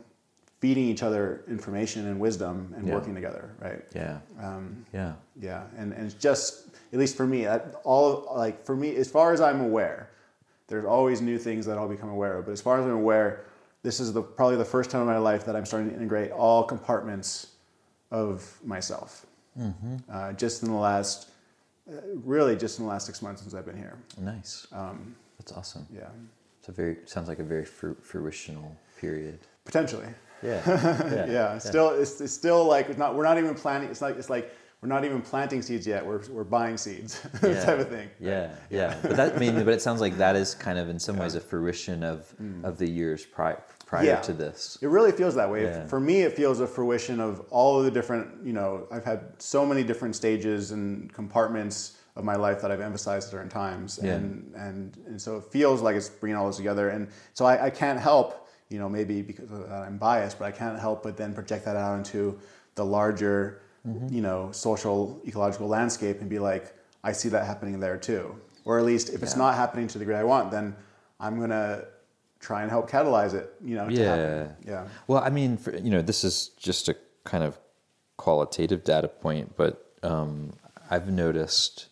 feeding 0.59 0.85
each 0.85 1.03
other 1.03 1.43
information 1.47 2.07
and 2.07 2.19
wisdom 2.19 2.73
and 2.77 2.87
Yeah. 2.87 2.93
working 2.95 3.13
together 3.13 3.51
right 3.59 3.83
Yeah. 3.93 4.19
um, 4.41 4.85
Yeah. 4.93 5.13
yeah, 5.39 5.63
and, 5.77 5.93
and 5.93 6.05
it's 6.05 6.15
just 6.15 6.67
at 6.93 6.99
least 6.99 7.17
for 7.17 7.27
me, 7.27 7.45
all 7.83 8.31
like 8.35 8.63
for 8.65 8.75
me, 8.75 8.95
as 8.95 9.09
far 9.09 9.33
as 9.33 9.41
I'm 9.41 9.59
aware, 9.59 10.09
there's 10.67 10.85
always 10.85 11.19
new 11.21 11.37
things 11.37 11.65
that 11.65 11.77
I'll 11.77 11.89
become 11.89 12.09
aware 12.09 12.37
of. 12.37 12.45
But 12.45 12.53
as 12.53 12.61
far 12.61 12.79
as 12.79 12.85
I'm 12.85 12.91
aware, 12.91 13.45
this 13.83 13.99
is 13.99 14.13
the 14.13 14.21
probably 14.23 14.55
the 14.55 14.63
first 14.65 14.89
time 14.91 15.01
in 15.01 15.07
my 15.07 15.17
life 15.17 15.45
that 15.45 15.55
I'm 15.57 15.65
starting 15.65 15.89
to 15.89 15.95
integrate 15.95 16.31
all 16.31 16.63
compartments 16.63 17.47
of 18.11 18.57
myself. 18.63 19.25
Uh, 20.09 20.31
just 20.33 20.63
in 20.63 20.69
the 20.69 20.75
last, 20.77 21.29
uh, 21.89 21.95
really, 22.23 22.55
just 22.55 22.79
in 22.79 22.85
the 22.85 22.89
last 22.89 23.05
six 23.05 23.21
months 23.21 23.41
since 23.41 23.53
I've 23.53 23.65
been 23.65 23.77
here. 23.77 23.97
Nice. 24.19 24.67
Um, 24.71 25.15
That's 25.37 25.51
awesome. 25.53 25.85
yeah, 25.93 26.09
It's 26.59 26.69
a 26.69 26.71
very 26.71 26.97
sounds 27.05 27.27
like 27.27 27.39
a 27.39 27.43
very 27.43 27.65
fru- 27.65 27.95
fruitional 28.01 28.71
period. 28.97 29.39
potentially. 29.65 30.07
Yeah. 30.43 30.61
Yeah, 30.67 31.25
Yeah. 31.25 31.57
still, 31.57 31.89
it's, 31.89 32.21
it's 32.21 32.33
still 32.33 32.65
like 32.65 32.89
it's 32.89 32.99
not. 32.99 33.15
We're 33.15 33.23
not 33.23 33.37
even 33.39 33.55
planting. 33.55 33.89
It's 33.89 34.01
like 34.01 34.15
it's 34.17 34.29
like 34.29 34.53
we're 34.81 34.89
not 34.89 35.03
even 35.03 35.21
planting 35.21 35.61
seeds 35.63 35.87
yet. 35.87 36.05
We're 36.05 36.21
we're 36.29 36.43
buying 36.43 36.77
seeds, 36.77 37.19
Yeah. 37.41 37.63
type 37.65 37.79
of 37.79 37.89
thing. 37.89 38.09
Yeah, 38.19 38.53
yeah. 38.69 38.95
But 39.01 39.15
that 39.15 39.35
I 39.35 39.39
mean, 39.39 39.55
but 39.55 39.73
it 39.73 39.81
sounds 39.81 40.01
like 40.01 40.17
that 40.17 40.35
is 40.35 40.53
kind 40.53 40.77
of 40.77 40.87
in 40.89 40.99
some 40.99 41.17
ways 41.17 41.33
a 41.35 41.39
fruition 41.39 42.03
of 42.03 42.31
of 42.63 42.77
the 42.77 42.87
years 42.87 43.25
prior 43.25 43.63
prior 43.87 44.03
Mm. 44.03 44.07
Yeah. 44.07 44.21
to 44.21 44.33
this. 44.33 44.77
It 44.81 44.87
really 44.89 45.13
feels 45.13 45.33
that 45.35 45.49
way. 45.49 45.63
Yeah. 45.63 45.87
For 45.87 45.99
me, 45.99 46.21
it 46.21 46.33
feels 46.33 46.59
a 46.59 46.67
fruition 46.67 47.19
of 47.19 47.39
all 47.49 47.79
of 47.79 47.85
the 47.85 47.91
different, 47.91 48.45
you 48.45 48.53
know, 48.53 48.87
I've 48.91 49.05
had 49.05 49.21
so 49.39 49.65
many 49.65 49.83
different 49.83 50.15
stages 50.15 50.71
and 50.71 51.11
compartments 51.13 51.97
of 52.15 52.23
my 52.23 52.35
life 52.35 52.61
that 52.61 52.71
I've 52.71 52.81
emphasized 52.81 53.27
at 53.27 53.31
certain 53.31 53.49
times. 53.49 53.99
Yeah. 54.03 54.13
And, 54.13 54.53
and, 54.55 54.97
and 55.07 55.21
so 55.21 55.37
it 55.37 55.45
feels 55.45 55.81
like 55.81 55.95
it's 55.95 56.09
bringing 56.09 56.35
all 56.37 56.47
this 56.47 56.57
together. 56.57 56.89
And 56.89 57.07
so 57.33 57.45
I, 57.45 57.65
I 57.65 57.69
can't 57.69 57.99
help, 57.99 58.44
you 58.69 58.79
know, 58.79 58.89
maybe 58.89 59.21
because 59.21 59.51
of 59.51 59.69
that 59.69 59.81
I'm 59.81 59.97
biased, 59.97 60.39
but 60.39 60.45
I 60.45 60.51
can't 60.51 60.79
help 60.79 61.03
but 61.03 61.17
then 61.17 61.33
project 61.33 61.65
that 61.65 61.75
out 61.75 61.97
into 61.97 62.39
the 62.75 62.85
larger, 62.85 63.61
Mm-hmm. 63.87 64.15
you 64.15 64.21
know, 64.21 64.51
social, 64.51 65.21
ecological 65.27 65.67
landscape 65.67 66.19
and 66.19 66.27
be 66.27 66.39
like, 66.39 66.73
I 67.03 67.11
see 67.11 67.29
that 67.29 67.45
happening 67.45 67.79
there 67.79 67.97
too. 67.97 68.35
Or 68.63 68.79
at 68.79 68.83
least 68.85 69.09
if 69.09 69.21
it's 69.21 69.35
not 69.35 69.53
happening 69.53 69.85
to 69.89 69.93
the 69.93 69.99
degree 69.99 70.15
I 70.15 70.23
want, 70.23 70.49
then 70.49 70.75
I'm 71.19 71.37
going 71.37 71.51
to 71.51 71.85
try 72.39 72.63
and 72.63 72.71
help 72.71 72.89
catalyze 72.89 73.35
it, 73.35 73.53
you 73.63 73.75
know, 73.75 73.87
Yeah. 73.87 74.47
Yeah. 74.65 74.87
Well, 75.05 75.21
I 75.23 75.29
mean, 75.29 75.57
for, 75.57 75.75
you 75.75 75.91
know, 75.91 76.01
this 76.01 76.23
is 76.23 76.49
just 76.57 76.89
a 76.89 76.95
kind 77.25 77.43
of 77.43 77.59
qualitative 78.17 78.83
data 78.83 79.07
point, 79.07 79.55
but 79.55 79.91
um, 80.01 80.53
I've 80.89 81.11
noticed 81.11 81.89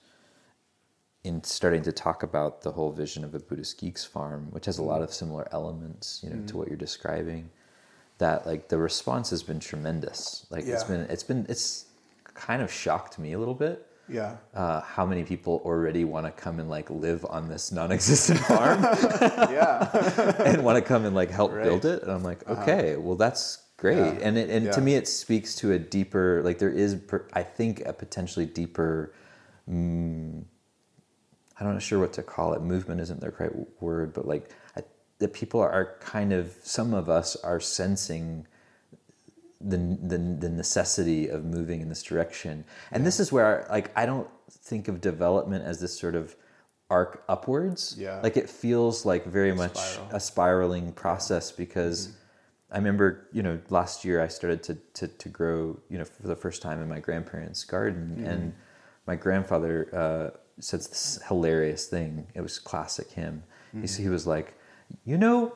in 1.24 1.44
starting 1.44 1.82
to 1.84 1.92
talk 1.92 2.24
about 2.24 2.62
the 2.62 2.72
whole 2.72 2.92
vision 2.92 3.24
of 3.24 3.34
a 3.34 3.40
Buddhist 3.40 3.80
geeks 3.80 4.04
farm, 4.04 4.48
which 4.52 4.66
has 4.66 4.78
a 4.78 4.84
lot 4.84 5.02
of 5.02 5.14
similar 5.14 5.48
elements, 5.52 6.20
you 6.24 6.30
know, 6.30 6.36
Mm-hmm. 6.38 6.46
to 6.48 6.58
what 6.58 6.68
you're 6.68 6.78
describing, 6.78 7.50
that 8.18 8.46
like 8.46 8.68
the 8.68 8.78
response 8.78 9.30
has 9.30 9.42
been 9.44 9.60
tremendous. 9.60 10.46
Like 10.50 10.66
it's 10.66 10.84
been, 10.84 11.02
it's 11.10 11.24
been, 11.24 11.46
it's 11.50 11.86
kind 12.34 12.62
of 12.62 12.72
shocked 12.72 13.18
me 13.20 13.34
a 13.34 13.40
little 13.40 13.54
bit. 13.54 13.88
Yeah. 14.10 14.36
Uh, 14.54 14.82
how 14.82 15.06
many 15.06 15.24
people 15.24 15.62
already 15.64 16.04
want 16.04 16.26
to 16.26 16.32
come 16.34 16.60
and 16.60 16.70
like 16.70 16.90
live 16.90 17.26
on 17.30 17.48
this 17.48 17.72
non-existent 17.72 18.40
farm 18.42 18.84
Yeah. 19.50 19.90
and 20.46 20.62
want 20.64 20.76
to 20.78 20.82
come 20.82 21.06
and 21.06 21.16
like 21.16 21.32
help 21.32 21.54
Right. 21.54 21.64
build 21.64 21.86
it? 21.86 22.04
And 22.04 22.12
I'm 22.12 22.22
like, 22.24 22.46
okay, 22.50 22.98
well 22.98 23.16
that's 23.16 23.60
great. 23.78 23.96
Yeah. 23.98 24.20
And 24.28 24.38
it, 24.38 24.50
and 24.50 24.74
to 24.74 24.82
me, 24.82 24.96
it 24.96 25.08
speaks 25.08 25.56
to 25.56 25.72
a 25.72 25.80
deeper, 25.80 26.42
like 26.44 26.60
there 26.60 26.70
is, 26.70 26.96
per, 26.96 27.26
I 27.32 27.44
think, 27.44 27.82
a 27.86 27.94
potentially 27.94 28.46
deeper. 28.46 29.14
Mm, 29.70 30.44
I'm 31.68 31.74
not 31.74 31.82
sure 31.82 32.00
what 32.00 32.14
to 32.14 32.24
call 32.24 32.54
it. 32.54 32.62
Movement 32.62 33.02
isn't 33.02 33.22
the 33.22 33.32
right 33.40 33.52
word, 33.82 34.14
but 34.14 34.28
like 34.28 34.50
I, 34.78 34.84
that 35.20 35.34
people 35.34 35.60
are 35.60 35.98
kind 36.00 36.34
of 36.34 36.56
some 36.64 36.94
of 36.94 37.10
us 37.10 37.36
are 37.38 37.60
sensing 37.60 38.48
the, 39.62 39.78
the 39.78 40.18
the 40.18 40.50
necessity 40.50 41.30
of 41.30 41.46
moving 41.46 41.82
in 41.82 41.90
this 41.90 42.04
direction. 42.04 42.66
And 42.92 43.06
this 43.06 43.20
is 43.20 43.32
where 43.32 43.68
like 43.70 43.92
I 43.98 44.06
don't 44.06 44.28
think 44.50 44.88
of 44.88 45.02
development 45.02 45.64
as 45.64 45.80
this 45.80 45.98
sort 45.98 46.16
of 46.16 46.36
arc 46.90 47.24
upwards. 47.28 47.96
Yeah. 47.98 48.20
Like 48.22 48.38
it 48.38 48.50
feels 48.50 49.06
like 49.06 49.26
very 49.26 49.54
much 49.54 49.78
Spiral. 49.78 50.10
a 50.12 50.20
spiraling 50.20 50.92
process 50.92 51.52
because 51.52 52.16
I 52.72 52.78
remember, 52.78 53.28
you 53.32 53.44
know, 53.44 53.60
last 53.70 54.04
year 54.04 54.22
I 54.22 54.28
started 54.28 54.64
to, 54.64 54.78
to, 54.96 55.08
to 55.08 55.30
grow, 55.30 55.80
you 55.90 55.98
know, 56.00 56.06
for 56.06 56.28
the 56.28 56.36
first 56.36 56.62
time 56.62 56.82
in 56.82 56.90
my 56.90 57.00
grandparents' 57.00 57.64
garden. 57.64 58.24
And 58.26 58.54
my 59.06 59.16
grandfather 59.16 59.90
uh, 59.94 60.38
said 60.60 60.80
this 60.82 61.20
hilarious 61.28 61.88
thing. 61.88 62.28
It 62.34 62.42
was 62.42 62.60
classic 62.60 63.12
him. 63.12 63.44
He, 63.72 63.78
mm-hmm. 63.78 63.84
s- 63.84 63.96
he 63.98 64.10
was 64.10 64.28
like, 64.28 64.54
you 65.06 65.18
know, 65.18 65.54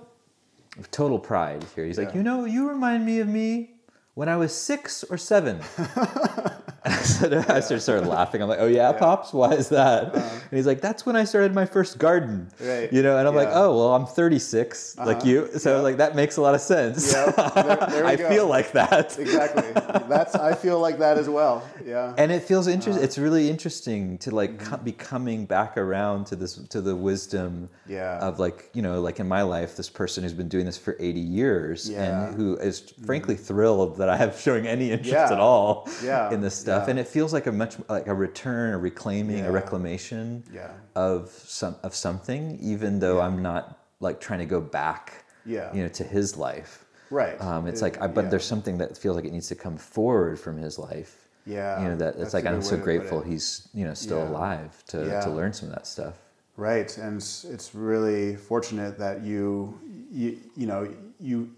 total 0.91 1.19
pride 1.19 1.65
here. 1.75 1.85
He's 1.85 1.97
like, 1.97 2.13
you 2.13 2.23
know, 2.23 2.45
you 2.45 2.69
remind 2.69 3.05
me 3.05 3.19
of 3.19 3.27
me 3.27 3.71
when 4.13 4.29
I 4.29 4.37
was 4.37 4.53
six 4.53 5.03
or 5.03 5.17
seven. 5.17 5.61
And 6.87 6.93
I, 6.95 6.97
said, 7.03 7.33
I 7.33 7.59
started, 7.59 7.81
started 7.81 8.07
laughing. 8.07 8.41
I'm 8.41 8.47
like, 8.47 8.59
oh 8.61 8.67
yeah, 8.67 8.91
pops, 8.93 9.33
why 9.33 9.51
is 9.53 9.67
that? 9.69 10.15
and 10.15 10.51
he's 10.51 10.65
like, 10.65 10.79
that's 10.79 11.05
when 11.05 11.15
I 11.17 11.25
started 11.25 11.53
my 11.53 11.65
first 11.65 11.97
garden. 11.99 12.49
Uh-huh. 12.61 12.69
Right. 12.69 12.93
You 12.93 13.01
know, 13.03 13.17
and 13.17 13.27
I'm 13.27 13.35
like, 13.35 13.49
Yeah. 13.49 13.55
Uh-huh. 13.55 13.69
oh 13.71 13.77
well, 13.77 13.93
I'm 13.95 14.05
36, 14.05 14.97
like 14.99 15.25
you. 15.25 15.49
So 15.57 15.81
like 15.81 15.97
that 15.97 16.15
makes 16.15 16.37
a 16.37 16.41
lot 16.41 16.55
of 16.55 16.61
sense. 16.61 17.11
Yeah. 17.11 17.31
There- 17.31 17.87
there 17.87 18.05
I 18.13 18.15
go. 18.15 18.29
feel 18.29 18.47
like 18.47 18.71
that. 18.71 19.17
Exactly. 19.19 19.69
That's. 20.07 20.35
I 20.35 20.53
feel 20.55 20.79
like 20.79 20.97
that 20.99 21.17
as 21.17 21.27
well. 21.27 21.67
Yeah. 21.85 22.13
And 22.17 22.31
it 22.31 22.43
feels 22.43 22.67
Uh-huh. 22.67 22.75
interesting. 22.75 23.03
it's 23.03 23.17
really 23.17 23.49
interesting 23.49 24.17
to 24.19 24.31
like 24.31 24.51
Mm-hmm. 24.57 24.69
co- 24.75 24.77
be 24.77 24.91
coming 24.93 25.45
back 25.45 25.77
around 25.77 26.25
to 26.27 26.35
this 26.35 26.53
to 26.73 26.79
the 26.81 26.95
wisdom 26.95 27.69
Yeah. 27.87 28.19
of 28.27 28.39
like 28.39 28.69
you 28.73 28.81
know 28.81 29.01
like 29.01 29.19
in 29.19 29.27
my 29.27 29.41
life 29.41 29.75
this 29.75 29.89
person 29.89 30.23
who's 30.23 30.33
been 30.41 30.47
doing 30.55 30.65
this 30.65 30.77
for 30.77 30.95
80 30.99 31.19
years 31.19 31.89
Yeah. 31.89 32.27
and 32.27 32.35
who 32.37 32.55
is 32.57 32.79
frankly 33.05 33.35
thrilled 33.35 33.97
that 33.97 34.09
I 34.09 34.15
have 34.17 34.39
showing 34.39 34.65
any 34.67 34.87
interest 34.91 35.11
Yeah. 35.11 35.31
at 35.35 35.39
all 35.39 35.89
Yeah. 36.03 36.31
in 36.33 36.39
this 36.41 36.55
stuff. 36.55 36.76
Yeah. 36.85 36.89
And 36.91 36.99
it 36.99 37.07
feels 37.07 37.33
like 37.33 37.47
a 37.47 37.51
much 37.51 37.77
like 37.89 38.07
a 38.07 38.13
return, 38.13 38.73
a 38.73 38.77
reclaiming, 38.77 39.39
Yeah. 39.39 39.47
a 39.47 39.51
reclamation 39.51 40.43
Yeah. 40.53 40.71
of 40.95 41.29
some 41.29 41.75
of 41.83 41.95
something, 41.95 42.57
even 42.61 42.99
though 42.99 43.19
I'm 43.21 43.41
not 43.41 43.79
like 43.99 44.19
trying 44.19 44.39
to 44.39 44.45
go 44.45 44.61
back, 44.61 45.25
Yeah. 45.45 45.73
you 45.73 45.81
know, 45.83 45.89
to 45.89 46.03
his 46.03 46.37
life. 46.37 46.85
Right. 47.09 47.39
Um, 47.41 47.67
it's 47.67 47.81
Uh, 47.81 47.85
like, 47.85 48.01
I, 48.01 48.07
but 48.07 48.29
there's 48.29 48.45
something 48.45 48.77
that 48.79 48.97
feels 48.97 49.15
like 49.15 49.25
it 49.25 49.31
needs 49.31 49.47
to 49.47 49.55
come 49.55 49.77
forward 49.77 50.39
from 50.39 50.57
his 50.57 50.77
life. 50.77 51.27
Yeah, 51.45 51.81
You 51.81 51.87
know, 51.89 51.95
that 51.95 52.15
it's 52.17 52.33
like, 52.33 52.45
I'm 52.45 52.61
so 52.61 52.71
way 52.71 52.75
to 52.75 52.77
put 52.77 52.83
grateful 52.83 53.21
he's, 53.21 53.69
you 53.73 53.85
know, 53.85 53.93
still 53.93 54.21
alive 54.27 54.83
to, 54.87 55.21
to 55.21 55.29
learn 55.29 55.53
some 55.53 55.69
of 55.69 55.75
that 55.75 55.87
stuff. 55.87 56.15
Right, 56.57 56.97
and 56.97 57.17
it's, 57.17 57.45
it's 57.45 57.73
really 57.73 58.35
fortunate 58.35 58.97
that 58.99 59.23
you, 59.23 59.79
you, 60.11 60.37
you 60.57 60.67
know, 60.67 60.93
you, 61.21 61.49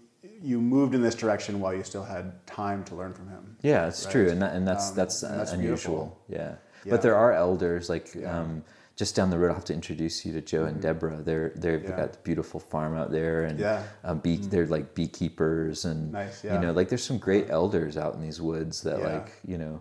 you 0.42 0.60
moved 0.60 0.94
in 0.94 1.02
this 1.02 1.14
direction 1.14 1.60
while 1.60 1.74
you 1.74 1.82
still 1.82 2.04
had 2.04 2.44
time 2.46 2.82
to 2.84 2.94
learn 2.94 3.12
from 3.12 3.28
him. 3.28 3.56
Yeah, 3.62 3.86
it's 3.88 4.04
Right. 4.06 4.12
true. 4.12 4.30
And, 4.30 4.40
that, 4.42 4.54
and 4.54 4.66
that's, 4.66 4.90
Um, 4.90 4.96
that's, 4.96 5.22
and 5.22 5.38
that's 5.38 5.52
unusual. 5.52 6.18
Yeah. 6.28 6.54
Yeah. 6.84 6.90
But 6.90 7.02
there 7.02 7.14
are 7.14 7.32
elders 7.32 7.88
like, 7.90 8.14
Yeah. 8.14 8.38
um, 8.38 8.64
just 8.96 9.14
down 9.16 9.30
the 9.30 9.38
road, 9.38 9.48
I'll 9.48 9.54
have 9.54 9.64
to 9.66 9.74
introduce 9.74 10.24
you 10.26 10.32
to 10.34 10.40
Joe 10.42 10.64
and 10.64 10.80
Deborah. 10.80 11.22
They're 11.22 11.52
they've 11.56 11.82
Yeah. 11.82 11.96
got 11.96 12.16
a 12.16 12.18
beautiful 12.22 12.60
farm 12.60 12.94
out 12.94 13.10
there, 13.10 13.44
and 13.44 13.58
Yeah. 13.58 13.82
um, 14.04 14.18
bee, 14.18 14.36
they're 14.36 14.66
like 14.66 14.94
beekeepers, 14.94 15.84
and 15.86 16.12
Nice, 16.12 16.44
you 16.44 16.58
know, 16.58 16.72
like 16.72 16.88
there's 16.90 17.02
some 17.04 17.16
great 17.18 17.48
elders 17.50 17.96
out 17.96 18.14
in 18.14 18.20
these 18.20 18.40
woods 18.42 18.82
that 18.82 19.02
like 19.02 19.32
you 19.46 19.56
know 19.58 19.80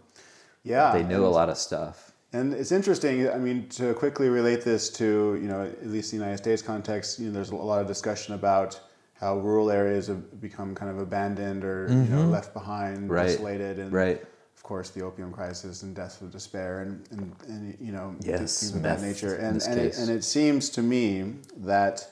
Yeah, 0.64 0.94
they 0.94 1.04
know 1.04 1.26
a 1.26 1.28
lot 1.28 1.50
of 1.50 1.58
stuff. 1.58 2.14
And 2.32 2.54
it's 2.54 2.72
interesting. 2.72 3.30
I 3.30 3.38
mean, 3.38 3.68
to 3.70 3.94
quickly 3.94 4.30
relate 4.30 4.64
this 4.64 4.90
to 4.92 5.38
you 5.42 5.48
know 5.50 5.64
at 5.64 5.88
least 5.88 6.12
the 6.12 6.18
United 6.18 6.38
States 6.38 6.62
context, 6.62 7.20
you 7.20 7.28
know, 7.28 7.34
there's 7.34 7.50
a 7.50 7.56
lot 7.56 7.82
of 7.82 7.88
discussion 7.88 8.36
about 8.36 8.80
how 9.20 9.38
rural 9.40 9.70
areas 9.70 10.08
have 10.08 10.40
become 10.40 10.74
kind 10.74 10.90
of 10.92 11.00
abandoned 11.00 11.64
or 11.64 11.88
you 11.90 12.10
know 12.10 12.24
left 12.30 12.54
behind, 12.54 12.96
Mm-hmm. 13.04 13.12
Right. 13.12 13.30
isolated, 13.30 13.80
and 13.80 13.92
Right. 13.94 14.22
of 14.56 14.64
course 14.64 14.90
the 14.92 15.02
opium 15.04 15.32
crisis 15.32 15.84
and 15.84 15.96
deaths 15.96 16.22
of 16.22 16.32
despair 16.32 16.82
and 16.82 17.06
and, 17.12 17.36
and 17.48 17.78
you 17.80 17.92
know 17.92 18.16
Yes, 18.22 18.60
things 18.60 18.76
of 18.76 18.82
that 18.84 19.02
nature. 19.02 19.36
And 19.36 19.62
and 19.62 19.80
it, 19.80 19.98
and 19.98 20.10
it 20.10 20.24
seems 20.24 20.70
to 20.72 20.82
me 20.82 21.36
that 21.58 22.08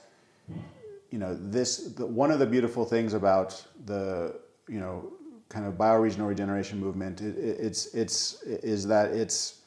you 1.11 1.19
know 1.19 1.35
this 1.39 1.77
the, 1.97 2.05
one 2.05 2.31
of 2.31 2.39
the 2.39 2.45
beautiful 2.45 2.83
things 2.85 3.13
about 3.13 3.63
the 3.85 4.35
you 4.67 4.79
know 4.79 5.11
kind 5.49 5.65
of 5.65 5.75
bioregional 5.75 6.27
regeneration 6.27 6.77
movement 6.77 7.21
it, 7.21 7.37
it, 7.37 7.57
it's 7.67 7.81
it's 7.95 8.41
is 8.43 8.85
that 8.87 9.11
it's 9.11 9.61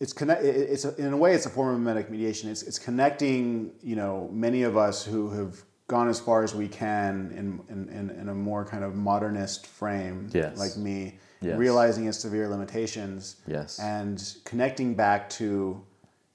it's 0.00 0.12
connect 0.14 0.42
it- 0.42 0.70
it's 0.70 0.84
a, 0.86 0.94
in 0.96 1.12
a 1.12 1.16
way 1.16 1.34
it's 1.34 1.44
a 1.44 1.50
form 1.50 1.74
of 1.74 1.80
memetic 1.80 2.08
mediation 2.10 2.50
it's 2.50 2.62
it's 2.62 2.78
connecting 2.78 3.70
you 3.82 3.96
know 3.96 4.30
many 4.32 4.62
of 4.62 4.74
us 4.76 5.04
who 5.04 5.30
have 5.30 5.62
gone 5.88 6.08
as 6.08 6.18
far 6.18 6.42
as 6.42 6.54
we 6.54 6.68
can 6.68 7.32
in 7.36 7.60
in, 7.68 7.88
in, 7.90 8.10
in 8.10 8.28
a 8.28 8.34
more 8.34 8.64
kind 8.64 8.84
of 8.84 8.94
modernist 8.94 9.66
frame 9.66 10.28
Yes. 10.32 10.58
like 10.58 10.76
me 10.76 11.18
Yes. 11.42 11.58
realizing 11.58 12.06
its 12.06 12.18
severe 12.18 12.48
limitations 12.48 13.36
Yes. 13.46 13.78
and 13.78 14.34
connecting 14.44 14.94
back 14.94 15.28
to 15.30 15.80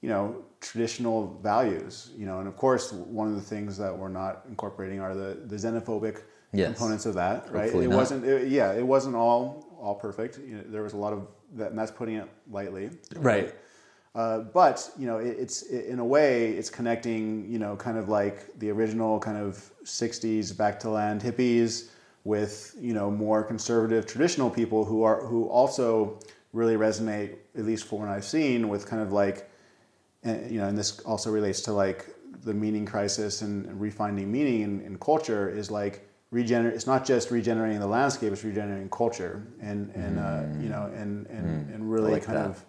you 0.00 0.08
know 0.08 0.36
traditional 0.60 1.38
values 1.42 2.10
you 2.16 2.24
know 2.24 2.38
and 2.38 2.48
of 2.48 2.56
course 2.56 2.92
one 2.92 3.28
of 3.28 3.34
the 3.34 3.40
things 3.42 3.76
that 3.76 3.96
we're 3.96 4.08
not 4.08 4.44
incorporating 4.48 5.00
are 5.00 5.14
the 5.14 5.34
the 5.46 5.56
xenophobic 5.56 6.22
Yes. 6.54 6.66
components 6.68 7.06
of 7.06 7.14
that 7.14 7.50
right 7.50 7.62
Hopefully 7.64 7.86
it 7.86 7.88
not. 7.88 7.96
wasn't 7.96 8.24
it, 8.24 8.48
yeah 8.48 8.72
it 8.72 8.86
wasn't 8.86 9.16
all 9.16 9.66
all 9.80 9.94
perfect 9.96 10.38
you 10.38 10.56
know, 10.56 10.62
there 10.68 10.82
was 10.82 10.92
a 10.92 10.96
lot 10.98 11.12
of 11.12 11.26
that 11.54 11.70
and 11.70 11.78
that's 11.78 11.90
putting 11.90 12.16
it 12.16 12.28
lightly 12.50 12.90
Right. 13.16 13.52
Uh, 14.14 14.40
but 14.40 14.90
you 14.98 15.06
know, 15.06 15.18
it, 15.18 15.36
it's 15.38 15.62
it, 15.62 15.86
in 15.86 15.98
a 15.98 16.04
way 16.04 16.50
it's 16.52 16.68
connecting 16.68 17.50
you 17.50 17.58
know 17.58 17.76
kind 17.76 17.96
of 17.96 18.08
like 18.08 18.58
the 18.58 18.70
original 18.70 19.18
kind 19.18 19.38
of 19.38 19.70
'60s 19.84 20.56
back 20.56 20.78
to 20.80 20.90
land 20.90 21.22
hippies 21.22 21.90
with 22.24 22.76
you 22.78 22.92
know 22.92 23.10
more 23.10 23.42
conservative 23.42 24.06
traditional 24.06 24.50
people 24.50 24.84
who 24.84 25.02
are 25.02 25.24
who 25.24 25.48
also 25.48 26.20
really 26.52 26.76
resonate 26.76 27.36
at 27.56 27.64
least 27.64 27.84
for 27.86 28.00
what 28.00 28.08
I've 28.08 28.24
seen 28.24 28.68
with 28.68 28.86
kind 28.86 29.02
of 29.02 29.12
like 29.12 29.50
and, 30.22 30.50
you 30.50 30.60
know 30.60 30.68
and 30.68 30.76
this 30.76 31.00
also 31.00 31.30
relates 31.30 31.62
to 31.62 31.72
like 31.72 32.06
the 32.42 32.52
meaning 32.52 32.84
crisis 32.84 33.42
and, 33.42 33.66
refinding 33.80 34.26
meaning 34.26 34.60
in, 34.60 34.80
in 34.82 34.98
culture 34.98 35.48
is 35.48 35.70
like 35.70 36.06
regenerate 36.30 36.74
it's 36.74 36.86
not 36.86 37.04
just 37.04 37.30
regenerating 37.30 37.80
the 37.80 37.86
landscape 37.86 38.32
it's 38.32 38.44
regenerating 38.44 38.90
culture 38.90 39.42
and 39.60 39.90
and 39.94 40.18
uh, 40.18 40.44
you 40.60 40.68
know 40.68 40.90
and 40.94 41.26
and, 41.28 41.70
and 41.72 41.90
really 41.90 42.12
like 42.12 42.24
kind 42.24 42.38
that. 42.38 42.50
of 42.50 42.64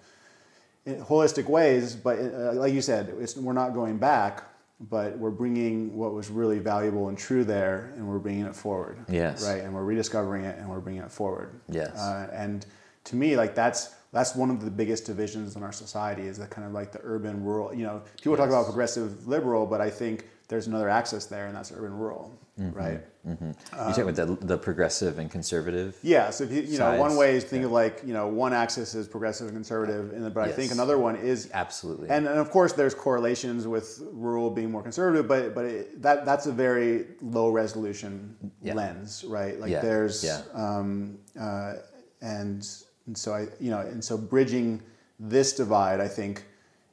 holistic 0.88 1.46
ways, 1.46 1.96
but 1.96 2.20
uh, 2.20 2.54
like 2.54 2.74
you 2.74 2.82
said, 2.82 3.14
it's, 3.20 3.38
we're 3.38 3.54
not 3.54 3.74
going 3.74 3.98
back, 3.98 4.44
but 4.90 5.18
we're 5.18 5.32
bringing 5.32 5.96
what 5.96 6.14
was 6.14 6.30
really 6.30 6.60
valuable 6.60 7.10
and 7.10 7.18
true 7.18 7.44
there, 7.44 7.94
and 7.96 8.08
we're 8.08 8.20
bringing 8.20 8.46
it 8.46 8.56
forward. 8.56 8.98
Yes. 9.08 9.48
Right, 9.48 9.64
and 9.64 9.74
we're 9.74 9.84
rediscovering 9.84 10.44
it, 10.44 10.58
and 10.60 10.70
we're 10.70 10.82
bringing 10.82 11.02
it 11.02 11.12
forward. 11.12 11.60
Yes. 11.70 11.98
Uh, 11.98 12.30
and 12.34 12.66
to 13.06 13.16
me, 13.16 13.38
like 13.38 13.56
that's 13.56 13.96
that's 14.12 14.36
one 14.36 14.50
of 14.52 14.64
the 14.64 14.70
biggest 14.70 15.06
divisions 15.06 15.56
in 15.56 15.64
our 15.64 15.72
society 15.72 16.24
is 16.24 16.38
that 16.38 16.52
kind 16.52 16.68
of 16.68 16.74
like 16.74 16.92
the 16.92 17.00
urban 17.04 17.44
rural. 17.44 17.74
You 17.74 17.84
know, 17.84 18.02
people 18.22 18.38
talk 18.38 18.50
about 18.50 18.66
progressive 18.66 19.28
liberal, 19.28 19.66
but 19.66 19.82
I 19.82 19.90
think 19.90 20.28
there's 20.50 20.68
another 20.68 20.90
axis 20.90 21.26
there, 21.26 21.48
and 21.48 21.56
that's 21.56 21.72
urban 21.72 21.98
rural. 21.98 22.38
Mm-hmm. 22.60 22.78
Right. 22.78 23.02
You 23.26 23.56
talking 23.72 24.10
about 24.10 24.16
the, 24.16 24.46
the 24.46 24.58
progressive 24.58 25.18
and 25.18 25.32
conservative? 25.32 25.98
Yeah, 26.04 26.30
so 26.30 26.44
if 26.44 26.52
you, 26.52 26.62
you 26.62 26.78
know, 26.78 27.00
one 27.00 27.16
way 27.16 27.38
is 27.38 27.44
think 27.46 27.64
of 27.64 27.72
like 27.72 28.02
you 28.06 28.14
know 28.14 28.28
one 28.28 28.54
axis 28.54 28.96
is 28.96 29.08
progressive 29.08 29.48
and 29.48 29.56
conservative, 29.56 30.12
and 30.14 30.24
then, 30.24 30.34
but 30.34 30.44
I 30.50 30.52
think 30.52 30.72
another 30.72 30.98
one 30.98 31.16
is 31.16 31.50
Absolutely. 31.54 32.10
And, 32.10 32.28
and 32.28 32.38
of 32.40 32.52
course, 32.52 32.74
there's 32.74 32.94
correlations 32.94 33.66
with 33.66 34.02
rural 34.12 34.50
being 34.50 34.72
more 34.72 34.84
conservative, 34.84 35.28
but 35.28 35.56
but 35.56 35.66
it, 35.66 36.02
that 36.02 36.26
that's 36.26 36.48
a 36.48 36.52
very 36.52 37.06
low 37.22 37.50
resolution 37.50 38.36
Yeah. 38.62 38.74
lens, 38.74 39.24
right? 39.28 39.58
Like 39.60 39.72
Yeah, 39.72 39.82
there's 39.82 40.24
yeah. 40.24 40.42
um, 40.54 41.18
uh, 41.40 41.76
and 42.22 42.68
and 43.08 43.18
so 43.18 43.34
I 43.34 43.48
you 43.60 43.72
know 43.72 43.80
and 43.80 44.04
so 44.04 44.18
bridging 44.18 44.82
this 45.20 45.54
divide, 45.54 46.02
I 46.02 46.10
think, 46.10 46.44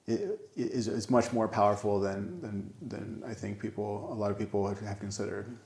is 0.06 0.86
is 0.88 1.10
much 1.10 1.32
more 1.32 1.48
powerful 1.48 1.98
than 1.98 2.40
than 2.40 2.72
than 2.82 3.22
I 3.26 3.34
think 3.34 3.58
people 3.60 4.08
a 4.12 4.14
lot 4.14 4.30
of 4.30 4.38
people 4.38 4.68
have, 4.68 4.80
have 4.80 5.00
considered. 5.00 5.56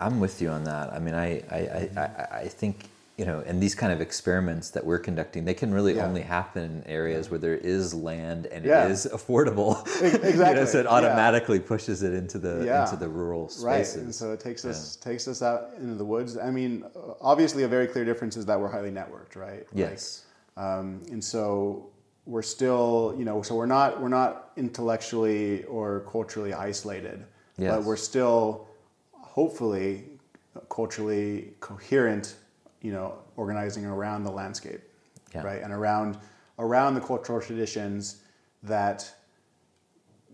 I'm 0.00 0.20
with 0.20 0.40
you 0.40 0.48
on 0.50 0.64
that. 0.64 0.92
I 0.92 0.98
mean, 0.98 1.14
I, 1.14 1.42
I, 1.50 1.90
I, 1.96 2.38
I, 2.42 2.48
think 2.48 2.84
you 3.16 3.24
know, 3.26 3.42
and 3.46 3.60
these 3.60 3.74
kind 3.74 3.92
of 3.92 4.00
experiments 4.00 4.70
that 4.70 4.86
we're 4.86 5.00
conducting, 5.00 5.44
they 5.44 5.54
can 5.54 5.74
really 5.74 5.96
Yeah. 5.96 6.06
only 6.06 6.20
happen 6.22 6.62
in 6.62 6.84
areas 6.86 7.30
where 7.30 7.38
there 7.40 7.56
is 7.56 7.92
land 7.92 8.46
and 8.46 8.64
Yeah. 8.64 8.84
it 8.84 8.92
is 8.92 9.08
affordable. 9.12 9.84
E- 10.00 10.06
you 10.12 10.18
know, 10.18 10.28
exactly, 10.28 10.66
so 10.66 10.78
it 10.78 10.84
yeah. 10.84 10.90
automatically 10.90 11.58
pushes 11.58 12.04
it 12.04 12.12
into 12.12 12.38
the 12.38 12.62
Yeah. 12.64 12.84
into 12.84 12.94
the 12.96 13.08
rural 13.08 13.48
spaces. 13.48 13.96
Right, 13.96 14.04
and 14.04 14.14
so 14.14 14.32
it 14.32 14.38
takes 14.38 14.64
us 14.64 14.94
takes 14.96 15.26
us 15.26 15.42
out 15.42 15.70
into 15.80 15.94
the 15.96 16.04
woods. 16.04 16.38
I 16.38 16.50
mean, 16.52 16.84
obviously, 17.20 17.64
a 17.64 17.68
very 17.68 17.88
clear 17.88 18.04
difference 18.04 18.36
is 18.36 18.46
that 18.46 18.60
we're 18.60 18.70
highly 18.70 18.92
networked, 18.92 19.34
right? 19.34 19.66
Like, 19.66 19.66
yes. 19.74 20.24
um, 20.56 21.00
and 21.10 21.22
so 21.22 21.88
we're 22.24 22.42
still, 22.42 23.16
you 23.18 23.24
know, 23.24 23.42
so 23.42 23.56
we're 23.56 23.66
not 23.66 24.00
we're 24.00 24.08
not 24.08 24.52
intellectually 24.56 25.64
or 25.64 26.06
culturally 26.12 26.54
isolated, 26.54 27.24
Yes. 27.56 27.74
but 27.74 27.84
we're 27.84 27.96
still 27.96 28.67
hopefully 29.38 30.04
culturally 30.68 31.52
coherent, 31.60 32.34
you 32.82 32.90
know, 32.90 33.16
organizing 33.36 33.86
around 33.86 34.24
the 34.24 34.34
landscape, 34.40 34.80
Yeah. 35.32 35.42
right, 35.42 35.62
and 35.62 35.72
around 35.72 36.18
around 36.58 36.94
the 36.94 37.00
cultural 37.00 37.40
traditions 37.40 38.00
that 38.64 38.98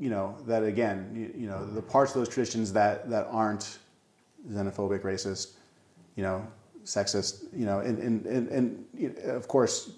you 0.01 0.09
know 0.15 0.27
that 0.47 0.63
again 0.73 0.99
you, 1.19 1.27
you 1.43 1.47
know 1.51 1.61
the 1.79 1.83
parts 1.83 2.13
of 2.13 2.19
those 2.21 2.31
traditions 2.35 2.73
that 2.73 3.11
that 3.11 3.27
aren't 3.31 3.79
xenophobic 4.57 5.03
racist 5.11 5.47
you 6.17 6.23
know 6.27 6.39
sexist 6.85 7.45
you 7.53 7.65
know 7.65 7.81
and 7.81 7.99
and, 7.99 8.27
and, 8.27 8.49
and 8.49 8.85
you 8.95 9.09
know, 9.09 9.33
of 9.33 9.49
course 9.49 9.91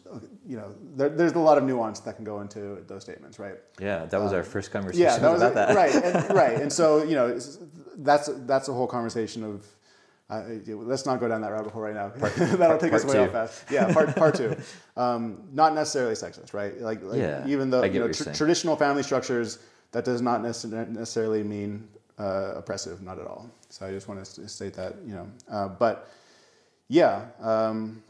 you 0.47 0.57
know 0.57 0.73
there, 0.95 1.09
there's 1.09 1.33
a 1.33 1.39
lot 1.39 1.59
of 1.59 1.65
nuance 1.65 2.01
that 2.01 2.15
can 2.17 2.25
go 2.25 2.41
into 2.41 2.83
those 2.87 3.03
statements 3.03 3.39
right 3.39 3.57
Yeah, 3.81 4.07
that 4.07 4.21
was 4.21 4.33
our 4.33 4.45
first 4.45 4.71
conversation 4.71 5.03
yeah 5.03 5.19
that 5.19 5.33
was 5.33 5.43
about 5.43 5.55
that. 5.55 5.75
right 5.77 5.95
and, 5.95 6.35
right 6.43 6.61
and 6.61 6.73
so 6.73 7.03
you 7.03 7.17
know 7.17 7.39
that's 7.99 8.31
that's 8.47 8.69
a 8.69 8.73
whole 8.73 8.87
conversation 8.87 9.43
of 9.43 9.67
uh, 10.29 10.43
let's 10.67 11.07
not 11.07 11.21
go 11.21 11.29
down 11.29 11.41
that 11.43 11.53
rabbit 11.53 11.71
hole 11.73 11.83
right 11.83 11.95
now. 11.95 12.09
That'll 12.17 12.57
part- 12.57 12.81
take 12.81 12.93
us 12.93 13.05
part 13.05 13.15
way 13.17 13.25
two. 13.27 13.37
off 13.37 13.49
fast. 13.51 13.71
Yeah, 13.71 13.93
part 13.93 14.17
part 14.17 14.35
two. 14.35 14.57
Um, 14.97 15.43
not 15.53 15.73
necessarily 15.75 16.15
sexist, 16.15 16.53
right? 16.53 16.81
Like, 16.81 17.01
like 17.03 17.21
Yeah, 17.21 17.47
even 17.47 17.71
though 17.71 17.85
you 17.85 18.01
know, 18.01 18.11
tr- 18.11 18.33
traditional 18.33 18.75
family 18.77 19.03
structures, 19.05 19.59
that 19.93 20.05
does 20.05 20.23
not 20.23 20.43
necessarily 20.43 21.45
mean 21.45 21.87
uh, 22.19 22.55
oppressive, 22.57 23.03
not 23.03 23.19
at 23.21 23.27
all. 23.27 23.49
So 23.69 23.87
I 23.87 23.91
just 23.91 24.09
want 24.09 24.25
to 24.25 24.49
state 24.49 24.75
that, 24.75 24.97
you 25.07 25.15
know. 25.15 25.29
Uh, 25.49 25.69
but 25.69 26.11
yeah, 26.89 27.27
um, 27.41 28.03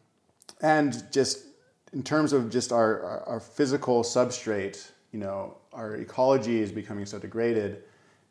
and 0.60 1.02
just 1.12 1.44
in 1.92 2.02
terms 2.02 2.32
of 2.32 2.50
just 2.50 2.72
our, 2.72 3.02
our, 3.02 3.20
our 3.28 3.40
physical 3.40 4.02
substrate, 4.02 4.90
you 5.12 5.18
know, 5.18 5.56
our 5.72 5.96
ecology 5.96 6.60
is 6.60 6.72
becoming 6.72 7.06
so 7.06 7.18
degraded 7.18 7.82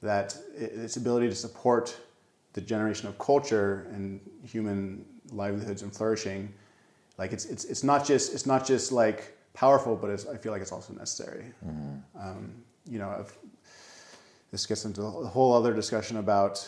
that 0.02 0.38
its 0.58 0.98
ability 0.98 1.30
to 1.30 1.36
support 1.36 1.98
the 2.54 2.62
generation 2.62 3.08
of 3.08 3.18
culture 3.18 3.88
and 3.92 4.20
human 4.44 5.06
livelihoods 5.32 5.82
and 5.82 5.94
flourishing, 5.94 6.54
like 7.18 7.32
it's, 7.34 7.46
it's, 7.46 7.66
it's 7.66 7.84
not 7.84 8.06
just 8.06 8.34
it's 8.34 8.46
not 8.46 8.66
just 8.66 8.92
like 8.92 9.38
powerful, 9.54 9.96
but 9.96 10.10
it's, 10.10 10.28
I 10.28 10.38
feel 10.38 10.52
like 10.52 10.62
it's 10.62 10.72
also 10.72 10.94
necessary. 10.94 11.46
Um, 12.20 12.54
you 12.90 13.00
know, 13.00 13.12
if, 13.20 13.38
this 14.52 14.66
gets 14.66 14.86
into 14.86 15.02
a 15.02 15.10
whole 15.10 15.54
other 15.54 15.74
discussion 15.74 16.18
about 16.18 16.68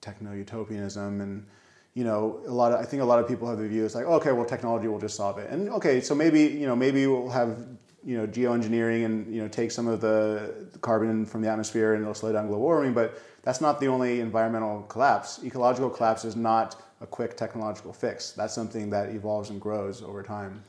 techno-utopianism 0.00 1.20
and 1.20 1.46
you 1.94 2.04
know 2.04 2.40
a 2.46 2.50
lot 2.50 2.72
of 2.72 2.80
i 2.80 2.84
think 2.84 3.02
a 3.02 3.04
lot 3.04 3.18
of 3.18 3.26
people 3.26 3.48
have 3.48 3.58
the 3.58 3.66
view 3.66 3.84
it's 3.84 3.94
like 3.94 4.04
okay 4.04 4.32
well 4.32 4.44
technology 4.44 4.88
will 4.88 4.98
just 4.98 5.16
solve 5.16 5.38
it. 5.38 5.50
And 5.50 5.68
okay 5.70 6.00
so 6.00 6.14
maybe 6.14 6.40
you 6.42 6.66
know 6.66 6.76
maybe 6.76 7.06
we'll 7.06 7.30
have 7.30 7.56
you 8.04 8.18
know 8.18 8.26
geoengineering 8.26 9.04
and 9.04 9.34
you 9.34 9.40
know 9.40 9.48
take 9.48 9.70
some 9.70 9.86
of 9.86 10.00
the 10.00 10.68
carbon 10.82 11.24
from 11.24 11.40
the 11.40 11.48
atmosphere 11.48 11.94
and 11.94 12.02
it'll 12.02 12.14
slow 12.14 12.32
down 12.32 12.48
global 12.48 12.64
warming 12.64 12.92
but 12.92 13.18
that's 13.42 13.60
not 13.60 13.78
the 13.78 13.88
only 13.88 14.20
environmental 14.20 14.82
collapse. 14.82 15.40
Ecological 15.44 15.90
collapse 15.90 16.24
is 16.24 16.34
not 16.34 16.82
a 17.02 17.06
quick 17.06 17.36
technological 17.36 17.92
fix. 17.92 18.32
That's 18.32 18.54
something 18.54 18.88
that 18.88 19.10
evolves 19.10 19.50
and 19.50 19.60
grows 19.60 20.02
over 20.02 20.22
time 20.22 20.62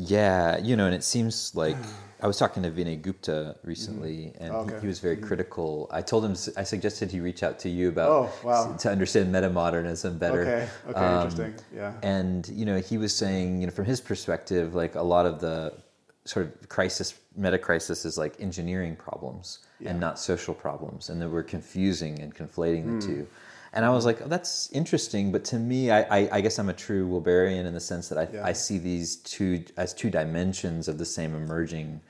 Yeah, 0.00 0.58
you 0.58 0.76
know, 0.76 0.86
and 0.86 0.94
it 0.94 1.02
seems 1.02 1.52
like 1.56 1.76
I 2.20 2.28
was 2.28 2.38
talking 2.38 2.62
to 2.62 2.70
Vinay 2.70 3.02
Gupta 3.02 3.56
recently, 3.64 4.32
and 4.38 4.52
he- 4.52 4.58
Okay. 4.60 4.80
he, 4.80 4.86
was 4.86 5.00
very 5.00 5.16
critical. 5.16 5.88
I 5.90 6.02
told 6.02 6.24
him 6.24 6.34
I 6.56 6.62
suggested 6.62 7.10
he 7.10 7.18
reach 7.18 7.42
out 7.42 7.58
to 7.60 7.68
you 7.68 7.88
about 7.88 8.10
Oh, 8.10 8.30
wow. 8.44 8.76
to 8.76 8.90
understand 8.90 9.34
metamodernism 9.34 10.16
better. 10.20 10.42
okay 10.42 10.68
okay 10.90 11.00
Um, 11.00 11.14
interesting 11.28 11.54
yeah 11.74 11.92
And 12.04 12.48
you 12.48 12.64
know, 12.64 12.78
he 12.78 12.96
was 12.96 13.12
saying, 13.14 13.60
you 13.60 13.66
know, 13.66 13.72
from 13.72 13.86
his 13.86 14.00
perspective, 14.00 14.72
like 14.76 14.94
a 14.94 15.02
lot 15.02 15.26
of 15.26 15.40
the 15.40 15.72
sort 16.24 16.46
of 16.46 16.68
crisis, 16.68 17.14
meta 17.36 17.58
crisis, 17.58 18.04
is 18.04 18.16
like 18.16 18.36
engineering 18.40 18.94
problems 18.94 19.58
and 19.84 19.98
not 19.98 20.18
social 20.18 20.54
problems, 20.54 21.10
and 21.10 21.20
that 21.20 21.28
we're 21.28 21.42
confusing 21.56 22.20
and 22.20 22.34
conflating 22.36 22.84
Hmm. 22.84 23.00
the 23.00 23.06
two. 23.06 23.26
And 23.72 23.84
I 23.84 23.90
was 23.90 24.06
like, 24.06 24.22
oh, 24.22 24.28
that's 24.28 24.70
interesting, 24.72 25.30
but 25.30 25.44
to 25.46 25.58
me, 25.58 25.90
I, 25.90 26.00
I, 26.02 26.28
I 26.32 26.40
guess 26.40 26.58
I'm 26.58 26.68
a 26.70 26.74
true 26.74 27.06
Wilberian 27.06 27.66
in 27.66 27.74
the 27.74 27.80
sense 27.80 28.08
that 28.08 28.18
I, 28.18 28.28
Yeah. 28.32 28.44
I 28.44 28.52
see 28.52 28.78
these 28.78 29.16
two 29.16 29.64
as 29.76 29.92
two 29.92 30.10
dimensions 30.10 30.88
of 30.88 30.96
the 30.98 31.04
same 31.04 31.34
emerging 31.34 32.00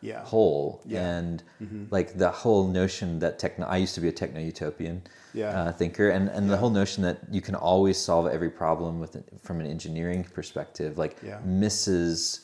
yeah 0.00 0.22
whole. 0.22 0.82
Yeah. 0.84 0.98
Mm-hmm. 1.00 1.06
And 1.06 1.42
like 1.90 2.18
the 2.18 2.30
whole 2.30 2.66
notion 2.68 3.18
that 3.20 3.38
techno, 3.38 3.66
I 3.66 3.78
used 3.78 3.94
to 3.94 4.00
be 4.00 4.08
a 4.08 4.12
techno 4.12 4.40
utopian 4.40 5.02
Yeah. 5.32 5.48
uh, 5.58 5.72
thinker, 5.72 6.10
and, 6.10 6.28
and 6.28 6.50
the 6.50 6.56
whole 6.56 6.70
notion 6.70 7.02
that 7.04 7.18
you 7.30 7.40
can 7.40 7.54
always 7.54 7.96
solve 7.96 8.26
every 8.26 8.50
problem 8.50 8.98
with 9.00 9.16
from 9.42 9.60
an 9.60 9.66
engineering 9.66 10.24
perspective, 10.24 10.98
like 10.98 11.16
misses 11.44 12.40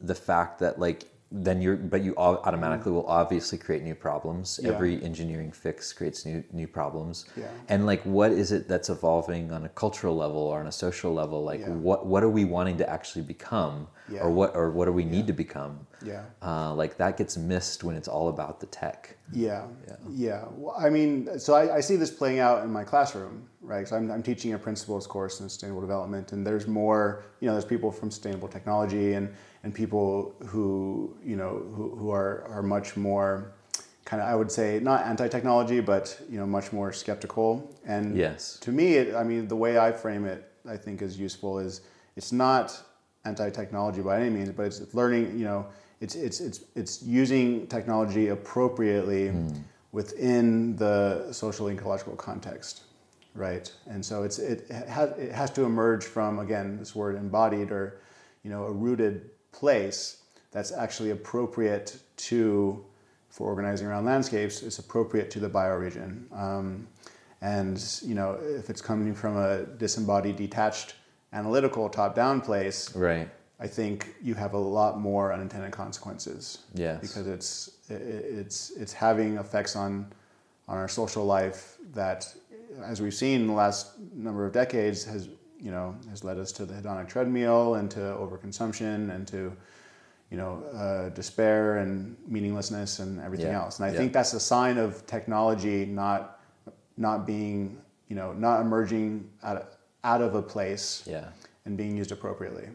the 0.00 0.14
fact 0.14 0.58
that 0.60 0.78
like 0.78 1.04
then 1.32 1.62
you're 1.62 1.76
but 1.76 2.02
you 2.02 2.12
automatically 2.16 2.90
will 2.90 3.06
obviously 3.06 3.56
create 3.56 3.82
new 3.82 3.94
problems 3.94 4.58
Yeah. 4.62 4.70
every 4.72 5.02
engineering 5.04 5.52
fix 5.52 5.92
creates 5.92 6.26
new 6.26 6.42
new 6.52 6.66
problems 6.66 7.24
Yeah. 7.36 7.46
and 7.68 7.86
like 7.86 8.02
what 8.02 8.32
is 8.32 8.50
it 8.50 8.66
that's 8.66 8.88
evolving 8.90 9.52
on 9.52 9.64
a 9.64 9.68
cultural 9.68 10.16
level 10.16 10.38
or 10.38 10.58
on 10.58 10.66
a 10.66 10.72
social 10.72 11.14
level 11.14 11.44
like 11.44 11.60
Yeah. 11.60 11.68
what 11.70 12.04
what 12.06 12.24
are 12.24 12.28
we 12.28 12.44
wanting 12.44 12.78
to 12.78 12.90
actually 12.90 13.22
become 13.22 13.86
Yeah. 14.08 14.22
or 14.22 14.30
what 14.30 14.56
or 14.56 14.70
what 14.72 14.86
do 14.86 14.92
we 14.92 15.04
need 15.04 15.26
to 15.28 15.32
become 15.32 15.86
yeah 16.04 16.24
uh, 16.42 16.74
like 16.74 16.96
that 16.96 17.16
gets 17.16 17.36
missed 17.36 17.84
when 17.84 17.94
it's 17.94 18.08
all 18.08 18.28
about 18.28 18.58
the 18.58 18.66
tech 18.66 19.16
Yeah, 19.32 19.66
Yeah. 19.86 19.96
yeah. 20.10 20.44
Well, 20.56 20.74
I 20.76 20.90
mean, 20.90 21.38
so 21.38 21.54
I, 21.54 21.76
I 21.76 21.80
see 21.80 21.94
this 21.94 22.10
playing 22.10 22.40
out 22.40 22.64
in 22.64 22.70
my 22.72 22.82
classroom, 22.82 23.34
right? 23.62 23.86
So 23.86 23.94
I'm, 23.96 24.10
I'm 24.10 24.22
teaching 24.24 24.52
a 24.54 24.58
principles 24.58 25.06
course 25.06 25.38
in 25.40 25.48
sustainable 25.48 25.80
development, 25.82 26.32
and 26.32 26.44
there's 26.44 26.66
more, 26.66 27.22
you 27.38 27.46
know, 27.46 27.52
there's 27.52 27.64
people 27.76 27.92
from 27.92 28.10
sustainable 28.10 28.48
technology 28.48 29.12
and 29.12 29.28
and 29.62 29.74
people 29.74 30.34
who, 30.46 31.16
you 31.24 31.36
know, 31.36 31.62
who, 31.74 31.94
who 31.96 32.10
are 32.10 32.44
are 32.48 32.62
much 32.62 32.96
more 32.96 33.52
kind 34.04 34.22
of, 34.22 34.28
I 34.28 34.34
would 34.34 34.50
say, 34.50 34.80
not 34.80 35.06
anti-technology, 35.06 35.80
but 35.80 36.20
you 36.28 36.38
know, 36.38 36.46
much 36.46 36.72
more 36.72 36.92
skeptical. 36.92 37.76
And 37.86 38.16
Yes. 38.16 38.58
to 38.60 38.72
me, 38.72 38.94
it, 38.94 39.14
I 39.14 39.22
mean, 39.22 39.46
the 39.48 39.56
way 39.56 39.78
I 39.78 39.92
frame 39.92 40.24
it, 40.24 40.50
I 40.68 40.76
think, 40.76 41.02
is 41.02 41.18
useful. 41.18 41.58
Is 41.58 41.82
it's 42.16 42.32
not 42.32 42.82
anti-technology 43.24 44.00
by 44.00 44.20
any 44.20 44.30
means, 44.30 44.50
but 44.50 44.66
it's 44.66 44.94
learning. 44.94 45.38
You 45.38 45.44
know, 45.44 45.66
it's 46.00 46.14
it's 46.14 46.40
it's 46.40 46.64
it's 46.74 47.02
using 47.02 47.66
technology 47.66 48.28
appropriately 48.28 49.28
hmm. 49.28 49.48
within 49.92 50.76
the 50.76 51.30
social 51.32 51.70
ecological 51.70 52.16
context, 52.16 52.84
right? 53.34 53.70
And 53.86 54.04
so 54.04 54.22
it's 54.22 54.38
it 54.38 54.68
has 54.70 55.10
it 55.18 55.32
has 55.32 55.50
to 55.52 55.64
emerge 55.64 56.04
from 56.04 56.38
again 56.38 56.78
this 56.78 56.94
word 56.94 57.16
embodied 57.16 57.70
or 57.70 58.00
you 58.42 58.50
know 58.50 58.64
a 58.64 58.72
rooted 58.72 59.30
place 59.52 60.22
that's 60.50 60.72
actually 60.72 61.10
appropriate 61.10 61.98
to 62.16 62.84
for 63.28 63.46
organizing 63.46 63.86
around 63.86 64.04
landscapes 64.04 64.62
is 64.62 64.78
appropriate 64.78 65.30
to 65.30 65.38
the 65.38 65.48
bioregion. 65.48 66.30
Um, 66.36 66.88
and 67.40 67.82
you 68.02 68.14
know, 68.14 68.38
if 68.42 68.68
it's 68.68 68.82
coming 68.82 69.14
from 69.14 69.36
a 69.36 69.64
disembodied, 69.64 70.36
detached, 70.36 70.94
analytical, 71.32 71.88
top-down 71.88 72.40
place, 72.40 72.94
right 72.94 73.28
I 73.60 73.66
think 73.66 74.14
you 74.22 74.34
have 74.34 74.54
a 74.54 74.58
lot 74.58 74.98
more 74.98 75.32
unintended 75.34 75.72
consequences. 75.72 76.60
Yes. 76.74 77.00
Because 77.00 77.26
it's 77.26 77.70
it's 77.90 78.70
it's 78.70 78.92
having 78.92 79.36
effects 79.36 79.76
on 79.76 80.10
on 80.66 80.78
our 80.78 80.88
social 80.88 81.26
life 81.26 81.76
that, 81.92 82.34
as 82.82 83.02
we've 83.02 83.14
seen 83.14 83.42
in 83.42 83.46
the 83.46 83.52
last 83.52 83.98
number 84.14 84.46
of 84.46 84.52
decades, 84.52 85.04
has 85.04 85.28
you 85.60 85.70
know 85.70 85.94
has 86.08 86.24
led 86.24 86.38
us 86.38 86.52
to 86.52 86.64
the 86.64 86.74
hedonic 86.74 87.08
treadmill 87.08 87.74
and 87.74 87.90
to 87.90 88.00
overconsumption 88.00 89.14
and 89.14 89.26
to 89.28 89.52
you 90.30 90.36
know 90.36 90.62
uh, 90.74 91.08
despair 91.10 91.78
and 91.78 92.16
meaninglessness 92.26 93.00
and 93.00 93.20
everything 93.20 93.52
Yeah. 93.52 93.62
else. 93.62 93.78
And 93.78 93.86
I 93.86 93.92
Yeah. 93.92 93.98
think 93.98 94.12
that's 94.12 94.32
a 94.32 94.40
sign 94.40 94.78
of 94.78 95.04
technology 95.06 95.84
not 95.86 96.40
not 96.96 97.26
being 97.26 97.80
you 98.08 98.16
know 98.16 98.32
not 98.32 98.60
emerging 98.60 99.28
out 99.42 99.56
of, 99.58 99.66
out 100.04 100.22
of 100.22 100.34
a 100.34 100.42
place 100.42 101.04
yeah 101.06 101.28
and 101.66 101.76
being 101.76 101.96
used 101.96 102.12
appropriately. 102.12 102.68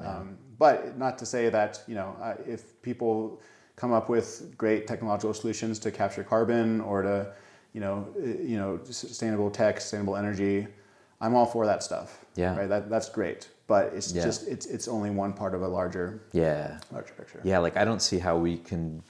Um, 0.00 0.36
but 0.58 0.98
not 0.98 1.18
to 1.18 1.26
say 1.26 1.48
that 1.50 1.82
you 1.86 1.94
know 1.94 2.16
uh, 2.20 2.34
if 2.46 2.80
people 2.82 3.40
come 3.76 3.92
up 3.92 4.08
with 4.08 4.54
great 4.56 4.86
technological 4.86 5.34
solutions 5.34 5.78
to 5.80 5.90
capture 5.90 6.22
carbon 6.22 6.80
or 6.80 7.02
to 7.02 7.32
you 7.72 7.80
know 7.80 8.06
uh, 8.18 8.26
you 8.26 8.58
know 8.58 8.80
sustainable 8.84 9.50
tech, 9.50 9.80
sustainable 9.80 10.16
energy, 10.16 10.66
I'm 11.20 11.34
all 11.34 11.46
for 11.46 11.66
that 11.66 11.82
stuff. 11.82 12.24
Yeah. 12.36 12.56
right. 12.56 12.68
That, 12.68 12.90
that's 12.90 13.08
great, 13.08 13.48
but 13.66 13.92
it's 13.94 14.12
Yeah. 14.12 14.24
just 14.24 14.46
it's 14.48 14.66
it's 14.66 14.88
only 14.88 15.10
one 15.10 15.32
part 15.32 15.54
of 15.54 15.62
a 15.62 15.68
larger 15.68 16.20
yeah 16.32 16.78
larger 16.92 17.14
picture. 17.14 17.40
yeah 17.44 17.58
like 17.58 17.76
i 17.76 17.84
don't 17.84 18.02
see 18.02 18.18
how 18.18 18.36
we 18.36 18.56
can 18.70 19.02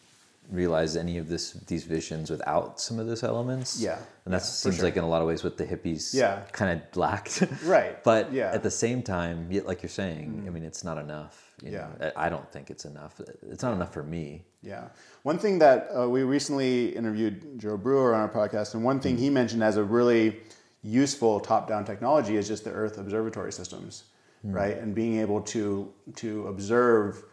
realize 0.50 0.94
any 0.94 1.16
of 1.16 1.26
this 1.28 1.52
these 1.66 1.84
visions 1.84 2.30
without 2.30 2.78
some 2.78 2.98
of 3.00 3.06
those 3.06 3.22
elements. 3.22 3.80
Yeah. 3.80 3.96
and 4.24 4.34
that 4.34 4.42
Yeah, 4.42 4.62
seems 4.62 4.76
sure. 4.76 4.84
like 4.84 4.96
in 4.98 5.04
a 5.04 5.08
lot 5.08 5.22
of 5.22 5.28
ways 5.28 5.42
what 5.42 5.56
the 5.56 5.64
hippies 5.64 6.12
Yeah. 6.12 6.42
kind 6.52 6.70
of 6.82 6.96
lacked. 6.96 7.42
Right, 7.64 7.94
But 8.04 8.30
yeah. 8.32 8.50
At 8.52 8.62
the 8.62 8.70
same 8.70 9.02
time, 9.02 9.48
yet 9.50 9.64
like 9.66 9.82
you're 9.82 9.96
saying, 10.02 10.44
I 10.46 10.50
mean, 10.50 10.62
it's 10.64 10.84
not 10.84 10.98
enough. 10.98 11.34
you 11.62 11.72
Yeah. 11.72 11.88
know. 11.98 12.12
I 12.14 12.28
don't 12.28 12.48
think 12.52 12.68
it's 12.70 12.84
enough. 12.84 13.14
It's 13.52 13.62
not 13.62 13.72
enough 13.72 13.92
for 13.94 14.02
me. 14.02 14.44
Yeah. 14.62 14.84
One 15.22 15.38
thing 15.38 15.58
that 15.60 15.88
uh, 15.98 16.08
we 16.14 16.20
recently 16.24 16.94
interviewed 16.94 17.58
Joe 17.58 17.78
Brewer 17.78 18.14
on 18.14 18.20
our 18.20 18.28
podcast, 18.40 18.74
and 18.74 18.84
one 18.84 19.00
thing 19.00 19.16
he 19.16 19.30
mentioned 19.30 19.62
as 19.64 19.76
a 19.78 19.84
really 19.98 20.26
useful 20.84 21.40
top-down 21.40 21.84
technology 21.84 22.36
is 22.36 22.46
just 22.46 22.64
the 22.64 22.70
Earth 22.70 22.98
observatory 22.98 23.52
systems, 23.52 24.04
hmm. 24.42 24.52
right? 24.52 24.76
And 24.76 24.94
being 24.94 25.18
able 25.18 25.40
to 25.40 25.92
to 26.16 26.46
observe 26.48 27.24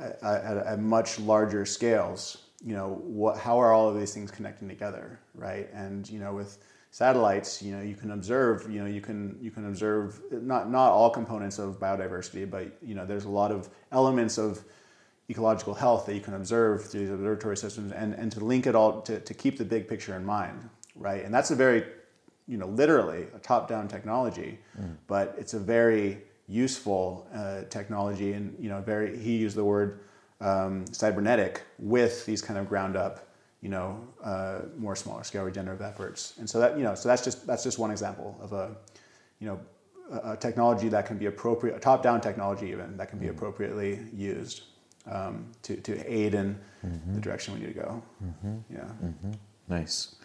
at, 0.00 0.22
at, 0.22 0.56
at 0.56 0.78
much 0.80 1.18
larger 1.18 1.66
scales. 1.66 2.38
You 2.64 2.74
know, 2.74 3.00
what, 3.02 3.36
how 3.36 3.58
are 3.58 3.72
all 3.72 3.88
of 3.88 3.98
these 3.98 4.14
things 4.14 4.30
connecting 4.30 4.68
together, 4.68 5.20
right? 5.34 5.68
And 5.74 6.08
you 6.08 6.18
know, 6.18 6.32
with 6.32 6.58
satellites, 6.92 7.60
you 7.60 7.76
know, 7.76 7.82
you 7.82 7.94
can 7.94 8.12
observe. 8.12 8.70
You 8.70 8.80
know, 8.80 8.86
you 8.86 9.00
can 9.00 9.36
you 9.40 9.50
can 9.50 9.66
observe 9.66 10.22
not 10.30 10.70
not 10.70 10.90
all 10.90 11.10
components 11.10 11.58
of 11.58 11.78
biodiversity, 11.78 12.48
but 12.48 12.78
you 12.80 12.94
know, 12.94 13.04
there's 13.04 13.24
a 13.24 13.30
lot 13.30 13.50
of 13.50 13.68
elements 13.92 14.38
of 14.38 14.64
ecological 15.30 15.74
health 15.74 16.06
that 16.06 16.14
you 16.14 16.20
can 16.20 16.34
observe 16.34 16.84
through 16.84 17.00
these 17.00 17.10
observatory 17.10 17.56
systems 17.56 17.92
and, 17.92 18.14
and 18.14 18.30
to 18.30 18.44
link 18.44 18.66
it 18.66 18.74
all 18.74 19.00
to, 19.00 19.20
to 19.20 19.32
keep 19.32 19.56
the 19.56 19.64
big 19.64 19.88
picture 19.88 20.14
in 20.16 20.24
mind 20.24 20.68
right 20.96 21.24
and 21.24 21.32
that's 21.32 21.50
a 21.50 21.56
very 21.56 21.82
you 22.46 22.56
know 22.56 22.66
literally 22.66 23.26
a 23.34 23.38
top-down 23.38 23.88
technology 23.88 24.58
but 25.06 25.34
it's 25.38 25.54
a 25.54 25.58
very 25.58 26.22
useful 26.46 27.26
uh, 27.34 27.62
technology 27.70 28.32
and 28.32 28.54
you 28.58 28.68
know 28.68 28.80
very 28.80 29.18
he 29.18 29.36
used 29.36 29.56
the 29.56 29.64
word 29.64 30.00
um, 30.40 30.84
cybernetic 30.92 31.62
with 31.78 32.26
these 32.26 32.42
kind 32.42 32.58
of 32.58 32.68
ground 32.68 32.96
up 32.96 33.28
you 33.64 33.70
know 33.70 33.98
uh, 34.22 34.60
more 34.76 34.94
smaller 34.94 35.24
scale 35.24 35.42
regenerative 35.42 35.82
efforts. 35.82 36.34
And 36.38 36.48
so 36.48 36.60
that 36.60 36.76
you 36.76 36.84
know 36.84 36.94
so 36.94 37.08
that's 37.08 37.24
just 37.24 37.46
that's 37.46 37.64
just 37.64 37.78
one 37.78 37.90
example 37.90 38.36
of 38.40 38.52
a 38.52 38.76
you 39.40 39.46
know 39.48 39.60
a, 40.12 40.32
a 40.32 40.36
technology 40.36 40.88
that 40.90 41.06
can 41.06 41.16
be 41.16 41.26
appropriate 41.26 41.74
a 41.74 41.80
top-down 41.80 42.20
technology 42.20 42.68
even 42.68 42.96
that 42.98 43.08
can 43.08 43.18
be 43.18 43.28
appropriately 43.28 44.00
used 44.14 44.64
um, 45.10 45.50
to, 45.62 45.76
to 45.76 45.92
aid 46.12 46.34
in 46.34 46.58
the 47.14 47.20
direction 47.20 47.54
we 47.54 47.60
need 47.60 47.74
to 47.74 47.80
go. 47.80 48.02
Yeah. 48.70 48.84
Nice. 49.68 50.16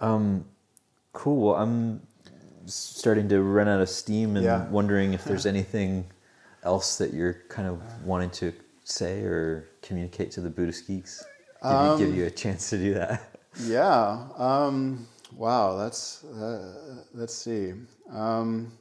Um, 0.00 0.44
cool. 1.14 1.46
Well, 1.46 1.56
I'm 1.56 2.02
starting 2.66 3.28
to 3.30 3.42
run 3.42 3.68
out 3.68 3.80
of 3.80 3.88
steam 3.88 4.36
and 4.36 4.44
Yeah. 4.44 4.68
wondering 4.68 5.14
if 5.14 5.24
there's 5.24 5.46
anything 5.54 6.04
else 6.62 6.98
that 6.98 7.14
you're 7.14 7.36
kind 7.48 7.66
of 7.68 7.80
wanting 8.04 8.30
to 8.30 8.52
say 8.84 9.22
or 9.22 9.68
communicate 9.82 10.30
to 10.32 10.40
the 10.42 10.50
Buddhist 10.50 10.86
geeks. 10.86 11.24
You, 11.62 11.70
Um, 11.70 11.98
give 11.98 12.14
you 12.14 12.26
a 12.26 12.30
chance 12.30 12.68
to 12.70 12.76
do 12.78 12.94
that. 12.94 13.22
Yeah. 13.64 14.26
Um, 14.36 15.06
wow. 15.36 15.76
That's 15.76 16.24
uh, 16.24 17.04
let's 17.14 17.32
see. 17.32 17.72
Um, 18.10 18.72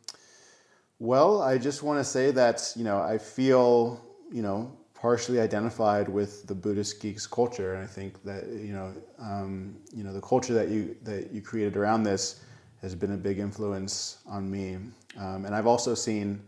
well, 0.98 1.44
I 1.44 1.60
just 1.60 1.84
want 1.84 2.00
to 2.00 2.04
say 2.04 2.32
that 2.32 2.74
you 2.76 2.84
know 2.84 3.00
I 3.00 3.20
feel 3.20 4.02
you 4.32 4.42
know 4.42 4.72
partially 5.04 5.42
identified 5.42 6.08
with 6.08 6.48
the 6.48 6.56
Buddhist 6.56 7.02
geeks 7.02 7.28
culture, 7.28 7.74
and 7.74 7.84
I 7.84 7.86
think 7.86 8.24
that 8.24 8.48
you 8.48 8.72
know 8.72 8.94
um, 9.20 9.76
you 9.94 10.02
know 10.02 10.14
the 10.14 10.22
culture 10.22 10.54
that 10.54 10.70
you 10.70 10.96
that 11.04 11.30
you 11.34 11.42
created 11.42 11.76
around 11.76 12.04
this 12.04 12.40
has 12.82 12.96
been 12.96 13.12
a 13.12 13.18
big 13.18 13.38
influence 13.38 14.20
on 14.26 14.50
me, 14.50 14.78
um, 15.18 15.44
and 15.44 15.54
I've 15.54 15.68
also 15.68 15.94
seen 15.94 16.42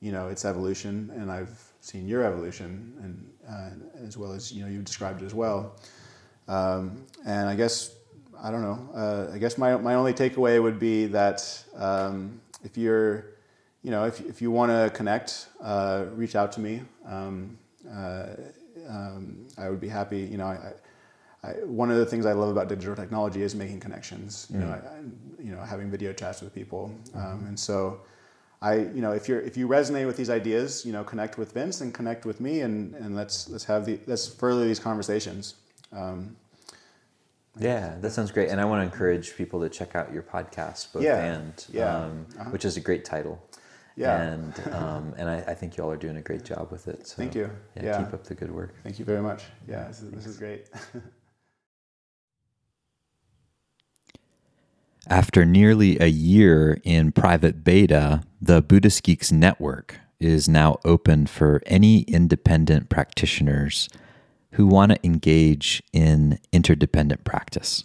you 0.00 0.12
know 0.12 0.28
its 0.28 0.44
evolution, 0.44 1.10
and 1.16 1.32
I've 1.32 1.58
seen 1.80 2.06
your 2.06 2.22
evolution, 2.22 2.70
and 3.02 3.14
uh, 3.48 4.06
as 4.06 4.18
well 4.18 4.32
as 4.32 4.52
you 4.52 4.62
know 4.62 4.68
you 4.68 4.82
described 4.82 5.22
it 5.22 5.24
as 5.24 5.32
well. 5.32 5.74
Um, 6.48 7.06
and 7.24 7.48
I 7.48 7.54
guess 7.54 7.96
I 8.44 8.50
don't 8.50 8.64
know. 8.68 8.78
Uh, 8.94 9.34
I 9.34 9.38
guess 9.38 9.56
my 9.56 9.74
my 9.78 9.94
only 9.94 10.12
takeaway 10.12 10.62
would 10.62 10.78
be 10.78 11.06
that 11.06 11.64
um, 11.74 12.42
if 12.62 12.76
you're, 12.76 13.36
you 13.82 13.90
know, 13.90 14.04
if 14.04 14.20
if 14.20 14.42
you 14.42 14.50
want 14.50 14.70
to 14.70 14.94
connect, 14.94 15.48
uh, 15.62 16.04
reach 16.14 16.36
out 16.36 16.52
to 16.52 16.60
me. 16.60 16.82
Um, 17.06 17.56
uh, 17.90 18.26
um, 18.88 19.46
I 19.58 19.68
would 19.70 19.80
be 19.80 19.88
happy. 19.88 20.20
You 20.20 20.38
know, 20.38 20.46
I, 20.46 20.72
I, 21.42 21.50
one 21.64 21.90
of 21.90 21.98
the 21.98 22.06
things 22.06 22.26
I 22.26 22.32
love 22.32 22.50
about 22.50 22.68
digital 22.68 22.96
technology 22.96 23.42
is 23.42 23.54
making 23.54 23.80
connections. 23.80 24.48
You 24.50 24.58
know, 24.58 24.68
I, 24.68 25.42
you 25.42 25.52
know, 25.52 25.60
having 25.60 25.90
video 25.90 26.12
chats 26.12 26.40
with 26.42 26.54
people, 26.54 26.92
um, 27.14 27.44
and 27.48 27.58
so. 27.58 28.00
I, 28.62 28.76
you 28.76 29.02
know, 29.02 29.12
if 29.12 29.28
you're 29.28 29.40
if 29.40 29.58
you 29.58 29.68
resonate 29.68 30.06
with 30.06 30.16
these 30.16 30.30
ideas, 30.30 30.84
you 30.86 30.90
know, 30.90 31.04
connect 31.04 31.36
with 31.36 31.52
Vince 31.52 31.82
and 31.82 31.92
connect 31.92 32.24
with 32.24 32.40
me, 32.40 32.62
and, 32.62 32.94
and 32.94 33.14
let's 33.14 33.50
let's 33.50 33.64
have 33.64 33.84
the 33.84 34.00
let's 34.06 34.26
further 34.26 34.64
these 34.64 34.80
conversations. 34.80 35.56
Um, 35.92 36.36
Yeah, 37.58 37.96
that 38.00 38.12
sounds 38.12 38.30
great. 38.30 38.50
And 38.50 38.60
I 38.60 38.64
want 38.64 38.80
to 38.80 38.84
encourage 38.84 39.36
people 39.36 39.60
to 39.60 39.68
check 39.68 39.96
out 39.96 40.12
your 40.12 40.22
podcast, 40.22 40.92
Both 40.92 41.02
Yeah, 41.02 41.22
and, 41.22 41.66
yeah, 41.72 41.96
um, 41.96 42.26
uh-huh. 42.38 42.50
which 42.50 42.64
is 42.64 42.76
a 42.76 42.80
great 42.80 43.04
title. 43.04 43.42
Yeah. 43.96 44.20
And, 44.20 44.54
um, 44.72 45.14
and 45.16 45.28
I, 45.28 45.38
I 45.48 45.54
think 45.54 45.76
you 45.76 45.84
all 45.84 45.90
are 45.90 45.96
doing 45.96 46.16
a 46.16 46.22
great 46.22 46.44
job 46.44 46.70
with 46.70 46.86
it. 46.86 47.06
So, 47.06 47.16
Thank 47.16 47.34
you. 47.34 47.50
Yeah, 47.76 47.82
Yeah. 47.84 48.04
keep 48.04 48.12
up 48.14 48.24
the 48.24 48.34
good 48.34 48.52
work. 48.52 48.74
Thank 48.82 48.98
you 48.98 49.04
very 49.04 49.22
much. 49.22 49.44
Yeah, 49.66 49.88
this 49.88 50.02
is, 50.02 50.10
this 50.10 50.26
is 50.26 50.36
great. 50.36 50.68
After 55.08 55.44
nearly 55.44 55.98
a 56.00 56.06
year 56.06 56.80
in 56.82 57.12
private 57.12 57.62
beta, 57.62 58.22
the 58.42 58.60
Buddhist 58.60 59.04
Geeks 59.04 59.30
Network 59.30 60.00
is 60.18 60.48
now 60.48 60.78
open 60.84 61.26
for 61.26 61.62
any 61.66 62.00
independent 62.02 62.88
practitioners 62.88 63.88
who 64.52 64.66
want 64.66 64.90
to 64.92 65.06
engage 65.06 65.82
in 65.92 66.38
interdependent 66.52 67.22
practice. 67.24 67.84